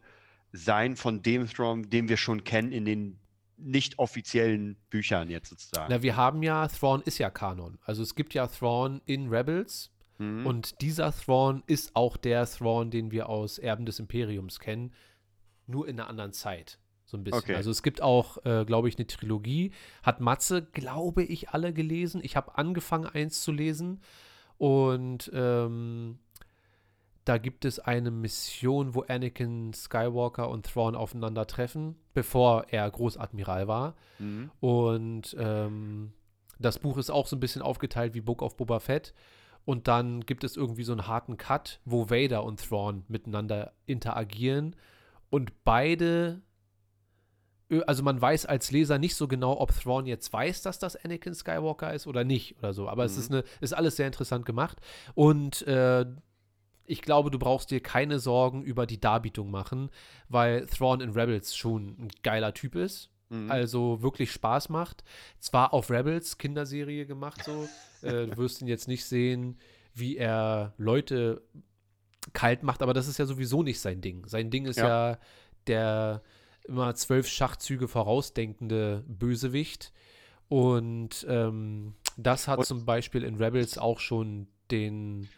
sein 0.53 0.97
von 0.97 1.23
dem 1.23 1.47
Thrawn, 1.49 1.89
den 1.89 2.09
wir 2.09 2.17
schon 2.17 2.45
kennen 2.45 2.73
in 2.73 2.85
den 2.85 3.19
nicht 3.57 3.99
offiziellen 3.99 4.77
Büchern 4.91 5.31
jetzt 5.31 5.51
sozusagen? 5.51 5.87
Na, 5.91 6.03
wir 6.03 6.17
haben 6.17 6.43
ja, 6.43 6.67
Thrawn 6.69 7.03
ist 7.03 7.19
ja 7.19 7.31
Kanon. 7.31 7.79
Also 7.85 8.03
es 8.03 8.15
gibt 8.15 8.35
ja 8.35 8.47
Thrawn 8.47 9.01
in 9.07 9.29
Rebels 9.29 9.91
mhm. 10.19 10.47
und 10.47 10.81
dieser 10.81 11.13
Thrawn 11.13 11.63
ist 11.67 11.95
auch 11.95 12.17
der 12.17 12.47
Thrawn, 12.47 12.91
den 12.91 13.11
wir 13.11 13.29
aus 13.29 13.59
Erben 13.59 13.87
des 13.87 13.99
Imperiums 13.99 14.59
kennen, 14.59 14.93
nur 15.67 15.89
in 15.89 15.99
einer 15.99 16.09
anderen 16.09 16.33
Zeit. 16.33 16.79
So 17.13 17.19
ein 17.19 17.25
bisschen. 17.25 17.41
Okay. 17.41 17.55
Also 17.55 17.71
es 17.71 17.83
gibt 17.83 18.01
auch, 18.01 18.43
äh, 18.47 18.65
glaube 18.65 18.89
ich, 18.89 18.97
eine 18.97 19.07
Trilogie. 19.07 19.73
Hat 20.03 20.21
Matze, 20.21 20.63
glaube 20.63 21.23
ich, 21.23 21.51
alle 21.51 21.75
gelesen. 21.75 22.23
Ich 22.25 22.37
habe 22.37 22.57
angefangen, 22.57 23.05
eins 23.05 23.43
zu 23.43 23.53
lesen. 23.53 24.01
Und 24.57 25.31
ähm, 25.35 26.19
da 27.27 27.37
gibt 27.37 27.67
es 27.67 27.79
eine 27.79 28.11
Mission, 28.11 28.95
wo 28.95 29.03
Anakin 29.03 29.75
Skywalker 29.75 30.49
und 30.49 30.65
Thrawn 30.65 30.97
aufeinandertreffen, 30.97 31.97
bevor 32.15 32.65
er 32.71 32.91
Großadmiral 32.91 33.69
war. 33.69 33.95
Mhm. 34.19 34.51
Und 34.61 35.37
ähm, 35.39 36.15
das 36.59 36.79
Buch 36.79 36.97
ist 36.97 37.11
auch 37.11 37.27
so 37.27 37.37
ein 37.37 37.41
bisschen 37.41 37.61
aufgeteilt 37.61 38.15
wie 38.15 38.23
Book 38.23 38.41
of 38.41 38.57
Boba 38.57 38.81
Fett. 38.81 39.13
Und 39.67 39.87
dann 39.87 40.23
gibt 40.23 40.45
es 40.45 40.57
irgendwie 40.57 40.85
so 40.85 40.93
einen 40.93 41.07
harten 41.09 41.37
Cut, 41.37 41.79
wo 41.85 42.09
Vader 42.09 42.43
und 42.43 42.67
Thrawn 42.67 43.05
miteinander 43.09 43.75
interagieren. 43.85 44.77
Und 45.29 45.63
beide 45.63 46.41
also 47.87 48.03
man 48.03 48.21
weiß 48.21 48.47
als 48.47 48.71
Leser 48.71 48.99
nicht 48.99 49.15
so 49.15 49.29
genau, 49.29 49.59
ob 49.59 49.73
Thrawn 49.73 50.07
jetzt 50.07 50.33
weiß, 50.33 50.63
dass 50.63 50.79
das 50.79 50.97
Anakin 50.97 51.35
Skywalker 51.35 51.93
ist 51.93 52.07
oder 52.07 52.25
nicht 52.25 52.59
oder 52.59 52.73
so. 52.73 52.89
Aber 52.89 53.03
mhm. 53.03 53.07
es 53.07 53.17
ist, 53.17 53.31
eine, 53.31 53.45
ist 53.61 53.73
alles 53.73 53.97
sehr 53.97 54.07
interessant 54.07 54.45
gemacht. 54.45 54.79
Und 55.15 55.63
äh, 55.67 56.05
ich 56.85 57.03
glaube, 57.03 57.31
du 57.31 57.39
brauchst 57.39 57.71
dir 57.71 57.81
keine 57.81 58.19
Sorgen 58.19 58.63
über 58.63 58.87
die 58.87 59.01
Darbietung 59.01 59.51
machen, 59.51 59.91
weil 60.29 60.67
Thrawn 60.67 61.01
in 61.01 61.11
Rebels 61.11 61.57
schon 61.57 61.97
ein 61.99 62.09
geiler 62.23 62.55
Typ 62.55 62.75
ist. 62.75 63.11
Mhm. 63.31 63.51
Also 63.51 64.03
wirklich 64.03 64.31
Spaß 64.31 64.69
macht. 64.69 65.05
Zwar 65.39 65.73
auf 65.73 65.91
Rebels 65.91 66.39
Kinderserie 66.39 67.07
gemacht 67.07 67.43
so. 67.45 67.69
äh, 68.07 68.27
du 68.27 68.37
wirst 68.37 68.61
ihn 68.61 68.69
jetzt 68.69 68.89
nicht 68.89 69.05
sehen, 69.05 69.59
wie 69.95 70.17
er 70.17 70.75
Leute 70.77 71.43
kalt 72.33 72.63
macht, 72.63 72.83
aber 72.83 72.95
das 72.95 73.09
ist 73.09 73.19
ja 73.19 73.27
sowieso 73.27 73.63
nicht 73.63 73.81
sein 73.81 74.01
Ding. 74.01 74.27
Sein 74.27 74.51
Ding 74.51 74.67
ist 74.67 74.79
ja, 74.79 75.11
ja 75.11 75.19
der 75.67 76.23
immer 76.65 76.95
zwölf 76.95 77.29
Schachzüge 77.29 77.89
vorausdenkende 77.89 79.05
Bösewicht. 79.07 79.93
Und 80.49 81.27
ähm, 81.29 81.95
das 82.17 82.49
hat 82.49 82.59
und 82.59 82.65
zum 82.67 82.85
Beispiel 82.85 83.23
in 83.25 83.37
Rebels 83.37 83.79
auch 83.79 84.01
schon 84.01 84.49
den 84.71 85.29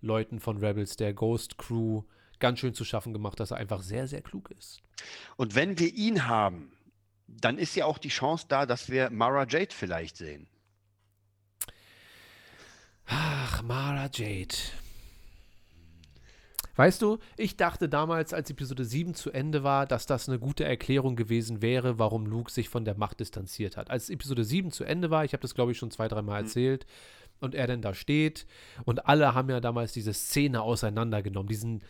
Leuten 0.00 0.40
von 0.40 0.58
Rebels, 0.58 0.96
der 0.96 1.14
Ghost 1.14 1.58
Crew, 1.58 2.02
ganz 2.38 2.58
schön 2.58 2.74
zu 2.74 2.84
schaffen 2.84 3.12
gemacht, 3.12 3.40
dass 3.40 3.50
er 3.50 3.56
einfach 3.56 3.82
sehr, 3.82 4.06
sehr 4.06 4.22
klug 4.22 4.50
ist. 4.50 4.82
Und 5.36 5.54
wenn 5.54 5.78
wir 5.78 5.92
ihn 5.94 6.26
haben, 6.26 6.72
dann 7.26 7.58
ist 7.58 7.74
ja 7.74 7.86
auch 7.86 7.98
die 7.98 8.08
Chance 8.08 8.46
da, 8.48 8.66
dass 8.66 8.90
wir 8.90 9.10
Mara 9.10 9.46
Jade 9.48 9.74
vielleicht 9.74 10.16
sehen. 10.16 10.48
Ach, 13.06 13.62
Mara 13.62 14.08
Jade. 14.12 14.54
Weißt 16.76 17.02
du, 17.02 17.18
ich 17.36 17.56
dachte 17.56 17.88
damals, 17.88 18.32
als 18.32 18.50
Episode 18.50 18.84
7 18.84 19.14
zu 19.14 19.30
Ende 19.30 19.64
war, 19.64 19.86
dass 19.86 20.06
das 20.06 20.28
eine 20.28 20.38
gute 20.38 20.64
Erklärung 20.64 21.16
gewesen 21.16 21.62
wäre, 21.62 21.98
warum 21.98 22.26
Luke 22.26 22.52
sich 22.52 22.68
von 22.68 22.84
der 22.84 22.96
Macht 22.96 23.20
distanziert 23.20 23.76
hat. 23.76 23.90
Als 23.90 24.10
Episode 24.10 24.44
7 24.44 24.70
zu 24.70 24.84
Ende 24.84 25.10
war, 25.10 25.24
ich 25.24 25.32
habe 25.32 25.42
das 25.42 25.54
glaube 25.54 25.72
ich 25.72 25.78
schon 25.78 25.90
zwei, 25.90 26.08
dreimal 26.08 26.40
mhm. 26.40 26.46
erzählt, 26.46 26.86
und 27.40 27.54
er 27.54 27.66
dann 27.66 27.82
da 27.82 27.94
steht 27.94 28.46
und 28.84 29.06
alle 29.06 29.34
haben 29.34 29.50
ja 29.50 29.60
damals 29.60 29.92
diese 29.92 30.14
Szene 30.14 30.62
auseinandergenommen, 30.62 31.48
diesen 31.48 31.82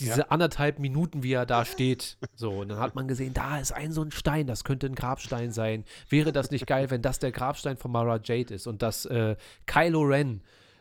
diese 0.00 0.20
ja. 0.20 0.26
anderthalb 0.28 0.78
Minuten, 0.78 1.24
wie 1.24 1.32
er 1.32 1.44
da 1.44 1.64
steht. 1.64 2.18
So, 2.36 2.60
und 2.60 2.68
dann 2.68 2.78
hat 2.78 2.94
man 2.94 3.08
gesehen, 3.08 3.34
da 3.34 3.58
ist 3.58 3.72
ein 3.72 3.90
so 3.90 4.02
ein 4.02 4.12
Stein, 4.12 4.46
das 4.46 4.62
könnte 4.62 4.86
ein 4.86 4.94
Grabstein 4.94 5.50
sein. 5.50 5.84
Wäre 6.08 6.30
das 6.30 6.52
nicht 6.52 6.68
geil, 6.68 6.88
wenn 6.90 7.02
das 7.02 7.18
der 7.18 7.32
Grabstein 7.32 7.76
von 7.76 7.90
Mara 7.90 8.20
Jade 8.22 8.54
ist 8.54 8.68
und 8.68 8.80
dass 8.82 9.06
äh, 9.06 9.34
Kylo 9.66 10.02
Ren 10.02 10.40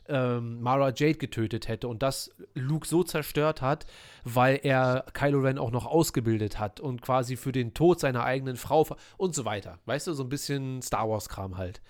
ähm, 0.10 0.62
Mara 0.62 0.90
Jade 0.96 1.16
getötet 1.18 1.68
hätte 1.68 1.88
und 1.88 2.02
das 2.04 2.32
Luke 2.54 2.88
so 2.88 3.04
zerstört 3.04 3.62
hat, 3.62 3.86
weil 4.24 4.60
er 4.64 5.06
Kylo 5.14 5.40
Ren 5.40 5.58
auch 5.58 5.72
noch 5.72 5.86
ausgebildet 5.86 6.60
hat 6.60 6.80
und 6.80 7.02
quasi 7.02 7.36
für 7.36 7.52
den 7.52 7.74
Tod 7.74 8.00
seiner 8.00 8.24
eigenen 8.24 8.56
Frau 8.58 8.88
und 9.18 9.36
so 9.36 9.46
weiter. 9.46 9.80
Weißt 9.86 10.08
du, 10.08 10.14
so 10.14 10.24
ein 10.24 10.30
bisschen 10.30 10.82
Star 10.82 11.10
Wars-Kram 11.10 11.58
halt. 11.58 11.82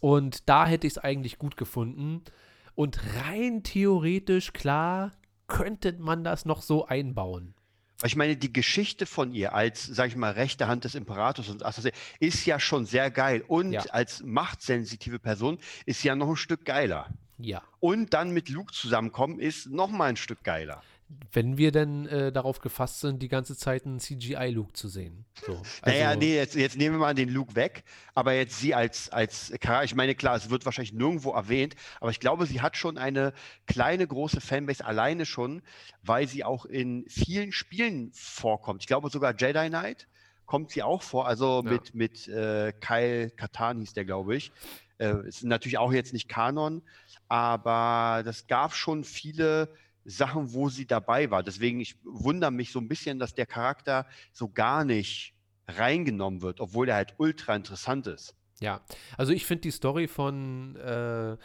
Und 0.00 0.48
da 0.48 0.66
hätte 0.66 0.86
ich 0.86 0.94
es 0.94 0.98
eigentlich 0.98 1.38
gut 1.38 1.56
gefunden. 1.56 2.22
Und 2.74 2.98
rein 3.24 3.62
theoretisch, 3.62 4.52
klar, 4.52 5.12
könnte 5.46 5.92
man 5.98 6.24
das 6.24 6.44
noch 6.44 6.62
so 6.62 6.86
einbauen. 6.86 7.54
Ich 8.02 8.16
meine, 8.16 8.36
die 8.36 8.52
Geschichte 8.52 9.06
von 9.06 9.32
ihr 9.32 9.54
als, 9.54 9.84
sag 9.86 10.08
ich 10.08 10.16
mal, 10.16 10.32
rechte 10.32 10.66
Hand 10.66 10.84
des 10.84 10.94
Imperators 10.94 11.48
und 11.48 11.64
Assassin 11.64 11.92
ist 12.18 12.44
ja 12.44 12.58
schon 12.58 12.84
sehr 12.86 13.10
geil. 13.10 13.44
Und 13.46 13.72
Ja. 13.72 13.82
als 13.90 14.22
machtsensitive 14.22 15.18
Person 15.20 15.58
ist 15.86 16.02
sie 16.02 16.08
ja 16.08 16.16
noch 16.16 16.28
ein 16.28 16.36
Stück 16.36 16.64
geiler. 16.64 17.06
Ja. 17.38 17.62
Und 17.80 18.14
dann 18.14 18.30
mit 18.30 18.48
Luke 18.48 18.72
zusammenkommen 18.72 19.40
ist 19.40 19.66
noch 19.70 19.90
mal 19.90 20.06
ein 20.06 20.16
Stück 20.16 20.42
geiler. 20.44 20.82
Wenn 21.32 21.58
wir 21.58 21.70
denn 21.70 22.06
äh, 22.06 22.32
darauf 22.32 22.60
gefasst 22.60 23.00
sind, 23.00 23.20
die 23.22 23.28
ganze 23.28 23.56
Zeit 23.56 23.84
einen 23.84 24.00
CGI-Luke 24.00 24.72
zu 24.72 24.88
sehen. 24.88 25.26
So. 25.46 25.60
naja, 25.84 26.08
Also- 26.08 26.20
nee, 26.20 26.34
jetzt, 26.34 26.54
jetzt 26.54 26.76
nehmen 26.78 26.96
wir 26.96 27.00
mal 27.00 27.14
den 27.14 27.28
Luke 27.28 27.54
weg, 27.54 27.84
aber 28.14 28.32
jetzt 28.32 28.58
sie 28.58 28.74
als, 28.74 29.10
als 29.10 29.52
Charakter, 29.60 29.84
ich 29.84 29.94
meine, 29.94 30.14
klar, 30.14 30.34
es 30.36 30.48
wird 30.48 30.64
wahrscheinlich 30.64 30.94
nirgendwo 30.94 31.32
erwähnt, 31.32 31.76
aber 32.00 32.10
ich 32.10 32.20
glaube, 32.20 32.46
sie 32.46 32.62
hat 32.62 32.76
schon 32.76 32.96
eine 32.96 33.32
kleine, 33.66 34.06
große 34.06 34.40
Fanbase 34.40 34.84
alleine 34.84 35.26
schon, 35.26 35.62
weil 36.02 36.26
sie 36.26 36.42
auch 36.42 36.64
in 36.64 37.04
vielen 37.08 37.52
Spielen 37.52 38.10
vorkommt. 38.14 38.80
Ich 38.82 38.86
glaube 38.86 39.10
sogar 39.10 39.34
Jedi 39.38 39.68
Knight 39.68 40.08
kommt 40.46 40.70
sie 40.70 40.82
auch 40.82 41.02
vor, 41.02 41.26
also 41.28 41.62
Ja. 41.64 41.70
mit, 41.70 41.94
mit 41.94 42.28
äh, 42.28 42.72
Kyle 42.80 43.30
Katan 43.30 43.80
hieß 43.80 43.92
der, 43.92 44.04
glaube 44.06 44.36
ich. 44.36 44.52
Äh, 44.98 45.26
ist 45.26 45.42
natürlich 45.44 45.76
auch 45.78 45.92
jetzt 45.92 46.12
nicht 46.12 46.28
Kanon, 46.28 46.82
aber 47.28 48.22
das 48.24 48.46
gab 48.46 48.74
schon 48.74 49.04
viele 49.04 49.74
Sachen, 50.04 50.52
wo 50.52 50.68
sie 50.68 50.86
dabei 50.86 51.30
war. 51.30 51.42
Deswegen, 51.42 51.80
ich 51.80 51.96
wundere 52.04 52.50
mich 52.50 52.72
so 52.72 52.78
ein 52.78 52.88
bisschen, 52.88 53.18
dass 53.18 53.34
der 53.34 53.46
Charakter 53.46 54.06
so 54.32 54.48
gar 54.48 54.84
nicht 54.84 55.34
reingenommen 55.66 56.42
wird, 56.42 56.60
obwohl 56.60 56.86
der 56.86 56.96
halt 56.96 57.14
ultra 57.18 57.56
interessant 57.56 58.06
ist. 58.06 58.34
Ja, 58.60 58.82
also 59.16 59.32
ich 59.32 59.46
finde 59.46 59.62
die 59.62 59.70
Story 59.70 60.06
von, 60.06 60.76
äh, 60.76 61.36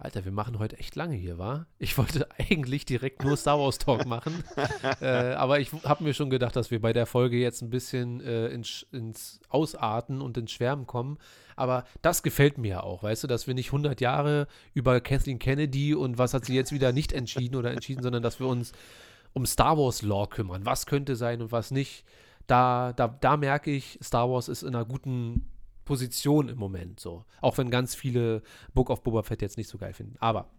Alter, 0.00 0.24
wir 0.24 0.30
machen 0.30 0.60
heute 0.60 0.78
echt 0.78 0.94
lange 0.94 1.16
hier, 1.16 1.38
wa? 1.38 1.66
Ich 1.80 1.98
wollte 1.98 2.28
eigentlich 2.38 2.86
direkt 2.86 3.24
nur 3.24 3.36
Star 3.36 3.58
Wars 3.58 3.78
Talk 3.78 4.06
machen, 4.06 4.44
äh, 5.00 5.32
aber 5.32 5.58
ich 5.58 5.72
habe 5.82 6.04
mir 6.04 6.14
schon 6.14 6.30
gedacht, 6.30 6.54
dass 6.54 6.70
wir 6.70 6.80
bei 6.80 6.92
der 6.92 7.04
Folge 7.04 7.36
jetzt 7.36 7.62
ein 7.62 7.70
bisschen 7.70 8.20
äh, 8.20 8.46
ins, 8.46 8.86
ins 8.92 9.40
Ausarten 9.48 10.20
und 10.20 10.38
ins 10.38 10.52
Schwärmen 10.52 10.86
kommen. 10.86 11.18
Aber 11.56 11.84
das 12.00 12.22
gefällt 12.22 12.58
mir 12.58 12.68
ja 12.68 12.82
auch, 12.84 13.02
weißt 13.02 13.24
du, 13.24 13.26
dass 13.26 13.48
wir 13.48 13.54
nicht 13.54 13.68
100 13.68 14.00
Jahre 14.00 14.46
über 14.72 15.00
Kathleen 15.00 15.40
Kennedy 15.40 15.96
und 15.96 16.16
was 16.16 16.32
hat 16.32 16.44
sie 16.44 16.54
jetzt 16.54 16.70
wieder 16.70 16.92
nicht 16.92 17.12
entschieden 17.12 17.56
oder 17.56 17.72
entschieden, 17.72 18.04
sondern 18.04 18.22
dass 18.22 18.38
wir 18.38 18.46
uns 18.46 18.70
um 19.32 19.46
Star 19.46 19.76
Wars 19.76 20.02
Lore 20.02 20.28
kümmern. 20.28 20.64
Was 20.64 20.86
könnte 20.86 21.16
sein 21.16 21.42
und 21.42 21.50
was 21.50 21.72
nicht. 21.72 22.04
Da, 22.46 22.92
da, 22.92 23.08
da 23.08 23.36
merke 23.36 23.72
ich, 23.72 23.98
Star 24.00 24.30
Wars 24.30 24.46
ist 24.48 24.62
in 24.62 24.76
einer 24.76 24.84
guten 24.84 25.48
Position 25.88 26.50
im 26.50 26.58
Moment 26.58 27.00
so. 27.00 27.24
Auch 27.40 27.56
wenn 27.56 27.70
ganz 27.70 27.94
viele 27.94 28.42
Book 28.74 28.90
of 28.90 29.02
Boba 29.02 29.22
Fett 29.22 29.40
jetzt 29.40 29.56
nicht 29.56 29.70
so 29.70 29.78
geil 29.78 29.94
finden. 29.94 30.16
Aber 30.20 30.50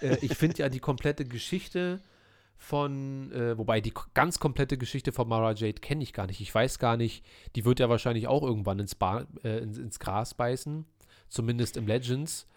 äh, 0.00 0.16
ich 0.22 0.36
finde 0.36 0.58
ja 0.58 0.68
die 0.68 0.80
komplette 0.80 1.24
Geschichte 1.24 2.00
von, 2.58 3.30
äh, 3.30 3.56
wobei 3.56 3.80
die 3.80 3.94
ganz 4.12 4.40
komplette 4.40 4.76
Geschichte 4.76 5.12
von 5.12 5.28
Mara 5.28 5.52
Jade 5.52 5.80
kenne 5.80 6.02
ich 6.02 6.12
gar 6.12 6.26
nicht. 6.26 6.40
Ich 6.40 6.52
weiß 6.52 6.80
gar 6.80 6.96
nicht, 6.96 7.24
die 7.54 7.64
wird 7.64 7.78
ja 7.78 7.88
wahrscheinlich 7.88 8.26
auch 8.26 8.42
irgendwann 8.42 8.80
ins, 8.80 8.96
ba 8.96 9.24
äh, 9.44 9.58
ins, 9.58 9.78
ins 9.78 10.00
Gras 10.00 10.34
beißen. 10.34 10.84
Zumindest 11.28 11.76
im 11.76 11.86
Legends. 11.86 12.48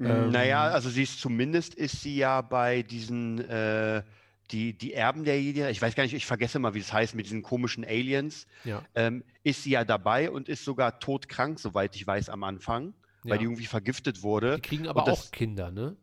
Ähm, 0.00 0.30
naja, 0.30 0.62
also 0.68 0.88
sie 0.88 1.02
ist 1.02 1.20
zumindest 1.20 1.74
ist 1.74 2.00
sie 2.00 2.16
ja 2.16 2.42
bei 2.42 2.82
diesen 2.82 3.40
äh, 3.40 4.04
die, 4.52 4.72
die 4.74 4.92
Erben 4.92 5.24
der 5.24 5.40
Jedi, 5.40 5.62
ich 5.70 5.80
weiß 5.80 5.94
gar 5.94 6.02
nicht, 6.04 6.12
ich 6.14 6.26
vergesse 6.26 6.58
mal, 6.58 6.74
wie 6.74 6.78
das 6.80 6.92
heißt, 6.92 7.14
mit 7.14 7.26
diesen 7.26 7.42
komischen 7.42 7.84
Aliens, 7.84 8.46
Ja. 8.64 8.82
ähm, 8.94 9.24
ist 9.42 9.62
sie 9.64 9.70
ja 9.70 9.84
dabei 9.84 10.30
und 10.30 10.48
ist 10.48 10.64
sogar 10.64 10.98
todkrank, 11.00 11.58
soweit 11.58 11.96
ich 11.96 12.06
weiß, 12.06 12.28
am 12.28 12.44
Anfang, 12.44 12.94
weil 13.22 13.32
Ja. 13.32 13.38
die 13.38 13.44
irgendwie 13.44 13.66
vergiftet 13.66 14.22
wurde. 14.22 14.56
Die 14.56 14.62
kriegen 14.62 14.86
aber 14.88 15.02
das- 15.04 15.28
auch 15.28 15.30
Kinder, 15.32 15.70
ne? 15.70 15.96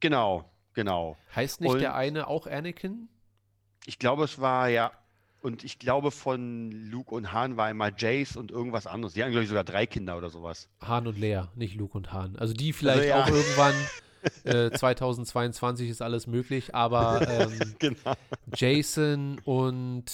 Genau, 0.00 0.50
genau. 0.74 1.16
Heißt 1.34 1.60
nicht 1.60 1.72
Und- 1.72 1.80
der 1.80 1.94
eine 1.94 2.26
auch 2.28 2.46
Anakin? 2.46 3.08
Ich 3.86 3.98
glaube, 3.98 4.24
es 4.24 4.40
war 4.40 4.68
ja, 4.68 4.90
und 5.40 5.62
ich 5.62 5.78
glaube, 5.78 6.10
von 6.10 6.72
Luke 6.72 7.14
und 7.14 7.32
Han 7.32 7.56
war 7.56 7.66
einmal 7.66 7.92
Jace 7.96 8.36
und 8.36 8.50
irgendwas 8.50 8.86
anderes. 8.86 9.14
Die 9.14 9.22
haben, 9.22 9.30
glaube 9.30 9.44
ich, 9.44 9.48
sogar 9.48 9.64
drei 9.64 9.86
Kinder 9.86 10.18
oder 10.18 10.28
sowas. 10.28 10.68
Han 10.80 11.06
und 11.06 11.18
Leia, 11.18 11.52
nicht 11.54 11.76
Luke 11.76 11.96
und 11.96 12.12
Han. 12.12 12.36
Also 12.36 12.52
die 12.52 12.72
vielleicht 12.72 13.08
ja. 13.08 13.22
auch 13.22 13.28
irgendwann. 13.28 13.74
Äh, 14.44 14.70
2022 14.70 15.88
ist 15.90 16.02
alles 16.02 16.26
möglich, 16.26 16.74
aber 16.74 17.26
ähm, 17.28 17.74
Genau. 17.78 18.14
Jason 18.54 19.38
und 19.44 20.04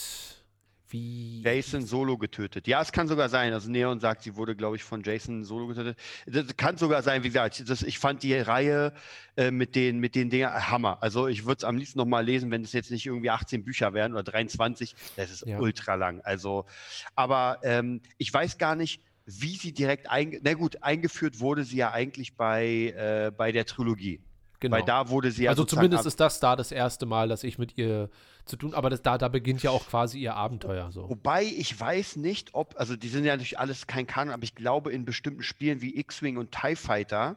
wie. 0.89 1.41
Jason 1.43 1.87
Solo 1.87 2.19
getötet. 2.19 2.67
Ja, 2.69 2.83
es 2.83 2.93
kann 2.93 3.09
sogar 3.09 3.31
sein. 3.31 3.55
Also 3.55 3.71
Neon 3.71 3.99
sagt, 4.01 4.23
sie 4.25 4.37
wurde, 4.37 4.55
glaube 4.55 4.77
ich, 4.77 4.85
von 4.85 5.03
Jason 5.03 5.43
Solo 5.43 5.69
getötet. 5.69 5.97
Das 6.27 6.55
kann 6.59 6.77
sogar 6.77 7.03
sein, 7.03 7.23
wie 7.23 7.29
gesagt, 7.29 7.67
das, 7.67 7.83
ich 7.83 7.99
fand 7.99 8.23
die 8.23 8.35
Reihe 8.37 8.93
äh, 9.39 9.51
mit 9.51 9.75
den, 9.75 10.01
mit 10.01 10.15
den 10.15 10.29
Dingen 10.29 10.53
Hammer. 10.53 10.99
Also 11.03 11.29
ich 11.29 11.47
würde 11.47 11.59
es 11.61 11.65
am 11.65 11.77
liebsten 11.79 11.99
nochmal 11.99 12.27
lesen, 12.27 12.51
wenn 12.51 12.63
es 12.63 12.75
jetzt 12.75 12.91
nicht 12.91 13.07
irgendwie 13.07 13.31
18 13.31 13.65
Bücher 13.65 13.95
wären 13.95 14.13
oder 14.13 14.23
23. 14.25 14.95
Das 15.17 15.31
ist 15.31 15.47
Ja. 15.47 15.59
ultra 15.61 15.95
lang. 15.95 16.21
Also, 16.25 16.67
aber 17.15 17.61
ähm, 17.63 18.03
ich 18.19 18.33
weiß 18.33 18.59
gar 18.59 18.77
nicht, 18.77 19.01
wie 19.27 19.57
sie 19.57 19.73
direkt 19.73 20.11
einge 20.11 20.41
na 20.43 20.55
gut, 20.55 20.83
eingeführt 20.83 21.41
wurde 21.41 21.65
sie 21.65 21.77
ja 21.77 21.93
eigentlich 21.93 22.37
bei, 22.37 22.95
äh, 22.97 23.33
bei 23.37 23.53
der 23.53 23.67
Trilogie. 23.67 24.21
genau. 24.61 24.77
Weil 24.77 24.85
da 24.85 25.09
wurde 25.09 25.31
sie 25.31 25.45
ja 25.45 25.51
also 25.51 25.65
zumindest 25.65 26.07
ist 26.07 26.21
das 26.21 26.41
da 26.41 26.57
das 26.57 26.73
erste 26.73 27.07
Mal, 27.07 27.29
dass 27.29 27.45
ich 27.45 27.59
mit 27.59 27.79
ihr 27.79 28.11
zu 28.45 28.57
tun, 28.57 28.75
aber 28.75 28.91
das, 28.91 29.03
da, 29.03 29.19
da 29.19 29.29
beginnt 29.29 29.63
ja 29.63 29.71
auch 29.71 29.87
quasi 29.87 30.19
ihr 30.19 30.35
Abenteuer 30.35 30.91
so. 30.91 31.09
Wobei 31.09 31.45
ich 31.45 31.79
weiß 31.79 32.17
nicht, 32.17 32.55
ob, 32.55 32.75
also 32.77 32.97
die 32.97 33.09
sind 33.09 33.25
ja 33.25 33.33
natürlich 33.33 33.59
alles 33.59 33.87
kein 33.87 34.07
Kanon, 34.07 34.35
aber 34.35 34.43
ich 34.43 34.55
glaube 34.55 34.93
in 34.93 35.05
bestimmten 35.05 35.43
Spielen 35.43 35.81
wie 35.81 35.97
X-Wing 35.99 36.37
und 36.37 36.51
TIE 36.53 36.77
Fighter, 36.77 37.37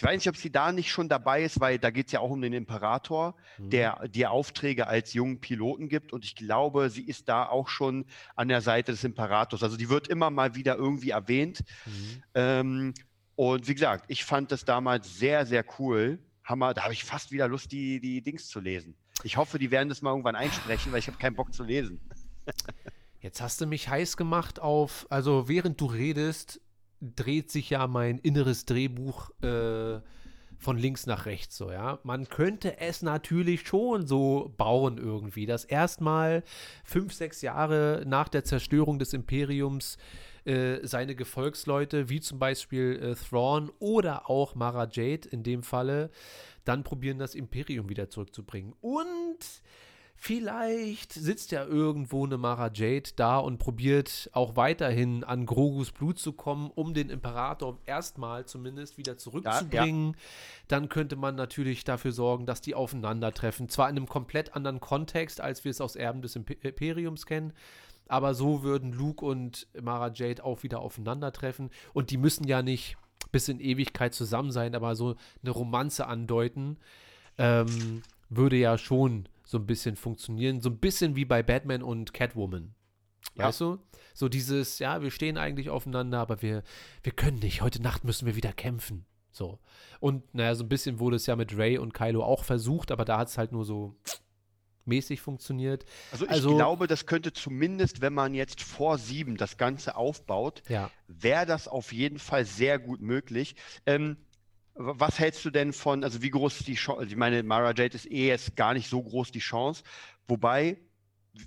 ich 0.00 0.04
weiß 0.04 0.16
nicht, 0.16 0.28
ob 0.30 0.36
sie 0.38 0.50
da 0.50 0.72
nicht 0.72 0.90
schon 0.90 1.10
dabei 1.10 1.42
ist, 1.42 1.60
weil 1.60 1.78
da 1.78 1.90
geht 1.90 2.06
es 2.06 2.12
ja 2.12 2.20
auch 2.20 2.30
um 2.30 2.40
den 2.40 2.54
Imperator, 2.54 3.34
Mhm. 3.58 3.68
der 3.68 4.08
dir 4.08 4.30
Aufträge 4.30 4.86
als 4.86 5.12
jungen 5.12 5.40
Piloten 5.40 5.90
gibt 5.90 6.14
und 6.14 6.24
ich 6.24 6.34
glaube, 6.34 6.88
sie 6.88 7.02
ist 7.02 7.28
da 7.28 7.46
auch 7.46 7.68
schon 7.68 8.06
an 8.34 8.48
der 8.48 8.62
Seite 8.62 8.92
des 8.92 9.04
Imperators. 9.04 9.62
Also 9.62 9.76
die 9.76 9.90
wird 9.90 10.08
immer 10.08 10.30
mal 10.30 10.54
wieder 10.54 10.76
irgendwie 10.76 11.10
erwähnt. 11.10 11.60
Mhm. 11.84 12.22
Ähm, 12.32 12.94
und 13.36 13.68
wie 13.68 13.74
gesagt, 13.74 14.06
ich 14.08 14.24
fand 14.24 14.50
das 14.52 14.64
damals 14.64 15.18
sehr, 15.18 15.44
sehr 15.44 15.66
cool. 15.78 16.18
Hammer, 16.44 16.72
da 16.72 16.84
habe 16.84 16.94
ich 16.94 17.04
fast 17.04 17.30
wieder 17.30 17.46
Lust, 17.46 17.70
die, 17.70 18.00
die 18.00 18.22
Dings 18.22 18.48
zu 18.48 18.58
lesen. 18.58 18.94
Ich 19.22 19.36
hoffe, 19.36 19.58
die 19.58 19.70
werden 19.70 19.90
das 19.90 20.00
mal 20.00 20.12
irgendwann 20.12 20.34
einsprechen, 20.34 20.92
weil 20.92 21.00
ich 21.00 21.08
habe 21.08 21.18
keinen 21.18 21.36
Bock 21.36 21.52
zu 21.52 21.62
lesen. 21.62 22.00
Jetzt 23.20 23.42
hast 23.42 23.60
du 23.60 23.66
mich 23.66 23.90
heiß 23.90 24.16
gemacht 24.16 24.60
auf, 24.60 25.06
also 25.10 25.46
während 25.46 25.78
du 25.78 25.84
redest, 25.84 26.58
dreht 27.00 27.50
sich 27.50 27.70
ja 27.70 27.86
mein 27.86 28.18
inneres 28.18 28.64
Drehbuch 28.64 29.30
äh, 29.42 30.00
von 30.58 30.76
links 30.76 31.06
nach 31.06 31.24
rechts 31.24 31.56
so, 31.56 31.70
ja. 31.70 31.98
Man 32.02 32.28
könnte 32.28 32.78
es 32.78 33.02
natürlich 33.02 33.66
schon 33.66 34.06
so 34.06 34.52
bauen 34.58 34.98
irgendwie, 34.98 35.46
dass 35.46 35.64
erstmal 35.64 36.44
fünf, 36.84 37.14
sechs 37.14 37.40
Jahre 37.40 38.04
nach 38.06 38.28
der 38.28 38.44
Zerstörung 38.44 38.98
des 38.98 39.14
Imperiums 39.14 39.96
äh, 40.44 40.86
seine 40.86 41.14
Gefolgsleute, 41.14 42.10
wie 42.10 42.20
zum 42.20 42.38
Beispiel 42.38 43.00
äh, 43.02 43.14
Thrawn 43.14 43.70
oder 43.78 44.28
auch 44.28 44.54
Mara 44.54 44.86
Jade 44.90 45.28
in 45.30 45.42
dem 45.42 45.62
Falle, 45.62 46.10
dann 46.64 46.84
probieren, 46.84 47.18
das 47.18 47.34
Imperium 47.34 47.88
wieder 47.88 48.10
zurückzubringen. 48.10 48.74
Und 48.80 49.38
vielleicht 50.22 51.14
sitzt 51.14 51.50
ja 51.50 51.64
irgendwo 51.64 52.26
eine 52.26 52.36
Mara 52.36 52.70
Jade 52.72 53.10
da 53.16 53.38
und 53.38 53.56
probiert 53.56 54.28
auch 54.34 54.54
weiterhin 54.54 55.24
an 55.24 55.46
Grogus 55.46 55.92
Blut 55.92 56.18
zu 56.18 56.34
kommen, 56.34 56.70
um 56.74 56.92
den 56.92 57.08
Imperator 57.08 57.78
erstmal 57.86 58.44
zumindest 58.44 58.98
wieder 58.98 59.16
zurückzubringen. 59.16 60.14
Dann 60.68 60.90
könnte 60.90 61.16
man 61.16 61.36
natürlich 61.36 61.84
dafür 61.84 62.12
sorgen, 62.12 62.44
dass 62.44 62.60
die 62.60 62.74
aufeinandertreffen. 62.74 63.70
Zwar 63.70 63.88
in 63.88 63.96
einem 63.96 64.08
komplett 64.08 64.54
anderen 64.54 64.78
Kontext, 64.78 65.40
als 65.40 65.64
wir 65.64 65.70
es 65.70 65.80
aus 65.80 65.96
Erben 65.96 66.20
des 66.20 66.36
Impe- 66.36 66.62
Imperiums 66.62 67.24
kennen. 67.24 67.54
Aber 68.06 68.34
so 68.34 68.62
würden 68.62 68.92
Luke 68.92 69.24
und 69.24 69.68
Mara 69.80 70.12
Jade 70.12 70.44
auch 70.44 70.62
wieder 70.62 70.80
aufeinandertreffen. 70.80 71.70
Und 71.94 72.10
die 72.10 72.18
müssen 72.18 72.46
ja 72.46 72.60
nicht 72.60 72.98
bis 73.32 73.48
in 73.48 73.58
Ewigkeit 73.58 74.12
zusammen 74.12 74.52
sein, 74.52 74.74
aber 74.74 74.96
so 74.96 75.14
eine 75.42 75.50
Romanze 75.50 76.06
andeuten, 76.06 76.76
ähm, 77.38 78.02
würde 78.28 78.56
ja 78.56 78.76
schon 78.76 79.26
so 79.50 79.58
ein 79.58 79.66
bisschen 79.66 79.96
funktionieren. 79.96 80.60
So 80.60 80.70
ein 80.70 80.78
bisschen 80.78 81.16
wie 81.16 81.24
bei 81.24 81.42
Batman 81.42 81.82
und 81.82 82.14
Catwoman. 82.14 82.72
Ja. 83.34 83.46
Weißt 83.48 83.60
du? 83.60 83.78
So 84.14 84.28
dieses, 84.28 84.78
ja, 84.78 85.02
wir 85.02 85.10
stehen 85.10 85.36
eigentlich 85.38 85.70
aufeinander, 85.70 86.20
aber 86.20 86.40
wir, 86.40 86.62
wir 87.02 87.10
können 87.12 87.40
nicht. 87.40 87.60
Heute 87.60 87.82
Nacht 87.82 88.04
müssen 88.04 88.26
wir 88.26 88.36
wieder 88.36 88.52
kämpfen. 88.52 89.06
So. 89.32 89.58
Und 89.98 90.32
naja, 90.36 90.54
so 90.54 90.62
ein 90.62 90.68
bisschen 90.68 91.00
wurde 91.00 91.16
es 91.16 91.26
ja 91.26 91.34
mit 91.34 91.56
Ray 91.58 91.78
und 91.78 91.94
Kylo 91.94 92.22
auch 92.22 92.44
versucht, 92.44 92.92
aber 92.92 93.04
da 93.04 93.18
hat 93.18 93.26
es 93.26 93.38
halt 93.38 93.50
nur 93.50 93.64
so 93.64 93.96
mäßig 94.84 95.20
funktioniert. 95.20 95.84
Also 96.12 96.26
ich 96.26 96.30
Also- 96.30 96.54
glaube, 96.54 96.86
das 96.86 97.06
könnte 97.06 97.32
zumindest, 97.32 98.00
wenn 98.00 98.14
man 98.14 98.34
jetzt 98.34 98.62
vor 98.62 98.98
sieben 98.98 99.36
das 99.36 99.56
Ganze 99.56 99.96
aufbaut, 99.96 100.62
Ja. 100.68 100.92
wäre 101.08 101.44
das 101.46 101.66
auf 101.66 101.92
jeden 101.92 102.20
Fall 102.20 102.44
sehr 102.44 102.78
gut 102.78 103.00
möglich. 103.00 103.56
Ähm, 103.84 104.16
was 104.82 105.18
hältst 105.18 105.44
du 105.44 105.50
denn 105.50 105.72
von, 105.72 106.02
also 106.04 106.22
wie 106.22 106.30
groß 106.30 106.60
ist 106.60 106.66
die 106.68 106.74
Chance, 106.74 107.04
ich 107.06 107.16
meine, 107.16 107.42
Mara 107.42 107.68
Jade 107.74 107.94
ist 107.94 108.10
eh 108.10 108.28
jetzt 108.28 108.56
gar 108.56 108.72
nicht 108.72 108.88
so 108.88 109.02
groß 109.02 109.30
die 109.30 109.38
Chance, 109.40 109.82
wobei, 110.26 110.78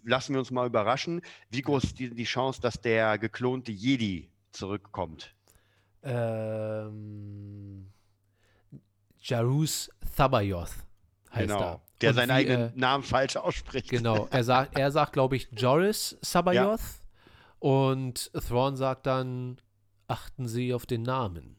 lassen 0.04 0.34
wir 0.34 0.40
uns 0.40 0.52
mal 0.52 0.68
überraschen, 0.68 1.22
wie 1.50 1.62
groß 1.62 1.84
ist 1.86 2.00
die, 2.00 2.10
die 2.10 2.24
Chance, 2.26 2.62
dass 2.62 2.80
der 2.80 3.18
geklonte 3.18 3.72
Jedi 3.72 4.30
zurückkommt? 4.52 5.34
Ähm, 6.04 7.90
Jarus 9.20 9.90
Thabayoth 10.16 10.70
heißt 11.34 11.48
genau. 11.48 11.60
er. 11.62 11.82
Der 12.02 12.10
Und 12.10 12.16
seinen 12.18 12.30
wie 12.30 12.34
eigenen 12.34 12.62
er- 12.62 12.72
Namen 12.76 13.04
falsch 13.04 13.36
ausspricht. 13.38 13.90
Genau, 13.90 14.28
er 14.30 14.44
sagt, 14.44 14.78
er 14.78 14.92
sagt, 14.92 15.14
glaube 15.14 15.38
ich, 15.38 15.48
Joris 15.52 16.18
Sabayoth. 16.22 16.82
Und 17.60 18.30
Thrawn 18.34 18.76
sagt 18.76 19.06
dann, 19.06 19.58
achten 20.08 20.48
Sie 20.50 20.74
auf 20.74 20.86
den 20.86 21.04
Namen. 21.04 21.56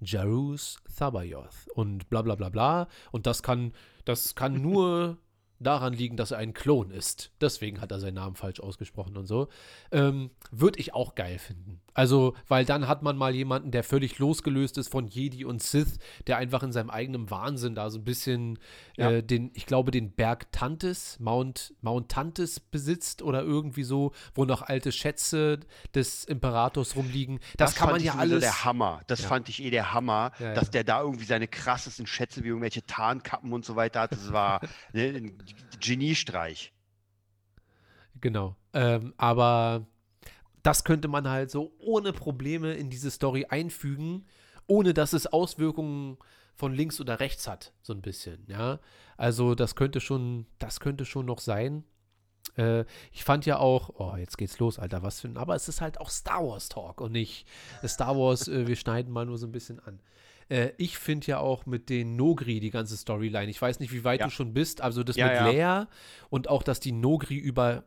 Jarus 0.00 0.78
Sabayoth. 0.88 1.68
Und 1.74 2.08
bla 2.10 2.22
bla 2.22 2.34
bla 2.34 2.48
bla. 2.48 2.88
Und 3.12 3.26
das 3.26 3.42
kann, 3.42 3.72
das 4.04 4.34
kann 4.34 4.54
nur 4.62 5.18
daran 5.58 5.92
liegen, 5.92 6.16
dass 6.16 6.30
er 6.30 6.38
ein 6.38 6.54
Klon 6.54 6.90
ist. 6.90 7.32
Deswegen 7.40 7.80
hat 7.80 7.90
er 7.90 8.00
seinen 8.00 8.14
Namen 8.14 8.36
falsch 8.36 8.60
ausgesprochen 8.60 9.16
und 9.16 9.26
so. 9.26 9.48
Ähm, 9.90 10.30
Würde 10.50 10.78
ich 10.78 10.94
auch 10.94 11.14
geil 11.14 11.38
finden. 11.38 11.80
Also, 11.96 12.34
weil 12.46 12.66
dann 12.66 12.88
hat 12.88 13.02
man 13.02 13.16
mal 13.16 13.34
jemanden, 13.34 13.70
der 13.70 13.82
völlig 13.82 14.18
losgelöst 14.18 14.76
ist 14.76 14.90
von 14.92 15.08
Jedi 15.08 15.46
und 15.46 15.62
Sith, 15.62 15.98
der 16.26 16.36
einfach 16.36 16.62
in 16.62 16.70
seinem 16.70 16.90
eigenen 16.90 17.30
Wahnsinn 17.30 17.74
da 17.74 17.88
so 17.88 17.98
ein 17.98 18.04
bisschen 18.04 18.58
Ja. 18.98 19.10
äh, 19.12 19.22
den, 19.22 19.50
ich 19.54 19.64
glaube, 19.64 19.90
den 19.90 20.10
Berg 20.12 20.52
Tantis, 20.52 21.18
Mount, 21.20 21.74
Mount 21.80 22.10
Tantis 22.10 22.60
besitzt 22.60 23.22
oder 23.22 23.42
irgendwie 23.42 23.82
so, 23.82 24.12
wo 24.34 24.44
noch 24.44 24.60
alte 24.60 24.92
Schätze 24.92 25.60
des 25.94 26.24
Imperators 26.24 26.96
rumliegen. 26.96 27.40
Das, 27.56 27.74
kann 27.74 27.88
fand 27.88 27.98
man 27.98 28.04
ja 28.04 28.12
sowieso 28.12 28.34
alles. 28.34 28.40
der 28.42 28.64
Hammer. 28.64 29.00
Das 29.06 29.22
Ja. 29.22 29.28
fand 29.28 29.48
ich 29.48 29.62
eh 29.62 29.70
der 29.70 29.94
Hammer, 29.94 30.32
Ja, 30.38 30.52
dass 30.52 30.70
der 30.70 30.84
da 30.84 31.00
irgendwie 31.00 31.24
seine 31.24 31.48
krassesten 31.48 32.06
Schätze 32.06 32.44
wie 32.44 32.48
irgendwelche 32.48 32.84
Tarnkappen 32.84 33.52
und 33.54 33.64
so 33.64 33.74
weiter 33.74 34.00
hat. 34.02 34.12
Das 34.12 34.32
war 34.32 34.60
ne, 34.92 35.08
ein 35.16 35.38
Geniestreich. 35.80 36.74
Genau. 38.20 38.56
Ähm, 38.72 39.14
aber 39.16 39.86
das 40.66 40.82
könnte 40.84 41.08
man 41.08 41.28
halt 41.28 41.50
so 41.50 41.72
ohne 41.78 42.12
Probleme 42.12 42.74
in 42.74 42.90
diese 42.90 43.10
Story 43.10 43.46
einfügen, 43.48 44.26
ohne 44.66 44.94
dass 44.94 45.12
es 45.12 45.26
Auswirkungen 45.26 46.18
von 46.56 46.72
links 46.74 47.00
oder 47.00 47.20
rechts 47.20 47.46
hat, 47.46 47.72
so 47.82 47.92
ein 47.92 48.02
bisschen, 48.02 48.44
ja. 48.48 48.80
Also 49.16 49.54
das 49.54 49.76
könnte 49.76 50.00
schon, 50.00 50.46
das 50.58 50.80
könnte 50.80 51.04
schon 51.04 51.26
noch 51.26 51.38
sein. 51.38 51.84
Äh, 52.56 52.84
ich 53.12 53.22
fand 53.24 53.46
ja 53.46 53.58
auch, 53.58 53.90
oh, 53.98 54.16
jetzt 54.16 54.38
geht's 54.38 54.58
los, 54.58 54.78
Alter, 54.78 55.02
was 55.02 55.20
für 55.20 55.28
ein, 55.28 55.36
aber 55.36 55.54
es 55.54 55.68
ist 55.68 55.80
halt 55.80 56.00
auch 56.00 56.10
Star 56.10 56.44
Wars 56.46 56.68
Talk 56.68 57.00
und 57.00 57.12
nicht 57.12 57.46
Star 57.86 58.16
Wars, 58.16 58.48
äh, 58.48 58.66
wir 58.66 58.76
schneiden 58.76 59.12
mal 59.12 59.26
nur 59.26 59.38
so 59.38 59.46
ein 59.46 59.52
bisschen 59.52 59.78
an. 59.80 60.00
Äh, 60.48 60.70
ich 60.78 60.98
finde 60.98 61.26
ja 61.26 61.38
auch 61.38 61.66
mit 61.66 61.90
den 61.90 62.16
Nogri 62.16 62.58
die 62.60 62.70
ganze 62.70 62.96
Storyline. 62.96 63.50
Ich 63.50 63.60
weiß 63.60 63.78
nicht, 63.80 63.92
wie 63.92 64.04
weit 64.04 64.20
Ja. 64.20 64.26
du 64.26 64.32
schon 64.32 64.54
bist, 64.54 64.80
also 64.80 65.04
das 65.04 65.16
Ja, 65.16 65.26
mit 65.26 65.34
ja. 65.36 65.44
Leia 65.46 65.88
und 66.30 66.48
auch, 66.48 66.62
dass 66.62 66.80
die 66.80 66.92
Nogri 66.92 67.36
über 67.36 67.84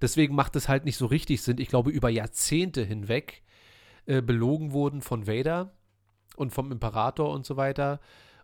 Deswegen 0.00 0.34
macht 0.34 0.56
es 0.56 0.68
halt 0.68 0.84
nicht 0.84 0.96
so 0.96 1.06
richtig 1.06 1.42
Sinn. 1.42 1.58
Ich 1.58 1.68
glaube, 1.68 1.90
über 1.90 2.08
Jahrzehnte 2.08 2.84
hinweg 2.84 3.42
äh, 4.06 4.22
belogen 4.22 4.72
wurden 4.72 5.02
von 5.02 5.26
Vader 5.26 5.72
und 6.36 6.52
vom 6.52 6.70
Imperator 6.70 7.32
und 7.32 7.46
so 7.46 7.56
weiter, 7.56 8.00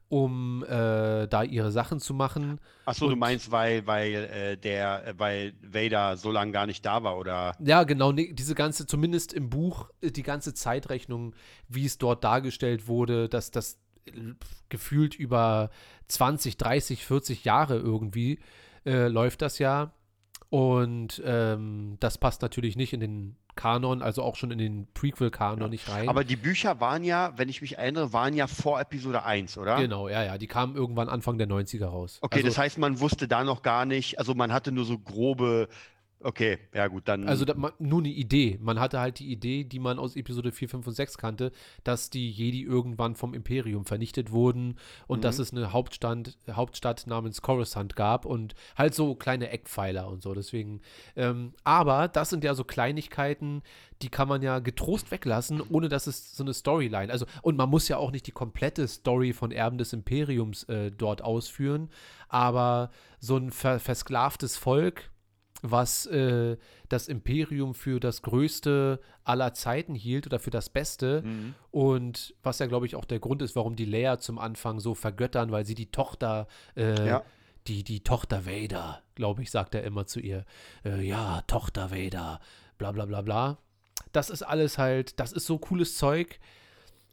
um 0.09 0.63
äh, 0.65 1.27
da 1.27 1.43
ihre 1.43 1.71
Sachen 1.71 2.01
zu 2.01 2.15
machen. 2.15 2.61
Achso, 2.85 3.09
du 3.09 3.17
meinst, 3.17 3.51
weil, 3.51 3.87
weil 3.87 4.13
äh, 4.15 4.57
der, 4.57 5.07
äh, 5.07 5.15
weil 5.17 5.55
Vader 5.63 6.17
so 6.17 6.31
lange 6.31 6.53
gar 6.53 6.67
nicht 6.67 6.85
da 6.85 7.03
war, 7.03 7.17
oder? 7.17 7.55
Ja, 7.61 7.85
genau, 7.85 8.13
ne, 8.13 8.33
diese 8.33 8.55
ganze, 8.55 8.87
zumindest 8.87 9.33
im 9.33 9.49
Buch, 9.49 9.89
äh, 10.01 10.11
die 10.11 10.23
ganze 10.23 10.53
Zeitrechnung, 10.53 11.35
wie 11.69 11.87
es 11.87 11.99
dort 11.99 12.25
dargestellt 12.25 12.89
wurde, 12.89 13.29
dass 13.29 13.51
das 13.51 13.79
äh, 14.07 14.35
gefühlt 14.69 15.15
über 15.15 15.71
20, 16.09 16.57
30, 16.57 17.07
40 17.07 17.45
Jahre 17.45 17.79
irgendwie 17.79 18.39
äh, 18.85 19.09
läuft 19.09 19.43
das 19.43 19.59
ja. 19.59 19.93
Und 20.53 21.23
ähm, 21.25 21.97
das 21.99 22.19
passt 22.19 22.43
natürlich 22.43 22.77
nicht 22.77 22.93
in 22.93 23.01
den 23.01 23.37
Kanon, 23.55 24.03
also 24.03 24.23
auch 24.23 24.37
schon 24.37 24.51
in 24.51 24.59
den 24.59 24.87
Prequel-Kanon 24.93 25.71
nicht 25.71 25.89
rein. 25.89 26.11
Aber 26.11 26.25
die 26.25 26.37
Bücher 26.37 26.79
waren 26.79 27.05
ja, 27.05 27.33
wenn 27.39 27.49
ich 27.49 27.63
mich 27.63 27.79
erinnere, 27.79 28.13
waren 28.13 28.35
ja 28.35 28.47
vor 28.47 28.79
Episode 28.79 29.25
1, 29.25 29.57
oder? 29.57 29.77
Genau, 29.77 30.11
ja, 30.11 30.23
ja, 30.23 30.37
die 30.37 30.49
kamen 30.49 30.77
irgendwann 30.77 31.09
Anfang 31.09 31.39
der 31.39 31.49
90er 31.49 31.87
raus. 31.87 32.19
Okay, 32.21 32.41
also, 32.41 32.49
das 32.49 32.59
heißt, 32.59 32.77
man 32.77 33.01
wusste 33.01 33.29
da 33.29 33.45
noch 33.45 33.63
gar 33.63 33.87
nicht, 33.87 34.19
also 34.19 34.35
man 34.35 34.53
hatte 34.53 34.73
nur 34.73 34.85
so 34.85 34.99
grobe, 34.99 35.69
okay, 36.25 36.59
ja 36.75 36.87
gut, 36.89 37.09
dann. 37.09 37.29
Also 37.29 37.45
da, 37.45 37.55
man, 37.55 37.73
nur 37.79 38.01
eine 38.01 38.09
Idee. 38.09 38.59
Man 38.61 38.81
hatte 38.81 39.01
halt 39.01 39.19
die 39.19 39.31
Idee, 39.31 39.65
die 39.65 39.79
man 39.79 39.99
aus 39.99 40.17
Episode 40.17 40.53
4, 40.53 40.69
5 40.69 40.87
und 40.87 40.95
6 40.95 41.19
kannte, 41.19 41.53
dass 41.85 42.11
die 42.11 42.31
Jedi 42.31 42.63
irgendwann 42.63 43.15
vom 43.15 43.35
Imperium 43.35 43.85
vernichtet 43.85 44.33
wurden 44.33 44.77
und 45.07 45.19
Mhm. 45.19 45.23
dass 45.23 45.39
es 45.39 45.53
eine 45.53 45.73
Hauptstadt, 45.73 46.37
Hauptstadt 46.51 47.07
namens 47.07 47.43
Coruscant 47.43 47.97
gab 47.97 48.25
und 48.25 48.55
halt 48.77 48.95
so 48.95 49.15
kleine 49.15 49.51
Eckpfeiler 49.51 50.09
und 50.09 50.23
so. 50.23 50.35
Deswegen, 50.35 50.81
ähm, 51.17 51.53
aber 51.65 52.09
das 52.09 52.31
sind 52.31 52.45
ja 52.45 52.55
so 52.55 52.65
Kleinigkeiten, 52.65 53.63
die 54.03 54.09
kann 54.09 54.27
man 54.27 54.43
ja 54.43 54.59
getrost 54.59 55.13
weglassen, 55.13 55.61
ohne 55.61 55.89
dass 55.89 56.09
es 56.09 56.37
so 56.37 56.43
eine 56.43 56.55
Storyline, 56.55 57.13
also 57.13 57.25
und 57.43 57.57
man 57.57 57.71
muss 57.71 57.87
ja 57.87 57.99
auch 57.99 58.11
nicht 58.11 58.27
die 58.27 58.33
komplette 58.33 58.89
Story 58.89 59.33
von 59.33 59.53
Erben 59.53 59.79
des 59.79 59.93
Imperiums 59.93 60.65
äh, 60.65 60.91
dort 60.91 61.23
ausführen, 61.23 61.89
aber 62.29 62.91
so 63.21 63.37
ein 63.37 63.51
ver 63.53 63.79
versklavtes 63.79 64.57
Volk, 64.57 65.12
was 65.63 66.07
äh, 66.07 66.57
das 66.89 67.09
Imperium 67.09 67.75
für 67.75 68.01
das 68.01 68.23
größte 68.23 69.01
aller 69.25 69.55
Zeiten 69.55 69.95
hielt 69.95 70.27
oder 70.27 70.39
für 70.41 70.51
das 70.51 70.69
Beste. 70.69 71.23
Mhm. 71.25 71.55
Und 71.71 72.35
was 72.43 72.59
ja, 72.59 72.67
glaube 72.67 72.87
ich, 72.87 72.97
auch 72.97 73.05
der 73.05 73.21
Grund 73.21 73.41
ist, 73.43 73.55
warum 73.57 73.77
die 73.77 73.85
Leia 73.85 74.19
zum 74.19 74.39
Anfang 74.39 74.81
so 74.81 74.95
vergöttern, 74.95 75.53
weil 75.53 75.65
sie 75.65 75.77
die 75.77 75.91
Tochter, 75.91 76.49
äh, 76.77 77.07
Ja. 77.07 77.23
die, 77.69 77.85
die 77.85 78.01
Tochter 78.03 78.45
Vader, 78.45 79.03
glaube 79.15 79.43
ich, 79.43 79.51
sagt 79.53 79.75
er 79.77 79.85
immer 79.85 80.05
zu 80.07 80.19
ihr. 80.21 80.45
Äh, 80.85 81.01
ja, 81.07 81.43
Tochter 81.47 81.93
Vader, 81.93 82.41
bla 82.77 82.91
bla 82.91 83.07
bla 83.07 83.23
bla. 83.23 83.59
Das 84.11 84.31
ist 84.31 84.43
alles 84.43 84.79
halt, 84.79 85.21
das 85.21 85.33
ist 85.33 85.47
so 85.47 85.59
cooles 85.59 85.97
Zeug. 85.97 86.41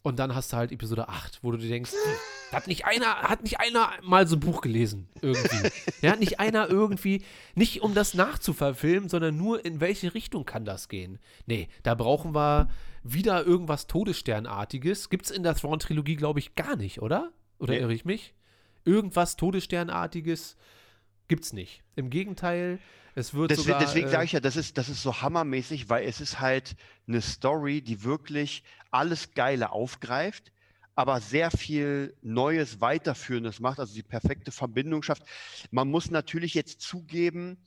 Und 0.02 0.18
dann 0.18 0.34
hast 0.34 0.54
du 0.54 0.58
halt 0.58 0.72
Episode 0.72 1.10
8, 1.10 1.40
wo 1.44 1.52
du 1.52 1.58
dir 1.58 1.68
denkst, 1.68 1.92
hm, 1.92 2.56
hat 2.56 2.68
nicht 2.68 2.86
einer, 2.86 3.16
hat 3.24 3.44
nicht 3.44 3.60
einer 3.60 3.92
mal 4.02 4.26
so 4.28 4.38
ein 4.38 4.40
Buch 4.40 4.62
gelesen, 4.62 5.10
irgendwie. 5.22 5.70
ja, 6.02 6.16
nicht 6.16 6.40
einer 6.40 6.70
irgendwie, 6.70 7.24
nicht 7.56 7.82
um 7.82 7.94
das 7.94 8.14
nachzuverfilmen, 8.14 9.10
sondern 9.10 9.36
nur 9.36 9.64
in 9.66 9.82
welche 9.82 10.14
Richtung 10.14 10.46
kann 10.46 10.64
das 10.64 10.88
gehen. 10.88 11.20
Nee, 11.48 11.68
da 11.84 11.96
brauchen 11.96 12.34
wir 12.34 12.70
wieder 13.04 13.46
irgendwas 13.46 13.88
Todessternartiges. 13.88 15.10
Gibt's 15.10 15.32
in 15.32 15.44
der 15.44 15.56
Thrawn-Trilogie, 15.56 16.16
glaube 16.16 16.40
ich, 16.40 16.56
gar 16.56 16.76
nicht, 16.78 17.02
oder? 17.02 17.32
Oder 17.60 17.74
Nee. 17.74 17.80
irre 17.80 17.94
ich 17.94 18.06
mich? 18.06 18.34
Irgendwas 18.86 19.36
Todessternartiges 19.36 20.56
gibt's 21.28 21.52
nicht. 21.54 21.84
Im 21.96 22.10
Gegenteil, 22.10 22.80
es 23.16 23.34
wird 23.34 23.52
Deswegen, 23.52 23.66
sogar... 23.66 23.80
deswegen 23.80 24.08
äh, 24.08 24.12
sage 24.12 24.26
ich 24.26 24.32
ja, 24.32 24.40
das 24.40 24.56
ist, 24.56 24.78
das 24.78 24.90
ist 24.90 25.02
so 25.02 25.22
hammermäßig, 25.22 25.90
weil 25.90 26.08
es 26.08 26.22
ist 26.22 26.40
halt 26.40 26.76
eine 27.08 27.22
Story, 27.22 27.82
die 27.82 28.04
wirklich 28.04 28.64
alles 28.92 29.34
Geile 29.34 29.72
aufgreift, 29.72 30.52
aber 30.96 31.22
sehr 31.22 31.52
viel 31.52 32.16
Neues, 32.22 32.82
Weiterführendes 32.82 33.60
macht, 33.60 33.80
also 33.80 33.94
die 33.94 34.04
perfekte 34.04 34.52
Verbindung 34.52 35.04
schafft. 35.04 35.24
Man 35.72 35.90
muss 35.90 36.12
natürlich 36.12 36.54
jetzt 36.54 36.82
zugeben, 36.82 37.58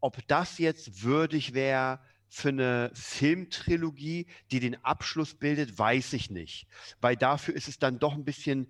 ob 0.00 0.26
das 0.28 0.58
jetzt 0.58 1.02
würdig 1.02 1.54
wäre 1.54 2.00
für 2.28 2.48
eine 2.48 2.90
Filmtrilogie, 2.94 4.26
die 4.50 4.60
den 4.60 4.82
Abschluss 4.84 5.34
bildet, 5.34 5.78
weiß 5.78 6.12
ich 6.12 6.30
nicht. 6.30 6.66
Weil 7.00 7.16
dafür 7.16 7.54
ist 7.54 7.68
es 7.68 7.78
dann 7.78 7.98
doch 7.98 8.14
ein 8.14 8.24
bisschen 8.24 8.68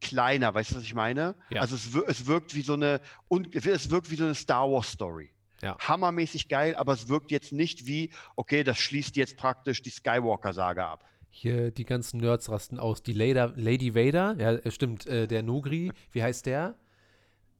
kleiner, 0.00 0.54
weißt 0.54 0.72
du, 0.72 0.76
was 0.76 0.82
ich 0.82 0.94
meine? 0.94 1.34
Ja. 1.50 1.60
Also 1.60 1.76
es, 1.76 1.94
es 1.94 2.26
wirkt 2.26 2.54
wie 2.54 2.62
so 2.62 2.74
eine 2.74 3.00
es 3.52 3.90
wirkt 3.90 4.10
wie 4.10 4.16
so 4.16 4.24
eine 4.24 4.34
Star 4.34 4.70
Wars 4.70 4.92
Story. 4.92 5.33
Ja. 5.64 5.78
Hammermäßig 5.78 6.48
geil, 6.48 6.76
aber 6.76 6.92
es 6.92 7.08
wirkt 7.08 7.30
jetzt 7.30 7.50
nicht 7.52 7.86
wie, 7.86 8.10
okay, 8.36 8.64
das 8.64 8.76
schließt 8.78 9.16
jetzt 9.16 9.38
praktisch 9.38 9.80
die 9.80 9.88
Skywalker-Saga 9.88 10.92
ab. 10.92 11.04
Hier, 11.30 11.70
die 11.70 11.84
ganzen 11.84 12.20
Nerds 12.20 12.50
rasten 12.50 12.78
aus. 12.78 13.02
Die 13.02 13.14
Lady, 13.14 13.40
Lady 13.56 13.94
Vader, 13.94 14.36
ja, 14.38 14.52
äh, 14.52 14.70
stimmt, 14.70 15.06
äh, 15.06 15.26
der 15.26 15.42
Nogri, 15.42 15.90
wie 16.12 16.22
heißt 16.22 16.44
der? 16.44 16.74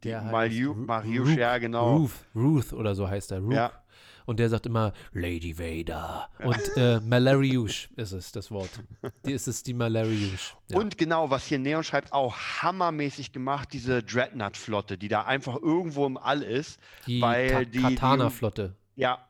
Die 0.05 0.15
heißt 0.15 0.31
Mariusz, 0.31 1.35
ja, 1.35 1.57
genau. 1.57 1.97
Ruth, 1.97 2.13
Ruth 2.37 2.73
oder 2.75 2.95
so 2.95 3.09
heißt 3.09 3.33
er. 3.33 3.41
Rook. 3.41 3.55
Ja. 3.55 3.73
Und 4.27 4.41
der 4.41 4.49
sagt 4.49 4.67
immer 4.67 4.93
Lady 5.13 5.59
Vader. 5.59 6.29
Und 6.43 6.77
äh, 6.77 7.01
Malariush 7.01 7.91
ist 7.97 8.13
es, 8.13 8.33
das 8.33 8.51
Wort. 8.51 8.71
Die 9.27 9.33
ist 9.33 9.47
es, 9.47 9.63
die 9.63 9.75
Malariush. 9.75 10.57
Ja. 10.71 10.79
Und 10.79 10.97
genau, 10.97 11.31
was 11.31 11.47
hier 11.47 11.59
Neon 11.59 11.85
schreibt, 11.85 12.13
auch 12.13 12.37
hammermäßig 12.63 13.33
gemacht, 13.33 13.69
diese 13.73 14.03
Dreadnought-Flotte, 14.03 14.97
die 14.97 15.09
da 15.09 15.25
einfach 15.25 15.57
irgendwo 15.57 16.07
im 16.07 16.17
All 16.17 16.43
ist. 16.43 16.81
die 17.07 17.21
weil 17.21 17.67
Ka 17.67 17.89
Katana-Flotte. 17.89 18.75
Ja, 18.97 19.29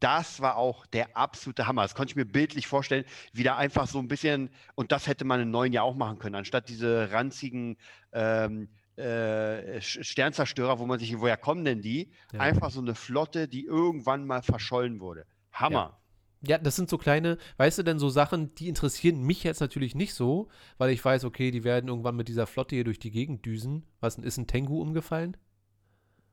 das 0.00 0.40
war 0.40 0.56
auch 0.56 0.86
der 0.86 1.16
absolute 1.16 1.66
Hammer. 1.66 1.82
Das 1.82 1.94
konnte 1.94 2.12
ich 2.12 2.16
mir 2.16 2.24
bildlich 2.24 2.66
vorstellen, 2.66 3.04
wie 3.32 3.42
da 3.42 3.56
einfach 3.56 3.88
so 3.88 3.98
ein 3.98 4.08
bisschen, 4.08 4.50
und 4.74 4.92
das 4.92 5.06
hätte 5.06 5.24
man 5.24 5.40
im 5.40 5.50
neuen 5.50 5.72
Jahr 5.72 5.84
auch 5.84 5.96
machen 5.96 6.18
können, 6.18 6.36
anstatt 6.36 6.68
diese 6.68 7.10
ranzigen 7.10 7.76
ähm, 8.12 8.68
äh, 8.98 9.80
Sternzerstörer, 9.80 10.78
wo 10.78 10.86
man 10.86 10.98
sich, 10.98 11.18
woher 11.18 11.36
kommen 11.36 11.64
denn 11.64 11.80
die? 11.80 12.10
Ja. 12.32 12.40
Einfach 12.40 12.70
so 12.70 12.80
eine 12.80 12.94
Flotte, 12.94 13.48
die 13.48 13.64
irgendwann 13.64 14.26
mal 14.26 14.42
verschollen 14.42 15.00
wurde. 15.00 15.26
Hammer. 15.52 15.98
Ja, 16.40 16.58
das 16.58 16.76
sind 16.76 16.88
so 16.88 16.98
kleine, 16.98 17.36
weißt 17.56 17.78
du 17.78 17.82
denn, 17.82 17.98
so 17.98 18.08
Sachen, 18.08 18.54
die 18.54 18.68
interessieren 18.68 19.22
mich 19.22 19.42
jetzt 19.42 19.60
natürlich 19.60 19.94
nicht 19.94 20.14
so, 20.14 20.48
weil 20.76 20.90
ich 20.90 21.04
weiß, 21.04 21.24
okay, 21.24 21.50
die 21.50 21.64
werden 21.64 21.88
irgendwann 21.88 22.14
mit 22.14 22.28
dieser 22.28 22.46
Flotte 22.46 22.76
hier 22.76 22.84
durch 22.84 23.00
die 23.00 23.10
Gegend 23.10 23.44
düsen. 23.44 23.84
Was 24.00 24.16
denn, 24.16 24.24
ist 24.24 24.36
ein 24.36 24.46
Tengu 24.46 24.80
umgefallen? 24.80 25.36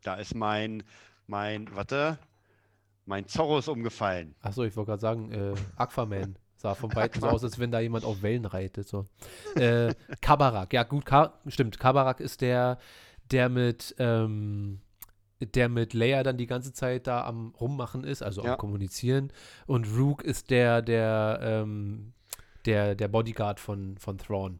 Da 0.04 0.16
ist 0.16 0.36
mein, 0.36 0.84
mein, 1.26 1.76
warte, 1.76 2.20
mein 3.06 3.28
Zorro 3.28 3.58
ist 3.60 3.68
umgefallen. 3.68 4.36
Achso, 4.42 4.64
ich 4.64 4.76
wollte 4.76 4.92
gerade 4.92 5.02
sagen, 5.02 5.32
äh, 5.32 5.54
Aquaman. 5.76 6.38
Sah 6.66 6.74
von 6.74 6.90
Weitem 6.96 7.22
so 7.22 7.28
aus, 7.28 7.44
als 7.44 7.60
wenn 7.60 7.70
da 7.70 7.80
jemand 7.80 8.06
auf 8.06 8.24
Wellen 8.24 8.46
reitet. 8.46 8.88
So. 8.88 9.06
Äh, 9.56 9.94
Kabarak, 10.20 10.74
ja 10.74 10.82
gut, 10.82 11.06
Ka 11.06 11.40
stimmt. 11.46 11.80
Kabarak 11.80 12.20
ist 12.20 12.42
der, 12.42 12.80
der 13.30 13.50
mit, 13.50 13.94
ähm, 14.00 14.82
der 15.40 15.70
mit 15.70 15.94
Leia 15.94 16.24
dann 16.24 16.38
die 16.38 16.48
ganze 16.48 16.74
Zeit 16.74 17.06
da 17.06 17.24
am 17.24 17.54
Rummachen 17.62 18.04
ist, 18.04 18.24
also 18.24 18.44
Ja. 18.44 18.54
am 18.54 18.58
Kommunizieren. 18.58 19.32
Und 19.68 19.86
Rook 19.96 20.24
ist 20.24 20.50
der, 20.50 20.82
der, 20.82 21.40
ähm, 21.44 22.14
der, 22.66 22.96
der 22.96 23.10
Bodyguard 23.10 23.60
von, 23.60 24.00
von 24.00 24.18
Thrawn. 24.18 24.60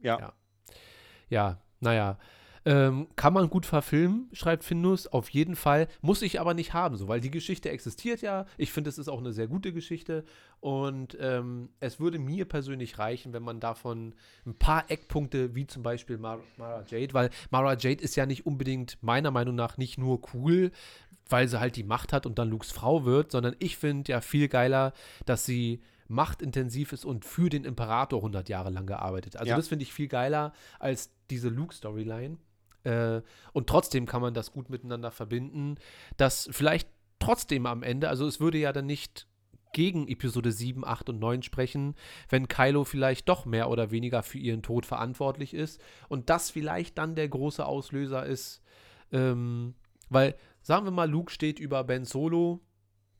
Ja. 0.00 0.18
Ja. 0.18 0.32
Ja, 1.28 1.58
naja. 1.80 2.18
Ähm, 2.66 3.08
kann 3.16 3.34
man 3.34 3.50
gut 3.50 3.66
verfilmen, 3.66 4.28
schreibt 4.32 4.64
Findus, 4.64 5.06
auf 5.06 5.28
jeden 5.28 5.54
Fall. 5.54 5.86
Muss 6.00 6.22
ich 6.22 6.40
aber 6.40 6.54
nicht 6.54 6.72
haben, 6.72 6.96
so, 6.96 7.08
weil 7.08 7.20
die 7.20 7.30
Geschichte 7.30 7.68
existiert 7.68 8.22
ja. 8.22 8.46
Ich 8.56 8.72
finde, 8.72 8.88
es 8.88 8.96
ist 8.96 9.08
auch 9.08 9.18
eine 9.18 9.32
sehr 9.32 9.48
gute 9.48 9.72
Geschichte. 9.72 10.24
Und 10.60 11.16
ähm, 11.20 11.68
es 11.80 12.00
würde 12.00 12.18
mir 12.18 12.46
persönlich 12.46 12.98
reichen, 12.98 13.34
wenn 13.34 13.42
man 13.42 13.60
davon 13.60 14.14
ein 14.46 14.54
paar 14.54 14.90
Eckpunkte, 14.90 15.54
wie 15.54 15.66
zum 15.66 15.82
Beispiel 15.82 16.16
Mar 16.16 16.40
Mara 16.56 16.84
Jade, 16.88 17.12
weil 17.12 17.28
Mara 17.50 17.74
Jade 17.76 18.02
ist 18.02 18.16
ja 18.16 18.24
nicht 18.24 18.46
unbedingt, 18.46 18.96
meiner 19.02 19.30
Meinung 19.30 19.54
nach, 19.54 19.76
nicht 19.76 19.98
nur 19.98 20.22
cool, 20.32 20.70
weil 21.28 21.48
sie 21.48 21.60
halt 21.60 21.76
die 21.76 21.84
Macht 21.84 22.14
hat 22.14 22.24
und 22.24 22.38
dann 22.38 22.48
Lukes 22.48 22.72
Frau 22.72 23.04
wird, 23.04 23.30
sondern 23.30 23.56
ich 23.58 23.76
finde 23.76 24.12
ja 24.12 24.20
viel 24.22 24.48
geiler, 24.48 24.94
dass 25.26 25.44
sie 25.44 25.80
machtintensiv 26.08 26.92
ist 26.92 27.04
und 27.04 27.24
für 27.24 27.48
den 27.48 27.64
Imperator 27.64 28.20
100 28.20 28.48
Jahre 28.48 28.70
lang 28.70 28.86
gearbeitet. 28.86 29.36
Also 29.36 29.50
Ja. 29.50 29.56
das 29.56 29.68
finde 29.68 29.82
ich 29.82 29.92
viel 29.92 30.08
geiler 30.08 30.52
als 30.78 31.10
diese 31.30 31.48
Luke-Storyline. 31.48 32.38
Äh, 32.84 33.22
und 33.52 33.66
trotzdem 33.66 34.06
kann 34.06 34.22
man 34.22 34.34
das 34.34 34.52
gut 34.52 34.70
miteinander 34.70 35.10
verbinden, 35.10 35.76
dass 36.16 36.48
vielleicht 36.52 36.88
trotzdem 37.18 37.66
am 37.66 37.82
Ende, 37.82 38.08
also 38.08 38.26
es 38.26 38.40
würde 38.40 38.58
ja 38.58 38.72
dann 38.72 38.86
nicht 38.86 39.26
gegen 39.72 40.06
Episode 40.06 40.52
7, 40.52 40.86
8 40.86 41.08
und 41.10 41.18
9 41.18 41.42
sprechen, 41.42 41.94
wenn 42.28 42.48
Kylo 42.48 42.84
vielleicht 42.84 43.28
doch 43.28 43.44
mehr 43.44 43.68
oder 43.68 43.90
weniger 43.90 44.22
für 44.22 44.38
ihren 44.38 44.62
Tod 44.62 44.86
verantwortlich 44.86 45.52
ist 45.52 45.80
und 46.08 46.30
das 46.30 46.50
vielleicht 46.50 46.96
dann 46.96 47.16
der 47.16 47.28
große 47.28 47.64
Auslöser 47.64 48.24
ist, 48.24 48.62
ähm, 49.12 49.74
weil, 50.08 50.36
sagen 50.62 50.86
wir 50.86 50.92
mal, 50.92 51.10
Luke 51.10 51.32
steht 51.32 51.58
über 51.58 51.82
Ben 51.84 52.04
Solo, 52.04 52.60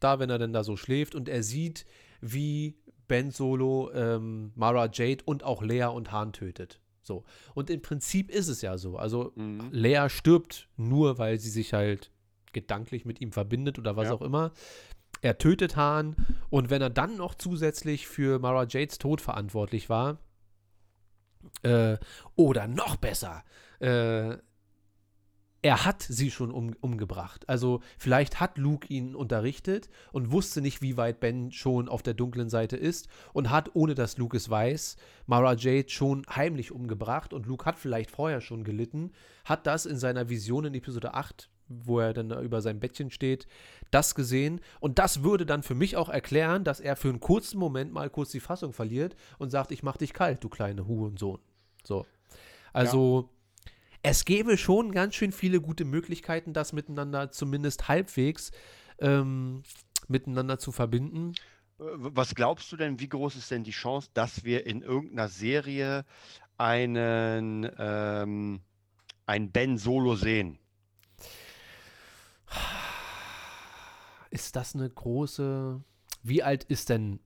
da, 0.00 0.18
wenn 0.18 0.30
er 0.30 0.38
denn 0.38 0.52
da 0.52 0.62
so 0.64 0.76
schläft 0.76 1.14
und 1.14 1.28
er 1.28 1.42
sieht, 1.42 1.86
wie 2.20 2.78
Ben 3.08 3.30
Solo 3.30 3.90
ähm, 3.92 4.52
Mara 4.54 4.88
Jade 4.92 5.24
und 5.24 5.42
auch 5.42 5.62
Leia 5.62 5.88
und 5.88 6.12
Han 6.12 6.32
tötet. 6.32 6.80
So. 7.06 7.24
Und 7.54 7.70
im 7.70 7.82
Prinzip 7.82 8.30
ist 8.30 8.48
es 8.48 8.62
ja 8.62 8.76
so. 8.78 8.96
Also 8.96 9.32
Mhm. 9.36 9.68
Leia 9.70 10.08
stirbt 10.08 10.68
nur, 10.76 11.18
weil 11.18 11.38
sie 11.38 11.50
sich 11.50 11.72
halt 11.74 12.10
gedanklich 12.52 13.04
mit 13.04 13.20
ihm 13.20 13.30
verbindet 13.32 13.78
oder 13.78 13.96
was 13.96 14.08
Ja. 14.08 14.14
auch 14.14 14.22
immer. 14.22 14.52
Er 15.20 15.38
tötet 15.38 15.76
Han 15.76 16.16
und 16.50 16.70
wenn 16.70 16.82
er 16.82 16.90
dann 16.90 17.16
noch 17.16 17.34
zusätzlich 17.34 18.06
für 18.06 18.38
Mara 18.38 18.66
Jades 18.68 18.98
Tod 18.98 19.20
verantwortlich 19.20 19.88
war, 19.88 20.18
äh, 21.62 21.96
oder 22.36 22.66
noch 22.68 22.96
besser, 22.96 23.44
äh, 23.80 24.36
er 25.64 25.86
hat 25.86 26.02
sie 26.02 26.30
schon 26.30 26.50
um, 26.50 26.76
umgebracht. 26.82 27.48
Also 27.48 27.80
vielleicht 27.96 28.38
hat 28.38 28.58
Luke 28.58 28.86
ihn 28.88 29.14
unterrichtet 29.14 29.88
und 30.12 30.30
wusste 30.30 30.60
nicht, 30.60 30.82
wie 30.82 30.98
weit 30.98 31.20
Ben 31.20 31.52
schon 31.52 31.88
auf 31.88 32.02
der 32.02 32.12
dunklen 32.12 32.50
Seite 32.50 32.76
ist 32.76 33.08
und 33.32 33.48
hat, 33.48 33.70
ohne 33.74 33.94
dass 33.94 34.18
Luke 34.18 34.36
es 34.36 34.50
weiß, 34.50 34.96
Mara 35.26 35.54
Jade 35.54 35.88
schon 35.88 36.26
heimlich 36.28 36.70
umgebracht 36.70 37.32
und 37.32 37.46
Luke 37.46 37.64
hat 37.64 37.78
vielleicht 37.78 38.10
vorher 38.10 38.42
schon 38.42 38.62
gelitten, 38.62 39.12
hat 39.46 39.66
das 39.66 39.86
in 39.86 39.96
seiner 39.96 40.28
Vision 40.28 40.66
in 40.66 40.74
Episode 40.74 41.14
8, 41.14 41.48
wo 41.68 41.98
er 41.98 42.12
dann 42.12 42.30
über 42.42 42.60
sein 42.60 42.78
Bettchen 42.78 43.10
steht, 43.10 43.46
das 43.90 44.14
gesehen 44.14 44.60
und 44.80 44.98
das 44.98 45.22
würde 45.22 45.46
dann 45.46 45.62
für 45.62 45.74
mich 45.74 45.96
auch 45.96 46.10
erklären, 46.10 46.64
dass 46.64 46.78
er 46.78 46.94
für 46.94 47.08
einen 47.08 47.20
kurzen 47.20 47.58
Moment 47.58 47.90
mal 47.90 48.10
kurz 48.10 48.32
die 48.32 48.40
Fassung 48.40 48.74
verliert 48.74 49.16
und 49.38 49.48
sagt, 49.48 49.72
ich 49.72 49.82
mach 49.82 49.96
dich 49.96 50.12
kalt, 50.12 50.44
du 50.44 50.50
kleine 50.50 50.86
Hurensohn. 50.86 51.40
So. 51.84 52.04
Also 52.74 53.30
es 54.04 54.26
gäbe 54.26 54.58
schon 54.58 54.92
ganz 54.92 55.14
schön 55.14 55.32
viele 55.32 55.62
gute 55.62 55.86
Möglichkeiten, 55.86 56.52
das 56.52 56.74
miteinander 56.74 57.30
zumindest 57.30 57.88
halbwegs 57.88 58.52
ähm, 58.98 59.62
miteinander 60.08 60.58
zu 60.58 60.72
verbinden. 60.72 61.32
Was 61.78 62.34
glaubst 62.34 62.70
du 62.70 62.76
denn, 62.76 63.00
wie 63.00 63.08
groß 63.08 63.34
ist 63.34 63.50
denn 63.50 63.64
die 63.64 63.70
Chance, 63.70 64.10
dass 64.12 64.44
wir 64.44 64.66
in 64.66 64.82
irgendeiner 64.82 65.28
Serie 65.28 66.04
einen, 66.58 67.68
ähm, 67.78 68.60
einen 69.24 69.50
Ben 69.50 69.78
Solo 69.78 70.16
sehen? 70.16 70.58
Ist 74.30 74.54
das 74.54 74.74
eine 74.74 74.90
große. 74.90 75.80
Wie 76.22 76.42
alt 76.42 76.64
ist 76.64 76.90
denn. 76.90 77.20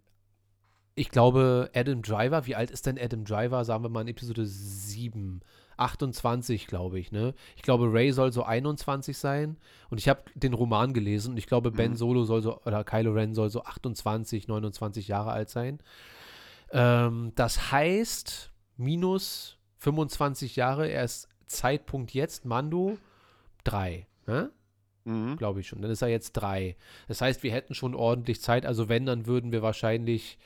Ich 0.94 1.10
glaube, 1.10 1.70
Adam 1.74 2.02
Driver, 2.02 2.46
wie 2.46 2.54
alt 2.54 2.70
ist 2.70 2.86
denn 2.86 2.98
Adam 2.98 3.24
Driver? 3.24 3.64
Sagen 3.64 3.82
wir 3.82 3.88
mal 3.88 4.02
in 4.02 4.08
Episode 4.08 4.46
7. 4.46 5.42
28, 5.78 6.66
glaube 6.66 6.98
ich, 6.98 7.12
ne? 7.12 7.34
Ich 7.56 7.62
glaube, 7.62 7.92
Ray 7.92 8.12
soll 8.12 8.32
so 8.32 8.42
21 8.42 9.16
sein. 9.16 9.56
Und 9.90 9.98
ich 9.98 10.08
habe 10.08 10.22
den 10.34 10.54
Roman 10.54 10.92
gelesen 10.92 11.32
und 11.32 11.36
ich 11.36 11.46
glaube, 11.46 11.70
Ben 11.70 11.92
Mhm. 11.92 11.96
Solo 11.96 12.24
soll 12.24 12.42
so, 12.42 12.60
oder 12.62 12.84
Kylo 12.84 13.12
Ren 13.12 13.34
soll 13.34 13.50
so 13.50 13.64
28, 13.64 14.48
29 14.48 15.08
Jahre 15.08 15.32
alt 15.32 15.50
sein. 15.50 15.78
Ähm, 16.70 17.32
das 17.34 17.72
heißt, 17.72 18.52
minus 18.76 19.58
25 19.78 20.56
Jahre, 20.56 20.88
er 20.88 21.04
ist 21.04 21.28
Zeitpunkt 21.46 22.12
jetzt, 22.12 22.44
Mando 22.44 22.98
3, 23.64 24.06
ne? 24.26 24.50
Mhm. 25.04 25.36
glaube 25.36 25.60
ich 25.60 25.68
schon. 25.68 25.80
Dann 25.80 25.90
ist 25.90 26.02
er 26.02 26.08
jetzt 26.08 26.32
drei. 26.32 26.76
Das 27.06 27.22
heißt, 27.22 27.42
wir 27.42 27.52
hätten 27.52 27.74
schon 27.74 27.94
ordentlich 27.94 28.42
Zeit. 28.42 28.66
Also 28.66 28.90
wenn, 28.90 29.06
dann 29.06 29.26
würden 29.26 29.52
wir 29.52 29.62
wahrscheinlich 29.62 30.38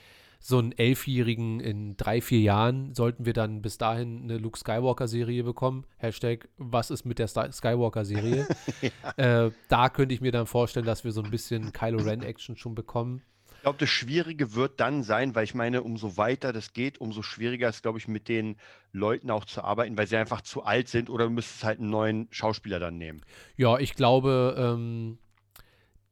so 0.45 0.59
einen 0.59 0.73
Elfjährigen 0.73 1.61
in 1.61 1.97
drei, 1.97 2.21
vier 2.21 2.41
Jahren, 2.41 2.95
sollten 2.95 3.25
wir 3.25 3.33
dann 3.33 3.63
bis 3.63 3.79
dahin 3.79 4.25
eine 4.25 4.39
Luke 4.39 4.59
Skywalker-Serie 4.59 5.45
bekommen. 5.45 5.87
Hashtag, 5.99 6.49
was 6.59 6.91
ist 6.91 7.05
mit 7.05 7.21
der 7.21 7.29
Skywalker-Serie? 7.29 8.49
äh, 9.17 9.51
da 9.69 9.89
könnte 9.89 10.15
ich 10.15 10.21
mir 10.21 10.33
dann 10.33 10.49
vorstellen, 10.49 10.85
dass 10.85 11.05
wir 11.05 11.13
so 11.13 11.23
ein 11.23 11.31
bisschen 11.31 11.73
Kylo 11.73 12.03
Ren-Action 12.03 12.57
schon 12.57 12.75
bekommen. 12.75 13.23
Ich 13.55 13.63
glaube, 13.63 13.79
das 13.79 13.91
Schwierige 13.91 14.57
wird 14.57 14.81
dann 14.81 15.05
sein, 15.05 15.37
weil 15.37 15.45
ich 15.45 15.55
meine, 15.55 15.85
umso 15.85 16.17
weiter 16.17 16.53
das 16.53 16.73
geht, 16.73 17.01
umso 17.01 17.23
schwieriger 17.23 17.69
ist, 17.69 17.83
glaube 17.83 17.99
ich, 17.99 18.09
mit 18.09 18.27
den 18.29 18.57
Leuten 18.91 19.31
auch 19.31 19.45
zu 19.45 19.63
arbeiten, 19.63 19.97
weil 19.97 20.09
sie 20.09 20.17
einfach 20.17 20.41
zu 20.41 20.65
alt 20.65 20.89
sind 20.89 21.09
oder 21.09 21.27
du 21.27 21.31
müsstest 21.31 21.63
halt 21.63 21.79
einen 21.79 21.91
neuen 21.91 22.27
Schauspieler 22.33 22.81
dann 22.81 22.99
nehmen. 22.99 23.23
Ja, 23.57 23.79
ich 23.79 23.95
glaube, 23.95 24.57
ähm, 24.59 25.19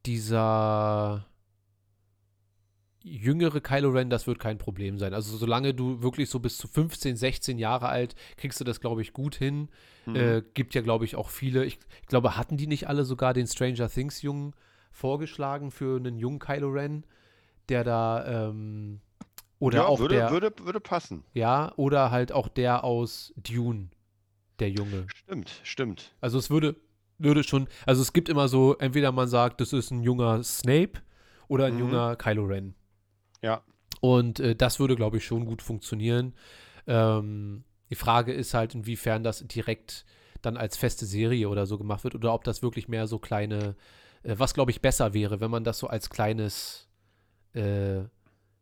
dieser 0.06 1.26
jüngere 3.02 3.60
Kylo 3.60 3.90
Ren, 3.90 4.10
das 4.10 4.26
wird 4.26 4.38
kein 4.38 4.58
Problem 4.58 4.98
sein. 4.98 5.14
Also 5.14 5.36
solange 5.36 5.72
du 5.74 6.02
wirklich 6.02 6.28
so 6.28 6.38
bis 6.38 6.58
zu 6.58 6.68
15, 6.68 7.16
16 7.16 7.58
Jahre 7.58 7.88
alt, 7.88 8.14
kriegst 8.36 8.60
du 8.60 8.64
das, 8.64 8.80
glaube 8.80 9.02
ich, 9.02 9.12
gut 9.12 9.34
hin. 9.34 9.68
Mhm. 10.06 10.16
Äh, 10.16 10.42
gibt 10.54 10.74
ja, 10.74 10.82
glaube 10.82 11.04
ich, 11.04 11.16
auch 11.16 11.30
viele. 11.30 11.64
Ich, 11.64 11.78
ich 12.02 12.06
glaube, 12.08 12.36
hatten 12.36 12.56
die 12.56 12.66
nicht 12.66 12.88
alle 12.88 13.04
sogar 13.04 13.32
den 13.34 13.46
Stranger 13.46 13.88
Things 13.88 14.22
Jungen 14.22 14.54
vorgeschlagen 14.92 15.70
für 15.70 15.96
einen 15.96 16.18
jungen 16.18 16.38
Kylo 16.40 16.68
Ren, 16.68 17.04
der 17.68 17.84
da 17.84 18.48
ähm, 18.48 19.00
oder 19.58 19.78
ja, 19.78 19.86
auch 19.86 19.98
würde, 20.00 20.16
der, 20.16 20.30
würde, 20.30 20.52
würde 20.62 20.80
passen. 20.80 21.22
ja, 21.32 21.72
oder 21.76 22.10
halt 22.10 22.32
auch 22.32 22.48
der 22.48 22.82
aus 22.82 23.32
Dune, 23.36 23.88
der 24.58 24.70
Junge. 24.70 25.06
Stimmt, 25.14 25.60
stimmt. 25.62 26.14
Also 26.20 26.38
es 26.38 26.50
würde, 26.50 26.76
würde 27.18 27.44
schon, 27.44 27.68
also 27.86 28.02
es 28.02 28.12
gibt 28.12 28.28
immer 28.28 28.48
so, 28.48 28.76
entweder 28.78 29.12
man 29.12 29.28
sagt, 29.28 29.60
das 29.60 29.72
ist 29.72 29.90
ein 29.90 30.02
junger 30.02 30.42
Snape 30.42 31.00
oder 31.46 31.66
ein 31.66 31.74
Mhm. 31.74 31.80
junger 31.80 32.16
Kylo 32.16 32.44
Ren. 32.44 32.74
Ja. 33.42 33.62
Und 34.00 34.40
äh, 34.40 34.54
das 34.54 34.80
würde, 34.80 34.96
glaube 34.96 35.18
ich, 35.18 35.24
schon 35.24 35.44
gut 35.44 35.62
funktionieren. 35.62 36.34
Ähm, 36.86 37.64
die 37.90 37.94
Frage 37.94 38.32
ist 38.32 38.54
halt, 38.54 38.74
inwiefern 38.74 39.22
das 39.22 39.46
direkt 39.46 40.04
dann 40.42 40.56
als 40.56 40.76
feste 40.76 41.04
Serie 41.04 41.48
oder 41.48 41.66
so 41.66 41.76
gemacht 41.76 42.04
wird 42.04 42.14
oder 42.14 42.32
ob 42.32 42.44
das 42.44 42.62
wirklich 42.62 42.88
mehr 42.88 43.06
so 43.06 43.18
kleine, 43.18 43.76
äh, 44.22 44.34
was 44.38 44.54
glaube 44.54 44.70
ich 44.70 44.80
besser 44.80 45.12
wäre, 45.12 45.40
wenn 45.40 45.50
man 45.50 45.64
das 45.64 45.78
so 45.78 45.88
als 45.88 46.08
kleines 46.08 46.88
äh, 47.52 48.00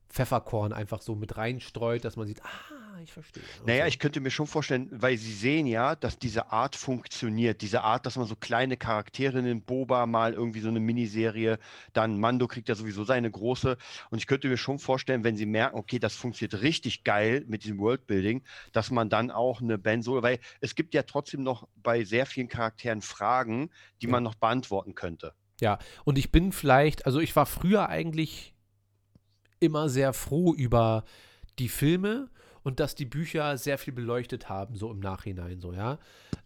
Pfefferkorn 0.09 0.73
einfach 0.73 1.03
so 1.03 1.15
mit 1.15 1.37
reinstreut, 1.37 2.05
dass 2.05 2.17
man 2.17 2.27
sieht, 2.27 2.43
ah, 2.45 2.78
ich 3.03 3.13
verstehe. 3.13 3.43
Und 3.61 3.67
Naja, 3.67 3.87
ich 3.87 3.99
könnte 3.99 4.21
mir 4.21 4.31
schon 4.31 4.47
vorstellen, 4.47 4.89
weil 4.91 5.17
sie 5.17 5.33
sehen 5.33 5.67
ja, 5.67 5.95
dass 5.95 6.19
diese 6.19 6.53
Art 6.53 6.77
funktioniert. 6.77 7.61
Diese 7.63 7.83
Art, 7.83 8.07
dass 8.07 8.17
man 8.17 8.27
so 8.27 8.37
kleine 8.37 8.77
Charaktere 8.77 9.43
nimmt, 9.43 9.67
Boba 9.67 10.07
mal 10.07 10.33
irgendwie 10.33 10.61
so 10.61 10.69
eine 10.69 10.81
Miniserie, 10.81 11.59
dann 11.93 12.19
Mando 12.19 12.47
kriegt 12.47 12.69
ja 12.69 12.75
sowieso 12.75 13.05
seine 13.05 13.31
große. 13.31 13.77
Und 14.11 14.19
ich 14.19 14.27
könnte 14.27 14.49
mir 14.49 14.57
schon 14.57 14.79
vorstellen, 14.79 15.25
wenn 15.25 15.37
sie 15.37 15.47
merken, 15.47 15.77
okay, 15.79 15.99
das 15.99 16.15
funktioniert 16.15 16.63
richtig 16.63 17.05
geil 17.05 17.45
mit 17.47 17.65
diesem 17.65 17.79
Worldbuilding, 17.79 18.43
dass 18.73 18.91
man 18.91 19.09
dann 19.11 19.31
auch 19.31 19.61
eine 19.61 19.79
Ben 19.79 20.03
Solo, 20.03 20.23
weil 20.23 20.39
es 20.61 20.75
gibt 20.75 20.95
ja 20.95 21.03
trotzdem 21.03 21.43
noch 21.43 21.69
bei 21.77 22.05
sehr 22.05 22.27
vielen 22.27 22.49
Charakteren 22.49 23.03
Fragen, 23.03 23.71
die 24.03 24.07
Ja. 24.07 24.13
man 24.13 24.23
noch 24.23 24.35
beantworten 24.35 24.95
könnte. 24.95 25.35
Und 26.05 26.19
ich 26.19 26.31
bin 26.31 26.53
vielleicht, 26.53 27.07
also 27.07 27.19
ich 27.19 27.35
war 27.35 27.45
früher 27.45 27.89
eigentlich 27.89 28.55
immer 29.61 29.89
sehr 29.89 30.13
froh 30.13 30.55
über 30.55 31.05
die 31.59 31.69
Filme 31.69 32.31
und 32.63 32.81
dass 32.81 32.95
die 32.95 33.05
Bücher 33.07 33.57
sehr 33.57 33.79
viel 33.79 33.93
beleuchtet 33.93 34.49
haben, 34.49 34.77
so 34.77 34.91
im 34.91 35.01
Nachhinein, 35.01 35.61
so, 35.61 35.73
ja. 35.73 35.99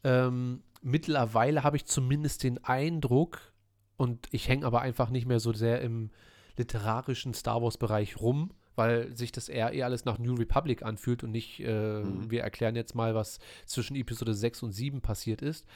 Ähm, 0.04 0.62
mittlerweile 0.82 1.62
habe 1.62 1.76
ich 1.76 1.86
zumindest 1.86 2.42
den 2.42 2.62
Eindruck, 2.64 3.52
und 3.96 4.26
ich 4.32 4.48
hänge 4.48 4.66
aber 4.66 4.80
einfach 4.80 5.10
nicht 5.10 5.26
mehr 5.26 5.38
so 5.40 5.52
sehr 5.52 5.80
im 5.80 6.10
literarischen 6.56 7.34
Star 7.34 7.62
Wars-Bereich 7.62 8.20
rum, 8.20 8.52
weil 8.74 9.14
sich 9.16 9.32
das 9.32 9.48
eher, 9.48 9.72
eher 9.72 9.84
alles 9.86 10.04
nach 10.04 10.18
New 10.18 10.34
Republic 10.34 10.82
anfühlt 10.82 11.22
und 11.24 11.30
nicht, 11.30 11.60
äh, 11.60 12.02
Mhm. 12.02 12.30
wir 12.30 12.42
erklären 12.42 12.74
jetzt 12.74 12.94
mal, 12.94 13.14
was 13.14 13.38
zwischen 13.66 13.96
Episode 13.96 14.34
6 14.34 14.62
und 14.62 14.72
7 14.72 15.00
passiert 15.02 15.42
ist. 15.42 15.66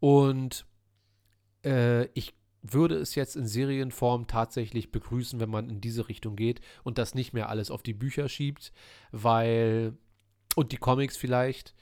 Und 0.00 0.66
äh, 1.64 2.06
ich 2.14 2.34
würde 2.62 2.96
es 2.96 3.14
jetzt 3.14 3.36
in 3.36 3.46
Serienform 3.46 4.26
tatsächlich 4.26 4.92
begrüßen, 4.92 5.40
wenn 5.40 5.50
man 5.50 5.70
in 5.70 5.80
diese 5.80 6.08
Richtung 6.08 6.36
geht 6.36 6.60
und 6.84 6.98
das 6.98 7.14
nicht 7.14 7.32
mehr 7.32 7.48
alles 7.48 7.70
auf 7.70 7.82
die 7.82 7.94
Bücher 7.94 8.28
schiebt, 8.28 8.72
weil, 9.12 9.96
und 10.56 10.72
die 10.72 10.76
Comics 10.76 11.16
vielleicht, 11.16 11.74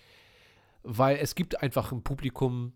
weil 0.83 1.17
es 1.17 1.35
gibt 1.35 1.63
einfach 1.63 1.91
ein 1.93 2.05
Publikum, 2.05 2.73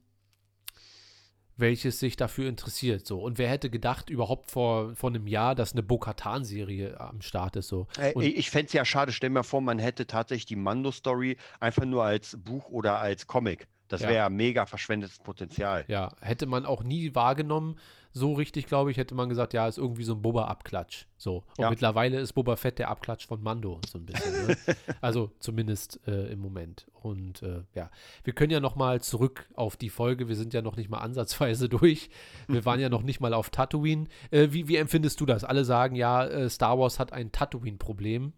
welches 1.56 2.00
sich 2.00 2.16
dafür 2.16 2.48
interessiert. 2.48 3.06
So. 3.06 3.20
Und 3.22 3.38
wer 3.38 3.48
hätte 3.48 3.70
gedacht, 3.70 4.10
überhaupt 4.10 4.50
vor, 4.50 4.96
vor 4.96 5.10
einem 5.10 5.26
Jahr, 5.26 5.54
dass 5.54 5.72
eine 5.72 5.82
Bo-Katan-Serie 5.82 6.98
am 6.98 7.20
Start 7.20 7.56
ist. 7.56 7.68
So. 7.68 7.86
Äh, 7.98 8.14
Und- 8.14 8.24
ich 8.24 8.36
ich 8.36 8.50
fände 8.50 8.66
es 8.66 8.72
ja 8.72 8.84
schade, 8.84 9.12
stell 9.12 9.30
mir 9.30 9.44
vor, 9.44 9.60
man 9.60 9.78
hätte 9.78 10.06
tatsächlich 10.06 10.46
die 10.46 10.56
Mando-Story 10.56 11.36
einfach 11.60 11.84
nur 11.84 12.04
als 12.04 12.36
Buch 12.42 12.68
oder 12.68 12.98
als 12.98 13.26
Comic. 13.26 13.68
Das 13.92 14.00
Ja. 14.00 14.08
wäre 14.08 14.16
ja 14.18 14.30
mega 14.30 14.64
verschwendetes 14.64 15.18
Potenzial. 15.18 15.84
Ja, 15.86 16.12
hätte 16.22 16.46
man 16.46 16.64
auch 16.64 16.82
nie 16.82 17.14
wahrgenommen, 17.14 17.76
so 18.14 18.32
richtig, 18.34 18.66
glaube 18.66 18.90
ich, 18.90 18.96
hätte 18.96 19.14
man 19.14 19.28
gesagt, 19.28 19.52
ja, 19.54 19.66
ist 19.68 19.78
irgendwie 19.78 20.04
so 20.04 20.14
ein 20.14 20.20
Boba-Abklatsch. 20.22 21.06
So. 21.16 21.44
Und 21.56 21.62
Ja. 21.64 21.70
mittlerweile 21.70 22.18
ist 22.20 22.32
Boba 22.34 22.56
Fett 22.56 22.78
der 22.78 22.88
Abklatsch 22.90 23.26
von 23.26 23.42
Mando, 23.42 23.80
so 23.86 23.98
ein 23.98 24.04
bisschen. 24.06 24.46
Ne? 24.46 24.56
also 25.00 25.30
zumindest 25.40 26.00
äh, 26.06 26.30
im 26.32 26.38
Moment. 26.40 26.86
Und 26.94 27.42
äh, 27.42 27.62
ja, 27.74 27.90
wir 28.24 28.32
können 28.34 28.50
ja 28.50 28.60
noch 28.60 28.76
mal 28.76 29.00
zurück 29.00 29.46
auf 29.54 29.76
die 29.76 29.88
Folge. 29.90 30.28
Wir 30.28 30.36
sind 30.36 30.52
ja 30.54 30.60
noch 30.62 30.76
nicht 30.76 30.88
mal 30.90 30.98
ansatzweise 30.98 31.68
durch. 31.70 32.10
Wir 32.48 32.64
waren 32.64 32.80
ja 32.80 32.88
noch 32.88 33.02
nicht 33.02 33.20
mal 33.20 33.32
auf 33.34 33.50
Tatooine. 33.50 34.06
Äh, 34.30 34.48
wie, 34.52 34.68
wie 34.68 34.76
empfindest 34.76 35.20
du 35.20 35.26
das? 35.26 35.44
Alle 35.44 35.64
sagen 35.64 35.94
ja, 35.96 36.24
äh, 36.26 36.48
Star 36.50 36.78
Wars 36.78 36.98
hat 36.98 37.12
ein 37.14 37.30
Tatooine-Problem. 37.32 38.32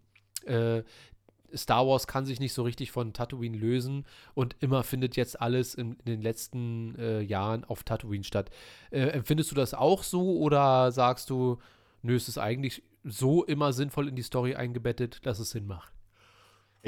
Äh, 0.45 0.83
Star 1.55 1.87
Wars 1.87 2.07
kann 2.07 2.25
sich 2.25 2.39
nicht 2.39 2.53
so 2.53 2.63
richtig 2.63 2.91
von 2.91 3.13
Tatooine 3.13 3.57
lösen 3.57 4.05
und 4.33 4.55
immer 4.59 4.83
findet 4.83 5.15
jetzt 5.15 5.39
alles 5.41 5.75
in, 5.75 5.93
in 5.93 6.05
den 6.05 6.21
letzten 6.21 6.95
äh, 6.97 7.21
Jahren 7.21 7.63
auf 7.63 7.83
Tatooine 7.83 8.23
statt. 8.23 8.49
Äh, 8.91 9.07
empfindest 9.07 9.51
du 9.51 9.55
das 9.55 9.73
auch 9.73 10.03
so 10.03 10.37
oder 10.37 10.91
sagst 10.91 11.29
du, 11.29 11.59
nö, 12.01 12.15
es 12.15 12.27
ist 12.27 12.37
eigentlich 12.37 12.83
so 13.03 13.43
immer 13.43 13.73
sinnvoll 13.73 14.07
in 14.07 14.15
die 14.15 14.23
Story 14.23 14.55
eingebettet, 14.55 15.25
dass 15.25 15.39
es 15.39 15.51
Sinn 15.51 15.67
macht? 15.67 15.93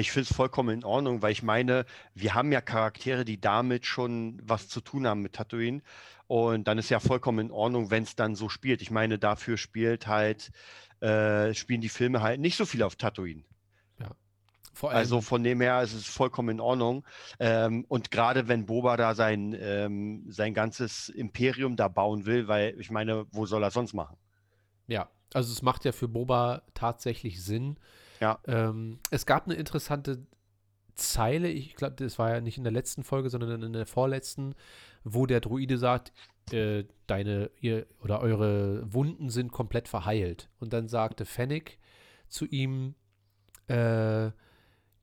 Ich 0.00 0.12
finde 0.12 0.28
es 0.30 0.36
vollkommen 0.36 0.78
in 0.78 0.84
Ordnung, 0.84 1.22
weil 1.22 1.32
ich 1.32 1.42
meine, 1.42 1.84
wir 2.14 2.34
haben 2.34 2.52
ja 2.52 2.60
Charaktere, 2.60 3.24
die 3.24 3.40
damit 3.40 3.84
schon 3.84 4.40
was 4.44 4.68
zu 4.68 4.80
tun 4.80 5.08
haben 5.08 5.22
mit 5.22 5.32
Tatooine. 5.32 5.82
Und 6.28 6.68
dann 6.68 6.78
ist 6.78 6.88
ja 6.88 7.00
vollkommen 7.00 7.46
in 7.46 7.50
Ordnung, 7.50 7.90
wenn 7.90 8.04
es 8.04 8.14
dann 8.14 8.36
so 8.36 8.48
spielt. 8.48 8.80
Ich 8.80 8.92
meine, 8.92 9.18
dafür 9.18 9.56
spielt 9.56 10.06
halt, 10.06 10.52
äh, 11.00 11.52
spielen 11.52 11.80
die 11.80 11.88
Filme 11.88 12.22
halt 12.22 12.38
nicht 12.38 12.56
so 12.56 12.64
viel 12.64 12.84
auf 12.84 12.94
Tatooine. 12.94 13.42
Also 14.82 15.20
von 15.20 15.42
dem 15.42 15.60
her 15.60 15.82
ist 15.82 15.94
es 15.94 16.06
vollkommen 16.06 16.50
in 16.50 16.60
Ordnung. 16.60 17.04
Ähm, 17.40 17.84
und 17.88 18.10
gerade 18.10 18.48
wenn 18.48 18.66
Boba 18.66 18.96
da 18.96 19.14
sein, 19.14 19.56
ähm, 19.58 20.24
sein 20.28 20.54
ganzes 20.54 21.08
Imperium 21.08 21.76
da 21.76 21.88
bauen 21.88 22.26
will, 22.26 22.48
weil 22.48 22.78
ich 22.78 22.90
meine, 22.90 23.26
wo 23.32 23.46
soll 23.46 23.62
er 23.62 23.70
sonst 23.70 23.94
machen? 23.94 24.16
ja, 24.88 25.08
also 25.32 25.52
es 25.52 25.62
macht 25.62 25.84
ja 25.84 25.92
für 25.92 26.08
Boba 26.08 26.62
tatsächlich 26.74 27.44
Sinn. 27.44 27.76
Ja. 28.20 28.40
Ähm, 28.46 28.98
es 29.10 29.26
gab 29.26 29.46
eine 29.46 29.54
interessante 29.54 30.26
Zeile, 30.94 31.48
ich 31.48 31.76
glaube, 31.76 31.94
das 31.96 32.18
war 32.18 32.30
ja 32.32 32.40
nicht 32.40 32.58
in 32.58 32.64
der 32.64 32.72
letzten 32.72 33.04
Folge, 33.04 33.30
sondern 33.30 33.62
in 33.62 33.72
der 33.72 33.86
vorletzten, 33.86 34.56
wo 35.04 35.26
der 35.26 35.40
Druide 35.40 35.78
sagt, 35.78 36.12
äh, 36.50 36.84
deine, 37.06 37.50
ihr 37.60 37.86
oder 38.02 38.20
eure 38.20 38.92
Wunden 38.92 39.30
sind 39.30 39.52
komplett 39.52 39.86
verheilt. 39.86 40.50
Und 40.58 40.72
dann 40.72 40.88
sagte 40.88 41.24
Fennec 41.24 41.78
zu 42.28 42.46
ihm, 42.46 42.94
äh, 43.68 44.30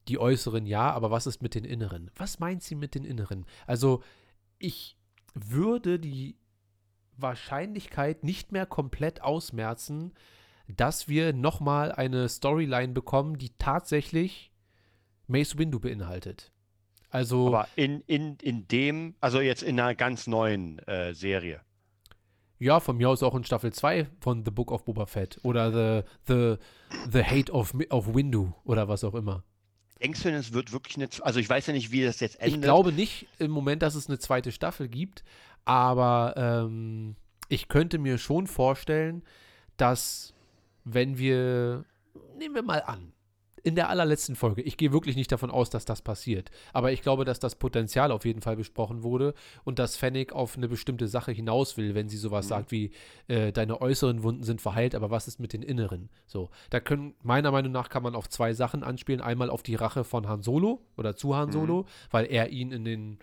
die 0.07 0.19
äußeren 0.19 0.65
ja, 0.65 0.91
aber 0.91 1.11
was 1.11 1.27
ist 1.27 1.41
mit 1.41 1.55
den 1.55 1.65
inneren? 1.65 2.11
Was 2.15 2.39
meint 2.39 2.63
sie 2.63 2.75
mit 2.75 2.95
den 2.95 3.05
inneren? 3.05 3.45
Also, 3.65 4.03
ich 4.59 4.97
würde 5.33 5.99
die 5.99 6.37
Wahrscheinlichkeit 7.17 8.23
nicht 8.23 8.51
mehr 8.51 8.65
komplett 8.65 9.21
ausmerzen, 9.21 10.13
dass 10.67 11.07
wir 11.07 11.33
nochmal 11.33 11.91
eine 11.91 12.27
Storyline 12.29 12.93
bekommen, 12.93 13.37
die 13.37 13.51
tatsächlich 13.57 14.51
Mace 15.27 15.57
Windu 15.57 15.79
beinhaltet. 15.79 16.51
Also, 17.09 17.47
Aber 17.47 17.67
in, 17.75 18.01
in, 18.01 18.35
in 18.41 18.67
dem, 18.67 19.15
also 19.21 19.39
jetzt 19.39 19.63
in 19.63 19.79
einer 19.79 19.95
ganz 19.95 20.27
neuen 20.27 20.79
äh, 20.79 21.13
Serie. 21.13 21.61
ja, 22.59 22.79
von 22.79 22.97
mir 22.97 23.09
aus 23.09 23.23
auch 23.23 23.35
in 23.35 23.43
Staffel 23.43 23.71
2 23.71 24.07
von 24.19 24.43
The 24.43 24.51
Book 24.51 24.71
of 24.71 24.83
Boba 24.85 25.05
Fett 25.05 25.39
oder 25.43 25.71
The, 25.71 26.07
the, 26.27 26.57
the 27.11 27.23
Hate 27.23 27.51
of, 27.51 27.73
of 27.89 28.13
Windu 28.13 28.53
oder 28.63 28.87
was 28.87 29.03
auch 29.03 29.15
immer. 29.15 29.43
Denkst 30.01 30.23
du 30.23 30.29
denn, 30.29 30.37
es 30.37 30.51
wird 30.53 30.71
wirklich 30.71 30.97
eine, 30.97 31.07
also 31.21 31.39
ich 31.39 31.49
weiß 31.49 31.67
ja 31.67 31.73
nicht, 31.73 31.91
wie 31.91 32.03
das 32.03 32.19
jetzt 32.19 32.39
endet. 32.39 32.55
Ich 32.55 32.61
glaube 32.61 32.91
nicht 32.91 33.27
im 33.39 33.51
Moment, 33.51 33.81
dass 33.81 33.95
es 33.95 34.07
eine 34.07 34.19
zweite 34.19 34.51
Staffel 34.51 34.87
gibt, 34.87 35.23
aber 35.63 36.33
ähm, 36.35 37.15
ich 37.47 37.67
könnte 37.67 37.97
mir 37.97 38.17
schon 38.17 38.47
vorstellen, 38.47 39.23
dass 39.77 40.33
wenn 40.83 41.17
wir, 41.17 41.85
nehmen 42.37 42.55
wir 42.55 42.63
mal 42.63 42.81
an, 42.81 43.13
in 43.65 43.75
der 43.75 43.89
allerletzten 43.89 44.35
Folge, 44.35 44.61
ich 44.61 44.77
gehe 44.77 44.93
wirklich 44.93 45.15
nicht 45.15 45.31
davon 45.31 45.49
aus, 45.51 45.69
dass 45.69 45.85
das 45.85 46.01
passiert, 46.01 46.51
aber 46.71 46.91
ich 46.91 47.01
glaube, 47.01 47.25
dass 47.25 47.39
das 47.39 47.55
Potenzial 47.55 48.11
auf 48.11 48.23
jeden 48.23 48.41
Fall 48.41 48.55
besprochen 48.55 49.01
wurde 49.03 49.33
und 49.63 49.79
dass 49.79 49.97
Fennec 49.97 50.31
auf 50.33 50.55
eine 50.55 50.67
bestimmte 50.67 51.07
Sache 51.07 51.31
hinaus 51.31 51.75
will, 51.75 51.95
wenn 51.95 52.07
sie 52.07 52.17
sowas 52.17 52.45
Mhm. 52.45 52.49
sagt 52.49 52.71
wie, 52.71 52.91
äh, 53.27 53.51
deine 53.51 53.81
äußeren 53.81 54.21
Wunden 54.23 54.43
sind 54.43 54.61
verheilt, 54.61 54.93
aber 54.95 55.09
was 55.09 55.27
ist 55.27 55.39
mit 55.39 55.51
den 55.51 55.63
inneren? 55.63 56.09
So, 56.27 56.49
da 56.69 56.79
können, 56.79 57.15
meiner 57.23 57.51
Meinung 57.51 57.71
nach 57.71 57.89
kann 57.89 58.03
man 58.03 58.15
auf 58.15 58.29
zwei 58.29 58.53
Sachen 58.53 58.83
anspielen, 58.83 59.19
einmal 59.19 59.49
auf 59.49 59.63
die 59.63 59.75
Rache 59.75 60.03
von 60.03 60.27
Han 60.27 60.41
Solo 60.43 60.81
oder 60.95 61.15
zu 61.15 61.35
Han 61.35 61.47
Mhm. 61.49 61.53
Solo, 61.53 61.85
weil 62.11 62.25
er 62.27 62.49
ihn 62.49 62.71
in 62.71 62.85
den, 62.85 63.19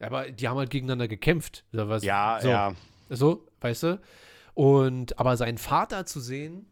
aber 0.00 0.30
die 0.30 0.48
haben 0.48 0.58
halt 0.58 0.70
gegeneinander 0.70 1.06
gekämpft. 1.08 1.64
oder 1.72 1.88
was? 1.88 2.02
Ja, 2.02 2.38
so, 2.42 2.48
ja. 2.48 2.74
So, 3.10 3.46
weißt 3.60 3.82
du? 3.84 4.00
Und 4.54 5.18
aber 5.18 5.36
seinen 5.36 5.58
Vater 5.58 6.04
zu 6.06 6.20
sehen, 6.20 6.66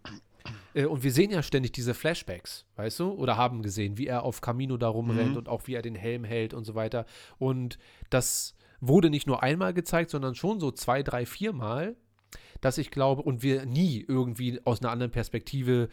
äh, 0.75 0.87
und 0.87 1.03
wir 1.03 1.13
sehen 1.13 1.31
ja 1.31 1.43
ständig 1.43 1.73
diese 1.73 1.95
Flashbacks, 1.95 2.65
weißt 2.77 3.01
du? 3.01 3.11
Oder 3.13 3.37
haben 3.37 3.63
gesehen, 3.63 3.99
wie 3.99 4.07
er 4.07 4.23
auf 4.23 4.41
Camino 4.41 4.77
da 4.77 4.89
rumrennt 4.89 5.33
Mhm. 5.33 5.37
und 5.39 5.49
auch 5.49 5.67
wie 5.67 5.75
er 5.75 5.83
den 5.83 5.95
Helm 5.95 6.25
hält 6.25 6.55
und 6.55 6.65
so 6.65 6.75
weiter. 6.75 7.05
Und 7.39 7.79
das 8.11 8.55
wurde 8.81 9.11
nicht 9.11 9.27
nur 9.27 9.43
einmal 9.43 9.73
gezeigt, 9.75 10.11
sondern 10.11 10.35
schon 10.35 10.61
so 10.61 10.71
zwei, 10.71 11.03
drei, 11.03 11.27
vier 11.27 11.53
Mal, 11.53 11.97
dass 12.61 12.79
ich 12.79 12.91
glaube, 12.91 13.23
und 13.23 13.43
wir 13.43 13.67
nie 13.67 14.05
irgendwie 14.07 14.61
aus 14.65 14.81
einer 14.81 14.91
anderen 14.91 15.13
Perspektive, 15.13 15.89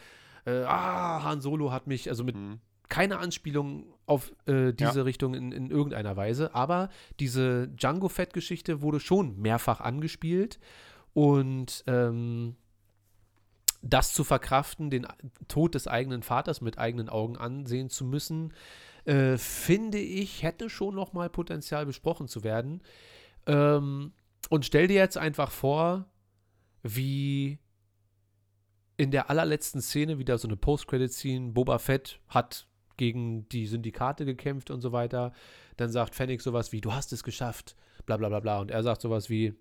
äh, 0.45 0.63
ah, 0.63 1.23
Han 1.23 1.41
Solo 1.41 1.71
hat 1.71 1.87
mich, 1.87 2.09
also 2.09 2.23
mit 2.23 2.35
Mhm. 2.35 2.59
keine 2.87 3.19
Anspielung 3.19 3.85
auf 4.07 4.31
äh, 4.47 4.71
diese 4.73 5.05
Richtung 5.05 5.35
in, 5.35 5.51
in 5.51 5.69
irgendeiner 5.69 6.15
Weise, 6.17 6.55
aber 6.55 6.89
diese 7.19 7.67
Django 7.67 8.07
Fett-Geschichte 8.09 8.81
wurde 8.81 8.99
schon 8.99 9.37
mehrfach 9.39 9.81
angespielt 9.81 10.59
und 11.13 11.83
ähm, 11.87 12.55
das 13.81 14.13
zu 14.13 14.23
verkraften, 14.23 14.89
den 14.89 15.07
Tod 15.47 15.75
des 15.75 15.87
eigenen 15.87 16.23
Vaters 16.23 16.61
mit 16.61 16.77
eigenen 16.77 17.09
Augen 17.09 17.37
ansehen 17.37 17.89
zu 17.89 18.03
müssen, 18.05 18.53
äh, 19.05 19.37
finde 19.37 19.99
ich, 19.99 20.43
hätte 20.43 20.69
schon 20.69 20.95
noch 20.95 21.13
mal 21.13 21.29
Potenzial 21.29 21.85
besprochen 21.85 22.27
zu 22.27 22.43
werden. 22.43 22.81
Ähm, 23.45 24.13
und 24.49 24.65
stell 24.65 24.87
dir 24.87 24.97
jetzt 24.97 25.17
einfach 25.17 25.51
vor, 25.51 26.05
wie 26.83 27.59
in 28.97 29.11
der 29.11 29.29
allerletzten 29.29 29.81
Szene 29.81 30.19
wieder 30.19 30.37
so 30.37 30.47
eine 30.47 30.57
Post-Credit-Scene, 30.57 31.53
Boba 31.53 31.79
Fett 31.79 32.19
hat 32.27 32.67
gegen 32.97 33.47
die 33.47 33.65
Syndikate 33.65 34.25
gekämpft 34.25 34.71
und 34.71 34.81
so 34.81 34.91
weiter. 34.91 35.31
Dann 35.77 35.89
sagt 35.89 36.15
Fennec 36.15 36.41
sowas 36.41 36.73
wie, 36.73 36.81
du 36.81 36.93
hast 36.93 37.13
es 37.13 37.23
geschafft, 37.23 37.77
bla 38.05 38.17
bla 38.17 38.27
bla 38.27 38.41
bla. 38.41 38.59
Und 38.59 38.71
er 38.71 38.83
sagt 38.83 39.01
sowas 39.01 39.29
wie, 39.29 39.53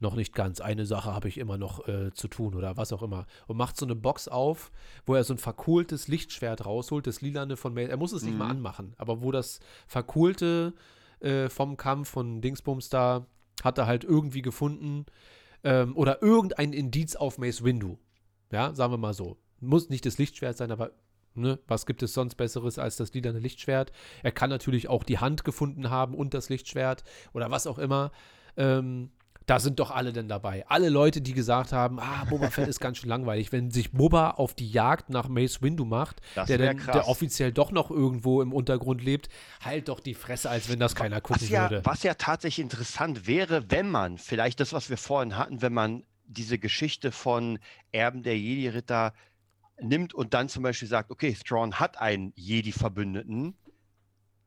noch 0.00 0.14
nicht 0.14 0.34
ganz, 0.34 0.60
eine 0.60 0.84
Sache 0.86 1.14
habe 1.14 1.28
ich 1.28 1.38
immer 1.38 1.56
noch 1.58 1.86
äh, 1.88 2.12
zu 2.12 2.28
tun 2.28 2.54
oder 2.54 2.76
was 2.76 2.92
auch 2.92 3.02
immer. 3.02 3.26
Und 3.46 3.56
macht 3.56 3.76
so 3.76 3.86
eine 3.86 3.94
Box 3.94 4.28
auf, 4.28 4.70
wo 5.06 5.14
er 5.14 5.24
so 5.24 5.34
ein 5.34 5.38
verkohltes 5.38 6.08
Lichtschwert 6.08 6.66
rausholt, 6.66 7.06
das 7.06 7.20
lilane 7.22 7.56
von 7.56 7.72
Mail. 7.74 7.88
Er 7.88 7.96
muss 7.96 8.12
es 8.12 8.22
nicht 8.22 8.36
mal 8.38 8.44
Mhm. 8.44 8.50
anmachen, 8.50 8.94
aber 8.98 9.22
wo 9.22 9.32
das 9.32 9.60
verkohlte 9.86 10.74
äh, 11.20 11.48
vom 11.48 11.76
Kampf 11.76 12.10
von 12.10 12.40
Dingsbums 12.42 12.88
da 12.90 13.26
hat 13.64 13.78
er 13.78 13.86
halt 13.86 14.04
irgendwie 14.04 14.42
gefunden 14.42 15.06
ähm, 15.64 15.96
oder 15.96 16.22
irgendein 16.22 16.74
Indiz 16.74 17.16
auf 17.16 17.38
Mace 17.38 17.64
Windu. 17.64 17.96
Ja, 18.52 18.74
sagen 18.74 18.92
wir 18.92 18.98
mal 18.98 19.14
so. 19.14 19.38
Muss 19.60 19.88
nicht 19.88 20.04
das 20.04 20.18
Lichtschwert 20.18 20.58
sein, 20.58 20.70
aber 20.70 20.90
ne, 21.34 21.58
was 21.66 21.86
gibt 21.86 22.02
es 22.02 22.12
sonst 22.12 22.34
Besseres 22.34 22.78
als 22.78 22.96
das 22.96 23.14
lilane 23.14 23.38
Lichtschwert? 23.38 23.92
Er 24.22 24.32
kann 24.32 24.50
natürlich 24.50 24.88
auch 24.88 25.02
die 25.04 25.18
Hand 25.18 25.42
gefunden 25.44 25.88
haben 25.88 26.14
und 26.14 26.34
das 26.34 26.50
Lichtschwert 26.50 27.02
oder 27.32 27.50
was 27.50 27.66
auch 27.66 27.78
immer. 27.78 28.12
Ähm, 28.58 29.10
da 29.46 29.60
sind 29.60 29.78
doch 29.78 29.92
alle 29.92 30.12
denn 30.12 30.28
dabei. 30.28 30.66
Alle 30.66 30.88
Leute, 30.88 31.20
die 31.20 31.32
gesagt 31.32 31.72
haben, 31.72 32.00
ah, 32.00 32.24
Boba 32.28 32.50
Fett 32.50 32.66
ist 32.66 32.80
ganz 32.80 32.98
schön 32.98 33.08
langweilig. 33.08 33.52
Wenn 33.52 33.70
sich 33.70 33.92
Boba 33.92 34.32
auf 34.32 34.54
die 34.54 34.68
Jagd 34.68 35.08
nach 35.08 35.28
Mace 35.28 35.62
Windu 35.62 35.84
macht, 35.84 36.20
der, 36.48 36.74
krass. 36.74 36.92
der 36.92 37.08
offiziell 37.08 37.52
doch 37.52 37.70
noch 37.70 37.90
irgendwo 37.90 38.42
im 38.42 38.52
Untergrund 38.52 39.04
lebt, 39.04 39.28
halt 39.64 39.88
doch 39.88 40.00
die 40.00 40.14
Fresse, 40.14 40.50
als 40.50 40.68
wenn 40.68 40.80
das 40.80 40.96
keiner 40.96 41.20
gucken 41.20 41.42
Was 41.42 41.48
ja, 41.48 41.70
würde. 41.70 41.84
was 41.84 42.02
ja 42.02 42.14
tatsächlich 42.14 42.64
interessant 42.64 43.28
wäre, 43.28 43.70
wenn 43.70 43.88
man, 43.88 44.18
vielleicht 44.18 44.58
das, 44.58 44.72
was 44.72 44.90
wir 44.90 44.96
vorhin 44.96 45.36
hatten, 45.36 45.62
wenn 45.62 45.72
man 45.72 46.02
diese 46.26 46.58
Geschichte 46.58 47.12
von 47.12 47.60
Erben 47.92 48.24
der 48.24 48.36
Jedi-Ritter 48.36 49.14
nimmt 49.80 50.12
und 50.12 50.34
dann 50.34 50.48
zum 50.48 50.64
Beispiel 50.64 50.88
sagt, 50.88 51.12
okay, 51.12 51.36
Thrawn 51.46 51.78
hat 51.78 52.00
einen 52.00 52.32
Jedi-Verbündeten 52.34 53.54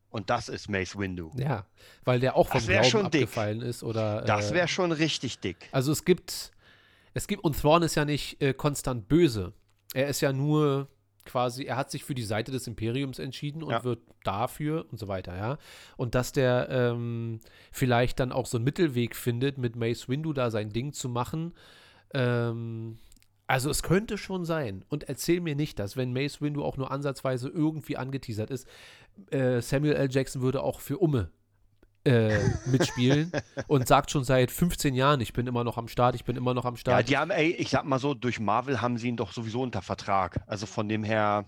und 0.09 0.29
das 0.29 0.49
ist 0.49 0.69
Mace 0.69 0.97
Windu. 0.97 1.31
Ja, 1.37 1.65
weil 2.03 2.19
der 2.19 2.35
auch 2.35 2.47
vom 2.47 2.65
Glauben 2.65 2.83
schon 2.85 3.11
dick. 3.11 3.23
abgefallen 3.23 3.61
ist 3.61 3.83
oder. 3.83 4.21
Das 4.21 4.51
äh, 4.51 4.55
wäre 4.55 4.67
schon 4.67 4.91
richtig 4.91 5.39
dick. 5.39 5.57
Also 5.71 5.91
es 5.91 6.05
gibt, 6.05 6.51
es 7.13 7.27
gibt, 7.27 7.43
und 7.43 7.59
Thrawn 7.59 7.83
ist 7.83 7.95
ja 7.95 8.05
nicht 8.05 8.41
äh, 8.41 8.53
konstant 8.53 9.07
böse. 9.07 9.53
Er 9.93 10.07
ist 10.07 10.21
ja 10.21 10.31
nur 10.33 10.87
quasi, 11.25 11.65
er 11.65 11.77
hat 11.77 11.91
sich 11.91 12.03
für 12.03 12.15
die 12.15 12.23
Seite 12.23 12.51
des 12.51 12.65
Imperiums 12.65 13.19
entschieden 13.19 13.61
und 13.61 13.71
Ja. 13.71 13.83
wird 13.83 13.99
dafür 14.23 14.85
und 14.91 14.97
so 14.99 15.07
weiter, 15.07 15.35
ja. 15.37 15.57
Und 15.95 16.15
dass 16.15 16.31
der 16.31 16.67
ähm, 16.71 17.39
vielleicht 17.71 18.19
dann 18.19 18.31
auch 18.31 18.47
so 18.47 18.57
einen 18.57 18.63
Mittelweg 18.65 19.15
findet, 19.15 19.57
mit 19.59 19.75
Mace 19.75 20.09
Windu 20.09 20.33
da 20.33 20.49
sein 20.49 20.69
Ding 20.71 20.91
zu 20.91 21.07
machen. 21.07 21.53
Ähm, 22.13 22.97
also 23.47 23.69
es 23.71 23.81
könnte 23.83 24.17
schon 24.17 24.45
sein. 24.45 24.85
Und 24.89 25.03
erzähl 25.09 25.41
mir 25.41 25.55
nicht, 25.55 25.79
dass 25.79 25.97
wenn 25.97 26.13
Mace 26.13 26.41
Windu 26.41 26.63
auch 26.63 26.77
nur 26.77 26.91
ansatzweise 26.91 27.49
irgendwie 27.49 27.97
angeteasert 27.97 28.51
ist, 28.51 28.67
äh, 29.31 29.61
Samuel 29.61 29.93
L. 29.95 30.09
Jackson 30.11 30.41
würde 30.41 30.61
auch 30.63 30.79
für 30.79 30.97
Umme 30.97 31.31
äh, 32.05 32.37
mitspielen 32.65 33.31
und 33.67 33.87
sagt 33.87 34.11
schon 34.11 34.23
seit 34.23 34.51
15 34.51 34.93
Jahren, 34.95 35.19
ich 35.21 35.33
bin 35.33 35.47
immer 35.47 35.63
noch 35.63 35.77
am 35.77 35.87
Start, 35.87 36.15
ich 36.15 36.23
bin 36.23 36.37
immer 36.37 36.53
noch 36.53 36.65
am 36.65 36.75
Ja, 36.75 36.79
Start. 36.79 37.09
die 37.09 37.17
haben, 37.17 37.29
ey, 37.31 37.51
ich 37.51 37.69
sag 37.69 37.83
mal 37.85 37.99
so, 37.99 38.13
durch 38.13 38.39
Marvel 38.39 38.81
haben 38.81 38.97
sie 38.97 39.09
ihn 39.09 39.17
doch 39.17 39.33
sowieso 39.33 39.61
unter 39.61 39.81
Vertrag. 39.81 40.41
Also 40.47 40.65
von 40.65 40.87
dem 40.87 41.03
her, 41.03 41.45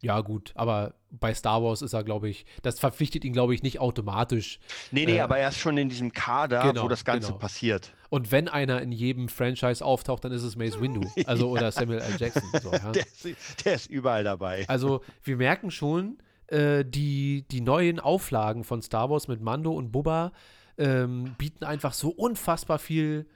Ja, 0.00 0.20
gut, 0.20 0.52
aber 0.56 0.94
bei 1.10 1.32
Star 1.34 1.62
Wars 1.62 1.82
ist 1.82 1.92
er, 1.92 2.02
glaube 2.04 2.28
ich, 2.28 2.46
das 2.62 2.80
verpflichtet 2.80 3.24
ihn, 3.24 3.32
glaube 3.32 3.54
ich, 3.54 3.62
nicht 3.62 3.78
automatisch. 3.78 4.58
nee, 4.90 5.04
nee, 5.06 5.18
Äh, 5.18 5.20
aber 5.20 5.38
er 5.38 5.50
ist 5.50 5.58
schon 5.58 5.76
in 5.78 5.88
diesem 5.88 6.12
Kader, 6.12 6.62
genau, 6.62 6.82
wo 6.84 6.88
das 6.88 7.04
Ganze 7.04 7.28
genau. 7.28 7.38
passiert. 7.38 7.92
Und 8.10 8.32
wenn 8.32 8.48
einer 8.48 8.82
in 8.82 8.90
jedem 8.92 9.28
Franchise 9.28 9.84
auftaucht, 9.84 10.24
dann 10.24 10.32
ist 10.32 10.42
es 10.42 10.56
Mace 10.56 10.80
Windu. 10.80 11.02
Also 11.26 11.48
oder 11.48 11.70
Samuel 11.70 12.00
L. 12.00 12.16
Jackson. 12.18 12.42
So, 12.60 12.72
ja. 12.72 12.90
Der, 12.92 13.06
ist, 13.06 13.64
der 13.64 13.74
ist 13.74 13.88
überall 13.88 14.24
dabei. 14.24 14.64
Also 14.68 15.02
wir 15.22 15.36
merken 15.36 15.70
schon, 15.70 16.18
äh, 16.52 16.84
die, 16.84 17.44
die 17.50 17.60
neuen 17.60 17.98
Auflagen 17.98 18.64
von 18.64 18.82
Star 18.82 19.10
Wars 19.10 19.26
mit 19.28 19.40
Mando 19.40 19.72
und 19.72 19.90
Bubba 19.90 20.32
ähm, 20.78 21.34
bieten 21.38 21.64
einfach 21.64 21.92
so 21.92 22.10
unfassbar 22.10 22.78
viel 22.78 23.26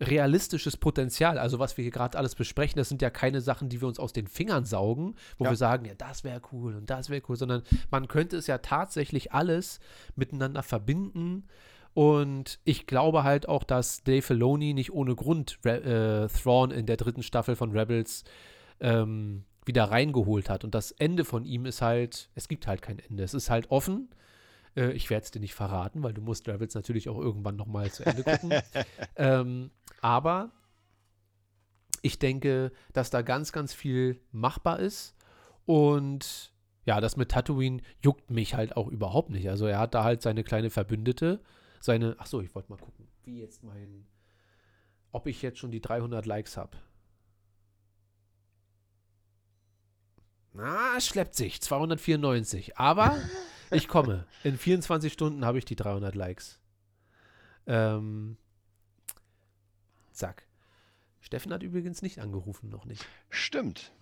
realistisches 0.00 0.76
Potenzial. 0.76 1.38
Also 1.38 1.58
was 1.58 1.76
wir 1.76 1.82
hier 1.82 1.90
gerade 1.92 2.18
alles 2.18 2.34
besprechen, 2.34 2.76
das 2.76 2.88
sind 2.88 3.00
ja 3.02 3.08
keine 3.10 3.40
Sachen, 3.40 3.68
die 3.68 3.80
wir 3.80 3.88
uns 3.88 3.98
aus 3.98 4.12
den 4.12 4.26
Fingern 4.26 4.64
saugen, 4.64 5.14
wo 5.38 5.44
Ja. 5.44 5.50
wir 5.50 5.56
sagen, 5.56 5.86
ja, 5.86 5.94
das 5.94 6.22
wäre 6.22 6.42
cool 6.52 6.74
und 6.74 6.90
das 6.90 7.08
wäre 7.08 7.22
cool, 7.28 7.36
sondern 7.36 7.62
man 7.90 8.06
könnte 8.08 8.36
es 8.36 8.46
ja 8.46 8.58
tatsächlich 8.58 9.32
alles 9.32 9.80
miteinander 10.14 10.62
verbinden. 10.62 11.46
Und 11.94 12.58
ich 12.64 12.86
glaube 12.86 13.24
halt 13.24 13.48
auch, 13.48 13.64
dass 13.64 14.02
Dave 14.04 14.20
Filoni 14.20 14.74
nicht 14.74 14.92
ohne 14.92 15.14
Grund 15.14 15.58
Re 15.64 16.24
äh, 16.24 16.28
Thrawn 16.28 16.70
in 16.70 16.84
der 16.84 16.98
dritten 16.98 17.22
Staffel 17.22 17.56
von 17.56 17.70
Rebels 17.70 18.24
ähm, 18.80 19.44
wieder 19.66 19.84
reingeholt 19.84 20.48
hat. 20.48 20.64
Und 20.64 20.74
das 20.74 20.92
Ende 20.92 21.24
von 21.24 21.44
ihm 21.44 21.66
ist 21.66 21.82
halt, 21.82 22.30
es 22.34 22.48
gibt 22.48 22.66
halt 22.66 22.80
kein 22.80 22.98
Ende. 22.98 23.22
Es 23.22 23.34
ist 23.34 23.50
halt 23.50 23.70
offen. 23.70 24.08
Äh, 24.76 24.92
ich 24.92 25.10
werde 25.10 25.24
es 25.24 25.30
dir 25.30 25.40
nicht 25.40 25.54
verraten, 25.54 26.02
weil 26.02 26.14
du 26.14 26.22
musst 26.22 26.48
Rebels 26.48 26.74
natürlich 26.74 27.08
auch 27.08 27.18
irgendwann 27.18 27.56
nochmal 27.56 27.90
zu 27.90 28.06
Ende 28.06 28.22
gucken. 28.22 28.54
ähm, 29.16 29.70
aber 30.00 30.52
ich 32.02 32.18
denke, 32.18 32.72
dass 32.92 33.10
da 33.10 33.22
ganz, 33.22 33.52
ganz 33.52 33.74
viel 33.74 34.20
machbar 34.30 34.78
ist. 34.78 35.16
Und 35.64 36.52
ja, 36.84 37.00
das 37.00 37.16
mit 37.16 37.32
Tatooine 37.32 37.82
juckt 38.02 38.30
mich 38.30 38.54
halt 38.54 38.76
auch 38.76 38.86
überhaupt 38.86 39.30
nicht. 39.30 39.50
Also 39.50 39.66
er 39.66 39.80
hat 39.80 39.94
da 39.94 40.04
halt 40.04 40.22
seine 40.22 40.44
kleine 40.44 40.70
Verbündete, 40.70 41.42
seine, 41.80 42.14
ach 42.18 42.26
so, 42.26 42.40
ich 42.40 42.54
wollte 42.54 42.70
mal 42.70 42.78
gucken, 42.78 43.08
wie 43.24 43.40
jetzt 43.40 43.64
mein, 43.64 44.06
ob 45.10 45.26
ich 45.26 45.42
jetzt 45.42 45.58
schon 45.58 45.72
die 45.72 45.80
300 45.80 46.24
Likes 46.24 46.56
habe. 46.56 46.76
Na, 50.56 50.96
es 50.96 51.06
schleppt 51.06 51.34
sich, 51.34 51.60
294. 51.60 52.78
Aber 52.78 53.18
ich 53.70 53.88
komme. 53.88 54.26
In 54.42 54.56
24 54.56 55.12
Stunden 55.12 55.44
habe 55.44 55.58
ich 55.58 55.64
die 55.64 55.76
300 55.76 56.14
Likes. 56.14 56.58
Ähm, 57.66 58.38
zack. 60.12 60.46
Steffen 61.20 61.52
hat 61.52 61.62
übrigens 61.62 62.02
nicht 62.02 62.20
angerufen, 62.20 62.70
noch 62.70 62.84
nicht. 62.86 63.04
Stimmt. 63.28 63.92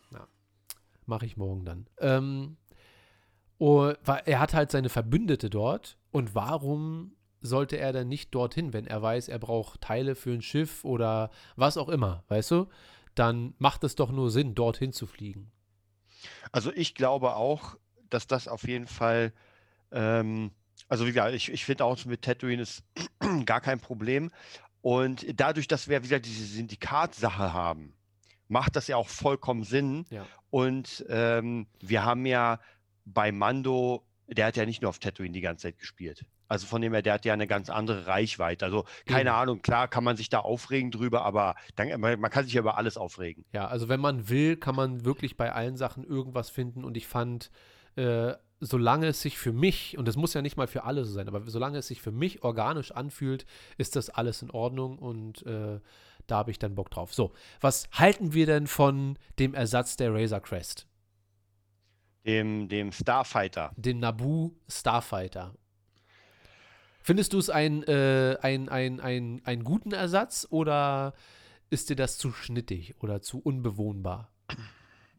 Mache 1.07 1.27
ich 1.27 1.37
morgen 1.37 1.65
dann. 1.65 1.87
Ähm, 1.99 2.57
oh, 3.59 3.93
er 4.25 4.41
hat 4.41 4.55
halt 4.55 4.71
seine 4.71 4.89
Verbündete 4.89 5.51
dort. 5.51 5.99
Und 6.13 6.35
warum 6.35 7.17
sollte 7.41 7.77
er 7.77 7.93
dann 7.93 8.09
nicht 8.09 8.35
dorthin, 8.35 8.73
wenn 8.73 8.87
er 8.87 9.03
weiß, 9.03 9.29
er 9.29 9.39
braucht 9.39 9.83
Teile 9.83 10.15
für 10.15 10.33
ein 10.33 10.41
Schiff 10.41 10.85
oder 10.85 11.31
was 11.57 11.77
auch 11.77 11.89
immer, 11.89 12.25
weißt 12.29 12.53
du? 12.53 12.69
Dann 13.15 13.55
macht 13.59 13.85
es 13.85 13.97
doch 13.97 14.11
nur 14.11 14.31
Sinn, 14.31 14.55
dorthin 14.55 14.93
zu 14.93 15.07
fliegen. 15.07 15.53
Also 16.53 16.73
ich 16.73 16.95
glaube 16.95 17.37
auch, 17.37 17.77
dass 18.11 18.27
das 18.27 18.49
auf 18.49 18.67
jeden 18.67 18.87
Fall, 18.87 19.33
ähm, 19.93 20.53
also 20.89 21.05
wie 21.07 21.13
gesagt, 21.13 21.35
ich, 21.35 21.51
ich 21.53 21.65
finde 21.65 21.85
auch 21.85 22.05
mit 22.05 22.23
Tatooine 22.23 22.63
ist 22.63 22.85
gar 23.45 23.61
kein 23.61 23.81
Problem. 23.81 24.31
Und 24.83 25.25
dadurch, 25.41 25.67
dass 25.67 25.89
wir 25.89 26.05
wieder 26.05 26.21
diese 26.21 26.45
Syndikatsache 26.45 27.53
haben, 27.53 27.95
macht 28.49 28.77
das 28.77 28.87
ja 28.87 28.97
auch 28.97 29.09
vollkommen 29.09 29.65
Sinn. 29.65 30.05
Ja. 30.11 30.27
Und 30.51 31.05
ähm, 31.09 31.67
wir 31.81 32.05
haben 32.05 32.27
ja 32.27 32.61
bei 33.05 33.33
Mando, 33.33 34.07
der 34.27 34.47
hat 34.47 34.57
ja 34.57 34.67
nicht 34.67 34.83
nur 34.83 34.91
auf 34.91 34.99
Tatooine 34.99 35.33
die 35.33 35.41
ganze 35.41 35.63
Zeit 35.63 35.79
gespielt. 35.79 36.25
Also 36.55 36.69
von 36.69 36.81
dem 36.81 36.93
her, 36.93 37.03
der 37.03 37.15
hat 37.15 37.25
ja 37.25 37.33
eine 37.33 37.49
ganz 37.49 37.69
andere 37.69 38.07
Reichweite. 38.07 38.65
Also 38.65 38.85
keine 39.07 39.31
Eben. 39.31 39.39
Ahnung, 39.39 39.63
klar 39.63 39.89
kann 39.89 40.05
man 40.05 40.17
sich 40.17 40.29
da 40.29 40.39
aufregen 40.39 40.93
drüber, 40.93 41.25
aber 41.25 41.57
dann, 41.75 42.01
man, 42.01 42.21
man 42.21 42.31
kann 42.31 42.45
sich 42.45 42.55
ja 42.55 42.61
über 42.61 42.79
alles 42.79 42.97
aufregen. 42.97 43.45
Ja, 43.53 43.67
also 43.67 43.89
wenn 43.89 43.99
man 43.99 44.29
will, 44.29 44.57
kann 44.57 44.77
man 44.77 45.05
wirklich 45.05 45.37
bei 45.37 45.53
allen 45.53 45.77
Sachen 45.77 46.05
irgendwas 46.05 46.51
finden. 46.51 46.85
Und 46.85 46.97
ich 46.97 47.09
fand, 47.09 47.51
äh, 47.97 48.35
solange 48.61 49.09
es 49.09 49.21
sich 49.21 49.37
für 49.37 49.53
mich, 49.53 49.99
und 49.99 50.07
das 50.07 50.17
muss 50.17 50.33
ja 50.33 50.43
nicht 50.43 50.57
mal 50.57 50.69
für 50.69 50.85
alle 50.85 51.05
so 51.05 51.13
sein, 51.13 51.27
aber 51.27 51.43
solange 51.47 51.79
es 51.79 51.89
sich 51.89 52.01
für 52.01 52.13
mich 52.13 52.45
organisch 52.45 52.93
anfühlt, 52.93 53.47
ist 53.79 53.97
das 53.97 54.11
alles 54.11 54.43
in 54.43 54.53
Ordnung 54.53 54.99
und 54.99 55.45
äh, 55.45 55.81
da 56.29 56.37
habe 56.37 56.53
ich 56.53 56.61
dann 56.61 56.77
Bock 56.77 56.89
drauf. 56.91 57.13
So, 57.13 57.33
was 57.61 57.89
halten 57.91 58.33
wir 58.33 58.47
denn 58.47 58.69
von 58.69 59.19
dem 59.41 59.55
Ersatz 59.55 59.97
der 59.97 60.15
Razor 60.15 60.41
Crest? 60.41 60.87
Dem, 62.25 62.69
dem 62.69 62.93
Starfighter. 62.93 63.73
Dem 63.77 63.99
Naboo 63.99 64.57
Starfighter. 64.69 65.55
Findest 67.07 67.35
du 67.35 67.39
es 67.39 67.51
ein, 67.51 67.83
äh, 67.83 68.39
ein, 68.41 68.71
ein, 68.71 68.99
ein, 68.99 69.43
einen 69.45 69.63
guten 69.63 69.93
Ersatz 69.93 70.47
oder 70.49 71.13
ist 71.69 71.91
dir 71.91 71.97
das 71.97 72.17
zu 72.17 72.33
schnittig 72.33 72.95
oder 73.03 73.21
zu 73.21 73.41
unbewohnbar? 73.41 74.33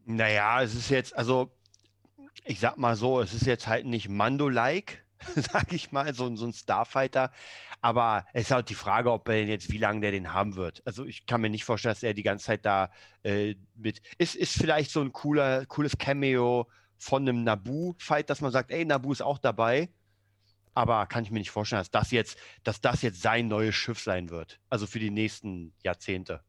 Naja, 0.03 0.63
es 0.63 0.73
ist 0.73 0.89
jetzt, 0.89 1.15
also 1.15 1.51
ich 2.43 2.59
sag 2.59 2.77
mal 2.79 2.95
so, 2.95 3.21
es 3.21 3.35
ist 3.35 3.45
jetzt 3.45 3.67
halt 3.67 3.85
nicht 3.85 4.09
Mando-like, 4.09 5.05
sag 5.35 5.73
ich 5.73 5.91
mal, 5.91 6.11
so, 6.15 6.25
ein- 6.25 6.37
so 6.37 6.47
ein 6.47 6.53
Starfighter. 6.53 7.31
Aber 7.81 8.25
es 8.33 8.45
ist 8.45 8.51
halt 8.51 8.69
die 8.69 8.75
Frage, 8.75 9.11
ob 9.11 9.29
er 9.29 9.45
jetzt, 9.45 9.71
wie 9.71 9.77
lange 9.77 10.01
der 10.01 10.09
den 10.11 10.33
haben 10.33 10.55
wird. 10.55 10.81
Also 10.87 11.05
ich 11.05 11.27
kann 11.27 11.41
mir 11.41 11.51
nicht 11.51 11.65
vorstellen, 11.65 11.93
dass 11.93 12.01
er 12.01 12.15
die 12.15 12.23
ganze 12.23 12.45
Zeit 12.45 12.65
da 12.65 12.89
äh, 13.21 13.53
mit. 13.75 14.01
Ist, 14.17 14.35
ist 14.35 14.53
vielleicht 14.57 14.89
so 14.89 15.01
ein 15.01 15.13
cooler, 15.13 15.67
cooles 15.67 15.99
Cameo 15.99 16.67
von 16.97 17.21
einem 17.29 17.43
Naboo-Fight, 17.43 18.31
dass 18.31 18.41
man 18.41 18.51
sagt, 18.51 18.71
ey, 18.71 18.85
Naboo 18.85 19.11
ist 19.11 19.21
auch 19.21 19.37
dabei. 19.37 19.89
Aber 20.75 21.07
kann 21.07 21.23
ich 21.23 21.31
mir 21.31 21.39
nicht 21.39 21.51
vorstellen, 21.51 21.79
dass 21.79 21.89
das 21.89 22.11
jetzt, 22.11 22.37
dass 22.63 22.81
das 22.81 23.01
jetzt 23.01 23.21
sein 23.21 23.47
neues 23.47 23.73
Schiff 23.73 23.99
sein 23.99 24.29
wird. 24.29 24.59
Also 24.69 24.85
für 24.85 24.99
die 24.99 25.09
nächsten 25.09 25.73
Jahrzehnte. 25.81 26.41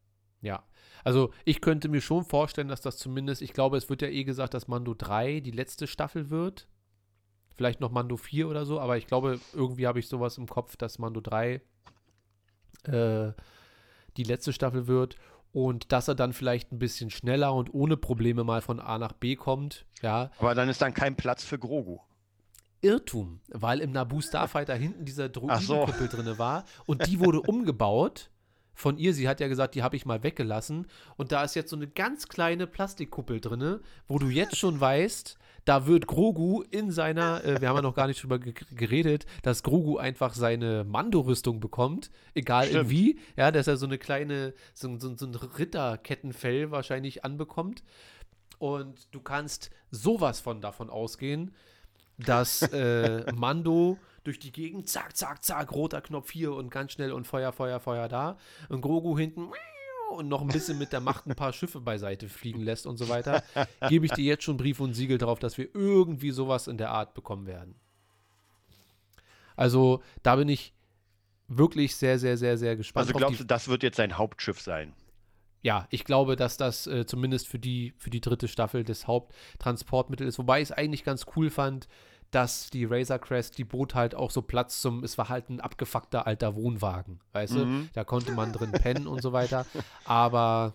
Ja, 0.43 0.65
also 1.05 1.33
ich 1.45 1.61
könnte 1.61 1.89
mir 1.89 2.01
schon 2.01 2.25
vorstellen, 2.25 2.69
dass 2.69 2.81
das 2.81 2.99
zumindest, 2.99 3.41
ich 3.41 3.53
glaube, 3.53 3.77
es 3.77 3.89
wird 3.89 4.03
ja 4.03 4.09
eh 4.09 4.25
gesagt, 4.25 4.55
dass 4.55 4.69
Mando 4.69 4.93
3 4.93 5.41
die 5.41 5.53
letzte 5.53 5.87
Staffel 5.87 6.31
wird. 6.31 6.69
Vielleicht 7.55 7.81
noch 7.81 7.91
Mando 7.91 8.17
4 8.17 8.49
oder 8.49 8.67
so, 8.67 8.81
aber 8.81 8.99
ich 8.99 9.07
glaube, 9.07 9.41
irgendwie 9.55 9.87
habe 9.87 9.99
ich 10.01 10.09
sowas 10.09 10.37
im 10.37 10.47
Kopf, 10.47 10.77
dass 10.77 10.99
Mando 10.99 11.21
3 11.21 11.63
äh, 12.83 13.33
die 14.17 14.25
letzte 14.25 14.53
Staffel 14.53 14.89
wird 14.89 15.17
und 15.53 15.91
dass 15.93 16.09
er 16.09 16.15
dann 16.15 16.33
vielleicht 16.33 16.73
ein 16.73 16.79
bisschen 16.79 17.11
schneller 17.11 17.55
und 17.55 17.73
ohne 17.73 17.97
Probleme 17.97 18.45
mal 18.45 18.61
von 18.61 18.79
A 18.81 18.99
nach 18.99 19.13
B 19.13 19.37
kommt. 19.37 19.87
Ja, 20.03 20.31
Aber 20.39 20.55
dann 20.55 20.69
ist 20.69 20.83
dann 20.83 20.93
kein 20.93 21.17
Platz 21.17 21.45
für 21.45 21.59
Grogu. 21.59 22.01
Irrtum, 22.87 23.41
weil 23.49 23.81
im 23.81 23.91
Naboo 23.91 24.21
Starfighter 24.21 24.75
hinten 24.75 25.05
dieser 25.05 25.29
Ach 25.49 25.61
so. 25.61 25.85
Drin 25.85 26.39
war 26.39 26.65
und 26.87 27.07
die 27.09 27.19
wurde 27.19 27.41
umgebaut 27.43 28.31
von 28.75 28.97
ihr. 28.97 29.13
Sie 29.13 29.29
hat 29.29 29.41
ja 29.41 29.49
gesagt, 29.49 29.75
die 29.75 29.83
habe 29.83 29.97
ich 29.97 30.07
mal 30.07 30.23
weggelassen 30.23 30.87
und 31.17 31.33
da 31.33 31.43
ist 31.43 31.57
jetzt 31.57 31.71
so 31.71 31.77
eine 31.77 31.89
ganz 31.89 32.29
kleine 32.29 32.69
Plastikkuppel 32.69 33.41
drin, 33.41 33.81
wo 34.07 34.19
du 34.19 34.29
jetzt 34.29 34.57
schon 34.57 34.81
weißt, 34.81 35.37
da 35.65 35.89
wird 35.89 36.07
Grogu 36.07 36.63
in 36.71 36.93
seiner, 36.93 37.45
äh, 37.45 37.61
wir 37.61 37.69
haben 37.69 37.77
ja 37.77 37.83
noch 37.83 37.97
gar 37.97 38.07
nicht 38.07 38.23
drüber 38.23 38.39
ge 38.39 38.55
geredet, 38.71 39.27
dass 39.43 39.65
Grogu 39.65 39.97
einfach 39.97 40.35
seine 40.35 40.85
Mando-Rüstung 40.85 41.59
bekommt, 41.59 42.13
egal 42.35 42.69
Stimmt. 42.69 42.91
wie, 42.91 43.19
ja, 43.37 43.51
dass 43.51 43.67
er 43.67 43.77
so 43.77 43.87
eine 43.87 43.99
kleine, 43.99 44.55
so, 44.75 44.97
so, 45.01 45.17
so 45.17 45.27
ein 45.27 45.35
Ritterkettenfell 45.35 46.71
wahrscheinlich 46.71 47.25
anbekommt 47.25 47.83
und 48.59 49.09
du 49.13 49.21
kannst 49.21 49.71
sowas 49.91 50.41
von 50.41 50.61
davon 50.61 50.89
ausgehen, 50.89 51.53
dass 52.19 52.63
äh, 52.63 53.31
Mando 53.35 53.99
durch 54.25 54.39
die 54.39 54.53
Gegend, 54.53 54.89
zack, 54.89 55.17
zack, 55.17 55.45
zack, 55.45 55.73
roter 55.73 56.01
Knopf 56.01 56.31
hier 56.31 56.53
und 56.53 56.71
ganz 56.71 56.93
schnell 56.93 57.13
und 57.13 57.27
Feuer, 57.27 57.53
Feuer, 57.53 57.79
Feuer 57.81 58.09
da. 58.09 58.39
Und 58.69 58.81
Grogu 58.81 59.17
hinten 59.17 59.51
und 60.11 60.29
noch 60.29 60.41
ein 60.41 60.49
bisschen 60.49 60.79
mit 60.79 60.93
der 60.93 61.01
Macht 61.01 61.27
ein 61.27 61.35
paar 61.35 61.53
Schiffe 61.53 61.81
beiseite 61.81 62.29
fliegen 62.29 62.61
lässt 62.61 62.87
und 62.87 62.97
so 62.97 63.09
weiter, 63.09 63.43
gebe 63.89 64.07
ich 64.07 64.13
dir 64.13 64.25
jetzt 64.25 64.45
schon 64.45 64.57
Brief 64.57 64.81
und 64.81 64.95
Siegel 64.95 65.19
darauf, 65.19 65.39
dass 65.39 65.59
wir 65.59 65.69
irgendwie 65.75 66.31
sowas 66.31 66.69
in 66.69 66.79
der 66.79 66.91
Art 66.91 67.15
bekommen 67.15 67.47
werden. 67.47 67.75
Also 69.57 70.03
da 70.23 70.37
bin 70.37 70.49
ich 70.49 70.75
wirklich 71.49 71.97
sehr, 71.97 72.19
sehr, 72.19 72.37
sehr, 72.37 72.59
sehr 72.59 72.77
gespannt. 72.77 73.09
Also 73.09 73.19
glaubst 73.19 73.41
du, 73.41 73.45
das 73.45 73.69
wird 73.69 73.83
jetzt 73.83 73.97
sein 73.97 74.17
Hauptschiff 74.19 74.61
sein? 74.61 74.95
Ja, 75.67 75.89
ich 75.91 76.05
glaube, 76.05 76.37
dass 76.37 76.57
das 76.57 76.87
äh, 76.87 77.07
zumindest 77.07 77.49
für 77.49 77.59
die, 77.59 77.93
für 77.99 78.09
die 78.09 78.21
dritte 78.21 78.47
Staffel 78.47 78.85
das 78.85 79.09
Haupttransportmittel 79.09 80.25
ist. 80.25 80.39
Wobei 80.39 80.61
ich 80.61 80.71
es 80.71 80.73
eigentlich 80.73 81.03
ganz 81.03 81.27
cool 81.35 81.51
fand, 81.51 81.89
dass 82.31 82.71
die 82.71 82.85
Razor 82.85 83.19
Crest, 83.19 83.59
die 83.59 83.65
bot 83.65 83.97
halt 83.97 84.15
auch 84.15 84.31
so 84.31 84.43
Platz 84.43 84.81
zum, 84.81 85.03
es 85.03 85.19
war 85.19 85.29
halt 85.29 85.51
ein 85.51 85.61
abgefuckter 85.61 86.25
alter 86.25 86.55
Wohnwagen, 86.55 87.19
weißt 87.33 87.55
mhm. 87.55 87.59
du? 87.59 87.89
Da 87.95 88.05
konnte 88.05 88.31
man 88.31 88.53
drin 88.53 88.71
pennen 88.71 89.09
und 89.09 89.21
so 89.23 89.33
weiter. 89.33 89.67
Aber 90.05 90.75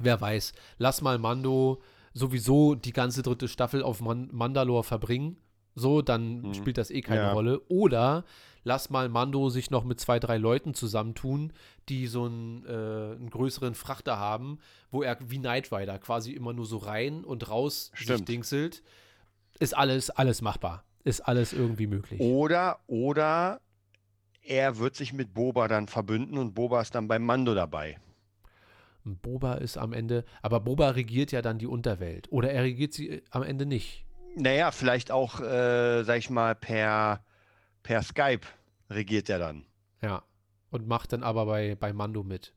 wer 0.00 0.22
weiß, 0.22 0.54
lass 0.78 1.02
mal 1.02 1.18
Mando 1.18 1.82
sowieso 2.14 2.76
die 2.76 2.94
ganze 2.94 3.20
dritte 3.20 3.46
Staffel 3.46 3.82
auf 3.82 4.00
Man 4.00 4.30
Mandalore 4.32 4.84
verbringen. 4.84 5.36
So, 5.74 6.00
dann 6.00 6.40
mhm. 6.40 6.54
spielt 6.54 6.78
das 6.78 6.90
eh 6.90 7.02
keine 7.02 7.20
ja. 7.20 7.32
Rolle. 7.34 7.60
Oder 7.68 8.24
lass 8.66 8.90
mal 8.90 9.08
Mando 9.08 9.48
sich 9.48 9.70
noch 9.70 9.84
mit 9.84 10.00
zwei, 10.00 10.18
drei 10.18 10.38
Leuten 10.38 10.74
zusammentun, 10.74 11.52
die 11.88 12.08
so 12.08 12.24
einen, 12.24 12.66
äh, 12.66 13.14
einen 13.14 13.30
größeren 13.30 13.76
Frachter 13.76 14.18
haben, 14.18 14.58
wo 14.90 15.04
er 15.04 15.16
wie 15.20 15.38
Knight 15.38 15.72
Rider 15.72 16.00
quasi 16.00 16.32
immer 16.32 16.52
nur 16.52 16.66
so 16.66 16.78
rein 16.78 17.24
und 17.24 17.48
raus 17.48 17.92
Stimmt. 17.94 18.18
sich 18.18 18.26
dingselt 18.26 18.82
ist 19.60 19.74
alles, 19.76 20.10
alles 20.10 20.42
machbar. 20.42 20.84
Ist 21.04 21.20
alles 21.20 21.52
irgendwie 21.52 21.86
möglich. 21.86 22.20
Oder, 22.20 22.80
oder 22.88 23.60
er 24.42 24.78
wird 24.78 24.96
sich 24.96 25.12
mit 25.12 25.32
Boba 25.32 25.68
dann 25.68 25.86
verbünden 25.86 26.36
und 26.36 26.54
Boba 26.54 26.82
ist 26.82 26.94
dann 26.96 27.06
beim 27.06 27.22
Mando 27.22 27.54
dabei. 27.54 27.98
Boba 29.04 29.54
ist 29.54 29.78
am 29.78 29.92
Ende, 29.92 30.24
aber 30.42 30.58
Boba 30.58 30.90
regiert 30.90 31.30
ja 31.30 31.40
dann 31.40 31.58
die 31.58 31.68
Unterwelt. 31.68 32.26
Oder 32.32 32.50
er 32.50 32.64
regiert 32.64 32.92
sie 32.92 33.10
äh, 33.10 33.22
am 33.30 33.44
Ende 33.44 33.64
nicht. 33.64 34.04
Naja, 34.34 34.72
vielleicht 34.72 35.12
auch, 35.12 35.40
äh, 35.40 36.02
sag 36.02 36.18
ich 36.18 36.28
mal, 36.28 36.56
per, 36.56 37.24
per 37.86 38.02
Skype 38.02 38.40
regiert 38.90 39.28
er 39.30 39.38
dann. 39.38 39.64
Ja. 40.02 40.24
Und 40.70 40.88
macht 40.88 41.12
dann 41.12 41.22
aber 41.22 41.46
bei, 41.46 41.76
bei 41.76 41.92
Mando 41.92 42.24
mit 42.24 42.52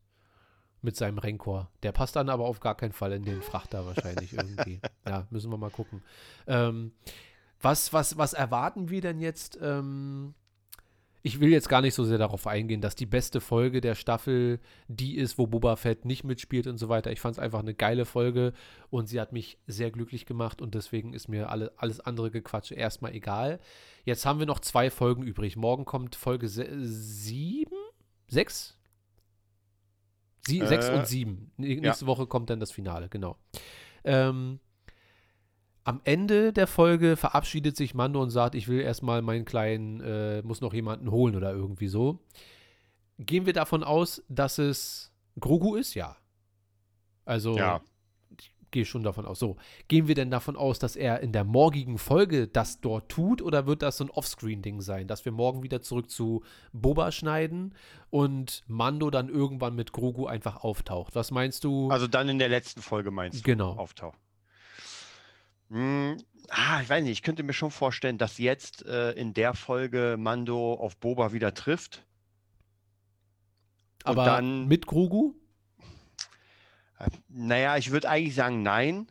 mit 0.82 0.96
seinem 0.96 1.18
Renkor. 1.18 1.70
Der 1.84 1.92
passt 1.92 2.16
dann 2.16 2.30
aber 2.30 2.46
auf 2.46 2.62
gar 2.62 2.76
keinen 2.76 2.94
Fall 2.94 3.12
in 3.12 3.24
den 3.24 3.42
Frachter 3.42 3.86
wahrscheinlich 3.86 4.34
irgendwie. 4.34 4.80
Ja, 5.06 5.26
müssen 5.32 5.52
wir 5.52 5.58
mal 5.58 5.72
gucken. 5.72 6.04
Ähm, 6.46 6.92
was, 7.62 7.92
was, 7.94 8.18
was 8.18 8.34
erwarten 8.34 8.90
wir 8.90 9.02
denn 9.02 9.20
jetzt? 9.20 9.58
Ähm, 9.62 10.36
ich 11.22 11.40
will 11.42 11.50
jetzt 11.50 11.68
gar 11.68 11.82
nicht 11.82 11.94
so 11.94 12.06
sehr 12.06 12.18
darauf 12.18 12.48
eingehen, 12.48 12.80
dass 12.80 12.96
die 12.96 13.06
beste 13.06 13.42
Folge 13.42 13.82
der 13.82 13.96
Staffel 13.96 14.60
die 14.88 15.18
ist, 15.18 15.38
wo 15.38 15.48
Boba 15.48 15.76
Fett 15.76 16.06
nicht 16.06 16.24
mitspielt 16.24 16.66
und 16.66 16.78
so 16.78 16.88
weiter. 16.88 17.12
Ich 17.12 17.20
fand 17.20 17.34
es 17.34 17.40
einfach 17.40 17.60
eine 17.60 17.74
geile 17.74 18.06
Folge 18.06 18.54
und 18.90 19.08
sie 19.08 19.20
hat 19.20 19.34
mich 19.34 19.58
sehr 19.68 19.92
glücklich 19.92 20.26
gemacht 20.26 20.62
und 20.62 20.76
deswegen 20.76 21.14
ist 21.14 21.28
mir 21.28 21.50
alle, 21.50 21.74
alles 21.76 22.00
andere 22.00 22.32
Gequatsche 22.32 22.76
erstmal 22.76 23.14
egal. 23.14 23.60
Jetzt 24.06 24.26
haben 24.26 24.40
wir 24.40 24.46
noch 24.46 24.60
zwei 24.60 24.90
Folgen 24.90 25.24
übrig. 25.24 25.58
Morgen 25.58 25.84
kommt 25.84 26.16
Folge 26.16 26.48
sieben? 26.48 27.76
Sechs? 28.30 28.78
Sie, 30.48 30.62
äh, 30.62 30.68
sechs 30.68 30.90
und 30.90 31.06
sieben. 31.06 31.52
Nächste 31.58 32.06
ja. 32.06 32.08
Woche 32.08 32.28
kommt 32.28 32.50
dann 32.50 32.62
das 32.62 32.72
Finale, 32.72 33.10
genau. 33.10 33.38
Ähm, 34.06 34.60
am 35.90 36.02
Ende 36.04 36.54
der 36.54 36.68
Folge 36.68 37.18
verabschiedet 37.18 37.76
sich 37.76 37.96
Mando 37.96 38.22
und 38.22 38.30
sagt, 38.30 38.54
ich 38.54 38.68
will 38.68 38.80
erstmal 38.80 39.24
meinen 39.24 39.44
kleinen, 39.44 40.02
äh, 40.02 40.44
muss 40.44 40.62
noch 40.62 40.72
jemanden 40.72 41.10
holen 41.10 41.36
oder 41.36 41.52
irgendwie 41.52 41.88
so. 41.88 42.20
Gehen 43.18 43.48
wir 43.48 43.54
davon 43.54 43.84
aus, 43.84 44.24
dass 44.30 44.60
es 44.60 45.12
Grogu 45.40 45.76
ist? 45.76 45.96
Ja. 45.96 46.16
Also, 47.26 47.58
ja 47.58 47.82
gehe 48.70 48.86
schon 48.86 49.02
davon 49.02 49.26
aus. 49.26 49.40
So, 49.40 49.58
gehen 49.88 50.08
wir 50.08 50.14
denn 50.14 50.30
davon 50.30 50.56
aus, 50.56 50.78
dass 50.78 50.96
er 50.96 51.22
in 51.22 51.32
der 51.32 51.44
morgigen 51.44 51.98
Folge 51.98 52.48
das 52.48 52.82
dort 52.82 53.10
tut 53.10 53.42
oder 53.42 53.66
wird 53.66 53.82
das 53.82 53.98
so 53.98 54.04
ein 54.04 54.12
Offscreen-Ding 54.12 54.82
sein, 54.82 55.08
dass 55.08 55.26
wir 55.26 55.32
morgen 55.32 55.64
wieder 55.64 55.82
zurück 55.82 56.12
zu 56.12 56.44
Boba 56.72 57.12
schneiden 57.12 57.74
und 58.12 58.64
Mando 58.68 59.10
dann 59.10 59.28
irgendwann 59.28 59.74
mit 59.74 59.92
Grogu 59.92 60.28
einfach 60.28 60.58
auftaucht? 60.64 61.16
Was 61.16 61.32
meinst 61.32 61.64
du? 61.64 61.90
Also 61.90 62.06
dann 62.06 62.30
in 62.30 62.38
der 62.38 62.50
letzten 62.50 62.84
Folge 62.84 63.10
meinst 63.10 63.40
du? 63.40 63.44
Genau. 63.44 63.72
Auftaucht. 63.72 64.20
Hm, 65.70 66.18
ah, 66.50 66.82
ich 66.82 66.90
weiß 66.90 67.04
nicht, 67.04 67.12
ich 67.12 67.24
könnte 67.24 67.44
mir 67.44 67.54
schon 67.54 67.72
vorstellen, 67.72 68.18
dass 68.18 68.38
jetzt 68.38 68.86
äh, 68.86 69.12
in 69.12 69.34
der 69.34 69.54
Folge 69.54 70.16
Mando 70.18 70.74
auf 70.74 70.98
Boba 70.98 71.32
wieder 71.34 71.54
trifft. 71.54 72.06
Aber 74.04 74.26
dann 74.26 74.68
mit 74.68 74.88
Grogu? 74.88 75.36
Naja, 77.28 77.78
ich 77.78 77.92
würde 77.92 78.10
eigentlich 78.10 78.36
sagen, 78.36 78.64
nein. 78.64 79.08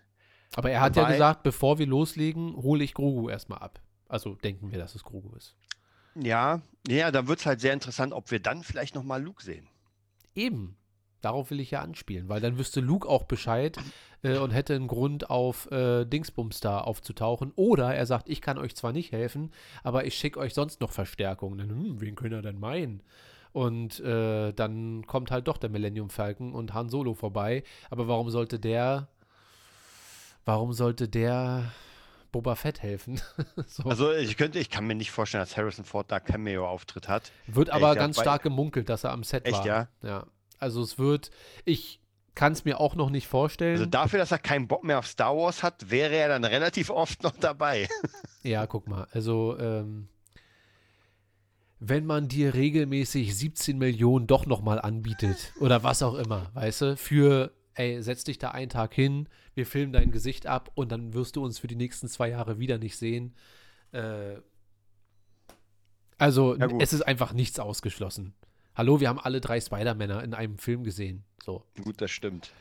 Aber 0.56 0.70
er 0.70 0.80
hat 0.80 0.96
ja 0.96 1.08
gesagt, 1.08 1.42
bevor 1.42 1.78
wir 1.78 1.86
loslegen, 1.86 2.56
hole 2.56 2.82
ich 2.82 2.94
Grogu 2.94 3.28
erstmal 3.28 3.60
ab. 3.60 3.80
Also 4.08 4.34
denken 4.34 4.70
wir, 4.70 4.78
dass 4.78 4.94
es 4.94 5.04
Grogu 5.04 5.34
ist. 5.36 5.54
Ja, 6.14 6.62
ja, 6.86 7.10
da 7.10 7.28
wird 7.28 7.40
es 7.40 7.46
halt 7.46 7.60
sehr 7.60 7.74
interessant, 7.74 8.12
ob 8.12 8.30
wir 8.30 8.40
dann 8.40 8.62
vielleicht 8.62 8.94
nochmal 8.94 9.22
Luke 9.22 9.42
sehen. 9.42 9.68
Eben. 10.34 10.76
Darauf 11.20 11.50
will 11.50 11.60
ich 11.60 11.72
ja 11.72 11.80
anspielen, 11.80 12.28
weil 12.28 12.40
dann 12.40 12.58
wüsste 12.58 12.80
Luke 12.80 13.08
auch 13.08 13.24
Bescheid 13.24 13.76
äh, 14.22 14.38
und 14.38 14.50
hätte 14.50 14.74
einen 14.74 14.88
Grund, 14.88 15.30
auf 15.30 15.70
äh, 15.70 16.04
Dingsbums 16.04 16.60
da 16.60 16.80
aufzutauchen. 16.80 17.52
Oder 17.56 17.94
er 17.94 18.06
sagt, 18.06 18.28
ich 18.28 18.40
kann 18.40 18.58
euch 18.58 18.74
zwar 18.76 18.92
nicht 18.92 19.12
helfen, 19.12 19.52
aber 19.82 20.04
ich 20.06 20.14
schicke 20.14 20.40
euch 20.40 20.54
sonst 20.54 20.80
noch 20.80 20.92
Verstärkung. 20.92 21.58
Dann, 21.58 21.70
hm, 21.70 22.00
wen 22.00 22.14
können 22.14 22.34
er 22.34 22.42
denn 22.42 22.58
meinen? 22.58 23.02
Und 23.52 24.00
äh, 24.00 24.52
dann 24.52 25.06
kommt 25.06 25.30
halt 25.30 25.48
doch 25.48 25.56
der 25.56 25.70
Millennium 25.70 26.10
Falcon 26.10 26.54
und 26.54 26.74
Han 26.74 26.88
Solo 26.88 27.14
vorbei. 27.14 27.64
Aber 27.90 28.08
warum 28.08 28.30
sollte 28.30 28.58
der, 28.58 29.08
warum 30.44 30.72
sollte 30.72 31.08
der 31.08 31.72
Boba 32.30 32.56
Fett 32.56 32.82
helfen? 32.82 33.20
so. 33.66 33.84
Also 33.84 34.12
ich 34.12 34.36
könnte, 34.36 34.58
ich 34.58 34.70
kann 34.70 34.86
mir 34.86 34.94
nicht 34.94 35.10
vorstellen, 35.10 35.42
dass 35.42 35.56
Harrison 35.56 35.84
Ford 35.84 36.10
da 36.10 36.20
Cameo-Auftritt 36.20 37.08
hat. 37.08 37.32
Wird 37.46 37.70
aber 37.70 37.92
ich 37.92 37.98
ganz 37.98 38.20
stark 38.20 38.42
gemunkelt, 38.42 38.88
dass 38.88 39.04
er 39.04 39.12
am 39.12 39.24
Set 39.24 39.46
echt, 39.46 39.58
war. 39.58 39.66
ja? 39.66 39.88
Ja. 40.02 40.26
Also 40.58 40.82
es 40.82 40.98
wird, 40.98 41.30
ich 41.64 42.00
kann 42.38 42.52
es 42.52 42.64
mir 42.64 42.78
auch 42.78 42.94
noch 42.94 43.10
nicht 43.10 43.26
vorstellen. 43.26 43.72
Also 43.72 43.86
dafür, 43.86 44.20
dass 44.20 44.30
er 44.30 44.38
keinen 44.38 44.68
Bock 44.68 44.84
mehr 44.84 45.00
auf 45.00 45.08
Star 45.08 45.36
Wars 45.36 45.64
hat, 45.64 45.90
wäre 45.90 46.14
er 46.14 46.28
dann 46.28 46.44
relativ 46.44 46.88
oft 46.88 47.24
noch 47.24 47.36
dabei. 47.36 47.88
ja, 48.44 48.64
guck 48.68 48.86
mal. 48.86 49.08
Also 49.10 49.58
ähm, 49.58 50.06
wenn 51.80 52.06
man 52.06 52.28
dir 52.28 52.54
regelmäßig 52.54 53.36
17 53.36 53.76
Millionen 53.76 54.28
doch 54.28 54.46
nochmal 54.46 54.80
anbietet 54.80 55.52
oder 55.60 55.82
was 55.82 56.00
auch 56.00 56.14
immer, 56.14 56.52
weißt 56.54 56.82
du, 56.82 56.96
für, 56.96 57.50
ey, 57.74 58.00
setz 58.04 58.22
dich 58.22 58.38
da 58.38 58.52
einen 58.52 58.70
Tag 58.70 58.94
hin, 58.94 59.28
wir 59.56 59.66
filmen 59.66 59.92
dein 59.92 60.12
Gesicht 60.12 60.46
ab 60.46 60.70
und 60.76 60.92
dann 60.92 61.14
wirst 61.14 61.34
du 61.34 61.44
uns 61.44 61.58
für 61.58 61.66
die 61.66 61.74
nächsten 61.74 62.06
zwei 62.06 62.28
Jahre 62.28 62.60
wieder 62.60 62.78
nicht 62.78 62.96
sehen. 62.96 63.34
Äh, 63.90 64.36
also, 66.18 66.54
ja, 66.54 66.68
es 66.78 66.92
ist 66.92 67.02
einfach 67.02 67.32
nichts 67.32 67.58
ausgeschlossen. 67.58 68.34
Hallo, 68.76 69.00
wir 69.00 69.08
haben 69.08 69.18
alle 69.18 69.40
drei 69.40 69.60
Spider-Männer 69.60 70.22
in 70.22 70.34
einem 70.34 70.56
Film 70.58 70.84
gesehen. 70.84 71.24
So. 71.44 71.62
Gut, 71.82 72.00
das 72.00 72.10
stimmt. 72.10 72.52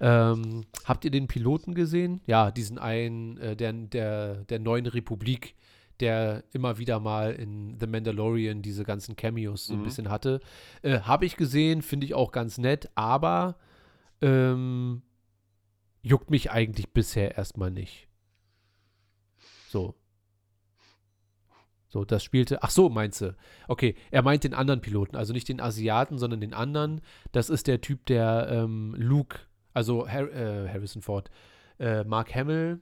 Ähm, 0.00 0.64
habt 0.84 1.04
ihr 1.04 1.10
den 1.10 1.28
Piloten 1.28 1.74
gesehen? 1.74 2.20
Ja, 2.26 2.50
diesen 2.50 2.78
einen, 2.78 3.36
äh, 3.38 3.56
der, 3.56 3.72
der, 3.72 4.44
der 4.44 4.58
neuen 4.58 4.86
Republik, 4.86 5.54
der 6.00 6.42
immer 6.52 6.78
wieder 6.78 6.98
mal 6.98 7.32
in 7.32 7.78
The 7.78 7.86
Mandalorian 7.86 8.62
diese 8.62 8.82
ganzen 8.82 9.14
Cameos 9.14 9.66
so 9.66 9.74
ein 9.74 9.80
mhm. 9.80 9.84
bisschen 9.84 10.10
hatte. 10.10 10.40
Äh, 10.82 11.00
Habe 11.00 11.24
ich 11.24 11.36
gesehen, 11.36 11.82
finde 11.82 12.06
ich 12.06 12.14
auch 12.14 12.32
ganz 12.32 12.58
nett, 12.58 12.90
aber 12.96 13.56
ähm, 14.20 15.02
juckt 16.02 16.30
mich 16.30 16.50
eigentlich 16.50 16.92
bisher 16.92 17.36
erstmal 17.36 17.70
nicht. 17.70 18.08
So. 19.68 19.94
So, 21.92 22.06
das 22.06 22.24
spielte. 22.24 22.62
Ach 22.62 22.70
so, 22.70 22.88
meinst 22.88 23.20
du? 23.20 23.36
Okay, 23.68 23.96
er 24.10 24.22
meint 24.22 24.44
den 24.44 24.54
anderen 24.54 24.80
Piloten, 24.80 25.14
also 25.14 25.34
nicht 25.34 25.50
den 25.50 25.60
Asiaten, 25.60 26.16
sondern 26.16 26.40
den 26.40 26.54
anderen. 26.54 27.02
Das 27.32 27.50
ist 27.50 27.66
der 27.66 27.82
Typ, 27.82 28.06
der 28.06 28.48
ähm, 28.50 28.94
Luke, 28.96 29.40
also 29.74 30.08
Har 30.08 30.32
äh, 30.32 30.70
Harrison 30.70 31.02
Ford, 31.02 31.30
äh, 31.78 32.02
Mark 32.04 32.34
Hamill 32.34 32.80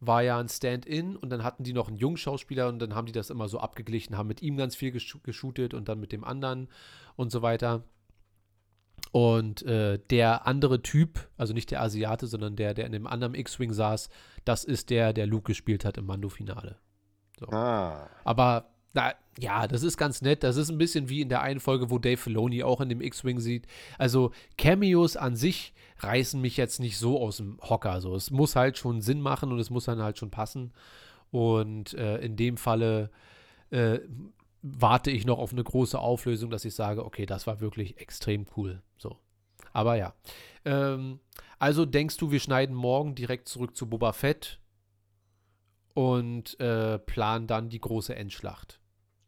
war 0.00 0.22
ja 0.22 0.40
ein 0.40 0.48
Stand-in 0.48 1.16
und 1.16 1.28
dann 1.28 1.44
hatten 1.44 1.64
die 1.64 1.74
noch 1.74 1.88
einen 1.88 1.98
jungen 1.98 2.16
Schauspieler 2.16 2.68
und 2.68 2.78
dann 2.78 2.94
haben 2.94 3.04
die 3.04 3.12
das 3.12 3.28
immer 3.28 3.46
so 3.46 3.58
abgeglichen, 3.58 4.16
haben 4.16 4.28
mit 4.28 4.40
ihm 4.40 4.56
ganz 4.56 4.74
viel 4.74 4.90
gesh 4.90 5.18
geshootet 5.22 5.74
und 5.74 5.90
dann 5.90 6.00
mit 6.00 6.10
dem 6.10 6.24
anderen 6.24 6.68
und 7.16 7.30
so 7.30 7.42
weiter. 7.42 7.84
Und 9.12 9.62
äh, 9.64 9.98
der 10.08 10.46
andere 10.46 10.80
Typ, 10.80 11.28
also 11.36 11.52
nicht 11.52 11.70
der 11.72 11.82
Asiate, 11.82 12.26
sondern 12.26 12.56
der, 12.56 12.72
der 12.72 12.86
in 12.86 12.92
dem 12.92 13.06
anderen 13.06 13.34
X-Wing 13.34 13.74
saß, 13.74 14.08
das 14.46 14.64
ist 14.64 14.88
der, 14.88 15.12
der 15.12 15.26
Luke 15.26 15.48
gespielt 15.48 15.84
hat 15.84 15.98
im 15.98 16.06
Mando-Finale. 16.06 16.78
So. 17.38 17.46
Ah. 17.46 18.08
Aber 18.24 18.66
na, 18.92 19.14
ja, 19.38 19.68
das 19.68 19.82
ist 19.82 19.96
ganz 19.96 20.22
nett. 20.22 20.42
Das 20.42 20.56
ist 20.56 20.70
ein 20.70 20.78
bisschen 20.78 21.08
wie 21.08 21.20
in 21.20 21.28
der 21.28 21.42
einen 21.42 21.60
Folge, 21.60 21.90
wo 21.90 21.98
Dave 21.98 22.16
Filoni 22.16 22.62
auch 22.62 22.80
in 22.80 22.88
dem 22.88 23.00
X-Wing 23.00 23.40
sieht. 23.40 23.66
Also 23.98 24.32
Cameos 24.56 25.16
an 25.16 25.36
sich 25.36 25.72
reißen 26.00 26.40
mich 26.40 26.56
jetzt 26.56 26.80
nicht 26.80 26.98
so 26.98 27.20
aus 27.20 27.38
dem 27.38 27.58
Hocker. 27.60 28.00
So. 28.00 28.14
Es 28.14 28.30
muss 28.30 28.56
halt 28.56 28.78
schon 28.78 29.00
Sinn 29.00 29.20
machen 29.20 29.52
und 29.52 29.58
es 29.58 29.70
muss 29.70 29.84
dann 29.84 30.02
halt 30.02 30.18
schon 30.18 30.30
passen. 30.30 30.72
Und 31.30 31.94
äh, 31.94 32.18
in 32.18 32.36
dem 32.36 32.56
Falle 32.56 33.10
äh, 33.70 34.00
warte 34.62 35.10
ich 35.10 35.26
noch 35.26 35.38
auf 35.38 35.52
eine 35.52 35.64
große 35.64 35.98
Auflösung, 35.98 36.50
dass 36.50 36.64
ich 36.64 36.74
sage, 36.74 37.04
okay, 37.04 37.26
das 37.26 37.46
war 37.46 37.60
wirklich 37.60 38.00
extrem 38.00 38.46
cool. 38.56 38.82
So. 38.96 39.16
Aber 39.72 39.96
ja. 39.96 40.14
Ähm, 40.64 41.20
also 41.58 41.84
denkst 41.84 42.16
du, 42.16 42.30
wir 42.30 42.40
schneiden 42.40 42.74
morgen 42.74 43.14
direkt 43.14 43.48
zurück 43.48 43.76
zu 43.76 43.88
Boba 43.88 44.12
Fett 44.12 44.58
und 45.98 46.60
äh, 46.60 46.96
planen 47.00 47.48
dann 47.48 47.70
die 47.70 47.80
große 47.80 48.14
Endschlacht? 48.14 48.80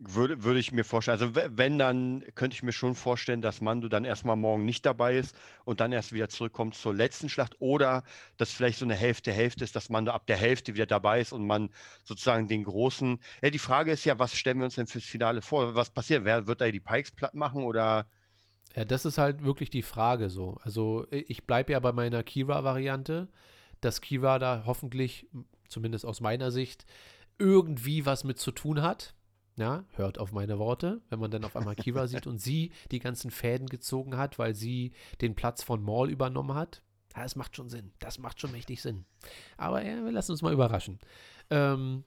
Würde, 0.02 0.44
würde 0.44 0.60
ich 0.60 0.72
mir 0.72 0.84
vorstellen. 0.84 1.20
Also 1.20 1.34
we- 1.34 1.50
wenn, 1.52 1.76
dann 1.78 2.24
könnte 2.34 2.54
ich 2.54 2.62
mir 2.62 2.72
schon 2.72 2.94
vorstellen, 2.94 3.42
dass 3.42 3.60
Mando 3.60 3.88
dann 3.88 4.06
erstmal 4.06 4.36
morgen 4.36 4.64
nicht 4.64 4.86
dabei 4.86 5.16
ist 5.18 5.36
und 5.66 5.80
dann 5.80 5.92
erst 5.92 6.12
wieder 6.14 6.30
zurückkommt 6.30 6.74
zur 6.74 6.94
letzten 6.94 7.28
Schlacht. 7.28 7.56
Oder 7.60 8.02
dass 8.38 8.50
vielleicht 8.52 8.78
so 8.78 8.86
eine 8.86 8.94
Hälfte 8.94 9.30
Hälfte 9.30 9.62
ist, 9.64 9.76
dass 9.76 9.90
Mando 9.90 10.12
ab 10.12 10.26
der 10.26 10.38
Hälfte 10.38 10.72
wieder 10.74 10.86
dabei 10.86 11.20
ist 11.20 11.32
und 11.32 11.46
man 11.46 11.68
sozusagen 12.04 12.48
den 12.48 12.64
großen. 12.64 13.18
Ja, 13.42 13.50
die 13.50 13.58
Frage 13.58 13.92
ist 13.92 14.06
ja, 14.06 14.18
was 14.18 14.34
stellen 14.34 14.58
wir 14.58 14.64
uns 14.64 14.76
denn 14.76 14.86
fürs 14.86 15.04
Finale 15.04 15.42
vor? 15.42 15.74
Was 15.74 15.90
passiert? 15.90 16.24
Wer 16.24 16.46
wird 16.46 16.62
da 16.62 16.70
die 16.70 16.80
Pikes 16.80 17.10
platt 17.12 17.34
machen 17.34 17.64
oder 17.64 18.06
Ja, 18.74 18.84
das 18.84 19.04
ist 19.04 19.18
halt 19.18 19.42
wirklich 19.44 19.70
die 19.70 19.82
Frage 19.82 20.30
so. 20.30 20.58
Also 20.62 21.06
ich 21.10 21.44
bleibe 21.46 21.72
ja 21.72 21.80
bei 21.80 21.92
meiner 21.92 22.22
Kira-Variante, 22.22 23.28
dass 23.80 24.00
Kira 24.00 24.38
da 24.38 24.62
hoffentlich, 24.66 25.26
zumindest 25.70 26.04
aus 26.04 26.20
meiner 26.20 26.50
Sicht, 26.50 26.84
irgendwie 27.38 28.06
was 28.06 28.24
mit 28.24 28.38
zu 28.38 28.50
tun 28.52 28.82
hat. 28.82 29.14
Ja, 29.56 29.84
hört 29.94 30.18
auf 30.18 30.32
meine 30.32 30.58
Worte, 30.58 31.02
wenn 31.10 31.18
man 31.18 31.30
dann 31.30 31.44
auf 31.44 31.56
einmal 31.56 31.74
Kira 31.74 32.06
sieht 32.06 32.26
und 32.26 32.40
sie 32.40 32.72
die 32.90 32.98
ganzen 32.98 33.30
Fäden 33.30 33.68
gezogen 33.68 34.16
hat, 34.16 34.38
weil 34.38 34.54
sie 34.54 34.92
den 35.20 35.34
Platz 35.34 35.62
von 35.62 35.82
Maul 35.82 36.08
übernommen 36.08 36.54
hat. 36.54 36.82
Ja, 37.14 37.24
das 37.24 37.36
macht 37.36 37.56
schon 37.56 37.68
Sinn. 37.68 37.92
Das 37.98 38.18
macht 38.18 38.40
schon 38.40 38.52
mächtig 38.52 38.80
Sinn. 38.80 39.04
Aber 39.56 39.84
ja, 39.84 40.02
wir 40.04 40.12
lassen 40.12 40.32
uns 40.32 40.42
mal 40.42 40.52
überraschen. 40.52 40.98
Ähm, 41.50 42.04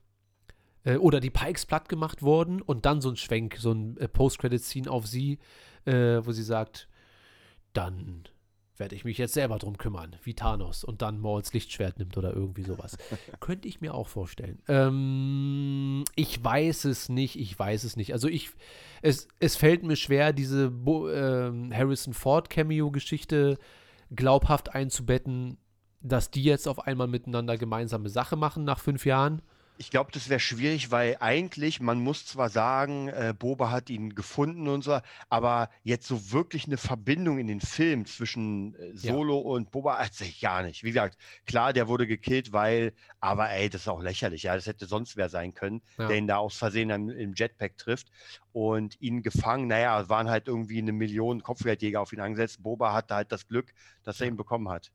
äh, 0.84 0.98
oder 0.98 1.20
die 1.20 1.30
Pikes 1.30 1.66
platt 1.66 1.90
gemacht 1.90 2.22
wurden 2.22 2.62
und 2.62 2.86
dann 2.86 3.02
so 3.02 3.10
ein 3.10 3.18
Schwenk, 3.18 3.58
so 3.60 3.72
ein 3.72 3.98
äh, 3.98 4.08
Post-Credit-Scene 4.08 4.90
auf 4.90 5.06
sie, 5.08 5.40
äh, 5.86 6.26
wo 6.26 6.32
sie 6.32 6.44
sagt, 6.44 6.88
dann 7.74 8.24
werde 8.78 8.96
ich 8.96 9.06
mich 9.06 9.18
jetzt 9.18 9.34
selber 9.34 9.58
drum 9.60 9.78
kümmern, 9.78 10.16
wie 10.24 10.34
Thanos 10.34 10.84
und 10.84 11.02
dann 11.02 11.20
Mauls 11.20 11.54
Lichtschwert 11.54 12.00
nimmt 12.00 12.18
oder 12.18 12.34
irgendwie 12.34 12.64
sowas. 12.64 12.98
Könnte 13.40 13.68
ich 13.68 13.82
mir 13.82 13.94
auch 13.94 14.08
vorstellen. 14.08 14.60
Ähm, 14.68 16.04
ich 16.16 16.44
weiß 16.44 16.86
es 16.86 17.10
nicht, 17.10 17.40
ich 17.40 17.58
weiß 17.58 17.84
es 17.84 17.96
nicht. 17.96 18.14
Also 18.14 18.28
ich, 18.28 18.52
es, 19.02 19.28
es 19.40 19.56
fällt 19.56 19.84
mir 19.84 19.96
schwer, 19.96 20.34
diese 20.34 20.72
Bo 20.72 21.10
ähm, 21.10 21.72
Harrison 21.74 22.14
Ford 22.14 22.50
Cameo-Geschichte 22.50 23.58
glaubhaft 24.16 24.74
einzubetten, 24.74 25.58
dass 26.02 26.32
die 26.32 26.44
jetzt 26.44 26.68
auf 26.68 26.80
einmal 26.86 27.08
miteinander 27.08 27.58
gemeinsame 27.58 28.10
Sache 28.10 28.36
machen 28.36 28.64
nach 28.64 28.80
fünf 28.80 29.06
Jahren. 29.06 29.42
Ich 29.78 29.90
glaube, 29.90 30.12
das 30.12 30.30
wäre 30.30 30.40
schwierig, 30.40 30.92
weil 30.92 31.18
eigentlich, 31.20 31.82
man 31.82 32.00
muss 32.00 32.26
zwar 32.26 32.50
sagen, 32.50 33.08
äh, 33.08 33.34
Boba 33.38 33.72
hat 33.72 33.90
ihn 33.90 34.14
gefunden 34.14 34.68
und 34.68 34.84
so, 34.84 35.00
aber 35.30 35.70
jetzt 35.84 36.08
so 36.08 36.32
wirklich 36.32 36.66
eine 36.68 36.78
Verbindung 36.78 37.40
in 37.40 37.48
den 37.48 37.60
Film 37.60 38.06
zwischen 38.06 38.76
äh, 38.76 38.92
Ja. 38.92 39.14
Solo 39.14 39.38
und 39.40 39.72
Boba 39.72 39.98
hat 39.98 40.14
sich 40.14 40.40
gar 40.40 40.62
nicht. 40.64 40.84
Wie 40.84 40.90
gesagt, 40.90 41.18
klar, 41.46 41.74
der 41.74 41.88
wurde 41.88 42.06
gekillt, 42.06 42.54
weil, 42.54 42.94
aber 43.20 43.50
ey, 43.50 43.70
das 43.70 43.82
ist 43.82 43.88
auch 43.88 44.02
lächerlich, 44.02 44.44
ja, 44.44 44.56
das 44.56 44.68
hätte 44.68 44.86
sonst 44.86 45.18
wer 45.18 45.30
sein 45.30 45.54
können, 45.54 45.82
Ja. 45.98 46.08
der 46.08 46.18
ihn 46.18 46.28
da 46.28 46.38
aus 46.38 46.56
Versehen 46.56 46.92
im, 46.92 47.10
im 47.10 47.34
Jetpack 47.34 47.76
trifft 47.78 48.08
und 48.52 49.02
ihn 49.02 49.24
gefangen, 49.24 49.68
naja, 49.68 50.00
es 50.00 50.08
waren 50.08 50.30
halt 50.30 50.48
irgendwie 50.48 50.78
eine 50.78 50.92
Million 50.94 51.42
Kopfgeldjäger 51.42 52.00
auf 52.00 52.14
ihn 52.14 52.20
angesetzt. 52.22 52.62
Boba 52.62 52.94
hatte 52.94 53.16
halt 53.16 53.32
das 53.32 53.48
Glück, 53.48 53.74
dass 54.04 54.22
er 54.22 54.28
ihn 54.28 54.38
bekommen 54.38 54.70
hat. 54.70 54.92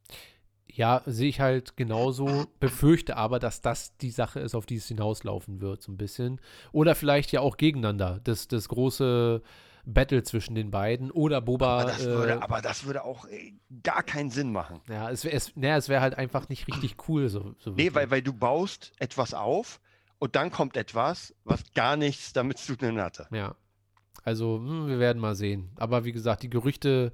Ja, 0.70 1.03
sehe 1.07 1.28
ich 1.28 1.40
halt 1.40 1.77
genauso, 1.77 2.47
befürchte 2.61 3.16
aber, 3.16 3.39
dass 3.39 3.62
das 3.62 3.97
die 3.97 4.11
Sache 4.11 4.40
ist, 4.40 4.55
auf 4.55 4.66
die 4.66 4.77
es 4.77 4.86
hinauslaufen 4.89 5.61
wird, 5.61 5.82
so 5.82 5.90
ein 5.90 5.97
bisschen. 5.97 6.40
Oder 6.73 6.95
vielleicht 6.95 7.32
ja 7.32 7.40
auch 7.40 7.57
gegeneinander, 7.57 8.20
das, 8.23 8.49
das 8.49 8.69
große 8.69 9.43
Battle 9.86 10.23
zwischen 10.23 10.55
den 10.55 10.70
beiden. 10.70 11.11
Oder 11.11 11.40
Boba. 11.40 11.81
Aber 11.81 11.90
das 11.90 12.05
würde, 12.05 12.32
äh, 12.32 12.39
aber 12.39 12.61
das 12.61 12.85
würde 12.85 13.05
auch 13.05 13.24
ey, 13.24 13.59
gar 13.82 14.03
keinen 14.03 14.31
Sinn 14.31 14.53
machen. 14.53 14.81
ja, 14.89 15.11
es 15.11 15.24
wäre 15.24 15.35
es, 15.35 15.57
naja, 15.57 15.77
es 15.78 15.89
wär 15.89 16.01
halt 16.01 16.16
einfach 16.16 16.49
nicht 16.49 16.69
richtig 16.69 16.97
cool. 17.09 17.28
So, 17.28 17.55
so 17.59 17.70
Nee, 17.70 17.86
weil, 17.86 17.95
wirklich. 17.95 18.11
weil 18.11 18.23
du 18.23 18.32
baust 18.35 18.93
etwas 18.99 19.32
auf 19.35 19.81
und 20.19 20.36
dann 20.36 20.51
kommt 20.51 20.77
etwas, 20.77 21.35
was 21.45 21.62
gar 21.74 21.97
nichts 21.97 22.32
damit 22.32 22.59
zu 22.59 22.77
tun 22.77 23.01
hatte. 23.01 23.27
Ja. 23.31 23.55
Also, 24.24 24.59
hm, 24.59 24.89
wir 24.89 24.99
werden 24.99 25.20
mal 25.20 25.35
sehen. 25.35 25.70
Aber 25.77 26.05
wie 26.05 26.12
gesagt, 26.12 26.43
die 26.43 26.51
Gerüchte. 26.51 27.12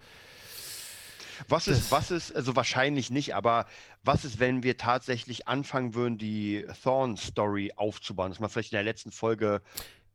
Was 1.49 1.69
ist, 1.69 1.91
was 1.93 2.11
ist, 2.11 2.35
also 2.35 2.57
wahrscheinlich 2.57 3.11
nicht, 3.11 3.35
aber 3.35 3.67
was 4.03 4.25
ist, 4.25 4.41
wenn 4.41 4.63
wir 4.63 4.77
tatsächlich 4.77 5.49
anfangen 5.49 5.95
würden, 5.95 6.19
die 6.19 6.67
Thorn-Story 6.83 7.73
aufzubauen, 7.77 8.31
dass 8.31 8.41
man 8.41 8.51
vielleicht 8.51 8.73
in 8.73 8.77
der 8.77 8.83
letzten 8.85 9.11
Folge 9.11 9.61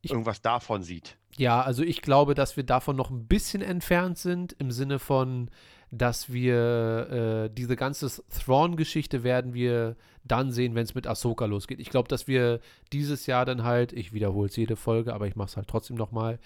Ich- 0.02 0.10
irgendwas 0.10 0.42
davon 0.42 0.82
sieht? 0.82 1.16
Ja, 1.36 1.60
also 1.62 1.82
ich 1.82 2.02
glaube, 2.02 2.34
dass 2.34 2.56
wir 2.56 2.64
davon 2.64 2.96
noch 2.96 3.10
ein 3.10 3.26
bisschen 3.26 3.62
entfernt 3.62 4.18
sind, 4.18 4.54
im 4.58 4.70
Sinne 4.72 4.98
von, 4.98 5.50
dass 5.92 6.32
wir 6.32 7.48
äh, 7.48 7.50
diese 7.54 7.76
ganze 7.76 8.10
Thrawn-Geschichte 8.30 9.22
werden 9.24 9.54
wir 9.54 9.96
dann 10.24 10.52
sehen, 10.52 10.74
wenn 10.74 10.84
es 10.84 10.94
mit 10.94 11.06
Ahsoka 11.06 11.46
losgeht. 11.46 11.80
Ich 11.80 11.90
glaube, 11.90 12.08
dass 12.08 12.28
wir 12.28 12.60
dieses 12.92 13.26
Jahr 13.26 13.44
dann 13.44 13.64
halt, 13.64 13.92
ich 13.92 14.12
wiederhole 14.12 14.48
es 14.48 14.56
jede 14.56 14.76
Folge, 14.76 15.14
aber 15.14 15.26
ich 15.26 15.34
mache 15.36 15.48
es 15.48 15.56
halt 15.56 15.68
trotzdem 15.68 15.96
nochmal, 15.96 16.38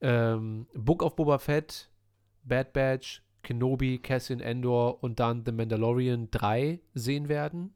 ähm, 0.00 0.66
Book 0.74 1.02
of 1.02 1.16
Boba 1.16 1.38
Fett, 1.38 1.90
Bad 2.44 2.72
Batch, 2.72 3.22
Kenobi, 3.42 3.98
Cassian 3.98 4.40
Endor 4.40 5.02
und 5.02 5.20
dann 5.20 5.44
The 5.44 5.52
Mandalorian 5.52 6.28
3 6.30 6.80
sehen 6.94 7.28
werden. 7.28 7.72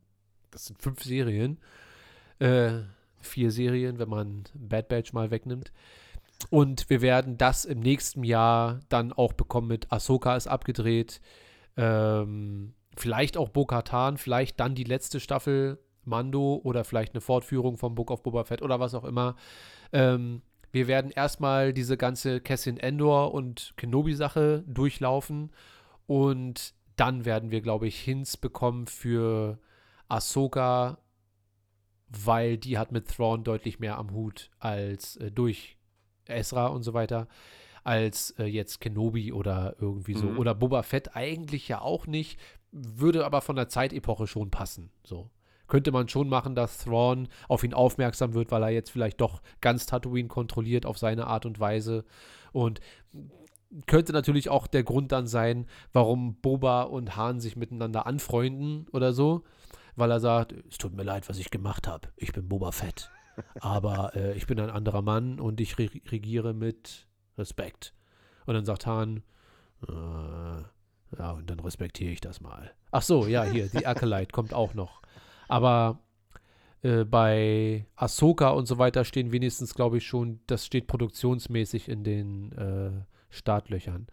Das 0.51 0.67
sind 0.67 0.81
fünf 0.81 1.03
Serien. 1.03 1.59
Äh, 2.39 2.81
vier 3.21 3.51
Serien, 3.51 3.99
wenn 3.99 4.09
man 4.09 4.45
Bad 4.55 4.89
Batch 4.89 5.13
mal 5.13 5.31
wegnimmt. 5.31 5.73
Und 6.51 6.91
wir 6.91 7.01
werden 7.01 7.39
das 7.39 7.65
im 7.65 7.81
nächsten 7.81 8.25
Jahr 8.25 8.81
dann 8.89 9.13
auch 9.13 9.33
bekommen 9.33 9.69
mit 9.69 9.93
Ahsoka 9.93 10.37
ist 10.37 10.49
abgedreht. 10.49 11.21
Ähm, 11.77 12.75
vielleicht 12.97 13.37
auch 13.37 13.49
Bo-Katan, 13.49 14.19
vielleicht 14.19 14.61
dann 14.61 14.75
die 14.75 14.85
letzte 14.85 15.21
Staffel 15.21 15.79
Mando 16.05 16.61
oder 16.65 16.85
vielleicht 16.85 17.15
eine 17.15 17.21
Fortführung 17.21 17.79
vom 17.79 17.95
Book 17.95 18.11
of 18.11 18.23
Boba 18.23 18.45
Fett 18.45 18.63
oder 18.63 18.81
was 18.81 18.95
auch 18.95 19.05
immer. 19.05 19.37
Ähm, 19.93 20.43
wir 20.73 20.89
werden 20.89 21.11
erstmal 21.11 21.73
diese 21.73 21.97
ganze 21.97 22.41
Cassian 22.41 22.79
Endor 22.79 23.35
und 23.35 23.75
Kenobi-Sache 23.77 24.65
durchlaufen 24.67 25.53
und 26.07 26.75
dann 26.97 27.25
werden 27.25 27.51
wir, 27.51 27.61
glaube 27.61 27.87
ich, 27.87 28.01
Hints 28.01 28.37
bekommen 28.37 28.87
für 28.87 29.59
Ahsoka, 30.09 30.99
weil 32.09 32.59
die 32.59 32.79
hat 32.79 32.93
mit 32.93 33.09
Thrawn 33.09 33.45
deutlich 33.45 33.79
mehr 33.79 33.99
am 33.99 34.13
Hut 34.13 34.51
als 34.59 35.17
äh, 35.17 35.31
durch 35.31 35.79
Ezra 36.27 36.67
und 36.67 36.83
so 36.83 36.95
weiter, 36.95 37.29
als 37.85 38.31
äh, 38.39 38.45
jetzt 38.45 38.81
Kenobi 38.81 39.33
oder 39.33 39.77
irgendwie 39.81 40.15
so. 40.15 40.27
Mhm. 40.27 40.39
Oder 40.39 40.55
Boba 40.55 40.83
Fett 40.83 41.17
eigentlich 41.17 41.69
ja 41.69 41.81
auch 41.81 42.07
nicht, 42.07 42.39
würde 42.71 43.25
aber 43.25 43.41
von 43.41 43.57
der 43.57 43.69
Zeitepoche 43.69 44.27
schon 44.27 44.51
passen. 44.51 44.91
So. 45.05 45.31
Könnte 45.73 45.91
man 45.91 46.07
schon 46.07 46.29
machen, 46.29 46.55
dass 46.55 46.85
Thrawn 46.85 47.29
auf 47.49 47.65
ihn 47.65 47.73
aufmerksam 47.73 48.35
wird, 48.35 48.51
weil 48.51 48.63
er 48.63 48.69
jetzt 48.69 48.91
vielleicht 48.91 49.23
doch 49.23 49.41
ganz 49.63 49.87
Tatooine 49.87 50.29
kontrolliert 50.29 50.85
auf 50.85 50.99
seine 50.99 51.29
Art 51.29 51.47
und 51.47 51.61
Weise. 51.61 52.05
Und 52.53 52.81
könnte 53.87 54.13
natürlich 54.13 54.51
auch 54.51 54.67
der 54.67 54.83
Grund 54.83 55.13
dann 55.13 55.27
sein, 55.27 55.65
warum 55.95 56.35
Boba 56.35 56.83
und 56.83 57.17
Han 57.17 57.41
sich 57.41 57.57
miteinander 57.57 58.07
anfreunden 58.07 58.87
oder 58.93 59.15
so, 59.15 59.45
weil 59.97 60.11
er 60.11 60.21
sagt, 60.21 60.53
es 60.69 60.77
tut 60.77 60.95
mir 60.95 61.05
leid, 61.05 61.31
was 61.31 61.39
ich 61.39 61.51
gemacht 61.51 61.89
habe. 61.89 62.09
Ich 62.17 62.35
bin 62.35 62.51
Boba 62.51 62.71
Fett. 62.73 63.11
Aber 63.61 64.15
äh, 64.15 64.35
ich 64.35 64.47
bin 64.47 64.61
ein 64.61 64.69
anderer 64.69 65.01
Mann 65.01 65.41
und 65.41 65.59
ich 65.59 65.79
re 65.79 65.89
regiere 66.11 66.53
mit 66.53 67.07
Respekt. 67.39 67.95
Und 68.45 68.53
dann 68.53 68.67
sagt 68.67 68.85
Han, 68.85 69.23
äh, 69.89 69.93
ja, 71.19 71.31
und 71.31 71.49
dann 71.49 71.61
respektiere 71.61 72.13
ich 72.13 72.21
das 72.21 72.43
mal. 72.43 72.75
Ach 72.91 73.01
so, 73.01 73.27
ja, 73.27 73.45
hier, 73.45 73.69
die 73.69 73.87
Acolyte 73.87 74.33
kommt 74.33 74.53
auch 74.53 74.75
noch. 74.75 75.01
Aber 75.53 75.99
äh, 76.81 77.05
bei 77.05 77.85
Ahsoka 77.95 78.49
und 78.49 78.65
so 78.65 78.79
weiter 78.79 79.05
stehen 79.05 79.33
wenigstens, 79.33 79.75
glaube 79.75 79.99
ich, 79.99 80.07
schon, 80.07 80.41
das 80.47 80.65
steht 80.65 80.87
produktionsmäßig 80.87 81.91
in 81.91 82.05
den 82.05 82.53
äh, 82.53 83.05
Startlöchern. 83.29 84.07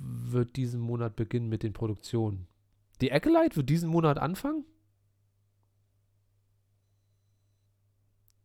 Wird 0.00 0.56
diesen 0.56 0.80
Monat 0.80 1.14
beginnen 1.14 1.48
mit 1.48 1.62
den 1.62 1.72
Produktionen. 1.72 2.48
Die 3.00 3.12
Acolyte 3.12 3.54
wird 3.54 3.70
diesen 3.70 3.88
Monat 3.88 4.18
anfangen? 4.18 4.64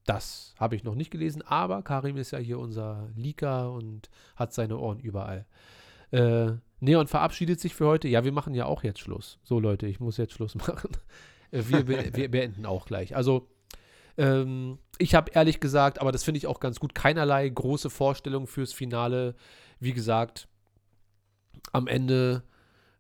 Das 0.06 0.54
habe 0.60 0.76
ich 0.76 0.84
noch 0.84 0.94
nicht 0.94 1.10
gelesen, 1.10 1.42
aber 1.42 1.82
Karim 1.82 2.18
ist 2.18 2.30
ja 2.30 2.38
hier 2.38 2.60
unser 2.60 3.10
Leaker 3.16 3.74
und 3.74 4.12
hat 4.36 4.54
seine 4.54 4.78
Ohren 4.78 5.00
überall. 5.00 5.48
Äh, 6.12 6.52
Neon 6.82 7.08
verabschiedet 7.08 7.60
sich 7.60 7.74
für 7.74 7.88
heute. 7.88 8.08
Ja, 8.08 8.24
wir 8.24 8.32
machen 8.32 8.54
ja 8.54 8.66
auch 8.66 8.84
jetzt 8.84 9.00
Schluss. 9.00 9.40
So, 9.42 9.60
Leute, 9.60 9.88
ich 9.88 10.00
muss 10.00 10.18
jetzt 10.18 10.34
Schluss 10.34 10.54
machen. 10.68 10.92
Äh, 11.52 11.64
wir, 11.68 11.86
be 11.86 12.12
wir 12.14 12.32
beenden 12.32 12.66
auch 12.66 12.86
gleich. 12.86 13.16
Also, 13.16 13.48
ähm, 14.18 14.80
ich 14.98 15.16
habe 15.16 15.32
ehrlich 15.34 15.60
gesagt, 15.60 16.02
aber 16.02 16.12
das 16.12 16.24
finde 16.24 16.38
ich 16.40 16.48
auch 16.48 16.60
ganz 16.60 16.80
gut, 16.80 16.94
keinerlei 16.94 17.48
große 17.48 17.90
Vorstellung 17.90 18.48
fürs 18.48 18.74
Finale. 18.74 19.36
Wie 19.80 19.94
gesagt, 19.94 20.48
am 21.72 21.88
Ende 21.88 22.44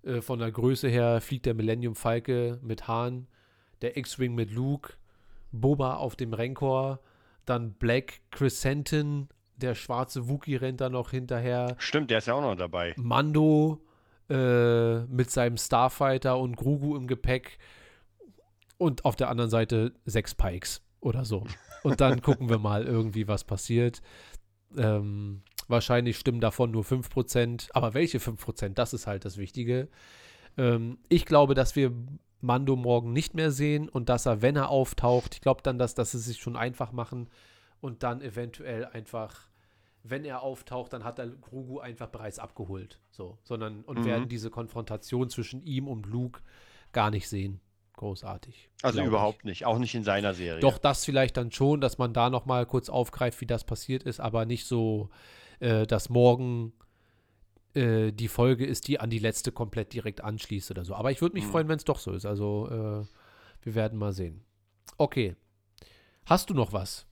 äh, 0.03 0.21
von 0.21 0.39
der 0.39 0.51
Größe 0.51 0.87
her 0.87 1.21
fliegt 1.21 1.45
der 1.45 1.53
Millennium 1.53 1.95
Falke 1.95 2.59
mit 2.61 2.87
Hahn, 2.87 3.27
der 3.81 3.97
X-Wing 3.97 4.33
mit 4.33 4.51
Luke, 4.51 4.93
Boba 5.51 5.95
auf 5.95 6.15
dem 6.15 6.33
Rancor, 6.33 6.99
dann 7.45 7.73
Black 7.73 8.21
Crescentin, 8.31 9.27
der 9.57 9.75
schwarze 9.75 10.29
Wookie 10.29 10.55
rennt 10.55 10.79
da 10.79 10.89
noch 10.89 11.11
hinterher, 11.11 11.75
Stimmt, 11.79 12.11
der 12.11 12.19
ist 12.19 12.27
ja 12.27 12.35
auch 12.35 12.41
noch 12.41 12.55
dabei. 12.55 12.93
Mando 12.97 13.81
äh, 14.29 14.99
mit 15.05 15.31
seinem 15.31 15.57
Starfighter 15.57 16.37
und 16.37 16.55
Grugu 16.55 16.95
im 16.95 17.07
Gepäck 17.07 17.57
und 18.79 19.05
auf 19.05 19.15
der 19.15 19.29
anderen 19.29 19.51
Seite 19.51 19.93
sechs 20.05 20.33
Pikes 20.33 20.81
oder 21.01 21.25
so. 21.25 21.45
Und 21.83 22.01
dann 22.01 22.21
gucken 22.23 22.49
wir 22.49 22.57
mal 22.57 22.85
irgendwie, 22.85 23.27
was 23.27 23.43
passiert. 23.43 24.01
Ähm, 24.75 25.43
wahrscheinlich 25.67 26.17
stimmen 26.17 26.39
davon 26.41 26.71
nur 26.71 26.83
5%, 26.83 27.69
aber 27.73 27.93
welche 27.93 28.17
5%? 28.19 28.69
Das 28.69 28.93
ist 28.93 29.05
halt 29.05 29.25
das 29.25 29.37
Wichtige. 29.37 29.89
Ähm, 30.57 30.97
ich 31.09 31.25
glaube, 31.25 31.53
dass 31.53 31.75
wir 31.75 31.91
Mando 32.41 32.75
morgen 32.75 33.11
nicht 33.11 33.33
mehr 33.35 33.51
sehen 33.51 33.89
und 33.89 34.07
dass 34.09 34.25
er, 34.25 34.41
wenn 34.41 34.55
er 34.55 34.69
auftaucht, 34.69 35.35
ich 35.35 35.41
glaube 35.41 35.61
dann, 35.61 35.77
dass, 35.77 35.93
dass 35.93 36.11
sie 36.11 36.19
sich 36.19 36.39
schon 36.39 36.55
einfach 36.55 36.91
machen 36.93 37.29
und 37.81 38.03
dann 38.03 38.21
eventuell 38.21 38.85
einfach, 38.85 39.49
wenn 40.03 40.23
er 40.23 40.41
auftaucht, 40.41 40.93
dann 40.93 41.03
hat 41.03 41.19
er 41.19 41.27
Grogu 41.27 41.79
einfach 41.79 42.07
bereits 42.07 42.39
abgeholt. 42.39 42.99
So, 43.11 43.37
sondern 43.43 43.81
und 43.83 43.99
Mhm. 43.99 44.05
werden 44.05 44.29
diese 44.29 44.49
Konfrontation 44.49 45.29
zwischen 45.29 45.61
ihm 45.63 45.87
und 45.89 46.05
Luke 46.05 46.41
gar 46.93 47.11
nicht 47.11 47.27
sehen. 47.27 47.59
Großartig. 47.99 48.69
Also 48.81 48.95
glaub 48.95 49.03
ich. 49.03 49.09
überhaupt 49.09 49.43
nicht, 49.43 49.65
auch 49.65 49.77
nicht 49.77 49.93
in 49.93 50.05
seiner 50.05 50.33
Serie. 50.33 50.61
Doch, 50.61 50.77
das 50.77 51.03
vielleicht 51.03 51.35
dann 51.35 51.51
schon, 51.51 51.81
dass 51.81 51.97
man 51.97 52.13
da 52.13 52.29
noch 52.29 52.45
mal 52.45 52.65
kurz 52.65 52.87
aufgreift, 52.87 53.41
wie 53.41 53.45
das 53.45 53.65
passiert 53.65 54.03
ist, 54.03 54.21
aber 54.21 54.45
nicht 54.45 54.65
so, 54.67 55.09
äh, 55.59 55.85
dass 55.85 56.07
morgen 56.07 56.71
äh, 57.73 58.13
die 58.13 58.29
Folge 58.29 58.65
ist, 58.65 58.87
die 58.87 59.01
an 59.01 59.09
die 59.09 59.19
letzte 59.19 59.51
komplett 59.51 59.91
direkt 59.91 60.21
anschließt 60.23 60.71
oder 60.71 60.85
so. 60.85 60.95
Aber 60.95 61.11
ich 61.11 61.19
würde 61.19 61.33
mich 61.33 61.43
Mhm. 61.43 61.51
freuen, 61.51 61.67
wenn 61.67 61.75
es 61.75 61.83
doch 61.83 61.99
so 61.99 62.13
ist. 62.13 62.25
Also, 62.25 62.69
äh, 62.69 63.05
wir 63.65 63.75
werden 63.75 63.99
mal 63.99 64.13
sehen. 64.13 64.45
Okay. 64.97 65.35
Hast 66.25 66.49
du 66.49 66.53
noch 66.53 66.71
was? 66.71 67.05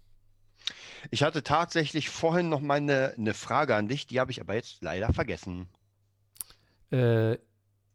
Ich 1.11 1.22
hatte 1.22 1.43
tatsächlich 1.43 2.07
vorhin 2.09 2.47
noch 2.47 2.61
mal 2.61 2.76
eine, 2.76 3.14
eine 3.18 3.34
Frage 3.34 3.76
an 3.76 3.89
dich, 3.89 4.07
die 4.07 4.22
habe 4.22 4.31
ich 4.31 4.39
aber 4.39 4.55
jetzt 4.55 4.81
leider 4.81 5.11
vergessen. 5.11 5.68
Äh, 6.91 7.39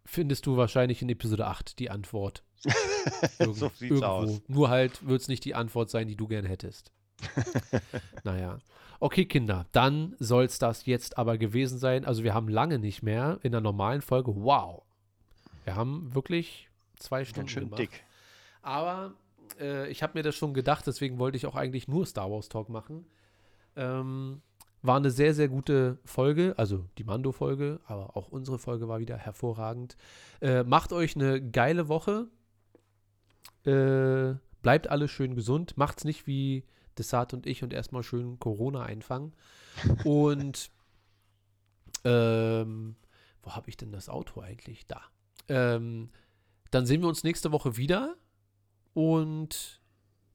findest 0.04 0.44
du 0.44 0.58
wahrscheinlich 0.58 1.00
in 1.00 1.08
Episode 1.08 1.46
8 1.46 1.78
die 1.78 1.88
Antwort. 1.88 2.42
Irgend- 3.38 3.56
so 3.56 3.70
sieht's 3.74 4.02
aus. 4.02 4.40
Nur 4.48 4.68
halt 4.68 5.06
wird 5.06 5.20
es 5.22 5.28
nicht 5.28 5.44
die 5.44 5.54
Antwort 5.54 5.90
sein, 5.90 6.08
die 6.08 6.16
du 6.16 6.28
gern 6.28 6.44
hättest. 6.44 6.92
naja. 8.24 8.58
Okay, 9.00 9.24
Kinder, 9.24 9.66
dann 9.72 10.14
soll 10.20 10.44
es 10.44 10.58
das 10.58 10.86
jetzt 10.86 11.18
aber 11.18 11.36
gewesen 11.38 11.78
sein. 11.78 12.04
Also 12.04 12.22
wir 12.22 12.34
haben 12.34 12.48
lange 12.48 12.78
nicht 12.78 13.02
mehr 13.02 13.38
in 13.42 13.50
der 13.52 13.60
normalen 13.60 14.00
Folge. 14.00 14.32
Wow. 14.36 14.82
Wir 15.64 15.74
haben 15.74 16.14
wirklich 16.14 16.68
zwei 16.98 17.24
Stunden 17.24 17.40
Ganz 17.46 17.50
schön 17.50 17.64
gemacht. 17.64 17.80
dick. 17.80 18.04
Aber 18.62 19.14
äh, 19.60 19.90
ich 19.90 20.02
habe 20.04 20.16
mir 20.16 20.22
das 20.22 20.36
schon 20.36 20.54
gedacht, 20.54 20.86
deswegen 20.86 21.18
wollte 21.18 21.36
ich 21.36 21.46
auch 21.46 21.56
eigentlich 21.56 21.88
nur 21.88 22.06
Star 22.06 22.30
Wars 22.30 22.48
Talk 22.48 22.68
machen. 22.68 23.04
Ähm, 23.74 24.40
war 24.82 24.96
eine 24.96 25.10
sehr, 25.10 25.34
sehr 25.34 25.48
gute 25.48 25.98
Folge, 26.04 26.54
also 26.56 26.84
die 26.98 27.04
Mando-Folge, 27.04 27.80
aber 27.86 28.16
auch 28.16 28.28
unsere 28.28 28.58
Folge 28.58 28.88
war 28.88 28.98
wieder 29.00 29.16
hervorragend. 29.16 29.96
Äh, 30.40 30.64
macht 30.64 30.92
euch 30.92 31.16
eine 31.16 31.40
geile 31.40 31.88
Woche. 31.88 32.26
Äh, 33.64 34.34
bleibt 34.62 34.88
alle 34.88 35.08
schön 35.08 35.34
gesund. 35.34 35.76
Macht's 35.76 36.04
nicht 36.04 36.26
wie 36.26 36.64
Desart 36.98 37.34
und 37.34 37.46
ich 37.46 37.62
und 37.62 37.72
erstmal 37.72 38.02
schön 38.02 38.38
Corona 38.38 38.84
einfangen. 38.84 39.32
Und 40.04 40.70
ähm, 42.04 42.96
wo 43.42 43.52
habe 43.52 43.68
ich 43.70 43.76
denn 43.76 43.92
das 43.92 44.08
Auto 44.08 44.40
eigentlich? 44.40 44.86
Da. 44.86 45.00
Ähm, 45.48 46.10
dann 46.70 46.86
sehen 46.86 47.02
wir 47.02 47.08
uns 47.08 47.24
nächste 47.24 47.52
Woche 47.52 47.76
wieder 47.76 48.16
und 48.94 49.80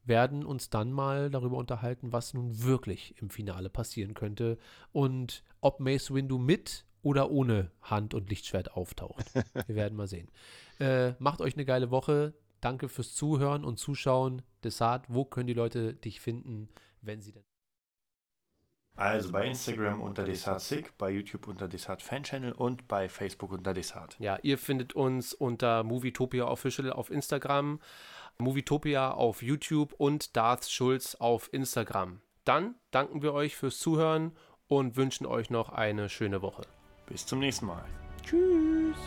werden 0.03 0.45
uns 0.45 0.69
dann 0.69 0.91
mal 0.91 1.29
darüber 1.29 1.57
unterhalten, 1.57 2.13
was 2.13 2.33
nun 2.33 2.63
wirklich 2.63 3.15
im 3.21 3.29
Finale 3.29 3.69
passieren 3.69 4.13
könnte 4.13 4.57
und 4.91 5.43
ob 5.61 5.79
Mace 5.79 6.13
Windu 6.13 6.37
mit 6.37 6.85
oder 7.01 7.29
ohne 7.29 7.71
Hand 7.81 8.13
und 8.13 8.29
Lichtschwert 8.29 8.73
auftaucht. 8.73 9.25
Wir 9.67 9.75
werden 9.75 9.95
mal 9.95 10.07
sehen. 10.07 10.29
Äh, 10.79 11.13
macht 11.19 11.41
euch 11.41 11.55
eine 11.55 11.65
geile 11.65 11.91
Woche. 11.91 12.33
Danke 12.67 12.89
fürs 12.89 13.15
Zuhören 13.15 13.63
und 13.63 13.79
Zuschauen. 13.79 14.41
Desart, 14.61 15.05
wo 15.07 15.23
können 15.23 15.47
die 15.47 15.53
Leute 15.53 15.93
dich 15.93 16.19
finden, 16.19 16.67
wenn 16.99 17.21
sie 17.21 17.31
denn. 17.31 17.45
Also 18.97 19.31
bei 19.31 19.47
Instagram 19.47 20.01
unter 20.01 20.25
DesartSick, 20.25 20.97
bei 20.97 21.09
YouTube 21.09 21.47
unter 21.47 21.69
Desart 21.69 22.01
Fan 22.01 22.23
Channel 22.23 22.51
und 22.51 22.89
bei 22.89 23.07
Facebook 23.07 23.53
unter 23.53 23.73
Desart. 23.73 24.17
Ja, 24.19 24.37
ihr 24.41 24.57
findet 24.57 24.97
uns 24.97 25.33
unter 25.33 25.85
Movietopia 25.85 26.45
Official 26.45 26.91
auf 26.91 27.09
Instagram, 27.09 27.79
Movietopia 28.37 29.11
auf 29.11 29.41
YouTube 29.41 29.93
und 29.93 30.35
Darth 30.35 30.69
Schulz 30.69 31.15
auf 31.15 31.53
Instagram. 31.53 32.19
Dann 32.43 32.75
danken 32.91 33.21
wir 33.21 33.31
euch 33.31 33.55
fürs 33.55 33.79
Zuhören 33.79 34.35
und 34.67 34.97
wünschen 34.97 35.25
euch 35.25 35.49
noch 35.49 35.69
eine 35.69 36.09
schöne 36.09 36.41
Woche. 36.41 36.63
Bis 37.05 37.25
zum 37.25 37.39
nächsten 37.39 37.67
Mal. 37.67 37.85
Tschüss. 38.23 38.97